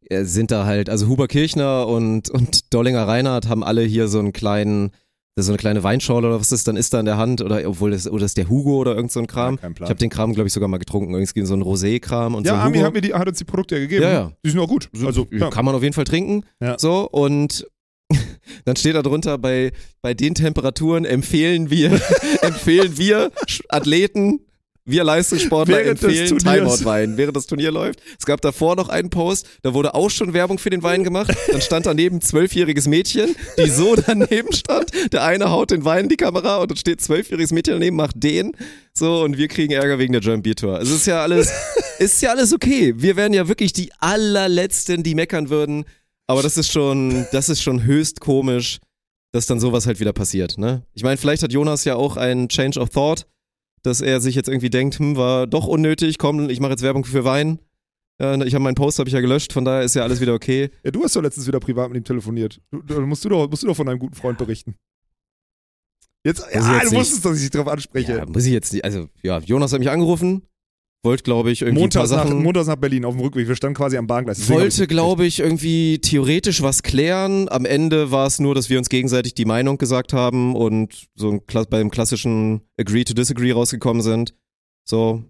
äh, 0.09 0.23
sind 0.25 0.53
da 0.53 0.65
halt, 0.65 0.89
also 0.89 1.09
Huber 1.09 1.27
Kirchner 1.27 1.89
und, 1.89 2.31
und 2.31 2.73
Dollinger 2.73 3.09
Reinhardt 3.09 3.49
haben 3.49 3.65
alle 3.65 3.83
hier 3.83 4.07
so 4.07 4.21
einen 4.21 4.33
kleinen, 4.33 4.93
so 5.37 5.51
eine 5.51 5.57
kleine 5.57 5.83
Weinschorle 5.83 6.29
oder 6.29 6.41
was 6.41 6.51
das 6.51 6.65
dann 6.65 6.77
ist 6.77 6.93
da 6.93 7.01
in 7.01 7.07
der 7.07 7.17
Hand 7.17 7.41
oder 7.41 7.67
obwohl 7.67 7.93
das, 7.93 8.07
oder 8.07 8.25
ist 8.27 8.37
der 8.37 8.49
Hugo 8.51 8.77
oder 8.77 8.95
irgend 8.95 9.13
so 9.13 9.21
ein 9.21 9.27
Kram. 9.27 9.59
Ja. 9.63 9.71
Ich 9.71 9.81
habe 9.83 9.95
den 9.95 10.11
Kram, 10.11 10.35
glaube 10.35 10.49
ich, 10.49 10.53
sogar 10.53 10.69
mal 10.69 10.79
getrunken. 10.79 11.15
Irgendwie 11.15 11.47
so 11.47 11.55
ein 11.55 11.63
Rosé-Kram 11.63 12.35
und 12.35 12.47
Ja, 12.47 12.55
so 12.55 12.59
Armin 12.59 12.81
Hugo. 12.81 12.87
hat, 12.87 12.95
mir 12.95 13.01
die, 13.01 13.15
hat 13.15 13.27
uns 13.27 13.39
die 13.39 13.45
Produkte 13.45 13.77
ja 13.77 13.81
gegeben. 13.81 14.03
Ja, 14.03 14.11
ja. 14.11 14.33
Die 14.45 14.51
sind 14.51 14.61
auch 14.61 14.69
gut. 14.69 14.91
Also, 15.05 15.27
ja. 15.31 15.49
kann 15.49 15.65
man 15.65 15.75
auf 15.75 15.83
jeden 15.83 15.95
Fall 15.95 16.05
trinken. 16.05 16.45
Ja. 16.61 16.79
So, 16.79 17.09
und 17.09 17.67
dann 18.67 18.77
steht 18.77 18.95
da 18.95 19.03
drunter, 19.03 19.39
bei, 19.39 19.73
bei 20.03 20.13
den 20.13 20.35
Temperaturen 20.35 21.07
empfehlen 21.07 21.71
wir, 21.71 21.93
empfehlen 22.43 22.99
wir 22.99 23.33
Athleten, 23.69 24.41
wir 24.85 25.05
Leistungssportler 25.05 25.77
Während 25.79 26.03
empfehlen. 26.03 26.39
Timeout-Wein, 26.39 27.17
während 27.17 27.37
das 27.37 27.47
Turnier 27.47 27.71
läuft. 27.71 28.01
Es 28.19 28.27
gab 28.27 28.41
davor 28.41 28.75
noch 28.75 28.89
einen 28.89 29.11
Post, 29.11 29.47
da 29.63 29.75
wurde 29.75 29.95
auch 29.95 30.11
schon 30.11 30.33
Werbung 30.33 30.59
für 30.59 30.71
den 30.71 30.83
Wein 30.83 31.05
gemacht. 31.05 31.33
Dann 31.51 31.61
stand 31.61 31.87
daneben 31.87 32.21
zwölfjähriges 32.21 32.89
Mädchen, 32.89 33.37
die 33.59 33.71
so 33.71 33.95
daneben 34.07 34.53
stand. 34.53 34.91
Der 35.13 35.25
eine 35.25 35.51
haut 35.51 35.71
den 35.71 35.85
Wein 35.85 36.05
in 36.05 36.09
die 36.09 36.17
Kamera 36.17 36.57
und 36.57 36.71
dann 36.71 36.77
steht 36.77 37.01
zwölfjähriges 37.01 37.53
Mädchen 37.53 37.75
daneben, 37.75 37.97
macht 37.97 38.23
den. 38.23 38.57
So, 38.93 39.23
und 39.23 39.37
wir 39.37 39.49
kriegen 39.49 39.73
Ärger 39.73 39.99
wegen 39.99 40.13
der 40.13 40.21
German 40.21 40.43
Beer 40.43 40.57
Tour. 40.57 40.81
Es 40.81 40.91
ist 40.91 41.07
ja 41.07 41.23
alles, 41.23 41.53
ist 41.99 42.21
ja 42.21 42.31
alles 42.31 42.53
okay. 42.53 42.95
Wir 42.97 43.17
wären 43.17 43.33
ja 43.33 43.47
wirklich 43.49 43.73
die 43.73 43.93
allerletzten, 44.01 45.03
die 45.03 45.15
meckern 45.15 45.49
würden. 45.49 45.85
Aber 46.27 46.43
das 46.43 46.57
ist 46.57 46.73
schon, 46.73 47.27
das 47.31 47.49
ist 47.49 47.63
schon 47.63 47.85
höchst 47.85 48.21
komisch, 48.21 48.79
dass 49.33 49.47
dann 49.47 49.61
sowas 49.61 49.87
halt 49.87 50.01
wieder 50.01 50.13
passiert, 50.13 50.59
ne? 50.59 50.83
Ich 50.93 51.03
meine, 51.03 51.17
vielleicht 51.17 51.43
hat 51.43 51.53
Jonas 51.53 51.85
ja 51.85 51.97
auch 51.97 52.17
einen 52.17 52.49
Change 52.49 52.79
of 52.79 52.91
Thought, 52.91 53.27
dass 53.83 54.01
er 54.01 54.21
sich 54.21 54.35
jetzt 54.35 54.49
irgendwie 54.49 54.71
denkt, 54.71 54.99
hm, 54.99 55.17
war 55.17 55.47
doch 55.47 55.67
unnötig, 55.67 56.19
komm, 56.19 56.49
ich 56.51 56.61
mache 56.61 56.71
jetzt 56.73 56.83
Werbung 56.83 57.05
für 57.05 57.25
Wein. 57.25 57.59
Äh, 58.21 58.45
ich 58.47 58.55
habe 58.55 58.63
meinen 58.63 58.75
Post 58.75 58.99
habe 58.99 59.09
ich 59.09 59.15
ja 59.15 59.21
gelöscht, 59.21 59.53
von 59.53 59.65
daher 59.65 59.83
ist 59.83 59.95
ja 59.95 60.03
alles 60.03 60.21
wieder 60.21 60.35
okay. 60.35 60.71
ja, 60.85 60.91
du 60.91 61.03
hast 61.03 61.17
doch 61.17 61.23
letztens 61.23 61.47
wieder 61.47 61.61
privat 61.61 61.89
mit 61.91 61.99
ihm 61.99 62.05
telefoniert. 62.05 62.61
Du, 62.71 62.81
du, 62.83 63.01
musst, 63.07 63.25
du 63.25 63.29
doch, 63.29 63.49
musst 63.49 63.63
du 63.63 63.67
doch 63.67 63.77
von 63.77 63.87
deinem 63.87 63.99
guten 63.99 64.15
Freund 64.15 64.39
berichten. 64.39 64.77
Jetzt, 66.25 66.45
ja, 66.55 66.79
jetzt 66.79 66.93
du 66.93 66.97
wusstest, 66.97 67.25
dass 67.25 67.37
ich 67.37 67.43
dich 67.43 67.51
darauf 67.51 67.67
Ja, 67.67 67.73
anspreche. 67.73 68.25
muss 68.29 68.47
ich 68.47 68.53
jetzt 68.53 68.73
nicht, 68.73 68.85
also 68.85 69.09
ja, 69.23 69.39
Jonas 69.41 69.73
hat 69.73 69.81
mich 69.81 69.91
angerufen, 69.91 70.43
wollte 71.05 71.23
glaube 71.25 71.51
ich 71.51 71.63
irgendwie 71.63 71.81
Montags 71.83 72.11
ein 72.11 72.17
nach, 72.17 72.23
paar 72.25 72.33
Sachen 72.33 72.43
montags 72.45 72.67
nach 72.69 72.77
Berlin 72.77 73.05
auf 73.05 73.15
dem 73.15 73.21
Rückweg. 73.23 73.49
Wir 73.49 73.57
standen 73.57 73.77
quasi 73.77 73.97
am 73.97 74.07
Bahngleis. 74.07 74.39
Deswegen 74.39 74.61
wollte, 74.61 74.83
ich- 74.83 74.89
glaube 74.89 75.27
ich, 75.27 75.41
irgendwie 75.41 75.99
theoretisch 76.01 76.63
was 76.63 76.83
klären. 76.83 77.49
Am 77.49 77.65
Ende 77.65 78.11
war 78.11 78.27
es 78.27 78.39
nur, 78.39 78.55
dass 78.55 78.71
wir 78.71 78.79
uns 78.79 78.89
gegenseitig 78.89 79.35
die 79.35 79.45
Meinung 79.45 79.79
gesagt 79.79 80.13
haben 80.13 80.55
und 80.55 81.09
so 81.15 81.31
ein, 81.31 81.41
beim 81.71 81.91
klassischen 81.91 82.63
Agree 82.79 83.05
to 83.05 83.15
Disagree 83.15 83.53
rausgekommen 83.53 84.03
sind. 84.03 84.35
So. 84.89 85.25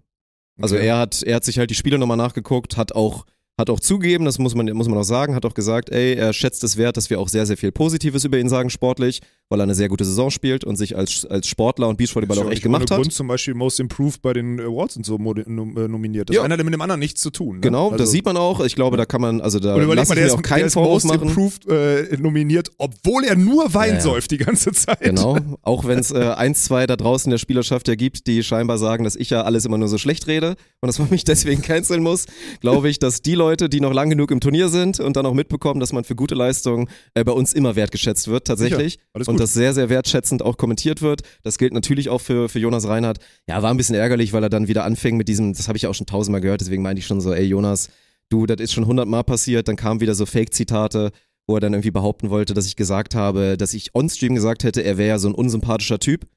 Also 0.61 0.75
Okay. 0.75 0.85
er 0.85 0.97
hat, 0.99 1.23
er 1.23 1.35
hat 1.37 1.43
sich 1.45 1.57
halt 1.57 1.71
die 1.71 1.75
Spiele 1.75 1.97
nochmal 1.97 2.17
nachgeguckt, 2.17 2.77
hat 2.77 2.93
auch, 2.93 3.25
hat 3.59 3.69
auch 3.69 3.79
zugegeben, 3.79 4.25
das 4.25 4.39
muss 4.39 4.55
man, 4.55 4.65
muss 4.73 4.87
man 4.87 4.97
auch 4.97 5.03
sagen, 5.03 5.35
hat 5.35 5.45
auch 5.45 5.53
gesagt, 5.53 5.91
ey, 5.91 6.15
er 6.15 6.33
schätzt 6.33 6.63
es 6.63 6.75
wert, 6.75 6.97
dass 6.97 7.11
wir 7.11 7.19
auch 7.19 7.27
sehr, 7.27 7.45
sehr 7.45 7.55
viel 7.55 7.71
Positives 7.71 8.23
über 8.25 8.39
ihn 8.39 8.49
sagen, 8.49 8.71
sportlich, 8.71 9.21
weil 9.49 9.59
er 9.59 9.63
eine 9.63 9.75
sehr 9.75 9.89
gute 9.89 10.05
Saison 10.05 10.31
spielt 10.31 10.63
und 10.63 10.75
sich 10.75 10.97
als, 10.97 11.25
als 11.25 11.47
Sportler 11.47 11.87
und 11.87 11.97
Beachvolleyballer 11.97 12.45
auch 12.45 12.51
echt 12.51 12.63
gemacht 12.63 12.89
hat. 12.89 12.97
Grund 12.97 13.13
zum 13.13 13.27
Beispiel 13.27 13.53
Most 13.53 13.79
Improved 13.79 14.23
bei 14.23 14.33
den 14.33 14.59
Awards 14.59 14.97
und 14.97 15.05
so 15.05 15.17
äh, 15.17 15.49
nominiert. 15.87 16.29
Das 16.29 16.35
Ja. 16.35 16.41
eine 16.41 16.55
hat 16.55 16.63
mit 16.63 16.73
dem 16.73 16.81
anderen 16.81 16.99
nichts 16.99 17.21
zu 17.21 17.29
tun. 17.29 17.57
Ne? 17.57 17.61
Genau, 17.61 17.85
also, 17.91 17.97
das 17.97 18.09
sieht 18.09 18.25
man 18.25 18.37
auch. 18.37 18.59
Ich 18.61 18.73
glaube, 18.73 18.97
da 18.97 19.05
kann 19.05 19.21
man, 19.21 19.39
also 19.39 19.59
da 19.59 19.75
Und 19.75 19.83
überleg 19.83 19.97
lasse 19.97 20.09
mal, 20.09 20.15
der 20.15 20.25
ist, 20.25 20.33
auch 20.33 20.41
der 20.41 20.49
keinen 20.49 20.65
ist 20.65 20.73
Vorwurf 20.73 21.03
Most 21.03 21.13
machen. 21.13 21.27
Improved 21.29 21.67
äh, 21.69 22.17
nominiert, 22.17 22.71
obwohl 22.79 23.23
er 23.23 23.35
nur 23.35 23.71
Wein 23.75 23.89
Ja, 23.89 23.95
ja. 23.97 24.01
säuft 24.01 24.31
die 24.31 24.37
ganze 24.37 24.71
Zeit. 24.71 25.01
Genau, 25.01 25.37
auch 25.61 25.85
wenn 25.85 25.99
es 25.99 26.09
äh, 26.09 26.17
eins, 26.35 26.63
zwei 26.63 26.87
da 26.87 26.95
draußen 26.95 27.27
in 27.27 27.31
der 27.31 27.37
Spielerschaft 27.37 27.87
ja 27.87 27.93
gibt, 27.93 28.25
die 28.25 28.41
scheinbar 28.41 28.79
sagen, 28.79 29.03
dass 29.03 29.15
ich 29.15 29.29
ja 29.29 29.43
alles 29.43 29.65
immer 29.65 29.77
nur 29.77 29.89
so 29.89 29.99
schlecht 29.99 30.25
rede 30.25 30.55
und 30.81 30.87
dass 30.87 30.97
man 30.97 31.09
mich 31.11 31.23
deswegen 31.23 31.61
canceln 31.61 32.01
muss, 32.01 32.25
glaube 32.59 32.89
ich, 32.89 32.97
dass 32.97 33.21
die 33.21 33.35
Leute, 33.35 33.42
die 33.51 33.79
noch 33.79 33.93
lang 33.93 34.09
genug 34.09 34.31
im 34.31 34.39
Turnier 34.39 34.69
sind 34.69 34.99
und 34.99 35.15
dann 35.15 35.25
auch 35.25 35.33
mitbekommen, 35.33 35.79
dass 35.79 35.93
man 35.93 36.03
für 36.03 36.15
gute 36.15 36.35
Leistungen 36.35 36.89
äh, 37.13 37.23
bei 37.23 37.31
uns 37.31 37.53
immer 37.53 37.75
wertgeschätzt 37.75 38.27
wird, 38.27 38.47
tatsächlich. 38.47 38.99
Und 39.13 39.39
das 39.39 39.53
sehr, 39.53 39.73
sehr 39.73 39.89
wertschätzend 39.89 40.41
auch 40.41 40.57
kommentiert 40.57 41.01
wird. 41.01 41.21
Das 41.43 41.57
gilt 41.57 41.73
natürlich 41.73 42.09
auch 42.09 42.21
für, 42.21 42.49
für 42.49 42.59
Jonas 42.59 42.87
Reinhardt. 42.87 43.19
Ja, 43.47 43.61
war 43.61 43.71
ein 43.71 43.77
bisschen 43.77 43.95
ärgerlich, 43.95 44.33
weil 44.33 44.43
er 44.43 44.49
dann 44.49 44.67
wieder 44.67 44.83
anfing 44.83 45.17
mit 45.17 45.27
diesem, 45.27 45.53
das 45.53 45.67
habe 45.67 45.77
ich 45.77 45.83
ja 45.83 45.89
auch 45.89 45.95
schon 45.95 46.07
tausendmal 46.07 46.41
gehört, 46.41 46.61
deswegen 46.61 46.81
meinte 46.81 46.99
ich 46.99 47.05
schon 47.05 47.21
so, 47.21 47.33
ey 47.33 47.45
Jonas, 47.45 47.89
du, 48.29 48.45
das 48.45 48.59
ist 48.59 48.73
schon 48.73 48.85
hundertmal 48.85 49.23
passiert, 49.23 49.67
dann 49.67 49.75
kamen 49.75 49.99
wieder 49.99 50.15
so 50.15 50.25
Fake-Zitate, 50.25 51.11
wo 51.47 51.55
er 51.55 51.59
dann 51.59 51.73
irgendwie 51.73 51.91
behaupten 51.91 52.29
wollte, 52.29 52.53
dass 52.53 52.65
ich 52.65 52.75
gesagt 52.75 53.15
habe, 53.15 53.57
dass 53.57 53.73
ich 53.73 53.93
on-stream 53.93 54.35
gesagt 54.35 54.63
hätte, 54.63 54.81
er 54.83 54.97
wäre 54.97 55.09
ja 55.09 55.19
so 55.19 55.27
ein 55.27 55.35
unsympathischer 55.35 55.99
Typ. 55.99 56.27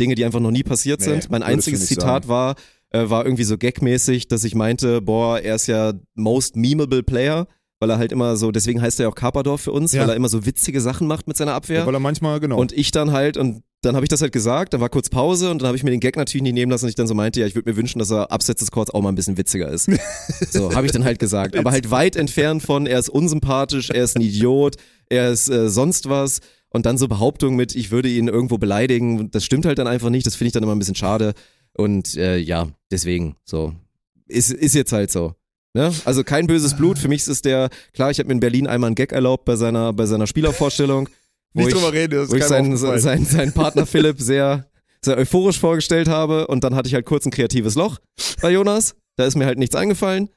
Dinge, 0.00 0.16
die 0.16 0.24
einfach 0.24 0.40
noch 0.40 0.50
nie 0.50 0.64
passiert 0.64 1.00
Nee, 1.00 1.06
sind. 1.06 1.30
Mein 1.30 1.42
einziges 1.42 1.86
Zitat 1.86 2.24
sagen. 2.24 2.28
war, 2.28 2.54
äh, 2.94 3.10
war 3.10 3.24
irgendwie 3.24 3.44
so 3.44 3.58
gagmäßig, 3.58 4.28
dass 4.28 4.44
ich 4.44 4.54
meinte, 4.54 5.02
boah, 5.02 5.40
er 5.40 5.56
ist 5.56 5.66
ja 5.66 5.92
most 6.14 6.54
memeable 6.54 7.02
Player, 7.02 7.46
weil 7.80 7.90
er 7.90 7.98
halt 7.98 8.12
immer 8.12 8.36
so, 8.36 8.52
deswegen 8.52 8.80
heißt 8.80 9.00
er 9.00 9.04
ja 9.04 9.10
auch 9.10 9.16
Kaperdorf 9.16 9.62
für 9.62 9.72
uns, 9.72 9.92
Ja. 9.92 10.02
weil 10.02 10.10
er 10.10 10.16
immer 10.16 10.28
so 10.28 10.46
witzige 10.46 10.80
Sachen 10.80 11.06
macht 11.08 11.26
mit 11.26 11.36
seiner 11.36 11.54
Abwehr. 11.54 11.80
Ja, 11.80 11.86
weil 11.86 11.94
er 11.94 12.00
manchmal, 12.00 12.38
genau. 12.38 12.56
Und 12.56 12.72
ich 12.72 12.92
dann 12.92 13.10
halt, 13.10 13.36
und 13.36 13.62
dann 13.82 13.96
habe 13.96 14.04
ich 14.04 14.08
das 14.08 14.22
halt 14.22 14.32
gesagt, 14.32 14.72
dann 14.72 14.80
war 14.80 14.88
kurz 14.88 15.10
Pause 15.10 15.50
und 15.50 15.60
dann 15.60 15.66
habe 15.66 15.76
ich 15.76 15.82
mir 15.82 15.90
den 15.90 16.00
Gag 16.00 16.16
natürlich 16.16 16.42
nicht 16.42 16.54
nehmen 16.54 16.70
lassen 16.70 16.84
und 16.84 16.88
ich 16.88 16.94
dann 16.94 17.08
so 17.08 17.14
meinte, 17.14 17.40
ja, 17.40 17.46
ich 17.46 17.54
würde 17.56 17.68
mir 17.68 17.76
wünschen, 17.76 17.98
dass 17.98 18.10
er 18.12 18.30
abseits 18.30 18.60
des 18.60 18.70
Courts 18.70 18.94
auch 18.94 19.02
mal 19.02 19.10
ein 19.10 19.14
bisschen 19.16 19.36
witziger 19.36 19.68
ist. 19.68 19.90
so, 20.52 20.74
habe 20.74 20.86
ich 20.86 20.92
dann 20.92 21.04
halt 21.04 21.18
gesagt. 21.18 21.56
Aber 21.56 21.72
halt 21.72 21.90
weit 21.90 22.14
entfernt 22.16 22.62
von, 22.62 22.86
er 22.86 22.98
ist 23.00 23.08
unsympathisch, 23.10 23.90
er 23.90 24.04
ist 24.04 24.16
ein 24.16 24.22
Idiot, 24.22 24.76
er 25.10 25.30
ist 25.32 25.48
äh, 25.50 25.68
sonst 25.68 26.08
was. 26.08 26.40
Und 26.70 26.86
dann 26.86 26.96
so 26.98 27.06
Behauptungen 27.06 27.56
mit, 27.56 27.76
ich 27.76 27.90
würde 27.90 28.08
ihn 28.08 28.26
irgendwo 28.26 28.58
beleidigen, 28.58 29.30
das 29.30 29.44
stimmt 29.44 29.64
halt 29.66 29.78
dann 29.78 29.86
einfach 29.86 30.10
nicht, 30.10 30.26
das 30.26 30.34
finde 30.34 30.48
ich 30.48 30.52
dann 30.52 30.62
immer 30.62 30.74
ein 30.74 30.78
bisschen 30.78 30.96
schade. 30.96 31.34
Und 31.76 32.16
äh, 32.16 32.38
ja, 32.38 32.68
deswegen, 32.90 33.36
so. 33.44 33.74
Ist, 34.26 34.52
ist 34.52 34.74
jetzt 34.74 34.92
halt 34.92 35.10
so. 35.10 35.34
Ne? 35.74 35.92
Also 36.04 36.22
kein 36.22 36.46
böses 36.46 36.76
Blut. 36.76 36.98
Für 36.98 37.08
mich 37.08 37.22
ist 37.22 37.28
es 37.28 37.42
der, 37.42 37.68
klar, 37.92 38.10
ich 38.10 38.18
habe 38.18 38.28
mir 38.28 38.34
in 38.34 38.40
Berlin 38.40 38.66
einmal 38.66 38.88
einen 38.88 38.94
Gag 38.94 39.12
erlaubt 39.12 39.44
bei 39.44 39.56
seiner, 39.56 39.92
bei 39.92 40.06
seiner 40.06 40.26
Spielervorstellung. 40.26 41.08
wo 41.52 41.60
Nicht 41.60 41.68
ich, 41.68 41.74
drüber 41.74 41.92
reden, 41.92 42.14
das 42.14 42.30
wo 42.30 42.36
ich 42.36 42.44
seinen, 42.44 42.76
seinen, 42.76 43.26
seinen 43.26 43.52
Partner 43.52 43.84
Philipp 43.84 44.20
sehr, 44.20 44.66
sehr 45.04 45.18
euphorisch 45.18 45.58
vorgestellt 45.58 46.08
habe 46.08 46.46
und 46.46 46.62
dann 46.64 46.74
hatte 46.76 46.88
ich 46.88 46.94
halt 46.94 47.06
kurz 47.06 47.26
ein 47.26 47.32
kreatives 47.32 47.74
Loch 47.74 47.98
bei 48.40 48.52
Jonas. 48.52 48.94
Da 49.16 49.26
ist 49.26 49.34
mir 49.36 49.46
halt 49.46 49.58
nichts 49.58 49.74
eingefallen. 49.74 50.30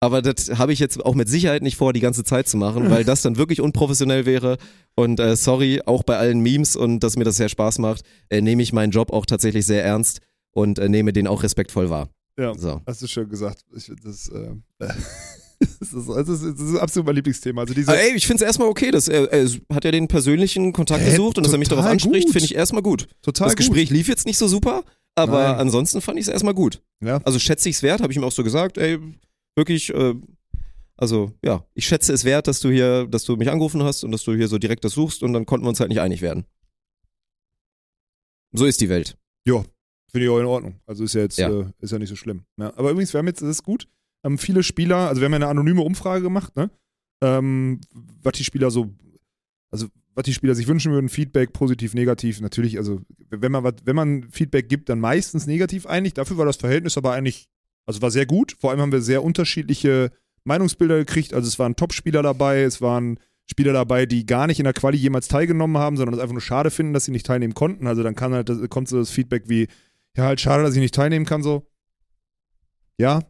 Aber 0.00 0.20
das 0.20 0.58
habe 0.58 0.72
ich 0.72 0.80
jetzt 0.80 1.04
auch 1.04 1.14
mit 1.14 1.28
Sicherheit 1.28 1.62
nicht 1.62 1.76
vor, 1.76 1.92
die 1.92 2.00
ganze 2.00 2.24
Zeit 2.24 2.46
zu 2.46 2.58
machen, 2.58 2.90
weil 2.90 3.04
das 3.04 3.22
dann 3.22 3.38
wirklich 3.38 3.60
unprofessionell 3.60 4.26
wäre. 4.26 4.58
Und 4.96 5.18
äh, 5.18 5.34
sorry, 5.34 5.80
auch 5.86 6.02
bei 6.02 6.18
allen 6.18 6.40
Memes 6.40 6.76
und 6.76 7.00
dass 7.00 7.16
mir 7.16 7.24
das 7.24 7.38
sehr 7.38 7.48
Spaß 7.48 7.78
macht, 7.78 8.02
äh, 8.28 8.42
nehme 8.42 8.62
ich 8.62 8.72
meinen 8.72 8.90
Job 8.90 9.12
auch 9.12 9.24
tatsächlich 9.24 9.64
sehr 9.64 9.82
ernst 9.82 10.20
und 10.54 10.78
äh, 10.78 10.88
nehme 10.88 11.12
den 11.12 11.26
auch 11.26 11.42
respektvoll 11.42 11.90
wahr. 11.90 12.08
Ja, 12.38 12.54
So. 12.56 12.80
hast 12.86 13.02
du 13.02 13.06
schön 13.06 13.28
gesagt. 13.28 13.64
Ich, 13.76 13.90
das, 14.02 14.28
äh, 14.28 14.54
das, 14.78 15.92
ist, 15.92 16.08
das, 16.08 16.28
ist, 16.28 16.58
das 16.58 16.68
ist 16.70 16.76
absolut 16.76 17.06
mein 17.06 17.16
Lieblingsthema. 17.16 17.60
Also 17.60 17.74
diese, 17.74 17.88
Aber 17.90 18.00
ey, 18.00 18.14
ich 18.16 18.26
finde 18.26 18.42
es 18.42 18.46
erstmal 18.46 18.68
okay. 18.68 18.90
Dass 18.90 19.06
er, 19.08 19.32
er 19.32 19.46
hat 19.72 19.84
ja 19.84 19.90
den 19.92 20.08
persönlichen 20.08 20.72
Kontakt 20.72 21.04
gesucht 21.04 21.36
und 21.36 21.44
dass 21.44 21.52
er 21.52 21.58
mich 21.58 21.68
darauf 21.68 21.84
anspricht, 21.84 22.26
gut. 22.26 22.32
finde 22.32 22.46
ich 22.46 22.54
erstmal 22.54 22.82
gut. 22.82 23.08
total 23.22 23.46
das 23.46 23.52
gut. 23.52 23.58
Gespräch 23.58 23.90
lief 23.90 24.08
jetzt 24.08 24.26
nicht 24.26 24.38
so 24.38 24.48
super, 24.48 24.82
aber 25.14 25.44
Nein. 25.44 25.56
ansonsten 25.56 26.00
fand 26.00 26.18
ich 26.18 26.26
es 26.26 26.28
erstmal 26.28 26.54
gut. 26.54 26.82
Ja. 27.00 27.18
Also 27.24 27.38
schätze 27.38 27.68
ich 27.68 27.76
es 27.76 27.82
wert, 27.82 28.00
habe 28.00 28.12
ich 28.12 28.16
ihm 28.16 28.24
auch 28.24 28.32
so 28.32 28.42
gesagt, 28.42 28.78
ey, 28.78 28.98
wirklich, 29.54 29.94
äh, 29.94 30.14
also 30.96 31.32
ja, 31.44 31.64
ich 31.74 31.86
schätze 31.86 32.12
es 32.12 32.24
wert, 32.24 32.46
dass 32.48 32.60
du 32.60 32.70
hier, 32.70 33.06
dass 33.06 33.24
du 33.24 33.36
mich 33.36 33.50
angerufen 33.50 33.82
hast 33.82 34.02
und 34.04 34.10
dass 34.12 34.24
du 34.24 34.34
hier 34.34 34.48
so 34.48 34.58
direkt 34.58 34.84
das 34.84 34.92
suchst 34.92 35.22
und 35.22 35.32
dann 35.32 35.46
konnten 35.46 35.64
wir 35.66 35.68
uns 35.68 35.80
halt 35.80 35.90
nicht 35.90 36.00
einig 36.00 36.20
werden. 36.20 36.44
So 38.52 38.66
ist 38.66 38.80
die 38.80 38.88
Welt. 38.88 39.16
Finde 40.14 40.26
ich 40.26 40.30
auch 40.30 40.38
in 40.38 40.46
Ordnung. 40.46 40.76
Also 40.86 41.02
ist 41.02 41.14
ja 41.14 41.22
jetzt 41.22 41.38
Ja. 41.38 41.50
Äh, 41.50 41.64
ist 41.80 41.90
ja 41.90 41.98
nicht 41.98 42.08
so 42.08 42.14
schlimm. 42.14 42.42
Ja, 42.56 42.72
aber 42.76 42.92
übrigens, 42.92 43.12
wir 43.12 43.18
haben 43.18 43.26
jetzt, 43.26 43.42
das 43.42 43.48
ist 43.48 43.64
gut, 43.64 43.88
ähm, 44.22 44.38
viele 44.38 44.62
Spieler, 44.62 45.08
also 45.08 45.20
wir 45.20 45.24
haben 45.24 45.32
ja 45.32 45.38
eine 45.38 45.48
anonyme 45.48 45.82
Umfrage 45.82 46.22
gemacht, 46.22 46.54
ne? 46.54 46.70
Ähm, 47.20 47.80
was 48.22 48.34
die 48.34 48.44
Spieler 48.44 48.70
so, 48.70 48.94
also 49.72 49.88
was 50.14 50.22
die 50.22 50.32
Spieler 50.32 50.54
sich 50.54 50.68
wünschen 50.68 50.92
würden, 50.92 51.08
Feedback, 51.08 51.52
positiv, 51.52 51.94
negativ, 51.94 52.40
natürlich, 52.40 52.78
also 52.78 53.00
wenn 53.28 53.50
man 53.50 53.74
wenn 53.82 53.96
man 53.96 54.30
Feedback 54.30 54.68
gibt, 54.68 54.88
dann 54.88 55.00
meistens 55.00 55.48
negativ 55.48 55.84
eigentlich. 55.84 56.14
Dafür 56.14 56.38
war 56.38 56.46
das 56.46 56.58
Verhältnis 56.58 56.96
aber 56.96 57.10
eigentlich, 57.10 57.48
also 57.84 58.00
war 58.00 58.12
sehr 58.12 58.26
gut. 58.26 58.56
Vor 58.60 58.70
allem 58.70 58.80
haben 58.82 58.92
wir 58.92 59.02
sehr 59.02 59.24
unterschiedliche 59.24 60.12
Meinungsbilder 60.44 60.98
gekriegt. 60.98 61.34
Also 61.34 61.48
es 61.48 61.58
waren 61.58 61.74
Top-Spieler 61.74 62.22
dabei, 62.22 62.62
es 62.62 62.80
waren 62.80 63.18
Spieler 63.46 63.72
dabei, 63.72 64.06
die 64.06 64.26
gar 64.26 64.46
nicht 64.46 64.60
in 64.60 64.64
der 64.64 64.74
Quali 64.74 64.96
jemals 64.96 65.26
teilgenommen 65.26 65.76
haben, 65.76 65.96
sondern 65.96 66.14
es 66.14 66.20
einfach 66.20 66.34
nur 66.34 66.40
schade 66.40 66.70
finden, 66.70 66.92
dass 66.92 67.04
sie 67.04 67.10
nicht 67.10 67.26
teilnehmen 67.26 67.54
konnten. 67.54 67.88
Also 67.88 68.04
dann 68.04 68.14
kann 68.14 68.32
halt, 68.32 68.48
kommt 68.70 68.88
so 68.88 68.98
das 68.98 69.10
Feedback 69.10 69.48
wie, 69.48 69.66
ja, 70.16 70.24
halt 70.24 70.40
schade, 70.40 70.62
dass 70.62 70.74
ich 70.74 70.80
nicht 70.80 70.94
teilnehmen 70.94 71.24
kann, 71.24 71.42
so. 71.42 71.66
Ja, 72.98 73.20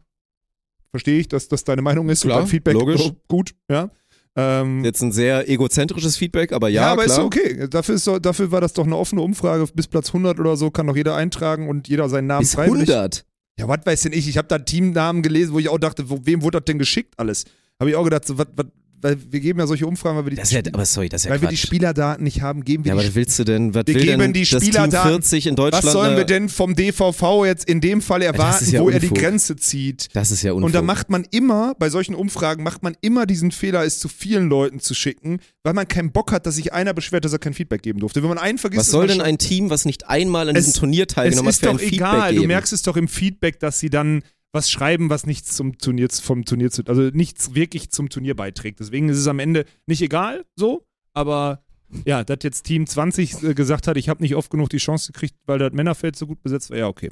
verstehe 0.91 1.19
ich, 1.19 1.27
dass 1.27 1.47
das 1.47 1.63
deine 1.63 1.81
Meinung 1.81 2.09
ist. 2.09 2.21
Klar, 2.21 2.37
und 2.37 2.43
dein 2.43 2.49
Feedback 2.49 2.73
logisch. 2.73 3.01
oh, 3.01 3.15
gut, 3.27 3.51
ja. 3.69 3.91
Ähm, 4.37 4.83
Jetzt 4.83 5.01
ein 5.01 5.11
sehr 5.11 5.49
egozentrisches 5.49 6.17
Feedback, 6.17 6.51
aber 6.51 6.67
ja, 6.67 6.83
ja, 6.83 6.91
aber 6.91 7.05
klar. 7.05 7.19
ist 7.19 7.23
okay. 7.23 7.67
Dafür, 7.69 7.95
ist, 7.95 8.09
dafür 8.21 8.51
war 8.51 8.61
das 8.61 8.73
doch 8.73 8.85
eine 8.85 8.97
offene 8.97 9.21
Umfrage. 9.21 9.65
Bis 9.73 9.87
Platz 9.87 10.09
100 10.09 10.39
oder 10.39 10.57
so 10.57 10.71
kann 10.71 10.87
doch 10.87 10.95
jeder 10.95 11.15
eintragen 11.15 11.69
und 11.69 11.87
jeder 11.87 12.09
seinen 12.09 12.27
Namen 12.27 12.41
Bis 12.41 12.55
freiwillig. 12.55 12.89
100. 12.89 13.25
Ja, 13.57 13.67
was 13.69 13.85
weiß 13.85 14.01
denn 14.01 14.13
ich? 14.13 14.27
Ich 14.27 14.37
habe 14.37 14.49
da 14.49 14.59
Teamnamen 14.59 15.21
gelesen, 15.21 15.53
wo 15.53 15.59
ich 15.59 15.69
auch 15.69 15.77
dachte, 15.77 16.09
wo, 16.09 16.19
wem 16.23 16.41
wurde 16.41 16.59
das 16.59 16.65
denn 16.65 16.77
geschickt 16.77 17.13
alles? 17.17 17.45
Habe 17.79 17.89
ich 17.89 17.95
auch 17.95 18.03
gedacht, 18.03 18.25
so, 18.25 18.37
was, 18.37 18.47
was, 18.55 18.65
weil 19.05 19.17
wir 19.31 19.39
geben 19.39 19.59
ja 19.59 19.67
solche 19.67 19.85
Umfragen, 19.85 20.17
weil 20.17 20.25
wir 20.25 20.29
die, 20.31 20.35
Das 20.37 20.51
ist 20.51 20.53
ja, 20.53 20.61
aber 20.73 20.85
sorry, 20.85 21.09
das 21.09 21.21
ist 21.21 21.25
ja 21.25 21.31
weil 21.31 21.41
wir 21.41 21.49
die. 21.49 21.57
Spielerdaten 21.57 22.23
nicht 22.23 22.41
haben, 22.41 22.63
geben 22.65 22.83
wir 22.85 22.89
ja, 22.89 22.93
aber 22.93 23.03
die 23.03 23.09
was 23.09 23.15
willst 23.15 23.37
du 23.39 23.43
denn? 23.43 23.73
Was 23.73 23.83
Wir 23.85 23.95
will 23.95 24.01
geben 24.03 24.19
denn 24.19 24.33
die 24.33 24.45
Spielerdaten. 24.45 25.09
40 25.11 25.47
in 25.47 25.55
Deutschland? 25.55 25.85
Was 25.85 25.91
sollen 25.93 26.17
wir 26.17 26.25
denn 26.25 26.49
vom 26.49 26.75
DVV 26.75 27.45
jetzt 27.45 27.65
in 27.69 27.81
dem 27.81 28.01
Fall 28.01 28.21
erwarten, 28.21 28.63
ist 28.65 28.71
ja 28.71 28.81
wo 28.81 28.89
er 28.89 28.99
die. 28.99 29.09
Grenze 29.09 29.55
zieht? 29.55 30.07
Das 30.13 30.31
ist 30.31 30.41
ja 30.41 30.51
Unfug. 30.53 30.65
Und 30.65 30.75
da 30.75 30.81
macht 30.81 31.09
man 31.09 31.25
immer, 31.31 31.73
bei 31.77 31.89
solchen 31.89 32.15
Umfragen, 32.15 32.63
macht 32.63 32.81
man 32.83 32.95
immer 33.01 33.25
diesen 33.25 33.51
Fehler, 33.51 33.83
es 33.85 33.99
zu 33.99 34.07
vielen 34.07 34.49
Leuten 34.49 34.79
zu 34.79 34.93
schicken, 34.93 35.39
weil 35.63 35.73
man 35.73 35.87
keinen 35.87 36.11
Bock 36.11 36.31
hat, 36.31 36.45
dass 36.45 36.55
sich 36.55 36.73
einer 36.73 36.93
beschwert, 36.93 37.25
dass 37.25 37.33
er 37.33 37.39
kein 37.39 37.53
Feedback 37.53 37.81
geben 37.83 37.99
durfte. 37.99 38.21
Wenn 38.21 38.29
man 38.29 38.37
einen 38.39 38.57
vergisst, 38.57 38.79
Was 38.79 38.87
ist 38.87 38.91
soll 38.91 39.07
denn 39.07 39.21
ein 39.21 39.37
Team, 39.37 39.69
was 39.69 39.85
nicht 39.85 40.07
einmal 40.09 40.49
an 40.49 40.55
Es- 40.55 40.65
diesem 40.65 40.79
Turnier 40.79 41.05
Es 41.07 41.13
teilgenommen 41.13 41.47
hat, 41.47 41.53
ist 41.55 41.59
für 41.61 41.69
ein 41.69 41.77
doch 41.77 41.79
Feedback 41.81 41.99
egal, 41.99 42.29
geben? 42.31 42.41
du 42.41 42.47
merkst 42.47 42.73
es 42.73 42.81
doch 42.81 42.97
im 42.97 43.07
Feedback, 43.07 43.59
dass 43.59 43.79
sie 43.79 43.89
dann 43.89 44.23
was 44.55 44.71
schreiben, 44.71 45.09
was 45.09 45.25
nichts 45.25 45.55
zum 45.55 45.77
Turnier, 45.77 46.07
vom 46.09 46.45
Turnier 46.45 46.71
zu, 46.71 46.83
also 46.85 47.01
nichts 47.13 47.53
wirklich 47.53 47.91
zum 47.91 48.09
Turnier 48.09 48.35
beiträgt. 48.35 48.79
Deswegen 48.79 49.09
ist 49.09 49.17
es 49.17 49.27
am 49.27 49.39
Ende 49.39 49.65
nicht 49.85 50.01
egal, 50.01 50.45
so, 50.55 50.87
aber 51.13 51.63
ja, 52.05 52.23
dass 52.23 52.39
jetzt 52.41 52.63
Team 52.63 52.87
20 52.87 53.43
äh, 53.43 53.53
gesagt 53.53 53.87
hat, 53.87 53.97
ich 53.97 54.09
habe 54.09 54.23
nicht 54.23 54.35
oft 54.35 54.49
genug 54.49 54.69
die 54.69 54.77
Chance 54.77 55.11
gekriegt, 55.11 55.35
weil 55.45 55.59
das 55.59 55.73
Männerfeld 55.73 56.15
so 56.15 56.25
gut 56.25 56.41
besetzt 56.41 56.71
war, 56.71 56.77
ja, 56.77 56.87
okay. 56.87 57.11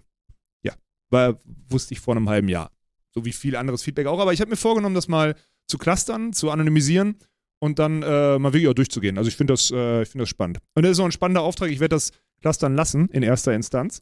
Ja, 0.64 0.74
war, 1.10 1.38
wusste 1.70 1.94
ich 1.94 2.00
vor 2.00 2.16
einem 2.16 2.30
halben 2.30 2.48
Jahr. 2.48 2.72
So 3.12 3.26
wie 3.26 3.34
viel 3.34 3.58
anderes 3.58 3.84
Feedback 3.84 4.08
auch, 4.08 4.20
aber 4.20 4.34
ich 4.34 4.39
habe 4.39 4.50
mir 4.50 4.58
vorgenommen, 4.58 4.96
das 4.96 5.10
mal 5.10 5.36
zu 5.68 5.78
clustern, 5.78 6.32
zu 6.32 6.50
anonymisieren 6.50 7.18
und 7.60 7.78
dann 7.78 8.04
äh, 8.04 8.39
mal 8.39 8.54
wirklich 8.54 8.70
auch 8.70 8.74
durchzugehen. 8.74 9.18
Also 9.18 9.28
ich 9.28 9.36
finde 9.36 9.54
das, 9.54 9.70
äh, 9.70 10.06
find 10.06 10.22
das 10.22 10.30
spannend. 10.30 10.60
Und 10.76 10.84
das 10.84 10.94
ist 10.94 11.00
auch 11.00 11.06
ein 11.06 11.12
spannender 11.12 11.41
Auftrag. 11.41 11.70
Ich 11.70 11.82
werde 11.82 11.96
das 11.96 12.12
clustern 12.41 12.76
lassen 12.76 13.10
in 13.10 13.22
erster 13.22 13.54
Instanz 13.54 14.02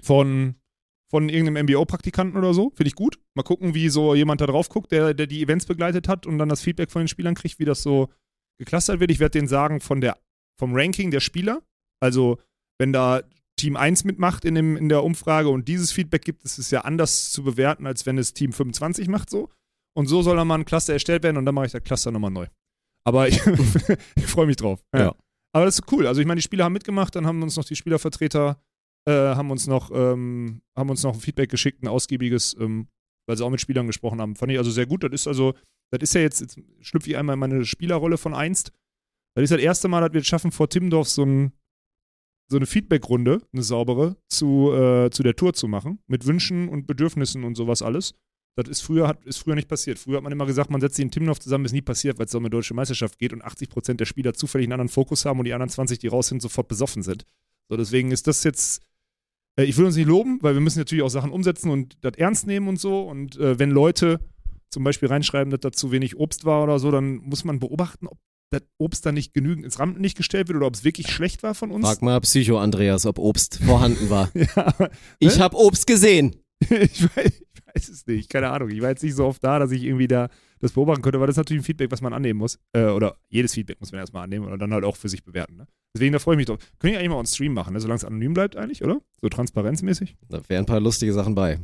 von, 0.00 0.54
von 1.12 1.28
irgendeinem 1.28 1.66
MBO-Praktikanten 1.66 2.38
oder 2.38 2.54
so. 2.54 2.70
Finde 2.70 2.88
ich 2.88 2.94
gut. 2.94 3.20
Mal 3.34 3.42
gucken, 3.42 3.74
wie 3.74 3.90
so 3.90 4.14
jemand 4.14 4.40
da 4.40 4.46
drauf 4.46 4.70
guckt, 4.70 4.92
der, 4.92 5.12
der 5.12 5.26
die 5.26 5.42
Events 5.42 5.66
begleitet 5.66 6.08
hat 6.08 6.26
und 6.26 6.38
dann 6.38 6.48
das 6.48 6.62
Feedback 6.62 6.90
von 6.90 7.02
den 7.02 7.08
Spielern 7.08 7.34
kriegt, 7.34 7.58
wie 7.58 7.66
das 7.66 7.82
so 7.82 8.08
geclustert 8.58 8.98
wird. 8.98 9.10
Ich 9.10 9.20
werde 9.20 9.38
denen 9.38 9.46
sagen, 9.48 9.80
von 9.80 10.00
der, 10.00 10.18
vom 10.58 10.74
Ranking 10.74 11.10
der 11.10 11.20
Spieler. 11.20 11.62
Also, 12.00 12.38
wenn 12.78 12.94
da 12.94 13.22
Team 13.56 13.76
1 13.76 14.04
mitmacht 14.04 14.46
in, 14.46 14.54
dem, 14.54 14.76
in 14.78 14.88
der 14.88 15.04
Umfrage 15.04 15.50
und 15.50 15.68
dieses 15.68 15.92
Feedback 15.92 16.24
gibt, 16.24 16.44
ist 16.44 16.58
es 16.58 16.70
ja 16.70 16.80
anders 16.80 17.30
zu 17.30 17.42
bewerten, 17.42 17.86
als 17.86 18.06
wenn 18.06 18.16
es 18.16 18.32
Team 18.32 18.52
25 18.52 19.08
macht 19.08 19.28
so. 19.28 19.50
Und 19.94 20.06
so 20.06 20.22
soll 20.22 20.36
dann 20.36 20.48
mal 20.48 20.54
ein 20.54 20.64
Cluster 20.64 20.94
erstellt 20.94 21.22
werden 21.22 21.36
und 21.36 21.44
dann 21.44 21.54
mache 21.54 21.66
ich 21.66 21.72
das 21.72 21.84
Cluster 21.84 22.10
nochmal 22.10 22.30
neu. 22.30 22.46
Aber 23.04 23.28
ich, 23.28 23.38
ich 24.16 24.26
freue 24.26 24.46
mich 24.46 24.56
drauf. 24.56 24.82
Ja. 24.96 25.14
Aber 25.54 25.66
das 25.66 25.78
ist 25.78 25.92
cool. 25.92 26.06
Also 26.06 26.22
ich 26.22 26.26
meine, 26.26 26.38
die 26.38 26.42
Spieler 26.42 26.64
haben 26.64 26.72
mitgemacht, 26.72 27.14
dann 27.14 27.26
haben 27.26 27.42
uns 27.42 27.56
noch 27.56 27.64
die 27.66 27.76
Spielervertreter, 27.76 28.62
äh, 29.06 29.12
haben 29.12 29.50
uns 29.50 29.66
noch, 29.66 29.90
ähm, 29.92 30.62
haben 30.76 30.90
uns 30.90 31.02
noch 31.02 31.14
ein 31.14 31.20
Feedback 31.20 31.50
geschickt, 31.50 31.82
ein 31.82 31.88
ausgiebiges, 31.88 32.56
ähm, 32.58 32.88
weil 33.26 33.36
sie 33.36 33.44
auch 33.44 33.50
mit 33.50 33.60
Spielern 33.60 33.86
gesprochen 33.86 34.20
haben. 34.20 34.36
Fand 34.36 34.52
ich 34.52 34.58
also 34.58 34.70
sehr 34.70 34.86
gut. 34.86 35.04
Das 35.04 35.12
ist 35.12 35.26
also, 35.26 35.54
das 35.90 36.02
ist 36.02 36.14
ja 36.14 36.20
jetzt, 36.20 36.40
jetzt 36.40 36.58
schlüpfe 36.80 37.10
ich 37.10 37.16
einmal 37.16 37.34
in 37.34 37.40
meine 37.40 37.64
Spielerrolle 37.64 38.18
von 38.18 38.34
einst. 38.34 38.72
Das 39.34 39.44
ist 39.44 39.52
das 39.52 39.60
erste 39.60 39.88
Mal, 39.88 40.00
dass 40.00 40.12
wir 40.12 40.20
es 40.20 40.26
schaffen, 40.26 40.52
vor 40.52 40.68
Timmendorf 40.68 41.08
so, 41.08 41.24
ein, 41.24 41.52
so 42.48 42.56
eine 42.56 42.66
Feedback-Runde, 42.66 43.42
eine 43.52 43.62
saubere, 43.62 44.16
zu, 44.28 44.72
äh, 44.72 45.10
zu 45.10 45.22
der 45.22 45.36
Tour 45.36 45.54
zu 45.54 45.68
machen. 45.68 46.00
Mit 46.06 46.26
Wünschen 46.26 46.68
und 46.68 46.86
Bedürfnissen 46.86 47.44
und 47.44 47.56
sowas 47.56 47.82
alles. 47.82 48.14
Das 48.54 48.68
ist 48.68 48.82
früher, 48.82 49.08
hat, 49.08 49.24
ist 49.24 49.38
früher 49.38 49.54
nicht 49.54 49.68
passiert. 49.68 49.98
Früher 49.98 50.16
hat 50.16 50.22
man 50.22 50.32
immer 50.32 50.44
gesagt, 50.44 50.70
man 50.70 50.80
setzt 50.80 50.96
sich 50.96 51.04
in 51.04 51.10
Timmendorf 51.10 51.40
zusammen, 51.40 51.64
ist 51.64 51.72
nie 51.72 51.80
passiert, 51.80 52.18
weil 52.18 52.26
es 52.26 52.34
um 52.34 52.42
eine 52.42 52.50
deutsche 52.50 52.74
Meisterschaft 52.74 53.18
geht 53.18 53.32
und 53.32 53.42
80% 53.42 53.94
der 53.94 54.04
Spieler 54.04 54.34
zufällig 54.34 54.66
einen 54.66 54.74
anderen 54.74 54.90
Fokus 54.90 55.24
haben 55.24 55.38
und 55.38 55.46
die 55.46 55.54
anderen 55.54 55.70
20, 55.70 55.98
die 55.98 56.08
raus 56.08 56.28
sind, 56.28 56.42
sofort 56.42 56.68
besoffen 56.68 57.02
sind. 57.02 57.24
So, 57.70 57.76
deswegen 57.78 58.10
ist 58.10 58.26
das 58.26 58.44
jetzt, 58.44 58.82
äh, 59.56 59.64
ich 59.64 59.76
will 59.76 59.86
uns 59.86 59.96
nicht 59.96 60.06
loben, 60.06 60.38
weil 60.42 60.54
wir 60.54 60.60
müssen 60.60 60.78
natürlich 60.78 61.02
auch 61.02 61.08
Sachen 61.08 61.30
umsetzen 61.30 61.70
und 61.70 61.96
das 62.02 62.14
ernst 62.16 62.46
nehmen 62.46 62.68
und 62.68 62.80
so. 62.80 63.02
Und 63.02 63.36
äh, 63.36 63.58
wenn 63.58 63.70
Leute 63.70 64.20
zum 64.70 64.84
Beispiel 64.84 65.08
reinschreiben, 65.08 65.50
dass 65.50 65.60
da 65.60 65.72
zu 65.72 65.92
wenig 65.92 66.16
Obst 66.16 66.44
war 66.44 66.62
oder 66.62 66.78
so, 66.78 66.90
dann 66.90 67.16
muss 67.16 67.44
man 67.44 67.58
beobachten, 67.58 68.06
ob 68.06 68.18
das 68.50 68.62
Obst 68.78 69.06
dann 69.06 69.14
nicht 69.14 69.32
genügend 69.34 69.64
ins 69.64 69.78
Rampenlicht 69.78 70.16
gestellt 70.16 70.48
wird 70.48 70.56
oder 70.56 70.66
ob 70.66 70.74
es 70.74 70.84
wirklich 70.84 71.10
schlecht 71.10 71.42
war 71.42 71.54
von 71.54 71.70
uns. 71.70 71.86
Frag 71.86 72.02
mal 72.02 72.20
Psycho 72.20 72.58
Andreas, 72.58 73.06
ob 73.06 73.18
Obst 73.18 73.58
vorhanden 73.64 74.10
war. 74.10 74.30
Ja, 74.34 74.66
aber 74.66 74.90
Ich 75.18 75.40
habe 75.40 75.56
Obst 75.56 75.86
gesehen. 75.86 76.36
ich, 76.60 77.02
weiß, 77.16 77.42
weiß 77.74 77.88
es 77.88 78.06
nicht, 78.06 78.30
keine 78.30 78.50
Ahnung. 78.50 78.70
Ich 78.70 78.80
war 78.80 78.90
jetzt 78.90 79.02
nicht 79.02 79.14
so 79.14 79.26
oft 79.26 79.42
da, 79.42 79.58
dass 79.58 79.70
ich 79.70 79.84
irgendwie 79.84 80.08
da 80.08 80.28
das 80.60 80.72
beobachten 80.72 81.02
könnte, 81.02 81.18
aber 81.18 81.26
das 81.26 81.34
ist 81.34 81.38
natürlich 81.38 81.62
ein 81.62 81.64
Feedback, 81.66 81.90
was 81.90 82.00
man 82.00 82.12
annehmen 82.12 82.38
muss. 82.38 82.58
Äh, 82.72 82.84
oder 82.86 83.16
jedes 83.28 83.54
Feedback 83.54 83.80
muss 83.80 83.92
man 83.92 84.00
erstmal 84.00 84.24
annehmen 84.24 84.46
und 84.46 84.58
dann 84.58 84.72
halt 84.72 84.84
auch 84.84 84.96
für 84.96 85.08
sich 85.08 85.24
bewerten. 85.24 85.56
Ne? 85.56 85.66
Deswegen, 85.94 86.12
da 86.12 86.18
freue 86.18 86.34
ich 86.34 86.38
mich 86.38 86.46
drauf. 86.46 86.58
Können 86.78 86.92
wir 86.92 86.98
eigentlich 87.00 87.10
mal 87.10 87.16
on 87.16 87.26
Stream 87.26 87.52
machen, 87.52 87.72
ne? 87.74 87.80
solange 87.80 87.96
es 87.96 88.04
anonym 88.04 88.34
bleibt 88.34 88.56
eigentlich, 88.56 88.82
oder? 88.84 89.00
So 89.20 89.28
transparenzmäßig. 89.28 90.16
Da 90.28 90.40
wären 90.48 90.62
ein 90.62 90.66
paar 90.66 90.80
lustige 90.80 91.12
Sachen 91.12 91.34
bei. 91.34 91.58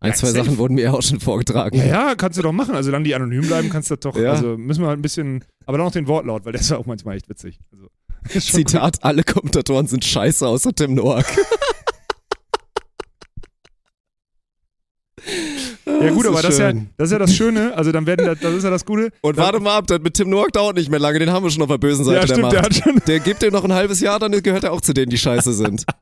Ein, 0.00 0.10
Ja, 0.10 0.14
zwei 0.14 0.28
safe. 0.28 0.44
Sachen 0.44 0.58
wurden 0.58 0.74
mir 0.74 0.94
auch 0.94 1.02
schon 1.02 1.18
vorgetragen. 1.20 1.76
Ja, 1.76 1.86
ja, 1.86 2.14
kannst 2.14 2.38
du 2.38 2.42
doch 2.42 2.52
machen. 2.52 2.74
Also, 2.74 2.86
solange 2.86 3.04
die 3.04 3.14
anonym 3.14 3.46
bleiben, 3.46 3.68
kannst 3.68 3.90
du 3.90 3.96
das 3.96 4.00
doch. 4.00 4.16
Ja. 4.16 4.30
Also, 4.32 4.56
müssen 4.56 4.82
wir 4.82 4.88
halt 4.88 4.98
ein 4.98 5.02
bisschen. 5.02 5.44
Aber 5.66 5.76
dann 5.76 5.86
noch 5.86 5.92
den 5.92 6.06
Wortlaut, 6.06 6.44
weil 6.44 6.52
der 6.52 6.60
ist 6.60 6.70
ja 6.70 6.76
auch 6.78 6.86
manchmal 6.86 7.16
echt 7.16 7.28
witzig. 7.28 7.58
Also, 7.72 7.88
Zitat, 8.40 9.02
alle 9.02 9.24
Kommentatoren 9.24 9.86
sind 9.86 10.04
scheiße 10.04 10.46
außer 10.46 10.72
Tim 10.72 10.94
Noack. 10.94 11.26
Ja, 16.00 16.10
gut, 16.10 16.26
aber 16.26 16.42
das 16.42 16.54
ist 16.54 16.60
ja, 16.60 16.72
das 16.72 17.06
ist 17.08 17.12
ja 17.12 17.18
das 17.18 17.34
Schöne. 17.34 17.72
Also, 17.76 17.92
dann 17.92 18.06
werden 18.06 18.26
das, 18.26 18.38
das 18.40 18.54
ist 18.54 18.64
ja 18.64 18.70
das 18.70 18.84
Gute. 18.84 19.10
Und 19.20 19.36
Dann- 19.38 19.44
warte 19.44 19.60
mal 19.60 19.76
ab, 19.76 19.86
das 19.86 20.00
mit 20.00 20.14
Tim 20.14 20.30
Noack 20.30 20.52
dauert 20.52 20.76
nicht 20.76 20.90
mehr 20.90 21.00
lange, 21.00 21.18
den 21.18 21.30
haben 21.30 21.44
wir 21.44 21.50
schon 21.50 21.62
auf 21.62 21.68
der 21.68 21.78
bösen 21.78 22.04
Seite 22.04 22.16
Ja, 22.16 22.20
der 22.26 22.34
stimmt, 22.34 22.42
Macht. 22.42 22.52
der 22.54 22.62
hat 22.62 22.74
schon. 22.74 23.02
Der 23.06 23.20
gibt 23.20 23.42
dir 23.42 23.50
noch 23.50 23.64
ein 23.64 23.72
halbes 23.72 24.00
Jahr, 24.00 24.18
dann 24.18 24.32
gehört 24.42 24.64
er 24.64 24.72
auch 24.72 24.80
zu 24.80 24.92
denen, 24.94 25.10
die 25.10 25.18
scheiße 25.18 25.52
sind. 25.52 25.84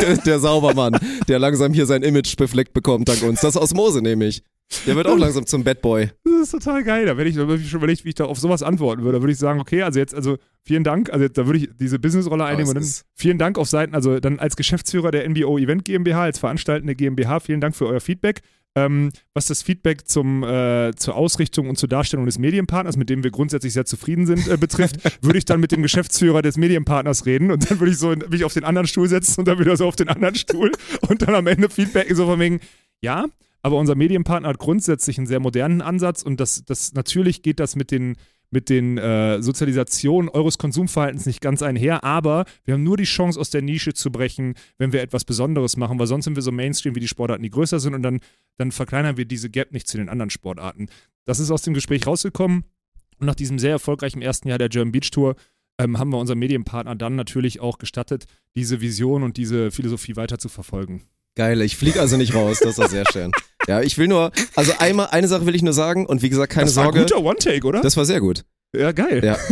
Der, 0.00 0.16
der 0.24 0.38
Saubermann, 0.38 0.98
der 1.28 1.38
langsam 1.38 1.74
hier 1.74 1.84
sein 1.84 2.02
Image 2.02 2.34
befleckt 2.36 2.72
bekommt 2.72 3.08
dank 3.10 3.22
uns. 3.24 3.42
Das 3.42 3.54
ist 3.54 3.60
Osmose 3.60 4.00
nämlich. 4.00 4.42
Der 4.86 4.96
wird 4.96 5.06
auch 5.06 5.18
langsam 5.18 5.46
zum 5.46 5.64
Bad 5.64 5.80
Boy. 5.80 6.10
das 6.24 6.42
ist 6.42 6.50
total 6.50 6.82
geil. 6.82 7.06
Da 7.06 7.16
werde 7.16 7.30
ich, 7.30 7.36
da 7.36 7.42
hab 7.46 7.50
ich 7.54 7.70
schon 7.70 7.78
überlegt, 7.78 8.04
wie 8.04 8.10
ich 8.10 8.14
da 8.14 8.24
auf 8.24 8.38
sowas 8.38 8.62
antworten 8.62 9.02
würde. 9.02 9.18
Da 9.18 9.22
würde 9.22 9.32
ich 9.32 9.38
sagen, 9.38 9.60
okay, 9.60 9.82
also 9.82 9.98
jetzt, 9.98 10.14
also 10.14 10.38
vielen 10.62 10.84
Dank. 10.84 11.10
Also 11.10 11.28
da 11.28 11.46
würde 11.46 11.60
ich 11.60 11.68
diese 11.78 11.98
Businessrolle 11.98 12.44
einnehmen 12.44 12.68
und 12.68 12.74
dann 12.74 12.88
vielen 13.14 13.38
Dank 13.38 13.58
auf 13.58 13.68
Seiten, 13.68 13.94
also 13.94 14.18
dann 14.18 14.38
als 14.38 14.56
Geschäftsführer 14.56 15.10
der 15.10 15.28
NBO 15.28 15.58
Event 15.58 15.84
GmbH, 15.84 16.22
als 16.22 16.38
veranstaltende 16.38 16.94
GmbH, 16.94 17.40
vielen 17.40 17.60
Dank 17.60 17.76
für 17.76 17.86
euer 17.86 18.00
Feedback. 18.00 18.40
Ähm, 18.76 19.10
was 19.32 19.46
das 19.46 19.62
Feedback 19.62 20.06
zum, 20.06 20.42
äh, 20.42 20.92
zur 20.94 21.16
Ausrichtung 21.16 21.70
und 21.70 21.78
zur 21.78 21.88
Darstellung 21.88 22.26
des 22.26 22.38
Medienpartners, 22.38 22.98
mit 22.98 23.08
dem 23.08 23.24
wir 23.24 23.30
grundsätzlich 23.30 23.72
sehr 23.72 23.86
zufrieden 23.86 24.26
sind, 24.26 24.46
äh, 24.48 24.58
betrifft, 24.58 24.96
würde 25.22 25.38
ich 25.38 25.46
dann 25.46 25.60
mit 25.60 25.72
dem 25.72 25.80
Geschäftsführer 25.80 26.42
des 26.42 26.58
Medienpartners 26.58 27.24
reden 27.24 27.50
und 27.50 27.70
dann 27.70 27.80
würde 27.80 27.92
ich 27.92 27.98
so 27.98 28.14
mich 28.28 28.44
auf 28.44 28.52
den 28.52 28.64
anderen 28.64 28.86
Stuhl 28.86 29.08
setzen 29.08 29.40
und 29.40 29.48
dann 29.48 29.58
wieder 29.58 29.78
so 29.78 29.86
auf 29.86 29.96
den 29.96 30.08
anderen 30.08 30.34
Stuhl 30.34 30.72
und 31.08 31.22
dann 31.22 31.34
am 31.34 31.46
Ende 31.46 31.70
Feedback 31.70 32.14
so 32.14 32.26
von 32.26 32.38
wegen, 32.38 32.60
ja, 33.00 33.24
aber 33.66 33.78
unser 33.78 33.96
Medienpartner 33.96 34.48
hat 34.48 34.60
grundsätzlich 34.60 35.18
einen 35.18 35.26
sehr 35.26 35.40
modernen 35.40 35.82
Ansatz 35.82 36.22
und 36.22 36.38
das, 36.38 36.64
das 36.64 36.92
natürlich 36.92 37.42
geht 37.42 37.58
das 37.58 37.74
mit 37.74 37.90
den 37.90 38.14
mit 38.48 38.68
den 38.68 38.96
äh, 38.96 39.42
Sozialisationen 39.42 40.28
eures 40.28 40.56
Konsumverhaltens 40.56 41.26
nicht 41.26 41.40
ganz 41.40 41.62
einher, 41.62 42.04
aber 42.04 42.44
wir 42.64 42.74
haben 42.74 42.84
nur 42.84 42.96
die 42.96 43.02
Chance, 43.02 43.40
aus 43.40 43.50
der 43.50 43.62
Nische 43.62 43.92
zu 43.92 44.12
brechen, 44.12 44.54
wenn 44.78 44.92
wir 44.92 45.02
etwas 45.02 45.24
Besonderes 45.24 45.76
machen, 45.76 45.98
weil 45.98 46.06
sonst 46.06 46.26
sind 46.26 46.36
wir 46.36 46.44
so 46.44 46.52
Mainstream 46.52 46.94
wie 46.94 47.00
die 47.00 47.08
Sportarten, 47.08 47.42
die 47.42 47.50
größer 47.50 47.80
sind 47.80 47.94
und 47.94 48.04
dann, 48.04 48.20
dann 48.56 48.70
verkleinern 48.70 49.16
wir 49.16 49.24
diese 49.24 49.50
Gap 49.50 49.72
nicht 49.72 49.88
zu 49.88 49.96
den 49.96 50.08
anderen 50.08 50.30
Sportarten. 50.30 50.86
Das 51.24 51.40
ist 51.40 51.50
aus 51.50 51.62
dem 51.62 51.74
Gespräch 51.74 52.06
rausgekommen 52.06 52.62
und 53.18 53.26
nach 53.26 53.34
diesem 53.34 53.58
sehr 53.58 53.72
erfolgreichen 53.72 54.22
ersten 54.22 54.46
Jahr 54.46 54.58
der 54.58 54.68
German 54.68 54.92
Beach 54.92 55.10
Tour 55.10 55.34
ähm, 55.80 55.98
haben 55.98 56.12
wir 56.12 56.18
unserem 56.18 56.38
Medienpartner 56.38 56.94
dann 56.94 57.16
natürlich 57.16 57.58
auch 57.58 57.78
gestattet, 57.78 58.26
diese 58.54 58.80
Vision 58.80 59.24
und 59.24 59.38
diese 59.38 59.72
Philosophie 59.72 60.14
weiter 60.14 60.38
zu 60.38 60.48
verfolgen. 60.48 61.02
Geil, 61.36 61.60
ich 61.60 61.76
fliege 61.76 62.00
also 62.00 62.16
nicht 62.16 62.34
raus, 62.34 62.60
das 62.60 62.78
war 62.78 62.88
sehr 62.88 63.04
schön. 63.12 63.30
Ja, 63.66 63.82
ich 63.82 63.98
will 63.98 64.08
nur, 64.08 64.32
also 64.54 64.72
einmal, 64.78 65.08
eine 65.08 65.28
Sache 65.28 65.46
will 65.46 65.54
ich 65.54 65.62
nur 65.62 65.72
sagen 65.72 66.06
und 66.06 66.22
wie 66.22 66.28
gesagt, 66.28 66.52
keine 66.52 66.66
das 66.66 66.76
war 66.76 66.84
Sorge. 66.84 67.00
ein 67.00 67.06
guter 67.06 67.22
One-Take, 67.22 67.66
oder? 67.66 67.80
Das 67.80 67.96
war 67.96 68.04
sehr 68.04 68.20
gut. 68.20 68.44
ja, 68.74 68.92
geil. 68.92 69.24
Ja. 69.24 69.38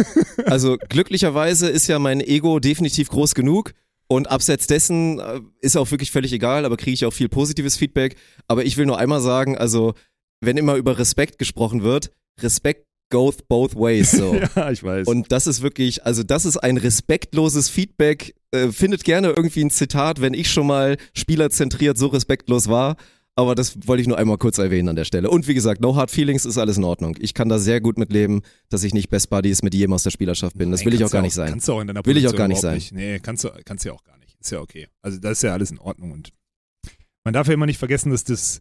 Also 0.47 0.77
glücklicherweise 0.89 1.69
ist 1.69 1.87
ja 1.87 1.99
mein 1.99 2.21
Ego 2.21 2.59
definitiv 2.59 3.09
groß 3.09 3.35
genug 3.35 3.73
und 4.09 4.31
abseits 4.31 4.67
dessen 4.67 5.19
äh, 5.21 5.41
ist 5.61 5.77
auch 5.77 5.91
wirklich 5.91 6.11
völlig 6.11 6.33
egal, 6.33 6.65
aber 6.65 6.77
kriege 6.77 6.93
ich 6.93 7.05
auch 7.07 7.13
viel 7.13 7.29
positives 7.29 7.77
Feedback. 7.77 8.17
Aber 8.49 8.65
ich 8.65 8.77
will 8.77 8.85
nur 8.85 8.99
einmal 8.99 9.21
sagen, 9.21 9.57
also 9.57 9.95
wenn 10.41 10.57
immer 10.57 10.75
über 10.75 10.99
Respekt 10.99 11.39
gesprochen 11.39 11.83
wird, 11.83 12.11
Respekt 12.41 12.87
goes 13.11 13.37
both 13.49 13.75
ways. 13.77 14.11
So. 14.11 14.35
Ja, 14.57 14.71
ich 14.71 14.83
weiß. 14.83 15.07
Und 15.07 15.33
das 15.33 15.47
ist 15.47 15.63
wirklich, 15.63 16.05
also 16.05 16.23
das 16.23 16.45
ist 16.45 16.57
ein 16.59 16.77
respektloses 16.77 17.69
Feedback. 17.69 18.35
Äh, 18.51 18.69
findet 18.69 19.05
gerne 19.05 19.29
irgendwie 19.31 19.65
ein 19.65 19.71
Zitat, 19.71 20.21
wenn 20.21 20.35
ich 20.35 20.51
schon 20.51 20.67
mal 20.67 20.97
spielerzentriert 21.15 21.97
so 21.97 22.09
respektlos 22.09 22.69
war. 22.69 22.97
Aber 23.37 23.55
das 23.57 23.87
wollte 23.89 24.01
ich 24.01 24.07
nur 24.07 24.17
einmal 24.17 24.39
kurz 24.39 24.59
erwähnen 24.59 24.89
an 24.89 24.97
der 24.97 25.05
Stelle. 25.05 25.29
Und 25.29 25.49
wie 25.49 25.55
gesagt, 25.55 25.81
no 25.81 25.97
hard 25.97 26.11
feelings 26.11 26.45
ist 26.45 26.57
alles 26.57 26.77
in 26.77 26.85
Ordnung. 26.85 27.17
Ich 27.19 27.35
kann 27.35 27.49
da 27.49 27.59
sehr 27.59 27.81
gut 27.81 27.99
mit 27.99 28.13
leben, 28.13 28.43
dass 28.69 28.85
ich 28.85 28.95
nicht 28.95 29.09
Best 29.09 29.29
Buddies 29.29 29.63
mit 29.63 29.75
jedem 29.75 29.93
aus 29.93 30.05
der 30.05 30.11
Spielerschaft 30.11 30.57
bin. 30.57 30.71
Das 30.71 30.81
Nein, 30.81 30.87
will 30.87 30.95
ich 30.95 31.05
auch 31.05 31.11
gar 31.11 31.23
nicht 31.23 31.35
sein. 31.35 31.51
Kannst 31.51 31.67
du 31.67 31.73
auch 31.73 31.81
in 31.81 31.89
deiner 31.89 32.05
Will 32.07 32.17
ich 32.17 32.27
auch 32.29 32.31
Position 32.31 32.39
gar 32.39 32.49
nicht 32.49 32.61
sein. 32.61 32.97
Nee, 32.97 33.19
kannst 33.19 33.43
du, 33.43 33.51
kannst 33.65 33.85
du 33.85 33.89
ja 33.89 33.95
auch 33.95 34.05
gar 34.05 34.17
nicht. 34.19 34.37
Ist 34.41 34.53
ja 34.53 34.61
okay. 34.61 34.87
Also 35.03 35.19
das 35.19 35.33
ist 35.33 35.43
ja 35.43 35.53
alles 35.53 35.73
in 35.73 35.79
Ordnung 35.79 36.13
und 36.13 36.33
man 37.25 37.35
darf 37.35 37.49
ja 37.49 37.55
immer 37.55 37.67
nicht 37.67 37.79
vergessen, 37.79 38.11
dass 38.13 38.23
das 38.23 38.61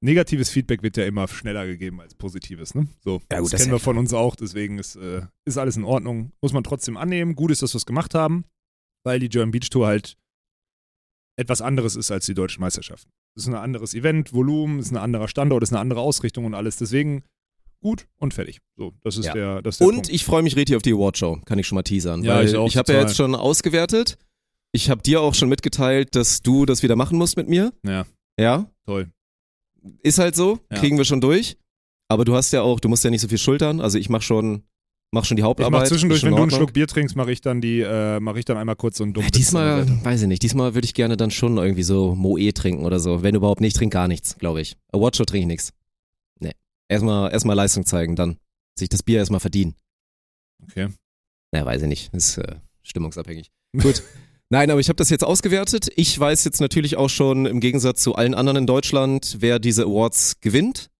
negatives 0.00 0.50
Feedback 0.50 0.82
wird 0.82 0.96
ja 0.96 1.04
immer 1.04 1.28
schneller 1.28 1.66
gegeben 1.66 2.00
als 2.00 2.14
positives, 2.14 2.74
ne? 2.74 2.88
So, 3.04 3.20
Ja, 3.30 3.38
gut, 3.38 3.46
das 3.46 3.50
das 3.52 3.60
kennen 3.60 3.72
wir 3.72 3.78
von 3.78 3.98
uns 3.98 4.12
auch, 4.12 4.34
deswegen 4.34 4.78
ist, 4.78 4.96
äh, 4.96 5.22
ist 5.44 5.58
alles 5.58 5.76
in 5.76 5.84
Ordnung. 5.84 6.32
Muss 6.42 6.52
man 6.52 6.64
trotzdem 6.64 6.96
annehmen. 6.96 7.34
Gut 7.36 7.50
ist, 7.50 7.62
dass 7.62 7.72
wir 7.74 7.78
es 7.78 7.86
gemacht 7.86 8.14
haben, 8.14 8.44
weil 9.04 9.20
die 9.20 9.28
German 9.28 9.52
Beach 9.52 9.70
Tour 9.70 9.86
halt 9.86 10.16
etwas 11.40 11.62
anderes 11.62 11.96
ist 11.96 12.10
als 12.10 12.26
die 12.26 12.34
deutschen 12.34 12.60
Meisterschaften. 12.60 13.10
Es 13.36 13.42
ist 13.44 13.48
ein 13.48 13.54
anderes 13.54 13.94
Event, 13.94 14.32
Volumen, 14.32 14.78
es 14.78 14.86
ist 14.86 14.92
ein 14.92 14.96
anderer 14.98 15.28
Standort, 15.28 15.62
es 15.62 15.70
ist 15.70 15.72
eine 15.72 15.80
andere 15.80 16.00
Ausrichtung 16.00 16.44
und 16.44 16.54
alles. 16.54 16.76
Deswegen 16.76 17.22
gut 17.82 18.06
und 18.18 18.34
fertig. 18.34 18.60
So, 18.76 18.92
das 19.02 19.16
ist 19.16 19.26
Ja. 19.26 19.32
der, 19.34 19.62
das 19.62 19.76
ist 19.76 19.80
der 19.80 19.86
Und 19.88 19.94
Punkt. 19.94 20.08
ich 20.10 20.24
freue 20.24 20.42
mich 20.42 20.56
richtig 20.56 20.76
auf 20.76 20.82
die 20.82 20.92
Awardshow, 20.92 21.40
kann 21.46 21.58
ich 21.58 21.66
schon 21.66 21.76
mal 21.76 21.82
teasern. 21.82 22.22
Ja, 22.22 22.36
weil 22.36 22.48
ich 22.48 22.56
auch 22.56 22.66
ich 22.68 22.76
habe 22.76 22.92
ja 22.92 23.00
jetzt 23.00 23.16
schon 23.16 23.34
ausgewertet. 23.34 24.18
Ich 24.72 24.90
habe 24.90 25.02
dir 25.02 25.20
auch 25.20 25.34
schon 25.34 25.48
mitgeteilt, 25.48 26.14
dass 26.14 26.42
du 26.42 26.64
das 26.66 26.82
wieder 26.82 26.94
machen 26.94 27.18
musst 27.18 27.36
mit 27.36 27.48
mir. 27.48 27.72
Ja, 27.84 28.06
Ja, 28.38 28.70
toll. 28.86 29.10
ist 30.02 30.18
halt 30.18 30.36
so, 30.36 30.58
Ja. 30.70 30.78
kriegen 30.78 30.96
wir 30.98 31.04
schon 31.04 31.20
durch. 31.20 31.56
Aber 32.08 32.24
du 32.24 32.34
hast 32.34 32.52
ja 32.52 32.62
auch, 32.62 32.80
du 32.80 32.88
musst 32.88 33.04
ja 33.04 33.10
nicht 33.10 33.20
so 33.20 33.28
viel 33.28 33.38
schultern. 33.38 33.80
Also 33.80 33.96
ich 33.98 34.08
mach 34.10 34.22
schon, 34.22 34.62
mach 35.12 35.24
schon 35.24 35.36
die 35.36 35.40
Ich 35.40 35.44
Hauptarbeit. 35.44 35.82
mach 35.82 35.88
zwischendurch, 35.88 36.22
wenn 36.22 36.34
du 36.34 36.42
einen. 36.42 36.50
Schluck 36.50 36.72
Bier 36.72 36.86
trinkst, 36.86 37.16
mache 37.16 37.32
ich 37.32 37.40
dann 37.40 37.60
die, 37.60 37.80
äh, 37.80 38.20
mache 38.20 38.38
ich 38.38 38.44
dann 38.44 38.56
einmal 38.56 38.76
kurz 38.76 38.98
so 38.98 39.04
einen 39.04 39.12
dummen 39.12 39.30
diesmal, 39.30 39.86
weiß 40.04 40.22
ich 40.22 40.28
nicht, 40.28 40.42
diesmal 40.42 40.74
würde 40.74 40.84
ich 40.84 40.94
gerne 40.94 41.16
dann 41.16 41.30
schon 41.30 41.58
irgendwie 41.58 41.82
so 41.82 42.14
Moe 42.14 42.52
trinken 42.52 42.84
oder 42.84 43.00
so. 43.00 43.22
Wenn 43.22 43.34
überhaupt 43.34 43.60
nicht, 43.60 43.76
trink 43.76 43.92
gar 43.92 44.08
nichts, 44.08 44.38
glaube 44.38 44.60
ich. 44.60 44.76
Awardshow 44.92 45.24
trinke 45.24 45.42
ich 45.42 45.46
nichts. 45.46 45.72
Nee. 46.38 46.52
Erstmal, 46.88 47.32
erstmal 47.32 47.56
Leistung 47.56 47.84
zeigen, 47.84 48.16
dann 48.16 48.36
sich 48.78 48.88
das 48.88 49.02
Bier 49.02 49.18
erstmal 49.18 49.40
verdienen. 49.40 49.74
Okay. 50.62 50.88
Na, 51.52 51.64
weiß 51.64 51.82
ich 51.82 51.88
nicht. 51.88 52.14
Ist 52.14 52.38
äh, 52.38 52.56
stimmungsabhängig. 52.82 53.50
Gut. 53.78 54.02
Nein, 54.52 54.70
aber 54.70 54.80
ich 54.80 54.88
habe 54.88 54.96
das 54.96 55.10
jetzt 55.10 55.22
ausgewertet. 55.24 55.90
Ich 55.94 56.18
weiß 56.18 56.44
jetzt 56.44 56.60
natürlich 56.60 56.96
auch 56.96 57.08
schon 57.08 57.46
im 57.46 57.60
Gegensatz 57.60 58.02
zu 58.02 58.16
allen 58.16 58.34
anderen 58.34 58.58
in 58.58 58.66
Deutschland, 58.66 59.36
wer 59.38 59.60
diese 59.60 59.84
Awards 59.84 60.40
gewinnt. 60.40 60.90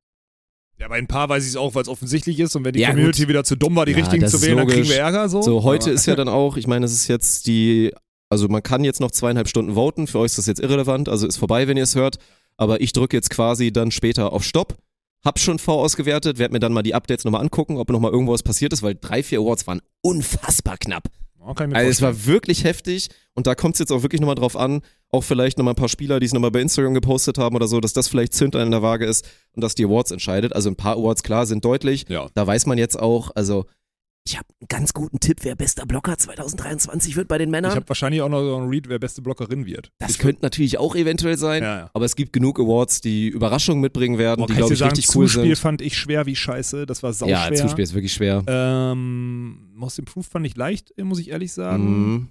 Ja, 0.81 0.89
bei 0.89 0.97
ein 0.97 1.07
paar 1.07 1.28
weiß 1.28 1.43
ich 1.45 1.51
es 1.51 1.57
auch, 1.57 1.74
weil 1.74 1.83
es 1.83 1.89
offensichtlich 1.89 2.41
ist 2.41 2.57
und 2.57 2.64
wenn 2.64 2.72
die 2.72 2.81
Ja, 2.81 2.89
Community 2.91 3.20
gut. 3.22 3.28
wieder 3.28 3.45
zu 3.45 3.55
dumm 3.55 3.76
war, 3.76 3.85
die 3.85 3.93
Ja, 3.93 3.99
richtigen 3.99 4.26
zu 4.26 4.41
wählen, 4.41 4.57
dann 4.57 4.66
kriegen 4.66 4.89
wir 4.89 4.97
Ärger 4.97 5.28
so. 5.28 5.43
So, 5.43 5.62
heute 5.62 5.85
Aber- 5.87 5.93
ist 5.93 6.07
ja 6.07 6.16
dann 6.16 6.28
auch, 6.28 6.57
ich 6.57 6.66
meine, 6.66 6.87
es 6.87 6.93
ist 6.95 7.07
jetzt 7.07 7.47
die, 7.47 7.93
also 8.31 8.49
man 8.49 8.62
kann 8.62 8.83
jetzt 8.83 8.99
noch 8.99 9.11
zweieinhalb 9.11 9.47
Stunden 9.47 9.74
voten. 9.74 10.07
Für 10.07 10.20
euch 10.20 10.26
ist 10.33 10.39
das 10.39 10.47
jetzt 10.47 10.59
irrelevant, 10.61 11.11
also 11.11 11.26
ist 11.26 11.37
vorbei, 11.37 11.68
wenn 11.68 11.76
ihr 11.76 11.83
es 11.83 11.97
hört. 11.97 12.16
Aber 12.57 12.81
ich 12.81 12.93
drücke 12.95 13.14
jetzt 13.14 13.28
quasi 13.28 13.72
dann 13.72 13.91
später 13.91 14.33
auf 14.33 14.43
Stopp. 14.43 14.78
Hab 15.22 15.39
schon 15.39 15.59
V 15.59 15.83
ausgewertet, 15.83 16.39
werde 16.39 16.53
mir 16.55 16.61
dann 16.61 16.72
mal 16.72 16.83
die 16.83 16.95
Updates 16.95 17.26
nochmal 17.26 17.43
angucken, 17.43 17.76
ob 17.76 17.91
nochmal 17.91 18.11
irgendwo 18.11 18.33
was 18.33 18.43
passiert 18.43 18.72
ist, 18.72 18.83
weil 18.83 18.95
drei, 18.99 19.22
vier 19.22 19.41
Awards 19.41 19.66
waren 19.66 19.83
unfassbar 20.01 20.78
knapp. 20.78 21.09
Mir 21.41 21.74
Also 21.74 21.91
es 21.91 22.03
war 22.03 22.26
wirklich 22.26 22.64
heftig 22.64 23.09
und 23.34 23.47
da 23.47 23.55
kommt 23.55 23.74
es 23.74 23.78
jetzt 23.78 23.93
auch 23.93 24.03
wirklich 24.03 24.20
nochmal 24.20 24.34
drauf 24.34 24.57
an, 24.57 24.82
auch 25.11 25.22
vielleicht 25.22 25.59
nochmal 25.59 25.72
ein 25.72 25.76
paar 25.76 25.88
Spieler, 25.88 26.20
die 26.20 26.26
es 26.26 26.32
nochmal 26.32 26.51
bei 26.51 26.61
Instagram 26.61 26.95
gepostet 26.95 27.38
haben 27.38 27.57
oder 27.57 27.66
so, 27.66 27.80
dass 27.80 27.93
das 27.93 28.09
vielleicht 28.09 28.34
Zünder 28.34 28.62
in 28.62 28.70
der 28.70 28.82
Waage 28.82 29.07
ist 29.07 29.26
und 29.55 29.64
dass 29.64 29.74
die 29.74 29.84
Awards 29.84 30.11
entscheidet. 30.11 30.55
Also 30.55 30.70
ein 30.70 30.76
paar 30.76 30.97
Awards, 30.97 31.22
klar, 31.22 31.47
sind 31.47 31.64
deutlich. 31.64 32.05
Ja. 32.09 32.28
Da 32.34 32.47
weiß 32.47 32.66
man 32.66 32.78
jetzt 32.78 32.99
auch, 32.99 33.30
also 33.34 33.64
ich 34.27 34.37
habe 34.37 34.47
einen 34.61 34.68
ganz 34.68 34.93
guten 34.93 35.18
Tipp, 35.18 35.39
wer 35.43 35.57
bester 35.57 35.87
Blocker 35.87 36.16
2023 36.16 37.16
wird 37.16 37.27
bei 37.27 37.39
den 37.39 37.49
Ich 37.49 37.53
Männern. 37.53 37.75
habe 37.75 37.89
wahrscheinlich 37.89 38.21
auch 38.23 38.29
noch 38.29 38.43
so 38.43 38.57
einen 38.57 38.68
Read, 38.68 38.89
wer 38.89 38.99
beste 38.99 39.23
Blockerin 39.23 39.64
wird. 39.66 39.91
Das 39.99 40.11
ich 40.12 40.18
könnte 40.18 40.43
natürlich 40.43 40.79
auch 40.79 40.95
eventuell 40.95 41.37
sein, 41.39 41.62
Ja, 41.62 41.79
ja. 41.79 41.91
aber 41.95 42.05
es 42.05 42.14
gibt 42.16 42.33
genug 42.33 42.61
Awards, 42.61 43.01
die 43.01 43.29
Überraschungen 43.29 43.81
mitbringen 43.81 44.18
werden, 44.18 44.41
Boah, 44.41 44.47
die 44.47 44.53
ich 44.53 44.59
glaube 44.59 44.75
ich 44.75 44.79
sagen, 44.79 44.91
richtig 44.95 45.14
cool 45.16 45.27
Zuspiel 45.27 45.45
sind. 45.47 45.59
fand 45.59 45.81
ich 45.83 45.97
schwer 45.97 46.27
wie 46.27 46.37
scheiße. 46.37 46.87
Das 46.87 47.03
war 47.03 47.12
sauschwer. 47.12 47.51
Ja, 47.51 47.55
Zuspiel 47.55 47.83
ist 47.83 47.95
wirklich 47.95 48.12
schwer. 48.12 48.43
Ähm, 48.47 49.71
Most 49.75 49.99
Improved 49.99 50.31
fand 50.31 50.47
ich 50.47 50.57
leicht, 50.57 50.93
muss 51.03 51.18
ich 51.18 51.31
ehrlich 51.31 51.53
sagen. 51.53 52.12
Mhm. 52.12 52.29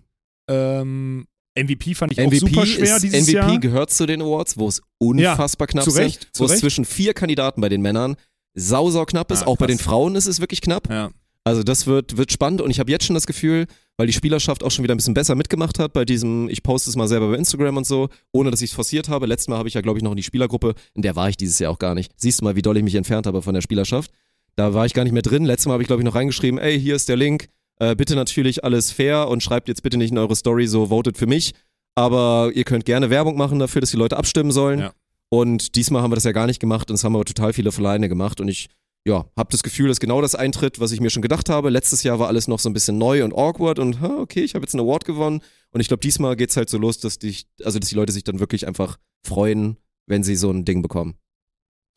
Ähm, 0.49 1.27
MVP 1.57 1.95
fand 1.95 2.11
ich 2.11 2.19
auch 2.21 2.25
MVP, 2.27 2.39
super 2.39 2.65
schwer 2.65 2.95
ist, 2.95 3.03
dieses 3.03 3.23
MVP 3.27 3.33
Jahr. 3.33 3.59
gehört 3.59 3.89
zu 3.91 4.05
den 4.05 4.21
Awards, 4.21 4.57
wo 4.57 4.67
es 4.67 4.81
unfassbar 4.99 5.67
knapp 5.67 5.83
zu 5.83 5.91
Recht, 5.91 6.29
zu 6.31 6.43
wo 6.43 6.45
es 6.47 6.59
zwischen 6.59 6.85
vier 6.85 7.13
Kandidaten 7.13 7.59
bei 7.61 7.69
den 7.69 7.81
Männern 7.81 8.15
sau, 8.53 8.89
sau 8.89 9.05
knapp 9.05 9.31
ist. 9.31 9.43
Ah, 9.43 9.47
auch 9.47 9.57
bei 9.57 9.65
krass. 9.67 9.77
den 9.77 9.83
Frauen 9.83 10.15
ist 10.15 10.27
es 10.27 10.39
wirklich 10.39 10.61
knapp. 10.61 10.89
Ja. 10.89 11.09
Also 11.43 11.63
das 11.63 11.87
wird, 11.87 12.17
wird 12.17 12.31
spannend 12.31 12.61
und 12.61 12.69
ich 12.69 12.79
habe 12.79 12.91
jetzt 12.91 13.05
schon 13.05 13.13
das 13.13 13.25
Gefühl, 13.25 13.65
weil 13.97 14.07
die 14.07 14.13
Spielerschaft 14.13 14.63
auch 14.63 14.71
schon 14.71 14.83
wieder 14.83 14.93
ein 14.93 14.97
bisschen 14.97 15.13
besser 15.13 15.35
mitgemacht 15.35 15.79
hat 15.79 15.93
bei 15.93 16.05
diesem, 16.05 16.47
ich 16.49 16.63
poste 16.63 16.89
es 16.89 16.95
mal 16.95 17.07
selber 17.07 17.29
bei 17.31 17.37
Instagram 17.37 17.77
und 17.77 17.87
so, 17.87 18.09
ohne 18.31 18.51
dass 18.51 18.61
ich 18.61 18.69
es 18.69 18.75
forciert 18.75 19.09
habe. 19.09 19.25
Letztes 19.25 19.47
Mal 19.47 19.57
habe 19.57 19.67
ich 19.67 19.73
ja, 19.73 19.81
glaube 19.81 19.99
ich, 19.99 20.03
noch 20.03 20.11
in 20.11 20.17
die 20.17 20.23
Spielergruppe, 20.23 20.75
in 20.93 21.01
der 21.01 21.15
war 21.15 21.29
ich 21.29 21.37
dieses 21.37 21.59
Jahr 21.59 21.71
auch 21.71 21.79
gar 21.79 21.95
nicht. 21.95 22.11
Siehst 22.15 22.41
du 22.41 22.45
mal, 22.45 22.55
wie 22.55 22.61
doll 22.61 22.77
ich 22.77 22.83
mich 22.83 22.95
entfernt 22.95 23.27
habe 23.27 23.41
von 23.41 23.53
der 23.53 23.61
Spielerschaft. 23.61 24.11
Da 24.55 24.73
war 24.73 24.85
ich 24.85 24.93
gar 24.93 25.03
nicht 25.03 25.13
mehr 25.13 25.21
drin. 25.21 25.45
Letztes 25.45 25.67
Mal 25.67 25.73
habe 25.73 25.83
ich, 25.83 25.87
glaube 25.87 26.01
ich, 26.01 26.05
noch 26.05 26.15
reingeschrieben, 26.15 26.59
ey, 26.59 26.79
hier 26.79 26.95
ist 26.95 27.09
der 27.09 27.15
Link. 27.15 27.47
Äh, 27.79 27.95
bitte 27.95 28.15
natürlich 28.15 28.63
alles 28.63 28.91
fair 28.91 29.29
und 29.29 29.41
schreibt 29.41 29.69
jetzt 29.69 29.83
bitte 29.83 29.97
nicht 29.97 30.11
in 30.11 30.17
eure 30.17 30.35
Story 30.35 30.67
so, 30.67 30.87
votet 30.87 31.17
für 31.17 31.27
mich. 31.27 31.53
Aber 31.95 32.51
ihr 32.53 32.65
könnt 32.65 32.85
gerne 32.85 33.09
Werbung 33.09 33.37
machen 33.37 33.59
dafür, 33.59 33.81
dass 33.81 33.91
die 33.91 33.97
Leute 33.97 34.17
abstimmen 34.17 34.51
sollen. 34.51 34.79
Ja. 34.79 34.93
Und 35.29 35.75
diesmal 35.75 36.01
haben 36.01 36.11
wir 36.11 36.15
das 36.15 36.23
ja 36.23 36.31
gar 36.31 36.47
nicht 36.47 36.59
gemacht 36.59 36.89
und 36.89 36.95
das 36.95 37.03
haben 37.03 37.15
aber 37.15 37.25
total 37.25 37.53
viele 37.53 37.71
von 37.71 37.85
alleine 37.85 38.09
gemacht. 38.09 38.41
Und 38.41 38.47
ich 38.47 38.67
ja, 39.07 39.25
habe 39.37 39.49
das 39.51 39.63
Gefühl, 39.63 39.87
dass 39.87 39.99
genau 39.99 40.21
das 40.21 40.35
eintritt, 40.35 40.79
was 40.79 40.91
ich 40.91 40.99
mir 41.01 41.09
schon 41.09 41.21
gedacht 41.21 41.49
habe. 41.49 41.69
Letztes 41.69 42.03
Jahr 42.03 42.19
war 42.19 42.27
alles 42.27 42.47
noch 42.47 42.59
so 42.59 42.69
ein 42.69 42.73
bisschen 42.73 42.97
neu 42.97 43.23
und 43.23 43.33
awkward 43.33 43.79
und 43.79 44.01
okay, 44.03 44.41
ich 44.41 44.55
habe 44.55 44.63
jetzt 44.63 44.75
einen 44.75 44.83
Award 44.85 45.05
gewonnen. 45.05 45.41
Und 45.71 45.81
ich 45.81 45.87
glaube, 45.87 46.01
diesmal 46.01 46.35
geht's 46.35 46.57
halt 46.57 46.69
so 46.69 46.77
los, 46.77 46.99
dass 46.99 47.17
die, 47.19 47.35
also 47.63 47.79
dass 47.79 47.89
die 47.89 47.95
Leute 47.95 48.11
sich 48.11 48.23
dann 48.23 48.39
wirklich 48.39 48.67
einfach 48.67 48.97
freuen, 49.25 49.77
wenn 50.07 50.23
sie 50.23 50.35
so 50.35 50.51
ein 50.51 50.65
Ding 50.65 50.81
bekommen. 50.81 51.15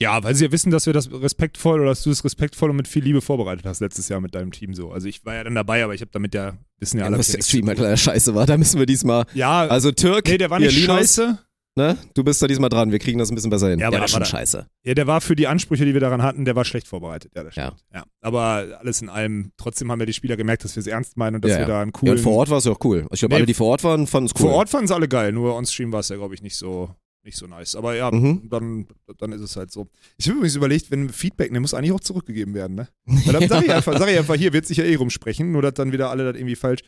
ja, 0.00 0.22
weil 0.24 0.34
sie 0.34 0.44
ja 0.46 0.53
wissen, 0.53 0.70
dass 0.70 0.86
wir 0.86 0.92
das 0.92 1.11
respektvoll 1.12 1.80
oder 1.80 1.90
dass 1.90 2.03
du 2.03 2.11
es 2.11 2.24
respektvoll 2.24 2.70
und 2.70 2.76
mit 2.76 2.88
viel 2.88 3.05
Liebe 3.05 3.20
vorbereitet 3.20 3.64
hast 3.66 3.80
letztes 3.80 4.09
Jahr 4.09 4.20
mit 4.20 4.34
deinem 4.34 4.50
Team 4.53 4.74
so. 4.74 4.90
Also 4.90 5.07
ich 5.09 5.24
war 5.24 5.34
ja 5.34 5.44
dann 5.44 5.55
dabei, 5.55 5.84
aber 5.84 5.94
ich 5.94 6.00
habe 6.00 6.11
damit 6.12 6.34
ja, 6.34 6.59
wissen 6.78 6.98
ja 6.98 7.05
Ja, 7.05 7.07
alle. 7.09 7.18
was 7.18 7.28
der 7.28 7.42
Stream 7.42 7.68
halt 7.68 7.78
leider 7.78 7.96
scheiße 7.96 8.34
war, 8.34 8.46
da 8.46 8.57
müssen 8.59 8.78
wir 8.78 8.86
diesmal. 8.86 9.26
Ja, 9.34 9.61
Also 9.66 9.92
Türk, 9.92 10.26
nee, 10.26 10.38
der 10.38 10.50
war 10.50 10.59
nicht 10.59 10.74
Linus, 10.74 10.86
scheiße. 10.86 11.38
Ne? 11.75 11.97
Du 12.12 12.23
bist 12.23 12.43
da 12.43 12.47
diesmal 12.47 12.68
dran, 12.68 12.93
wir 12.93 12.99
kriegen 12.99 13.18
das 13.18 13.31
ein 13.31 13.35
bisschen 13.35 13.49
besser 13.51 13.70
hin. 13.70 13.79
Ja, 13.79 13.87
aber 13.87 13.93
der 13.97 14.01
war 14.03 14.09
schon 14.09 14.20
war 14.20 14.27
da- 14.27 14.27
scheiße. 14.27 14.66
Ja, 14.85 14.95
der 14.95 15.07
war 15.07 15.23
für 15.23 15.35
die 15.35 15.47
Ansprüche, 15.47 15.87
die 15.87 15.95
wir 15.95 16.01
daran 16.01 16.20
hatten, 16.23 16.45
der 16.45 16.55
war 16.55 16.66
schlecht 16.66 16.87
vorbereitet. 16.87 17.33
Ja, 17.35 17.45
das 17.45 17.55
Ja. 17.57 17.68
stimmt. 17.68 17.85
Ja. 17.95 18.05
Aber 18.20 18.77
alles 18.79 19.01
in 19.01 19.09
allem, 19.09 19.53
trotzdem 19.57 19.91
haben 19.91 19.99
ja 20.01 20.05
die 20.05 20.12
Spieler 20.12 20.37
gemerkt, 20.37 20.64
dass 20.64 20.77
wir 20.77 20.83
es 20.83 20.87
ernst 20.87 21.16
meinen 21.16 21.37
und 21.37 21.45
dass 21.45 21.53
Ja, 21.53 21.57
wir 21.59 21.62
ja. 21.62 21.68
da 21.68 21.81
einen 21.81 21.89
Ja, 21.89 21.99
coolen. 21.99 22.16
und 22.18 22.23
vor 22.23 22.35
Ort 22.35 22.51
war 22.51 22.59
es 22.59 22.64
ja 22.66 22.73
auch 22.73 22.85
cool. 22.85 23.07
Ich 23.11 23.20
glaube, 23.20 23.33
Nee, 23.35 23.37
alle, 23.39 23.47
die 23.47 23.55
vor 23.55 23.68
Ort 23.68 23.85
waren, 23.85 24.07
fanden 24.07 24.27
es 24.27 24.33
cool. 24.35 24.49
Vor 24.51 24.53
Ort 24.57 24.68
fanden 24.68 24.85
es 24.85 24.91
alle 24.91 25.09
geil, 25.09 25.33
nur 25.33 25.55
on-stream 25.57 25.93
war 25.93 26.01
es 26.01 26.11
ja, 26.11 26.16
glaube 26.16 26.35
ich, 26.35 26.43
nicht 26.43 26.57
so, 26.57 26.91
nicht 27.25 27.39
so 27.39 27.47
nice. 27.47 27.75
Aber 27.75 27.95
ja, 27.95 28.11
Mhm. 28.11 28.51
dann, 28.51 28.87
dann 29.16 29.33
ist 29.33 29.41
es 29.41 29.57
halt 29.57 29.70
so. 29.73 29.89
Ich 30.18 30.27
habe 30.27 30.37
übrigens 30.37 30.57
überlegt, 30.57 30.91
wenn 30.91 31.09
Feedback, 31.09 31.53
ne, 31.53 31.61
muss 31.61 31.73
eigentlich 31.73 31.93
auch 31.93 32.01
zurückgegeben 32.01 32.53
werden, 32.53 32.75
ne? 32.77 32.89
Weil 33.07 33.33
dann 33.33 33.49
sag 33.49 33.64
ich 33.64 33.73
einfach, 33.73 33.97
sag 33.99 34.11
ich 34.11 34.18
einfach, 34.18 34.35
hier 34.35 34.53
wird 34.53 34.66
sich 34.66 34.77
ja 34.77 34.85
eh 34.85 34.97
rumsprechen, 34.97 35.51
nur 35.53 35.62
dass 35.62 35.73
dann 35.73 35.91
wieder 35.93 36.11
alle 36.11 36.25
das 36.31 36.37
irgendwie 36.39 36.57
falsch. 36.57 36.83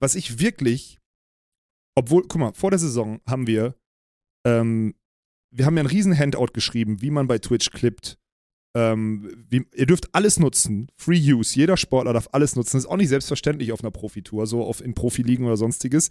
Was 0.00 0.14
ich 0.14 0.38
wirklich, 0.38 0.98
obwohl, 1.94 2.22
guck 2.26 2.40
mal, 2.40 2.52
vor 2.54 2.70
der 2.70 2.78
Saison 2.78 3.20
haben 3.28 3.46
wir 3.46 3.74
ähm, 4.44 4.94
wir 5.50 5.66
haben 5.66 5.76
ja 5.76 5.80
einen 5.80 5.90
riesen 5.90 6.16
Handout 6.16 6.52
geschrieben, 6.52 7.02
wie 7.02 7.10
man 7.10 7.26
bei 7.26 7.38
Twitch 7.38 7.70
klippt. 7.70 8.18
Ähm, 8.76 9.46
wie, 9.48 9.66
ihr 9.74 9.86
dürft 9.86 10.14
alles 10.14 10.38
nutzen. 10.38 10.90
Free 10.96 11.18
Use. 11.18 11.56
Jeder 11.56 11.76
Sportler 11.76 12.12
darf 12.12 12.28
alles 12.32 12.54
nutzen. 12.54 12.76
Das 12.76 12.84
ist 12.84 12.90
auch 12.90 12.96
nicht 12.96 13.08
selbstverständlich 13.08 13.72
auf 13.72 13.82
einer 13.82 13.90
Profitour, 13.90 14.46
so 14.46 14.64
auf, 14.64 14.80
in 14.80 14.94
Profiligen 14.94 15.44
oder 15.44 15.56
sonstiges. 15.56 16.08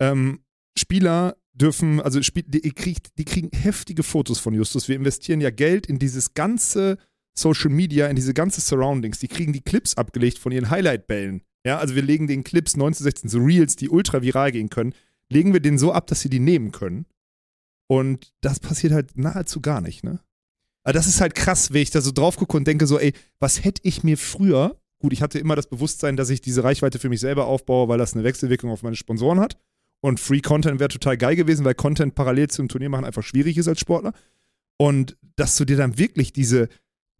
Ähm, 0.00 0.40
Spieler 0.78 1.36
dürfen, 1.52 2.00
also 2.00 2.22
Spiel, 2.22 2.44
die, 2.46 2.60
kriegt, 2.70 3.18
die 3.18 3.24
kriegen 3.24 3.50
heftige 3.56 4.02
Fotos 4.02 4.38
von 4.38 4.54
Justus. 4.54 4.88
Wir 4.88 4.96
investieren 4.96 5.40
ja 5.40 5.50
Geld 5.50 5.86
in 5.86 5.98
dieses 5.98 6.34
ganze 6.34 6.98
Social 7.36 7.70
Media, 7.70 8.06
in 8.06 8.16
diese 8.16 8.34
ganze 8.34 8.60
Surroundings. 8.60 9.18
Die 9.18 9.28
kriegen 9.28 9.52
die 9.52 9.62
Clips 9.62 9.96
abgelegt 9.96 10.38
von 10.38 10.52
ihren 10.52 10.70
Highlight-Bällen. 10.70 11.42
Ja, 11.66 11.78
also 11.78 11.96
wir 11.96 12.02
legen 12.02 12.28
den 12.28 12.44
Clips 12.44 12.74
1916, 12.74 13.28
so 13.28 13.38
Reels, 13.40 13.74
die 13.74 13.88
ultra 13.88 14.22
viral 14.22 14.52
gehen 14.52 14.70
können, 14.70 14.94
legen 15.28 15.52
wir 15.52 15.60
den 15.60 15.78
so 15.78 15.92
ab, 15.92 16.06
dass 16.06 16.20
sie 16.20 16.30
die 16.30 16.38
nehmen 16.38 16.70
können. 16.70 17.06
Und 17.88 18.32
das 18.40 18.60
passiert 18.60 18.92
halt 18.92 19.16
nahezu 19.16 19.60
gar 19.60 19.80
nicht, 19.80 20.04
ne? 20.04 20.20
Aber 20.82 20.92
das 20.92 21.08
ist 21.08 21.20
halt 21.20 21.34
krass, 21.34 21.72
wenn 21.72 21.82
ich 21.82 21.90
da 21.90 22.00
so 22.00 22.12
drauf 22.12 22.36
gucke 22.36 22.56
und 22.56 22.66
denke 22.66 22.86
so, 22.86 22.98
ey, 22.98 23.12
was 23.40 23.64
hätte 23.64 23.82
ich 23.84 24.04
mir 24.04 24.16
früher, 24.16 24.80
gut, 25.00 25.12
ich 25.12 25.20
hatte 25.20 25.40
immer 25.40 25.56
das 25.56 25.68
Bewusstsein, 25.68 26.16
dass 26.16 26.30
ich 26.30 26.40
diese 26.40 26.62
Reichweite 26.62 27.00
für 27.00 27.08
mich 27.08 27.18
selber 27.18 27.46
aufbaue, 27.46 27.88
weil 27.88 27.98
das 27.98 28.14
eine 28.14 28.22
Wechselwirkung 28.22 28.70
auf 28.70 28.84
meine 28.84 28.94
Sponsoren 28.94 29.40
hat. 29.40 29.58
Und 30.00 30.20
Free 30.20 30.40
Content 30.40 30.78
wäre 30.78 30.88
total 30.88 31.16
geil 31.16 31.34
gewesen, 31.34 31.64
weil 31.64 31.74
Content 31.74 32.14
parallel 32.14 32.50
zum 32.50 32.68
Turnier 32.68 32.88
machen 32.88 33.04
einfach 33.04 33.24
schwierig 33.24 33.58
ist 33.58 33.66
als 33.66 33.80
Sportler. 33.80 34.12
Und 34.76 35.16
dass 35.34 35.56
du 35.56 35.64
dir 35.64 35.76
dann 35.76 35.98
wirklich 35.98 36.32
diese, 36.32 36.68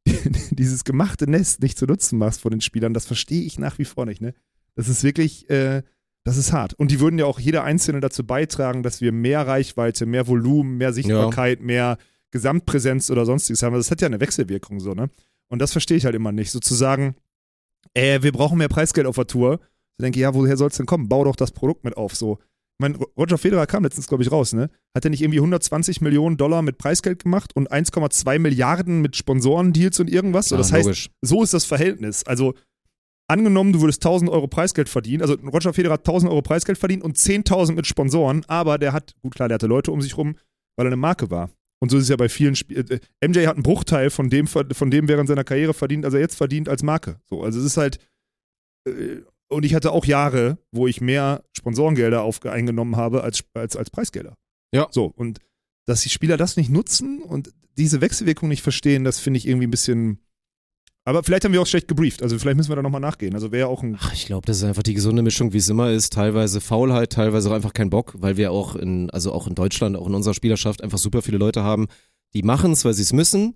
dieses 0.50 0.84
gemachte 0.84 1.28
Nest 1.28 1.60
nicht 1.60 1.76
zu 1.76 1.86
nutzen 1.86 2.18
machst 2.18 2.42
von 2.42 2.52
den 2.52 2.60
Spielern, 2.60 2.94
das 2.94 3.06
verstehe 3.06 3.42
ich 3.42 3.58
nach 3.58 3.78
wie 3.78 3.84
vor 3.84 4.06
nicht, 4.06 4.20
ne? 4.20 4.34
Das 4.76 4.88
ist 4.88 5.02
wirklich, 5.02 5.50
äh, 5.50 5.82
das 6.26 6.36
ist 6.36 6.52
hart. 6.52 6.74
Und 6.74 6.90
die 6.90 6.98
würden 6.98 7.20
ja 7.20 7.24
auch 7.24 7.38
jeder 7.38 7.62
Einzelne 7.62 8.00
dazu 8.00 8.26
beitragen, 8.26 8.82
dass 8.82 9.00
wir 9.00 9.12
mehr 9.12 9.46
Reichweite, 9.46 10.06
mehr 10.06 10.26
Volumen, 10.26 10.76
mehr 10.76 10.92
Sichtbarkeit, 10.92 11.60
ja. 11.60 11.64
mehr 11.64 11.98
Gesamtpräsenz 12.32 13.10
oder 13.10 13.24
sonstiges 13.24 13.62
haben. 13.62 13.76
Das 13.76 13.92
hat 13.92 14.00
ja 14.00 14.08
eine 14.08 14.18
Wechselwirkung 14.18 14.80
so, 14.80 14.92
ne? 14.92 15.08
Und 15.48 15.60
das 15.60 15.70
verstehe 15.70 15.96
ich 15.96 16.04
halt 16.04 16.16
immer 16.16 16.32
nicht. 16.32 16.50
Sozusagen, 16.50 17.14
äh, 17.94 18.22
wir 18.22 18.32
brauchen 18.32 18.58
mehr 18.58 18.66
Preisgeld 18.66 19.06
auf 19.06 19.14
der 19.14 19.28
Tour. 19.28 19.60
Ich 19.98 20.02
denke, 20.02 20.18
ja, 20.18 20.34
woher 20.34 20.56
soll 20.56 20.68
es 20.68 20.76
denn 20.76 20.86
kommen? 20.86 21.08
Bau 21.08 21.22
doch 21.22 21.36
das 21.36 21.52
Produkt 21.52 21.84
mit 21.84 21.96
auf. 21.96 22.16
So, 22.16 22.38
ich 22.40 22.80
meine, 22.80 22.98
Roger 23.16 23.38
Federer 23.38 23.68
kam 23.68 23.84
letztens, 23.84 24.08
glaube 24.08 24.24
ich, 24.24 24.32
raus, 24.32 24.52
ne? 24.52 24.68
Hat 24.96 25.04
er 25.04 25.10
nicht 25.10 25.22
irgendwie 25.22 25.38
120 25.38 26.00
Millionen 26.00 26.36
Dollar 26.36 26.62
mit 26.62 26.76
Preisgeld 26.76 27.22
gemacht 27.22 27.54
und 27.54 27.70
1,2 27.70 28.40
Milliarden 28.40 29.00
mit 29.00 29.14
Sponsorendeals 29.14 30.00
und 30.00 30.10
irgendwas? 30.10 30.48
So, 30.48 30.56
das 30.56 30.72
heißt, 30.72 30.86
logisch. 30.86 31.10
so 31.22 31.44
ist 31.44 31.54
das 31.54 31.64
Verhältnis. 31.64 32.24
Also, 32.24 32.54
angenommen, 33.28 33.72
du 33.72 33.80
würdest 33.80 34.04
1000 34.04 34.30
Euro 34.30 34.46
Preisgeld 34.46 34.88
verdienen, 34.88 35.22
also 35.22 35.34
Roger 35.34 35.72
Federer 35.72 35.94
hat 35.94 36.00
1000 36.00 36.30
Euro 36.30 36.42
Preisgeld 36.42 36.78
verdient 36.78 37.02
und 37.02 37.16
10.000 37.16 37.72
mit 37.72 37.86
Sponsoren, 37.86 38.44
aber 38.46 38.78
der 38.78 38.92
hat, 38.92 39.14
gut 39.22 39.34
klar, 39.34 39.48
der 39.48 39.56
hatte 39.56 39.66
Leute 39.66 39.92
um 39.92 40.00
sich 40.00 40.16
rum, 40.16 40.36
weil 40.76 40.86
er 40.86 40.90
eine 40.90 40.96
Marke 40.96 41.30
war. 41.30 41.50
Und 41.78 41.90
so 41.90 41.98
ist 41.98 42.04
es 42.04 42.08
ja 42.08 42.16
bei 42.16 42.28
vielen 42.28 42.56
Spielen. 42.56 42.88
Äh, 42.88 43.00
äh 43.22 43.28
MJ 43.28 43.46
hat 43.46 43.54
einen 43.54 43.62
Bruchteil 43.62 44.10
von 44.10 44.30
dem, 44.30 44.46
von 44.46 44.90
dem 44.90 45.08
während 45.08 45.28
seiner 45.28 45.44
Karriere 45.44 45.74
verdient, 45.74 46.04
als 46.04 46.14
er 46.14 46.20
jetzt 46.20 46.36
verdient 46.36 46.68
als 46.68 46.82
Marke. 46.82 47.20
So, 47.24 47.42
also 47.42 47.58
es 47.58 47.66
ist 47.66 47.76
halt. 47.76 47.98
Äh, 48.88 49.20
und 49.48 49.64
ich 49.64 49.74
hatte 49.74 49.92
auch 49.92 50.04
Jahre, 50.04 50.58
wo 50.72 50.88
ich 50.88 51.00
mehr 51.00 51.44
Sponsorengelder 51.56 52.22
auf, 52.22 52.44
eingenommen 52.44 52.96
habe 52.96 53.22
als, 53.22 53.44
als, 53.54 53.76
als 53.76 53.90
Preisgelder. 53.90 54.36
Ja. 54.74 54.88
So, 54.90 55.04
und 55.04 55.38
dass 55.86 56.00
die 56.00 56.08
Spieler 56.08 56.36
das 56.36 56.56
nicht 56.56 56.68
nutzen 56.68 57.22
und 57.22 57.52
diese 57.78 58.00
Wechselwirkung 58.00 58.48
nicht 58.48 58.62
verstehen, 58.62 59.04
das 59.04 59.20
finde 59.20 59.38
ich 59.38 59.46
irgendwie 59.46 59.68
ein 59.68 59.70
bisschen. 59.70 60.20
Aber 61.06 61.22
vielleicht 61.22 61.44
haben 61.44 61.52
wir 61.52 61.62
auch 61.62 61.66
schlecht 61.66 61.86
gebrieft. 61.86 62.22
Also 62.22 62.36
vielleicht 62.38 62.56
müssen 62.56 62.68
wir 62.68 62.76
da 62.76 62.82
nochmal 62.82 63.00
nachgehen. 63.00 63.34
Also 63.34 63.52
wäre 63.52 63.68
auch 63.68 63.82
ein. 63.82 63.96
Ach, 64.00 64.12
ich 64.12 64.26
glaube, 64.26 64.44
das 64.44 64.58
ist 64.58 64.64
einfach 64.64 64.82
die 64.82 64.94
gesunde 64.94 65.22
Mischung, 65.22 65.52
wie 65.52 65.58
es 65.58 65.68
immer 65.68 65.90
ist. 65.92 66.12
Teilweise 66.12 66.60
Faulheit, 66.60 67.12
teilweise 67.12 67.48
auch 67.48 67.54
einfach 67.54 67.72
kein 67.72 67.90
Bock, 67.90 68.14
weil 68.18 68.36
wir 68.36 68.50
auch 68.50 68.74
in, 68.74 69.08
also 69.10 69.32
auch 69.32 69.46
in 69.46 69.54
Deutschland, 69.54 69.96
auch 69.96 70.08
in 70.08 70.14
unserer 70.14 70.34
Spielerschaft 70.34 70.82
einfach 70.82 70.98
super 70.98 71.22
viele 71.22 71.38
Leute 71.38 71.62
haben, 71.62 71.86
die 72.34 72.42
machen 72.42 72.72
es, 72.72 72.84
weil 72.84 72.92
sie 72.92 73.02
es 73.02 73.12
müssen 73.12 73.54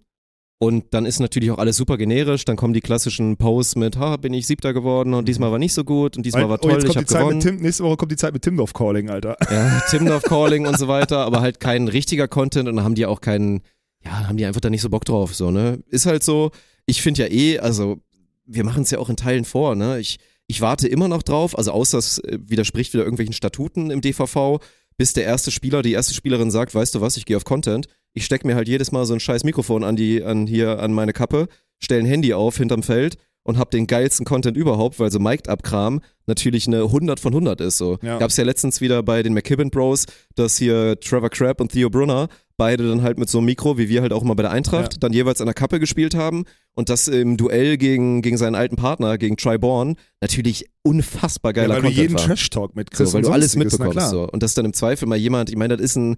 und 0.63 0.93
dann 0.93 1.07
ist 1.07 1.21
natürlich 1.21 1.51
auch 1.51 1.59
alles 1.59 1.77
super 1.77 1.97
generisch. 1.97 2.45
Dann 2.45 2.57
kommen 2.57 2.75
die 2.75 2.83
klassischen 2.83 3.37
Posts 3.37 3.77
mit, 3.77 3.97
ha, 3.97 4.17
bin 4.17 4.35
ich 4.35 4.47
Siebter 4.47 4.75
geworden 4.75 5.15
und 5.15 5.27
diesmal 5.27 5.51
war 5.51 5.59
nicht 5.59 5.73
so 5.73 5.85
gut 5.85 6.19
und 6.19 6.27
diesmal 6.27 6.49
war 6.49 6.59
oh, 6.63 6.69
toll, 6.69 6.81
oh, 6.85 6.87
ich 6.87 6.97
habe 6.97 7.07
gewonnen. 7.07 7.41
Tim, 7.41 7.57
nächste 7.57 7.83
Woche 7.83 7.97
kommt 7.97 8.13
die 8.13 8.17
Zeit 8.17 8.35
mit 8.35 8.43
Timdorf 8.43 8.75
Calling, 8.75 9.09
Alter. 9.09 9.37
Ja, 9.51 9.81
Timdorf 9.91 10.23
Calling 10.23 10.67
und 10.67 10.79
so 10.79 10.87
weiter, 10.87 11.25
aber 11.25 11.41
halt 11.41 11.59
kein 11.59 11.89
richtiger 11.89 12.29
Content 12.29 12.69
und 12.69 12.77
dann 12.77 12.85
haben 12.85 12.95
die 12.95 13.07
auch 13.07 13.23
keinen, 13.23 13.63
ja, 14.05 14.29
haben 14.29 14.37
die 14.37 14.45
einfach 14.45 14.61
da 14.61 14.71
nicht 14.71 14.83
so 14.83 14.91
Bock 14.91 15.07
drauf, 15.07 15.35
so, 15.35 15.51
ne? 15.51 15.83
Ist 15.89 16.07
halt 16.07 16.23
so, 16.23 16.51
ich 16.91 17.03
finde 17.03 17.23
ja 17.23 17.33
eh, 17.33 17.59
also, 17.59 18.01
wir 18.47 18.65
machen 18.65 18.83
es 18.83 18.91
ja 18.91 18.99
auch 18.99 19.09
in 19.09 19.17
Teilen 19.17 19.45
vor, 19.45 19.75
ne? 19.75 20.01
Ich, 20.01 20.19
ich 20.47 20.61
warte 20.61 20.89
immer 20.89 21.09
noch 21.09 21.23
drauf, 21.23 21.57
also 21.57 21.71
außer 21.71 21.99
es 21.99 22.19
äh, 22.19 22.39
widerspricht 22.43 22.93
wieder 22.93 23.05
irgendwelchen 23.05 23.35
Statuten 23.35 23.91
im 23.91 24.01
DVV, 24.01 24.59
bis 24.97 25.13
der 25.13 25.25
erste 25.25 25.51
Spieler, 25.51 25.83
die 25.83 25.93
erste 25.93 26.15
Spielerin 26.15 26.51
sagt, 26.51 26.75
weißt 26.75 26.95
du 26.95 27.01
was, 27.01 27.17
ich 27.17 27.25
gehe 27.25 27.37
auf 27.37 27.45
Content 27.45 27.87
ich 28.13 28.25
stecke 28.25 28.47
mir 28.47 28.57
halt 28.57 28.69
jedes 28.69 28.93
Mal 28.93 29.07
so 29.07 29.15
ein 29.15 29.21
scheiß 29.21 29.45
Mikrofon 29.45 29.85
an 29.85 29.97
die, 29.97 30.23
an 30.23 30.47
hier 30.47 30.81
an 30.81 30.93
meine 30.93 31.13
Kappe, 31.13 31.49
stelle 31.79 32.01
ein 32.03 32.07
Handy 32.07 32.35
auf 32.35 32.57
hinterm 32.57 32.83
Feld 32.83 33.17
und 33.43 33.59
hab 33.59 33.71
den 33.71 33.87
geilsten 33.87 34.27
Content 34.27 34.57
überhaupt, 34.57 35.01
weil 35.01 35.11
so 35.11 35.19
Mic'd-Up-Kram 35.19 36.01
natürlich 36.27 36.67
eine 36.67 36.83
100 36.83 37.19
von 37.19 37.33
100 37.33 37.61
ist. 37.61 37.79
So. 37.79 37.99
Ja. 38.03 38.19
Gab's 38.19 38.37
ja 38.37 38.45
letztens 38.45 38.81
wieder 38.81 39.03
bei 39.03 39.23
den 39.23 39.35
McKibben 39.35 39.71
Bros, 39.71 40.07
dass 40.35 40.57
hier 40.57 40.99
Trevor 41.01 41.31
Crabb 41.31 41.61
und 41.61 41.73
Theo 41.73 41.91
Brunner 41.91 42.29
beide 42.57 42.87
dann 42.87 43.03
halt 43.03 43.19
mit 43.19 43.31
so 43.31 43.39
einem 43.39 43.47
Mikro, 43.47 43.79
wie 43.79 43.89
wir 43.89 44.03
halt 44.03 44.13
auch 44.13 44.23
mal 44.23 44.35
bei 44.35 44.43
der 44.43 44.53
Eintracht, 44.53 44.93
ja. 44.93 44.99
dann 45.01 45.15
jeweils 45.15 45.41
an 45.41 45.47
der 45.47 45.55
Kappe 45.55 45.81
gespielt 45.81 46.15
haben 46.15 46.45
und 46.75 46.91
das 46.91 47.09
im 47.09 47.39
Duell 47.39 47.79
gegen, 47.79 48.21
gegen 48.21 48.37
seinen 48.37 48.55
alten 48.55 48.77
Partner, 48.77 49.17
gegen 49.17 49.39
Triborn, 49.39 49.97
natürlich 50.21 50.67
unfassbar 50.83 51.55
geiler 51.55 51.77
ja, 51.77 51.83
weil 51.83 51.83
Content 51.83 51.99
du 51.99 52.03
jeden 52.03 52.17
Trash-Talk 52.17 52.77
mitkriegst. 52.77 53.13
So, 53.13 53.17
weil 53.17 53.23
du 53.23 53.31
alles 53.31 53.57
mitbekommst. 53.57 54.11
So. 54.11 54.29
Und 54.29 54.43
das 54.43 54.53
dann 54.53 54.67
im 54.67 54.75
Zweifel 54.75 55.09
mal 55.09 55.17
jemand, 55.17 55.49
ich 55.49 55.57
meine, 55.57 55.77
das 55.77 55.85
ist 55.85 55.97
ein 55.97 56.17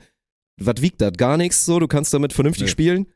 was 0.59 0.81
wiegt 0.81 1.01
das? 1.01 1.13
Gar 1.17 1.37
nichts 1.37 1.65
so, 1.65 1.79
du 1.79 1.89
kannst 1.89 2.13
damit 2.15 2.33
vernünftig 2.33 2.65
nee. 2.65 2.71
spielen. 2.71 3.07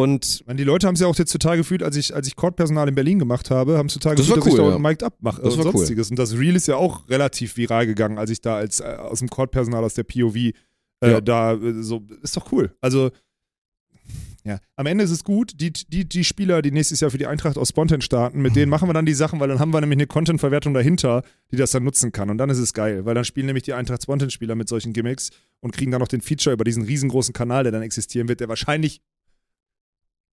Und 0.00 0.44
die 0.48 0.64
Leute 0.64 0.86
haben 0.86 0.94
es 0.94 1.00
ja 1.00 1.06
auch 1.06 1.16
jetzt 1.16 1.30
total 1.30 1.58
gefühlt, 1.58 1.82
als 1.82 1.94
ich, 1.94 2.14
als 2.14 2.26
ich 2.26 2.34
Court-Personal 2.34 2.88
in 2.88 2.94
Berlin 2.94 3.18
gemacht 3.18 3.50
habe, 3.50 3.76
haben 3.76 3.86
es 3.86 3.94
total 3.94 4.14
gefühlt, 4.14 4.38
cool, 4.38 4.44
dass 4.44 4.52
ich 4.54 4.58
da 4.58 4.70
ja. 4.70 4.78
Mic'd 4.78 5.02
Up 5.02 5.18
mache 5.20 5.42
das 5.42 5.56
und 5.56 5.62
sonstiges. 5.62 6.08
Cool. 6.08 6.12
Und 6.12 6.18
das 6.18 6.38
Reel 6.38 6.56
ist 6.56 6.68
ja 6.68 6.76
auch 6.76 7.06
relativ 7.10 7.56
viral 7.58 7.86
gegangen, 7.86 8.16
als 8.16 8.30
ich 8.30 8.40
da 8.40 8.56
als 8.56 8.80
äh, 8.80 8.84
aus 8.84 9.18
dem 9.18 9.28
Court-Personal, 9.28 9.84
aus 9.84 9.92
der 9.92 10.04
POV 10.04 10.36
äh, 10.36 10.52
ja. 11.02 11.20
da 11.20 11.52
äh, 11.52 11.82
so, 11.82 12.02
ist 12.22 12.34
doch 12.34 12.50
cool. 12.52 12.74
Also 12.80 13.10
ja, 14.42 14.58
am 14.76 14.86
Ende 14.86 15.04
ist 15.04 15.10
es 15.10 15.22
gut, 15.22 15.60
die, 15.60 15.70
die, 15.70 16.08
die 16.08 16.24
Spieler, 16.24 16.62
die 16.62 16.70
nächstes 16.70 17.00
Jahr 17.00 17.10
für 17.10 17.18
die 17.18 17.26
Eintracht 17.26 17.58
aus 17.58 17.68
Spontan 17.68 18.00
starten, 18.00 18.40
mit 18.40 18.56
denen 18.56 18.70
machen 18.70 18.88
wir 18.88 18.94
dann 18.94 19.04
die 19.04 19.12
Sachen, 19.12 19.38
weil 19.38 19.48
dann 19.48 19.58
haben 19.58 19.70
wir 19.72 19.80
nämlich 19.82 19.98
eine 19.98 20.06
Content-Verwertung 20.06 20.72
dahinter, 20.72 21.22
die 21.52 21.56
das 21.56 21.72
dann 21.72 21.84
nutzen 21.84 22.10
kann. 22.10 22.30
Und 22.30 22.38
dann 22.38 22.48
ist 22.48 22.58
es 22.58 22.72
geil, 22.72 23.04
weil 23.04 23.14
dann 23.14 23.24
spielen 23.24 23.46
nämlich 23.46 23.64
die 23.64 23.74
Eintracht 23.74 24.02
Spontan-Spieler 24.02 24.54
mit 24.54 24.68
solchen 24.68 24.94
Gimmicks 24.94 25.30
und 25.60 25.72
kriegen 25.72 25.90
dann 25.90 26.00
noch 26.00 26.08
den 26.08 26.22
Feature 26.22 26.54
über 26.54 26.64
diesen 26.64 26.84
riesengroßen 26.84 27.34
Kanal, 27.34 27.64
der 27.64 27.72
dann 27.72 27.82
existieren 27.82 28.28
wird, 28.28 28.40
der 28.40 28.48
wahrscheinlich, 28.48 29.02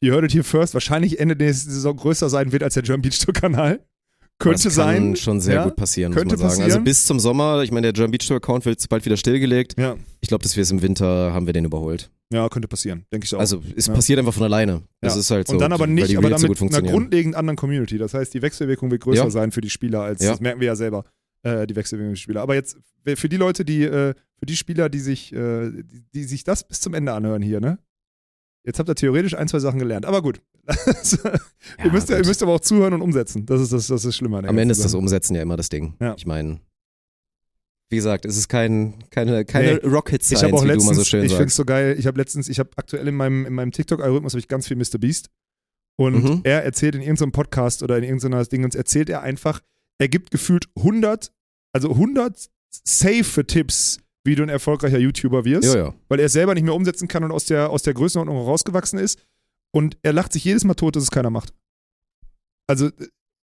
ihr 0.02 0.14
hörtet 0.14 0.32
hier 0.32 0.44
first, 0.44 0.74
wahrscheinlich 0.74 1.20
Ende 1.20 1.36
der 1.36 1.54
Saison 1.54 1.96
größer 1.96 2.30
sein 2.30 2.52
wird 2.52 2.64
als 2.64 2.76
der 2.76 2.84
German 2.84 3.02
Beach 3.02 3.20
Tour-Kanal. 3.20 3.86
Könnte 4.40 4.66
das 4.66 4.76
kann 4.76 4.86
sein. 4.86 5.16
schon 5.16 5.42
sehr 5.42 5.56
ja? 5.56 5.64
gut 5.64 5.76
passieren, 5.76 6.14
Könnte 6.14 6.36
muss 6.36 6.42
man 6.42 6.52
sagen. 6.52 6.64
Also 6.64 6.78
passieren. 6.78 6.82
Also 6.82 6.84
bis 6.84 7.06
zum 7.06 7.20
Sommer, 7.20 7.64
ich 7.64 7.72
meine, 7.72 7.88
der 7.88 7.94
German 7.94 8.12
Beach 8.12 8.28
Tour 8.28 8.38
Account 8.38 8.66
wird 8.66 8.88
bald 8.88 9.04
wieder 9.04 9.18
stillgelegt. 9.18 9.80
Ja. 9.80 9.96
Ich 10.22 10.28
glaube, 10.28 10.44
dass 10.44 10.56
wir 10.56 10.62
es 10.62 10.70
im 10.70 10.84
Winter 10.84 11.34
haben 11.34 11.48
wir 11.48 11.54
den 11.54 11.66
überholt. 11.66 12.12
Ja, 12.32 12.48
könnte 12.50 12.68
passieren, 12.68 13.06
denke 13.12 13.26
ich 13.26 13.34
auch. 13.34 13.40
Also 13.40 13.64
es 13.76 13.88
ja. 13.88 13.94
passiert 13.94 14.20
einfach 14.20 14.34
von 14.34 14.44
alleine. 14.44 14.84
Das 15.02 15.16
ja. 15.16 15.22
ist 15.22 15.32
halt 15.32 15.48
so. 15.48 15.54
Und 15.54 15.60
dann 15.60 15.74
aber 15.74 15.88
nicht, 15.88 16.16
aber 16.18 16.30
dann 16.30 16.42
mit 16.42 16.62
einer 16.62 16.82
grundlegend 16.82 17.36
anderen 17.36 17.56
Community. 17.56 17.98
Das 17.98 18.14
heißt, 18.14 18.34
die 18.34 18.42
Wechselwirkung 18.42 18.92
wird 18.92 19.02
größer 19.02 19.32
sein 19.32 19.52
für 19.52 19.62
die 19.62 19.70
Spieler 19.70 20.02
als, 20.02 20.20
das 20.20 20.40
merken 20.40 20.60
wir 20.60 20.68
ja 20.68 20.76
selber, 20.76 21.06
äh, 21.42 21.66
die 21.66 21.76
Wechselwirkung 21.76 22.14
der 22.14 22.18
Spieler. 22.18 22.42
Aber 22.42 22.54
jetzt, 22.54 22.78
für 23.16 23.30
die 23.30 23.38
Leute, 23.38 23.66
die, 23.66 23.84
äh, 23.84 24.14
für 24.38 24.46
die 24.46 24.56
Spieler, 24.56 24.90
die 24.90 25.00
sich, 25.00 25.34
äh, 25.34 25.72
die, 25.72 26.04
die 26.14 26.24
sich 26.26 26.44
das 26.44 26.68
bis 26.68 26.82
zum 26.82 26.94
Ende 26.94 27.14
anhören 27.14 27.42
hier, 27.42 27.60
ne? 27.60 27.80
Jetzt 28.68 28.80
habt 28.80 28.90
ihr 28.90 28.96
theoretisch 28.96 29.34
ein, 29.34 29.48
zwei 29.48 29.60
Sachen 29.60 29.80
gelernt. 29.80 30.06
Aber 30.06 30.22
gut. 30.22 30.42
ihr, 30.68 31.90
müsst, 31.90 32.10
ihr 32.10 32.18
müsst 32.18 32.44
aber 32.44 32.52
auch 32.52 32.60
zuhören 32.60 32.94
und 32.94 33.02
umsetzen. 33.02 33.46
Das 33.46 33.62
ist 33.62 33.72
das, 33.72 33.88
das 33.88 34.04
ist 34.04 34.18
schlimmer. 34.18 34.44
Am 34.44 34.58
Ende 34.58 34.74
ist 34.74 34.84
das 34.84 34.94
Umsetzen 34.94 35.36
ja 35.36 35.42
immer 35.42 35.56
das 35.56 35.70
Ding. 35.70 35.94
Ja. 36.02 36.16
Ich 36.18 36.26
meine, 36.26 36.60
wie 37.90 37.96
gesagt, 37.96 38.26
es 38.26 38.36
ist 38.36 38.50
kein, 38.50 38.96
keine, 39.10 39.46
keine 39.46 39.76
nee. 39.76 39.88
Rocket 39.88 40.22
Science, 40.22 40.44
ich 40.44 40.54
auch 40.54 40.64
wie 40.64 40.68
letztens, 40.68 40.84
du 40.84 40.90
mal 40.90 40.96
so 40.96 41.06
schön. 41.06 41.24
Ich 41.24 41.32
finde 41.32 41.46
es 41.46 41.56
so 41.56 41.64
geil. 41.64 41.96
Ich 41.98 42.08
habe 42.08 42.20
letztens, 42.20 42.50
ich 42.50 42.60
habe 42.60 42.72
aktuell 42.76 43.08
in 43.08 43.16
meinem, 43.16 43.46
in 43.46 43.54
meinem 43.54 43.72
TikTok-Algorithmus 43.72 44.34
habe 44.34 44.40
ich 44.40 44.50
ganz 44.50 44.68
viel 44.68 44.76
Mr. 44.76 44.98
Beast. 45.00 45.30
Und 45.96 46.22
mhm. 46.22 46.42
er 46.44 46.66
erzählt 46.66 46.94
in 46.96 47.02
irgendeinem 47.02 47.32
Podcast 47.32 47.84
oder 47.84 47.98
in 47.98 48.04
irgendeiner 48.04 48.44
Dingens, 48.44 48.76
erzählt 48.76 49.10
er 49.10 49.22
einfach, 49.22 49.62
er 49.98 50.10
gibt 50.10 50.30
gefühlt 50.30 50.68
100, 50.76 51.32
also 51.72 51.92
100 51.92 52.50
safe 52.84 53.48
Tipps, 53.48 54.00
wie 54.28 54.36
du 54.36 54.44
ein 54.44 54.50
erfolgreicher 54.50 55.00
YouTuber 55.00 55.46
wirst. 55.46 55.74
Ja, 55.74 55.86
ja. 55.86 55.94
Weil 56.10 56.20
er 56.20 56.30
selber 56.30 56.54
nicht 56.54 56.64
mehr 56.64 56.76
umsetzen 56.76 57.08
kann 57.08 57.24
und 57.24 57.32
aus 57.32 57.46
der, 57.46 57.72
aus 57.72 57.82
der 57.82 57.96
Größenordnung 57.96 58.38
rausgewachsen 58.38 59.00
ist. 59.00 59.20
Und 59.72 59.98
er 60.04 60.14
lacht 60.14 60.34
sich 60.34 60.44
jedes 60.44 60.64
Mal 60.64 60.76
tot, 60.76 60.96
dass 60.96 61.04
es 61.04 61.12
keiner 61.12 61.30
macht. 61.30 61.54
Also 62.68 62.90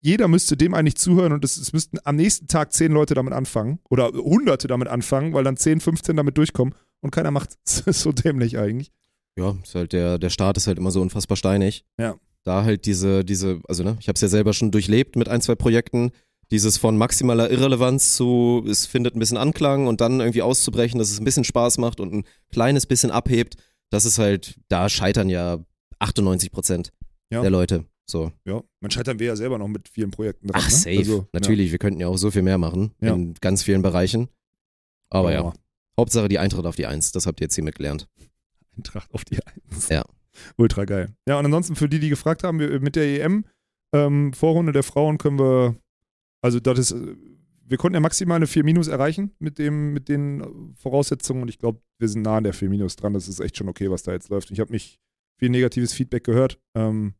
jeder 0.01 0.27
müsste 0.27 0.57
dem 0.57 0.73
eigentlich 0.73 0.97
zuhören 0.97 1.31
und 1.31 1.45
es, 1.45 1.57
es 1.57 1.71
müssten 1.71 1.97
am 2.03 2.17
nächsten 2.17 2.47
Tag 2.47 2.73
zehn 2.73 2.91
Leute 2.91 3.13
damit 3.13 3.33
anfangen 3.33 3.79
oder 3.89 4.09
hunderte 4.09 4.67
damit 4.67 4.89
anfangen, 4.89 5.33
weil 5.33 5.45
dann 5.45 5.55
10, 5.55 5.79
15 5.79 6.17
damit 6.17 6.37
durchkommen 6.37 6.75
und 7.01 7.11
keiner 7.11 7.31
macht 7.31 7.57
es. 7.85 8.01
so 8.01 8.11
dämlich 8.11 8.57
eigentlich. 8.57 8.91
Ja, 9.37 9.55
ist 9.63 9.73
halt 9.73 9.93
der, 9.93 10.19
der 10.19 10.29
Start 10.29 10.57
ist 10.57 10.67
halt 10.67 10.77
immer 10.77 10.91
so 10.91 11.01
unfassbar 11.01 11.37
steinig. 11.37 11.85
Ja. 11.97 12.15
Da 12.43 12.65
halt 12.65 12.85
diese, 12.85 13.23
diese, 13.23 13.61
also 13.69 13.83
ne, 13.83 13.95
ich 14.01 14.09
habe 14.09 14.15
es 14.15 14.21
ja 14.21 14.27
selber 14.27 14.51
schon 14.51 14.71
durchlebt 14.71 15.15
mit 15.15 15.29
ein, 15.29 15.41
zwei 15.41 15.55
Projekten, 15.55 16.11
dieses 16.53 16.77
von 16.77 16.97
maximaler 16.97 17.49
Irrelevanz 17.51 18.15
zu, 18.15 18.63
es 18.69 18.85
findet 18.85 19.15
ein 19.15 19.19
bisschen 19.19 19.37
Anklang 19.37 19.87
und 19.87 19.99
dann 20.01 20.19
irgendwie 20.21 20.41
auszubrechen, 20.43 20.99
dass 20.99 21.09
es 21.11 21.19
ein 21.19 21.25
bisschen 21.25 21.43
Spaß 21.43 21.79
macht 21.79 21.99
und 21.99 22.13
ein 22.13 22.23
kleines 22.51 22.85
bisschen 22.85 23.11
abhebt 23.11 23.57
Das 23.89 24.05
ist 24.05 24.17
halt, 24.19 24.55
da 24.69 24.87
scheitern 24.89 25.29
ja 25.29 25.59
98 25.99 26.51
Prozent 26.51 26.91
Ja. 27.31 27.41
der 27.41 27.51
Leute. 27.51 27.85
So. 28.05 28.31
Ja, 28.45 28.61
man 28.81 28.91
scheitern 28.91 29.19
wir 29.19 29.27
ja 29.27 29.35
selber 29.35 29.57
noch 29.57 29.67
mit 29.67 29.87
vielen 29.89 30.11
Projekten 30.11 30.47
dran. 30.47 30.61
Ach, 30.63 30.69
ne? 30.69 30.75
safe. 30.75 30.97
Also, 30.97 31.27
Natürlich, 31.33 31.71
wir 31.71 31.77
könnten 31.79 31.99
ja 31.99 32.07
auch 32.07 32.17
so 32.17 32.31
viel 32.31 32.41
mehr 32.41 32.57
machen 32.57 32.91
Ja. 33.01 33.13
in 33.13 33.33
ganz 33.41 33.63
vielen 33.63 33.81
Bereichen. 33.81 34.29
Aber 35.09 35.31
Ja. 35.31 35.41
ja, 35.43 35.53
Hauptsache 35.99 36.27
die 36.27 36.39
Eintritt 36.39 36.65
auf 36.65 36.75
die 36.75 36.85
Eins. 36.87 37.11
Das 37.11 37.25
habt 37.27 37.39
ihr 37.41 37.45
jetzt 37.45 37.55
hiermit 37.55 37.75
gelernt. 37.75 38.07
Eintracht 38.77 39.13
auf 39.13 39.23
die 39.25 39.37
Eins. 39.45 39.89
Ja. 39.89 40.03
Ultra 40.57 40.85
geil. 40.85 41.13
Ja, 41.27 41.37
und 41.39 41.45
ansonsten 41.45 41.75
für 41.75 41.87
die, 41.87 41.99
die 41.99 42.09
gefragt 42.09 42.43
haben, 42.43 42.57
mit 42.57 42.95
der 42.95 43.05
EM, 43.05 43.45
ähm, 43.93 44.33
Vorrunde 44.33 44.71
der 44.71 44.83
Frauen 44.83 45.17
können 45.19 45.37
wir, 45.39 45.75
also 46.43 46.59
das 46.59 46.77
ist, 46.77 46.95
wir 47.65 47.77
konnten 47.77 47.95
ja 47.95 48.01
maximal 48.01 48.35
eine 48.35 48.47
4 48.47 48.63
Minus 48.65 48.89
erreichen 48.89 49.31
mit, 49.39 49.57
dem, 49.57 49.93
mit 49.93 50.09
den 50.09 50.75
Voraussetzungen 50.75 51.41
und 51.41 51.47
ich 51.47 51.57
glaube, 51.57 51.81
wir 51.97 52.09
sind 52.09 52.23
nah 52.23 52.37
an 52.37 52.43
der 52.43 52.53
4 52.53 52.69
Minus 52.69 52.97
dran. 52.97 53.13
Das 53.13 53.27
ist 53.27 53.39
echt 53.39 53.57
schon 53.57 53.69
okay, 53.69 53.89
was 53.89 54.03
da 54.03 54.11
jetzt 54.11 54.29
läuft. 54.29 54.51
Ich 54.51 54.59
habe 54.59 54.71
nicht 54.71 54.99
viel 55.39 55.49
negatives 55.49 55.93
Feedback 55.93 56.25
gehört. 56.25 56.59
Ähm, 56.75 57.13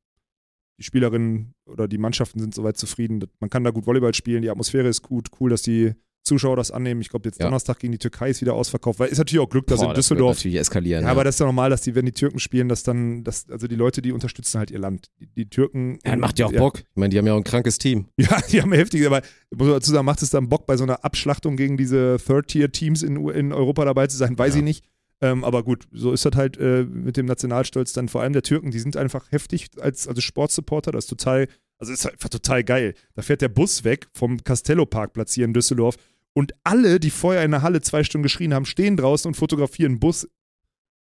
die 0.78 0.84
Spielerinnen 0.84 1.54
oder 1.66 1.88
die 1.88 1.98
Mannschaften 1.98 2.40
sind 2.40 2.54
soweit 2.54 2.78
zufrieden. 2.78 3.24
Man 3.40 3.50
kann 3.50 3.64
da 3.64 3.72
gut 3.72 3.88
Volleyball 3.88 4.14
spielen, 4.14 4.41
die 4.41 4.50
Atmosphäre 4.50 4.90
ist 4.90 5.02
gut, 5.04 5.30
cool, 5.40 5.50
dass 5.50 5.62
die 5.62 5.94
Zuschauer 6.24 6.56
das 6.56 6.72
annehmen. 6.72 7.02
Ich 7.02 7.10
glaube, 7.10 7.28
jetzt 7.28 7.40
Ja. 7.40 7.45
Donnerstag 7.45 7.80
gegen 7.80 7.91
die 7.91 7.98
Türkei 8.00 8.30
ist 8.30 8.41
wieder 8.41 8.54
ausverkauft, 8.54 9.00
weil 9.00 9.10
ist 9.10 9.18
natürlich 9.18 9.44
auch 9.45 9.50
Glück, 9.50 9.68
dass 9.68 9.80
Boah, 9.80 9.86
in 9.86 9.90
das 9.90 9.98
Düsseldorf 10.06 10.38
natürlich 10.38 10.58
eskalieren. 10.58 11.04
ja, 11.06 11.12
aber 11.12 11.24
das 11.24 11.36
ist 11.36 11.40
ja 11.40 11.45
normal, 11.45 11.70
dass 11.70 11.82
die, 11.82 11.95
wenn 11.95 12.06
die 12.06 12.12
Türken 12.14 12.40
spielen, 12.40 12.70
dass 12.70 12.84
dann, 12.84 13.24
dass, 13.24 13.50
also 13.50 13.68
die 13.68 13.76
Leute, 13.76 14.02
die 14.02 14.12
unterstützen 14.12 14.58
halt 14.60 14.72
ihr 14.72 14.80
Land. 14.80 15.10
Die, 15.20 15.28
die 15.28 15.50
Türken. 15.50 16.00
ja, 16.06 16.16
macht 16.16 16.40
ja 16.40 16.45
auch 16.48 16.52
Bock. 16.54 16.80
Ich 16.80 16.86
meine, 16.95 17.10
die 17.10 17.18
haben 17.18 17.28
ja 17.28 17.34
auch 17.34 17.38
ein 17.38 17.44
krankes 17.44 17.78
Team. 17.78 18.08
Ja, 18.18 18.40
die 18.52 18.62
haben 18.62 18.72
heftig, 18.74 19.06
aber 19.06 19.22
muss 19.54 19.68
man 19.68 19.76
dazu 19.78 19.91
sagen, 19.91 20.06
macht 20.06 20.22
es 20.22 20.30
dann 20.30 20.50
Bock, 20.50 20.66
bei 20.66 20.78
so 20.78 20.84
einer 20.84 21.04
Abschlachtung 21.04 21.58
gegen 21.58 21.78
diese 21.78 22.18
Third-Tier-Teams 22.26 23.04
in, 23.04 23.28
in 23.30 23.52
Europa 23.54 23.86
dabei 23.86 24.08
zu 24.08 24.18
sein? 24.18 24.38
Weiß 24.38 24.54
Ja. 24.54 24.60
ich 24.60 24.64
nicht. 24.64 24.86
Ähm, 25.22 25.44
aber 25.45 25.64
gut, 25.64 25.88
so 25.94 26.12
ist 26.12 26.26
das 26.26 26.36
halt 26.36 26.58
äh, 26.58 26.84
mit 26.84 27.16
dem 27.16 27.26
Nationalstolz 27.28 27.94
dann 27.94 28.10
vor 28.10 28.22
allem 28.22 28.34
der 28.34 28.41
Türken, 28.41 28.72
die 28.72 28.80
sind 28.80 28.98
einfach 28.98 29.32
heftig 29.32 29.68
als, 29.80 30.06
also 30.06 30.20
Sportsupporter, 30.20 30.91
das 30.91 31.06
ist 31.06 31.10
total, 31.10 31.48
also 31.80 31.94
ist 31.94 32.06
einfach 32.06 32.28
total 32.28 32.62
geil. 32.66 32.94
Da 33.16 33.22
fährt 33.22 33.41
der 33.41 33.48
Bus 33.48 33.86
weg 33.86 34.08
vom 34.14 34.44
Castello-Parkplatz 34.44 35.34
hier 35.34 35.45
in 35.45 35.54
Düsseldorf 35.54 35.95
und 36.34 36.53
alle, 36.64 36.99
die 36.99 37.10
vorher 37.11 37.43
in 37.43 37.51
der 37.51 37.61
Halle 37.61 37.81
zwei 37.81 38.03
Stunden 38.03 38.23
geschrien 38.23 38.53
haben, 38.53 38.65
stehen 38.65 38.97
draußen 38.97 39.27
und 39.30 39.35
fotografieren 39.35 39.99
Bus. 39.99 40.27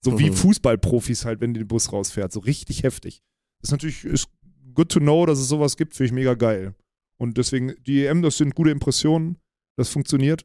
So 0.05 0.19
wie 0.19 0.31
Mhm. 0.31 0.35
Fußballprofis 0.35 1.25
halt, 1.25 1.41
wenn 1.41 1.55
der 1.55 1.65
Bus 1.65 1.93
rausfährt. 1.93 2.33
So 2.33 2.41
richtig 2.41 2.83
heftig. 2.83 3.23
Das 3.61 3.69
ist 3.69 3.73
natürlich 3.73 4.05
ist 4.05 4.29
good 4.75 4.91
to 4.91 4.99
know, 5.01 5.27
dass 5.27 5.39
es 5.39 5.49
sowas 5.49 5.77
gibt, 5.77 5.95
finde 5.95 6.07
ich 6.07 6.13
mega 6.13 6.35
geil. 6.35 6.75
Und 7.19 7.39
deswegen, 7.39 7.75
die 7.87 8.05
EM, 8.05 8.21
das 8.23 8.37
sind 8.39 8.55
gute 8.55 8.71
Impressionen. 8.71 9.37
Das 9.77 9.89
funktioniert. 9.91 10.45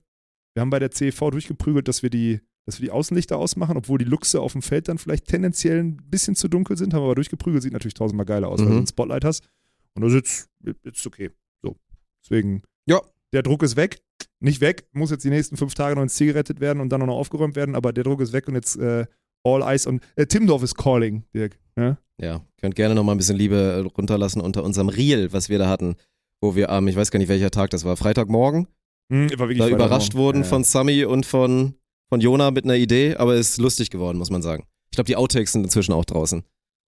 Wir 0.53 0.61
haben 0.61 0.69
bei 0.69 0.79
der 0.79 0.91
CEV 0.91 1.31
durchgeprügelt, 1.31 1.87
dass 1.87 2.03
wir 2.03 2.09
die, 2.11 2.39
dass 2.65 2.79
wir 2.79 2.85
die 2.87 2.91
Außenlichter 2.91 3.37
ausmachen, 3.37 3.77
obwohl 3.77 3.97
die 3.97 4.05
Luchse 4.05 4.41
auf 4.41 4.51
dem 4.53 4.61
Feld 4.61 4.87
dann 4.89 4.97
vielleicht 4.99 5.25
tendenziell 5.27 5.79
ein 5.83 5.97
bisschen 6.09 6.35
zu 6.35 6.47
dunkel 6.49 6.77
sind, 6.77 6.93
haben 6.93 7.01
wir 7.01 7.05
aber 7.05 7.15
durchgeprügelt, 7.15 7.63
sieht 7.63 7.73
natürlich 7.73 7.93
tausendmal 7.95 8.25
geiler 8.25 8.49
aus, 8.49 8.59
weil 8.59 8.67
Mhm. 8.67 8.71
du 8.73 8.77
ein 8.79 8.87
Spotlight 8.87 9.25
hast. 9.25 9.47
Und 9.95 10.03
das 10.03 10.13
ist 10.13 10.49
jetzt 10.83 11.07
okay. 11.07 11.31
So. 11.63 11.77
Deswegen, 12.23 12.61
Ja. 12.85 13.01
Der 13.33 13.43
Druck 13.43 13.63
ist 13.63 13.75
weg. 13.75 14.01
Nicht 14.39 14.61
weg, 14.61 14.87
muss 14.91 15.09
jetzt 15.09 15.23
die 15.23 15.29
nächsten 15.29 15.57
fünf 15.57 15.73
Tage 15.73 15.95
noch 15.95 16.03
ins 16.03 16.13
Ziel 16.13 16.27
gerettet 16.27 16.59
werden 16.59 16.79
und 16.79 16.89
dann 16.89 17.01
noch 17.01 17.15
aufgeräumt 17.17 17.55
werden, 17.55 17.75
aber 17.75 17.91
der 17.91 18.03
Druck 18.03 18.21
ist 18.21 18.33
weg 18.33 18.47
und 18.47 18.53
jetzt 18.53 18.75
äh, 18.77 19.05
all 19.43 19.63
eyes 19.63 19.87
on. 19.87 19.99
Äh, 20.15 20.27
Timdorf 20.27 20.61
ist 20.61 20.75
calling, 20.75 21.23
Dirk. 21.33 21.57
Ja? 21.75 21.97
Ja, 22.21 22.41
könnt 22.61 22.75
gerne 22.75 22.93
noch 22.95 23.03
mal 23.03 23.13
ein 23.13 23.17
bisschen 23.17 23.37
Liebe 23.37 23.55
äh, 23.55 23.79
runterlassen 23.97 24.41
unter 24.41 24.63
unserem 24.63 24.89
Reel, 24.89 25.33
was 25.33 25.49
wir 25.49 25.57
da 25.57 25.67
hatten, 25.67 25.95
wo 26.41 26.55
wir 26.55 26.69
am, 26.69 26.87
ich 26.87 26.95
weiß 26.95 27.09
gar 27.09 27.17
nicht 27.19 27.29
welcher 27.29 27.49
Tag 27.51 27.71
das 27.71 27.83
war, 27.83 27.97
Freitagmorgen, 27.97 28.67
Hm, 29.11 29.29
war 29.39 29.47
da 29.47 29.69
überrascht 29.69 30.15
wurden 30.15 30.39
Ja, 30.39 30.43
ja. 30.43 30.49
von 30.49 30.63
Sami 30.63 31.05
und 31.05 31.25
von, 31.25 31.75
von 32.09 32.19
Jona 32.19 32.51
mit 32.51 32.65
einer 32.65 32.75
Idee, 32.75 33.15
aber 33.15 33.35
es 33.35 33.51
ist 33.51 33.57
lustig 33.57 33.89
geworden, 33.89 34.17
muss 34.17 34.29
man 34.29 34.41
sagen. 34.41 34.65
Ich 34.91 34.95
glaube, 34.97 35.07
die 35.07 35.15
Outtakes 35.15 35.53
sind 35.53 35.63
inzwischen 35.63 35.93
auch 35.93 36.05
draußen. 36.05 36.43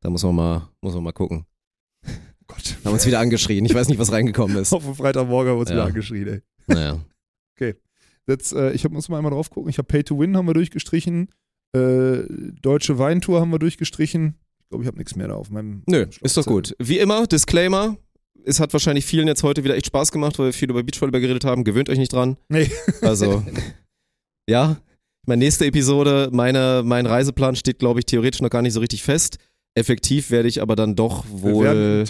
Da 0.03 0.11
muss 0.11 0.23
man 0.23 0.35
mal, 0.35 0.69
muss 0.81 0.95
man 0.95 1.05
mal 1.05 1.13
gucken. 1.13 1.47
Gott. 2.47 2.77
Haben 2.85 2.93
uns 2.93 3.07
wieder 3.07 3.21
angeschrien. 3.21 3.65
Ich 3.65 3.75
weiß 3.75 3.89
nicht, 3.89 3.99
was 3.99 4.13
reingekommen 4.13 4.57
ist. 4.57 4.73
Auf 4.73 4.85
dem 4.85 4.95
Freitagmorgen 4.95 5.51
haben 5.51 5.57
wir 5.57 5.61
uns 5.61 5.71
Ja. 5.71 5.77
wieder 5.77 5.85
angeschrien, 5.87 6.29
ey. 6.29 6.41
Naja. 6.67 7.01
Jetzt, 8.29 8.53
äh, 8.53 8.73
ich 8.73 8.85
hab, 8.85 8.93
muss 8.93 9.09
mal 9.09 9.17
einmal 9.17 9.33
drauf 9.33 9.51
gucken. 9.51 9.69
Ich 9.69 9.79
habe 9.79 9.87
Pay 9.89 10.05
to 10.05 10.17
Win 10.19 10.37
haben 10.37 10.47
wir 10.47 10.55
durchgestrichen. 10.55 11.29
Äh, 11.75 12.19
Deutsche 12.61 12.99
Weintour 12.99 13.41
haben 13.41 13.51
wir 13.51 13.59
durchgestrichen. 13.59 14.37
Ich 14.61 14.69
glaube, 14.69 14.85
ich 14.85 14.87
habe 14.89 14.97
nichts 14.99 15.17
mehr 15.17 15.27
da 15.27 15.35
auf 15.35 15.51
meinem. 15.51 15.83
Nö, 15.89 16.07
ist 16.21 16.37
doch 16.37 16.47
gut. 16.47 16.75
Wie 16.79 16.99
immer, 16.99 17.27
Disclaimer. 17.27 17.97
Es 18.45 18.61
hat 18.61 18.73
wahrscheinlich 18.73 19.05
vielen 19.07 19.27
jetzt 19.27 19.43
heute 19.43 19.65
wieder 19.65 19.77
echt 19.77 19.87
Spaß 19.87 20.13
gemacht, 20.13 20.39
weil 20.39 20.47
wir 20.47 20.53
viel 20.53 20.71
über 20.71 20.83
Beachvolleyball 20.85 21.21
geredet 21.21 21.45
haben. 21.45 21.65
Gewöhnt 21.65 21.89
euch 21.89 21.99
nicht 21.99 22.13
dran. 22.13 22.37
Nee. 22.49 22.71
Also, 23.03 23.45
ja. 24.49 24.77
Meine 25.27 25.45
nächste 25.45 25.67
Episode, 25.67 26.31
meine, 26.33 26.83
mein 26.85 27.07
Reiseplan 27.07 27.55
steht, 27.57 27.79
glaube 27.81 28.01
ich, 28.01 28.07
theoretisch 28.07 28.41
noch 28.41 28.51
gar 28.51 28.63
nicht 28.63 28.73
so 28.73 28.81
richtig 28.81 29.03
fest. 29.03 29.39
Effektiv 29.75 30.31
werde 30.31 30.49
ich 30.49 30.61
aber 30.61 30.77
dann 30.77 30.95
doch 30.97 31.25
wohl 31.31 32.05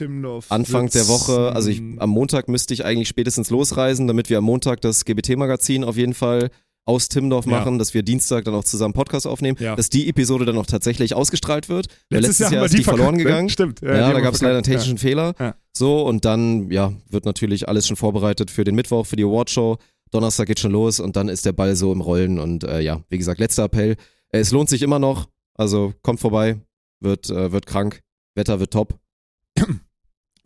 Anfang 0.48 0.89
der 0.90 1.05
sitzen. 1.05 1.09
Woche, 1.09 1.52
also 1.55 1.70
ich, 1.70 1.80
am 1.98 2.10
Montag 2.10 2.48
müsste 2.48 2.74
ich 2.74 2.84
eigentlich 2.84 3.09
spätestens 3.09 3.51
losreisen, 3.51 4.09
damit 4.09 4.30
wir 4.30 4.39
am 4.39 4.44
Montag 4.44 4.80
das 4.80 5.05
GBT-Magazin 5.05 5.84
auf 5.84 5.97
jeden 5.97 6.14
Fall 6.14 6.51
aus 6.84 7.09
Timmendorf 7.09 7.47
Ja. 7.47 7.52
machen, 7.52 7.78
dass 7.78 7.94
wir 7.94 8.02
Dienstag 8.02 8.44
dann 8.44 8.55
auch 8.55 8.64
zusammen 8.64 8.93
Podcast 8.94 9.28
aufnehmen, 9.28 9.56
Ja. 9.60 9.76
dass 9.76 9.89
die 9.89 10.09
Episode 10.09 10.44
dann 10.44 10.59
auch 10.59 10.66
tatsächlich 10.66 11.14
ausgestrahlt 11.14 11.68
wird. 11.68 11.86
Weil 12.10 12.22
letztes, 12.22 12.40
Jahr, 12.40 12.51
haben 12.51 12.66
ist 12.66 12.72
wir 12.72 12.78
die 12.78 12.84
verloren 12.84 13.01
verkackt, 13.14 13.18
ne? 13.18 13.24
gegangen. 13.24 13.48
Stimmt. 13.48 13.80
Ja, 13.82 14.09
die 14.09 14.12
da 14.14 14.20
gab 14.20 14.34
es 14.34 14.43
leider 14.43 14.55
einen 14.56 14.64
technischen 14.64 14.98
Fehler. 14.98 15.34
Ja. 15.39 15.55
So, 15.72 16.02
und 16.05 16.24
dann, 16.24 16.68
ja, 16.72 16.93
wird 17.09 17.24
natürlich 17.24 17.68
alles 17.68 17.86
schon 17.86 17.97
vorbereitet 17.97 18.51
für 18.51 18.64
den 18.64 18.74
Mittwoch, 18.74 19.06
für 19.06 19.14
die 19.14 19.22
Awardshow. 19.24 19.76
Donnerstag 20.10 20.48
geht 20.48 20.59
schon 20.59 20.72
los 20.72 20.98
und 20.98 21.14
dann 21.14 21.28
ist 21.28 21.47
der 21.47 21.52
Ball 21.52 21.76
so 21.76 21.93
im 21.93 22.01
Rollen. 22.01 22.40
Und 22.40 22.64
äh, 22.64 22.80
ja, 22.80 23.01
wie 23.09 23.18
gesagt, 23.18 23.39
letzter 23.39 23.64
Appell. 23.64 23.93
Äh, 24.32 24.40
es 24.40 24.51
lohnt 24.51 24.68
sich 24.68 24.82
immer 24.82 24.98
noch. 24.98 25.28
Also 25.55 25.93
kommt 26.02 26.18
vorbei, 26.18 26.56
wird, 27.02 27.30
äh, 27.30 27.52
wird 27.52 27.66
krank, 27.66 28.00
Wetter 28.34 28.60
wird 28.60 28.72
top. 28.72 28.98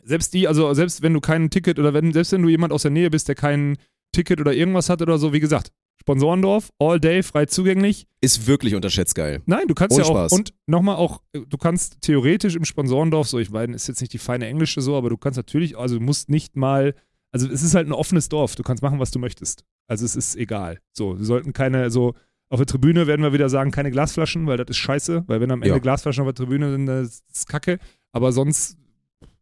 Selbst 0.02 0.34
die, 0.34 0.46
also 0.46 0.72
selbst 0.74 1.02
wenn 1.02 1.14
du 1.14 1.20
kein 1.20 1.50
Ticket 1.50 1.78
oder 1.78 1.92
wenn, 1.92 2.12
selbst 2.12 2.32
wenn 2.32 2.42
du 2.42 2.48
jemand 2.48 2.72
aus 2.72 2.82
der 2.82 2.90
Nähe 2.92 3.10
bist, 3.10 3.28
der 3.28 3.34
kein 3.34 3.76
Ticket 4.12 4.40
oder 4.40 4.52
irgendwas 4.52 4.88
hat 4.88 5.02
oder 5.02 5.18
so, 5.18 5.32
wie 5.32 5.40
gesagt, 5.40 5.72
Sponsorendorf, 6.00 6.70
all 6.78 7.00
day, 7.00 7.22
frei 7.22 7.46
zugänglich. 7.46 8.06
Ist 8.20 8.46
wirklich 8.46 8.76
unterschätzt 8.76 9.16
geil. 9.16 9.42
Nein, 9.46 9.66
du 9.66 9.74
kannst 9.74 9.96
Ohne 9.96 10.04
ja 10.04 10.10
auch, 10.10 10.14
Spaß. 10.14 10.32
und 10.32 10.54
nochmal 10.66 10.96
auch, 10.96 11.22
äh, 11.32 11.40
du 11.40 11.56
kannst 11.58 12.00
theoretisch 12.02 12.54
im 12.54 12.64
Sponsorendorf, 12.64 13.26
so 13.26 13.38
ich 13.40 13.50
weiß, 13.50 13.70
ist 13.70 13.88
jetzt 13.88 14.00
nicht 14.00 14.12
die 14.12 14.18
feine 14.18 14.46
Englische 14.46 14.80
so, 14.80 14.96
aber 14.96 15.10
du 15.10 15.16
kannst 15.16 15.36
natürlich, 15.36 15.76
also 15.76 15.98
du 15.98 16.04
musst 16.04 16.28
nicht 16.28 16.54
mal, 16.54 16.94
also 17.32 17.48
es 17.48 17.62
ist 17.62 17.74
halt 17.74 17.88
ein 17.88 17.92
offenes 17.92 18.28
Dorf, 18.28 18.54
du 18.54 18.62
kannst 18.62 18.82
machen, 18.84 19.00
was 19.00 19.10
du 19.10 19.18
möchtest. 19.18 19.64
Also 19.88 20.04
es 20.04 20.14
ist 20.14 20.36
egal. 20.36 20.78
So, 20.92 21.18
wir 21.18 21.24
sollten 21.24 21.52
keine, 21.52 21.90
so, 21.90 22.14
auf 22.48 22.58
der 22.58 22.66
Tribüne 22.66 23.06
werden 23.06 23.22
wir 23.22 23.32
wieder 23.32 23.48
sagen, 23.48 23.70
keine 23.70 23.90
Glasflaschen, 23.90 24.46
weil 24.46 24.56
das 24.56 24.68
ist 24.68 24.76
scheiße, 24.78 25.24
weil 25.26 25.40
wenn 25.40 25.50
am 25.50 25.62
Ende 25.62 25.74
Ja. 25.74 25.80
Glasflaschen 25.80 26.22
auf 26.22 26.28
der 26.28 26.34
Tribüne 26.34 26.70
sind, 26.70 26.86
das 26.86 27.22
ist 27.32 27.48
kacke, 27.48 27.78
aber 28.12 28.32
sonst. 28.32 28.76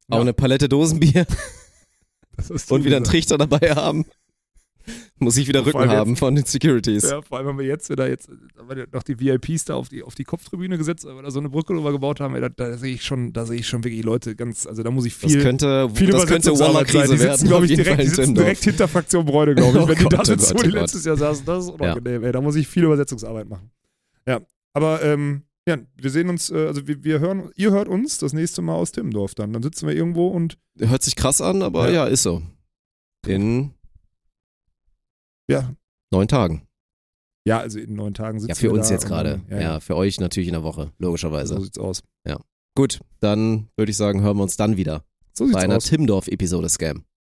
Auch 0.09 0.17
Ja. 0.17 0.21
eine 0.23 0.33
Palette 0.35 0.69
Dosenbier 0.69 1.27
und 2.69 2.85
wieder 2.85 2.97
einen. 2.97 3.05
Trichter 3.05 3.39
dabei 3.39 3.75
haben. 3.75 4.05
Muss 5.19 5.37
ich 5.37 5.49
wieder 5.49 5.65
Rücken 5.65 5.89
haben 5.89 6.17
von 6.17 6.35
den 6.35 6.45
Securities. 6.45 7.05
Ja, 7.05 7.23
vor 7.23 7.39
allem 7.39 7.47
haben 7.49 7.59
wir 7.59 7.67
jetzt 7.67 7.89
wieder 7.89 8.09
jetzt 8.09 8.29
wir 8.69 8.87
noch 8.93 9.03
die 9.03 9.19
VIPs 9.19 9.65
da 9.67 9.75
auf 9.75 9.89
die, 9.89 10.03
auf 10.03 10.15
die 10.15 10.25
Kopftribüne 10.25 10.77
gesetzt, 10.79 11.05
weil 11.05 11.15
wir 11.17 11.23
da 11.23 11.31
so 11.31 11.39
eine 11.39 11.49
Brücke 11.49 11.75
drüber 11.75 11.93
gebaut 11.93 12.21
haben. 12.21 12.35
Ey, 12.35 12.41
da, 12.41 12.49
da 12.49 12.77
sehe 12.77 12.95
ich 12.95 13.05
schon, 13.05 13.33
da 13.33 13.47
sehe 13.47 13.59
ich 13.61 13.67
schon 13.67 13.85
wirklich 13.85 14.05
Leute 14.05 14.35
ganz, 14.37 14.67
also 14.67 14.83
da 14.83 14.91
muss 14.91 15.07
ich 15.07 15.19
Das 15.19 15.33
viel, 15.33 15.43
könnte, 15.43 15.89
viel 15.95 16.11
das 16.11 16.27
könnte 16.27 16.51
Die 17.15 17.21
werden. 17.21 17.37
sitzen, 17.37 17.47
glaube 17.49 17.57
auf 17.59 17.65
ich, 17.65 17.71
jeden 17.71 17.83
direkt, 17.85 17.97
Fall 17.97 18.05
die 18.05 18.11
sitzen 18.11 18.35
direkt 18.35 18.65
hinter 18.65 18.89
Fraktion 18.89 19.25
Bräune, 19.25 19.55
glaube 19.55 19.79
ich. 19.79 19.85
Oh 19.85 19.89
Wenn 19.89 19.97
die 19.97 20.03
Gott, 20.05 20.13
da 20.13 20.21
oh 20.21 20.25
sitzen, 20.25 20.59
wo 20.59 20.63
die 20.63 20.71
oh 20.71 20.75
letztes 20.75 21.05
Jahr 21.05 21.17
saßen, 21.17 21.47
das 21.47 21.65
ist 21.65 21.71
unangenehm. 21.71 22.25
Ey, 22.25 22.33
da 22.33 22.41
muss 22.41 22.57
ich 22.57 22.67
viel 22.69 22.85
Übersetzungsarbeit 22.85 23.49
machen. 23.49 23.71
Ja, 24.27 24.41
aber 24.73 25.03
ähm, 25.03 25.43
ja, 25.67 25.79
wir 25.97 26.11
sehen 26.11 26.29
uns, 26.29 26.51
äh, 26.51 26.67
also 26.67 26.87
wir, 26.87 27.03
wir 27.05 27.21
hören, 27.21 27.51
ihr 27.57 27.71
hört 27.71 27.89
uns 27.89 28.19
das 28.19 28.33
nächste 28.33 28.61
Mal 28.63 28.75
aus 28.75 28.93
Timmendorf 28.93 29.35
dann. 29.35 29.53
Dann 29.53 29.63
sitzen 29.63 29.87
wir 29.87 29.95
irgendwo 29.95 30.29
und 30.29 30.59
Hört 30.79 31.03
sich 31.03 31.17
krass 31.17 31.41
an, 31.41 31.63
aber 31.63 31.89
Ja. 31.89 31.95
ja, 31.95 32.07
ist 32.07 32.25
so. 32.25 32.43
In 33.27 33.71
ja, 35.49 35.75
neun 36.13 36.29
Tagen. 36.29 36.67
ja, 37.47 37.59
also 37.59 37.79
in 37.79 37.95
neun 37.95 38.15
Tagen 38.15 38.41
sitzen 38.41 38.51
Ja, 38.51 38.55
für 38.55 38.73
uns 38.73 38.91
jetzt 38.91 39.07
gerade. 39.07 39.43
dann- 39.49 39.61
Ja, 39.61 39.81
für 39.81 39.97
euch 39.97 40.19
natürlich 40.21 40.49
in 40.49 40.55
der 40.55 40.63
Woche, 40.63 40.93
logischerweise. 40.99 41.55
So 41.57 41.61
sieht's 41.63 41.79
aus. 41.79 42.03
Gut, 42.77 43.01
dann 43.21 43.69
würde 43.77 43.91
ich 43.91 43.97
sagen, 43.97 44.23
hören 44.23 44.37
wir 44.37 44.43
uns 44.43 44.57
dann 44.57 44.77
wieder 44.77 45.05
So 45.33 45.49
bei 45.53 45.61
einer. 45.61 45.79
Timdorf-Episode 45.79 46.69
Scam. 46.69 47.05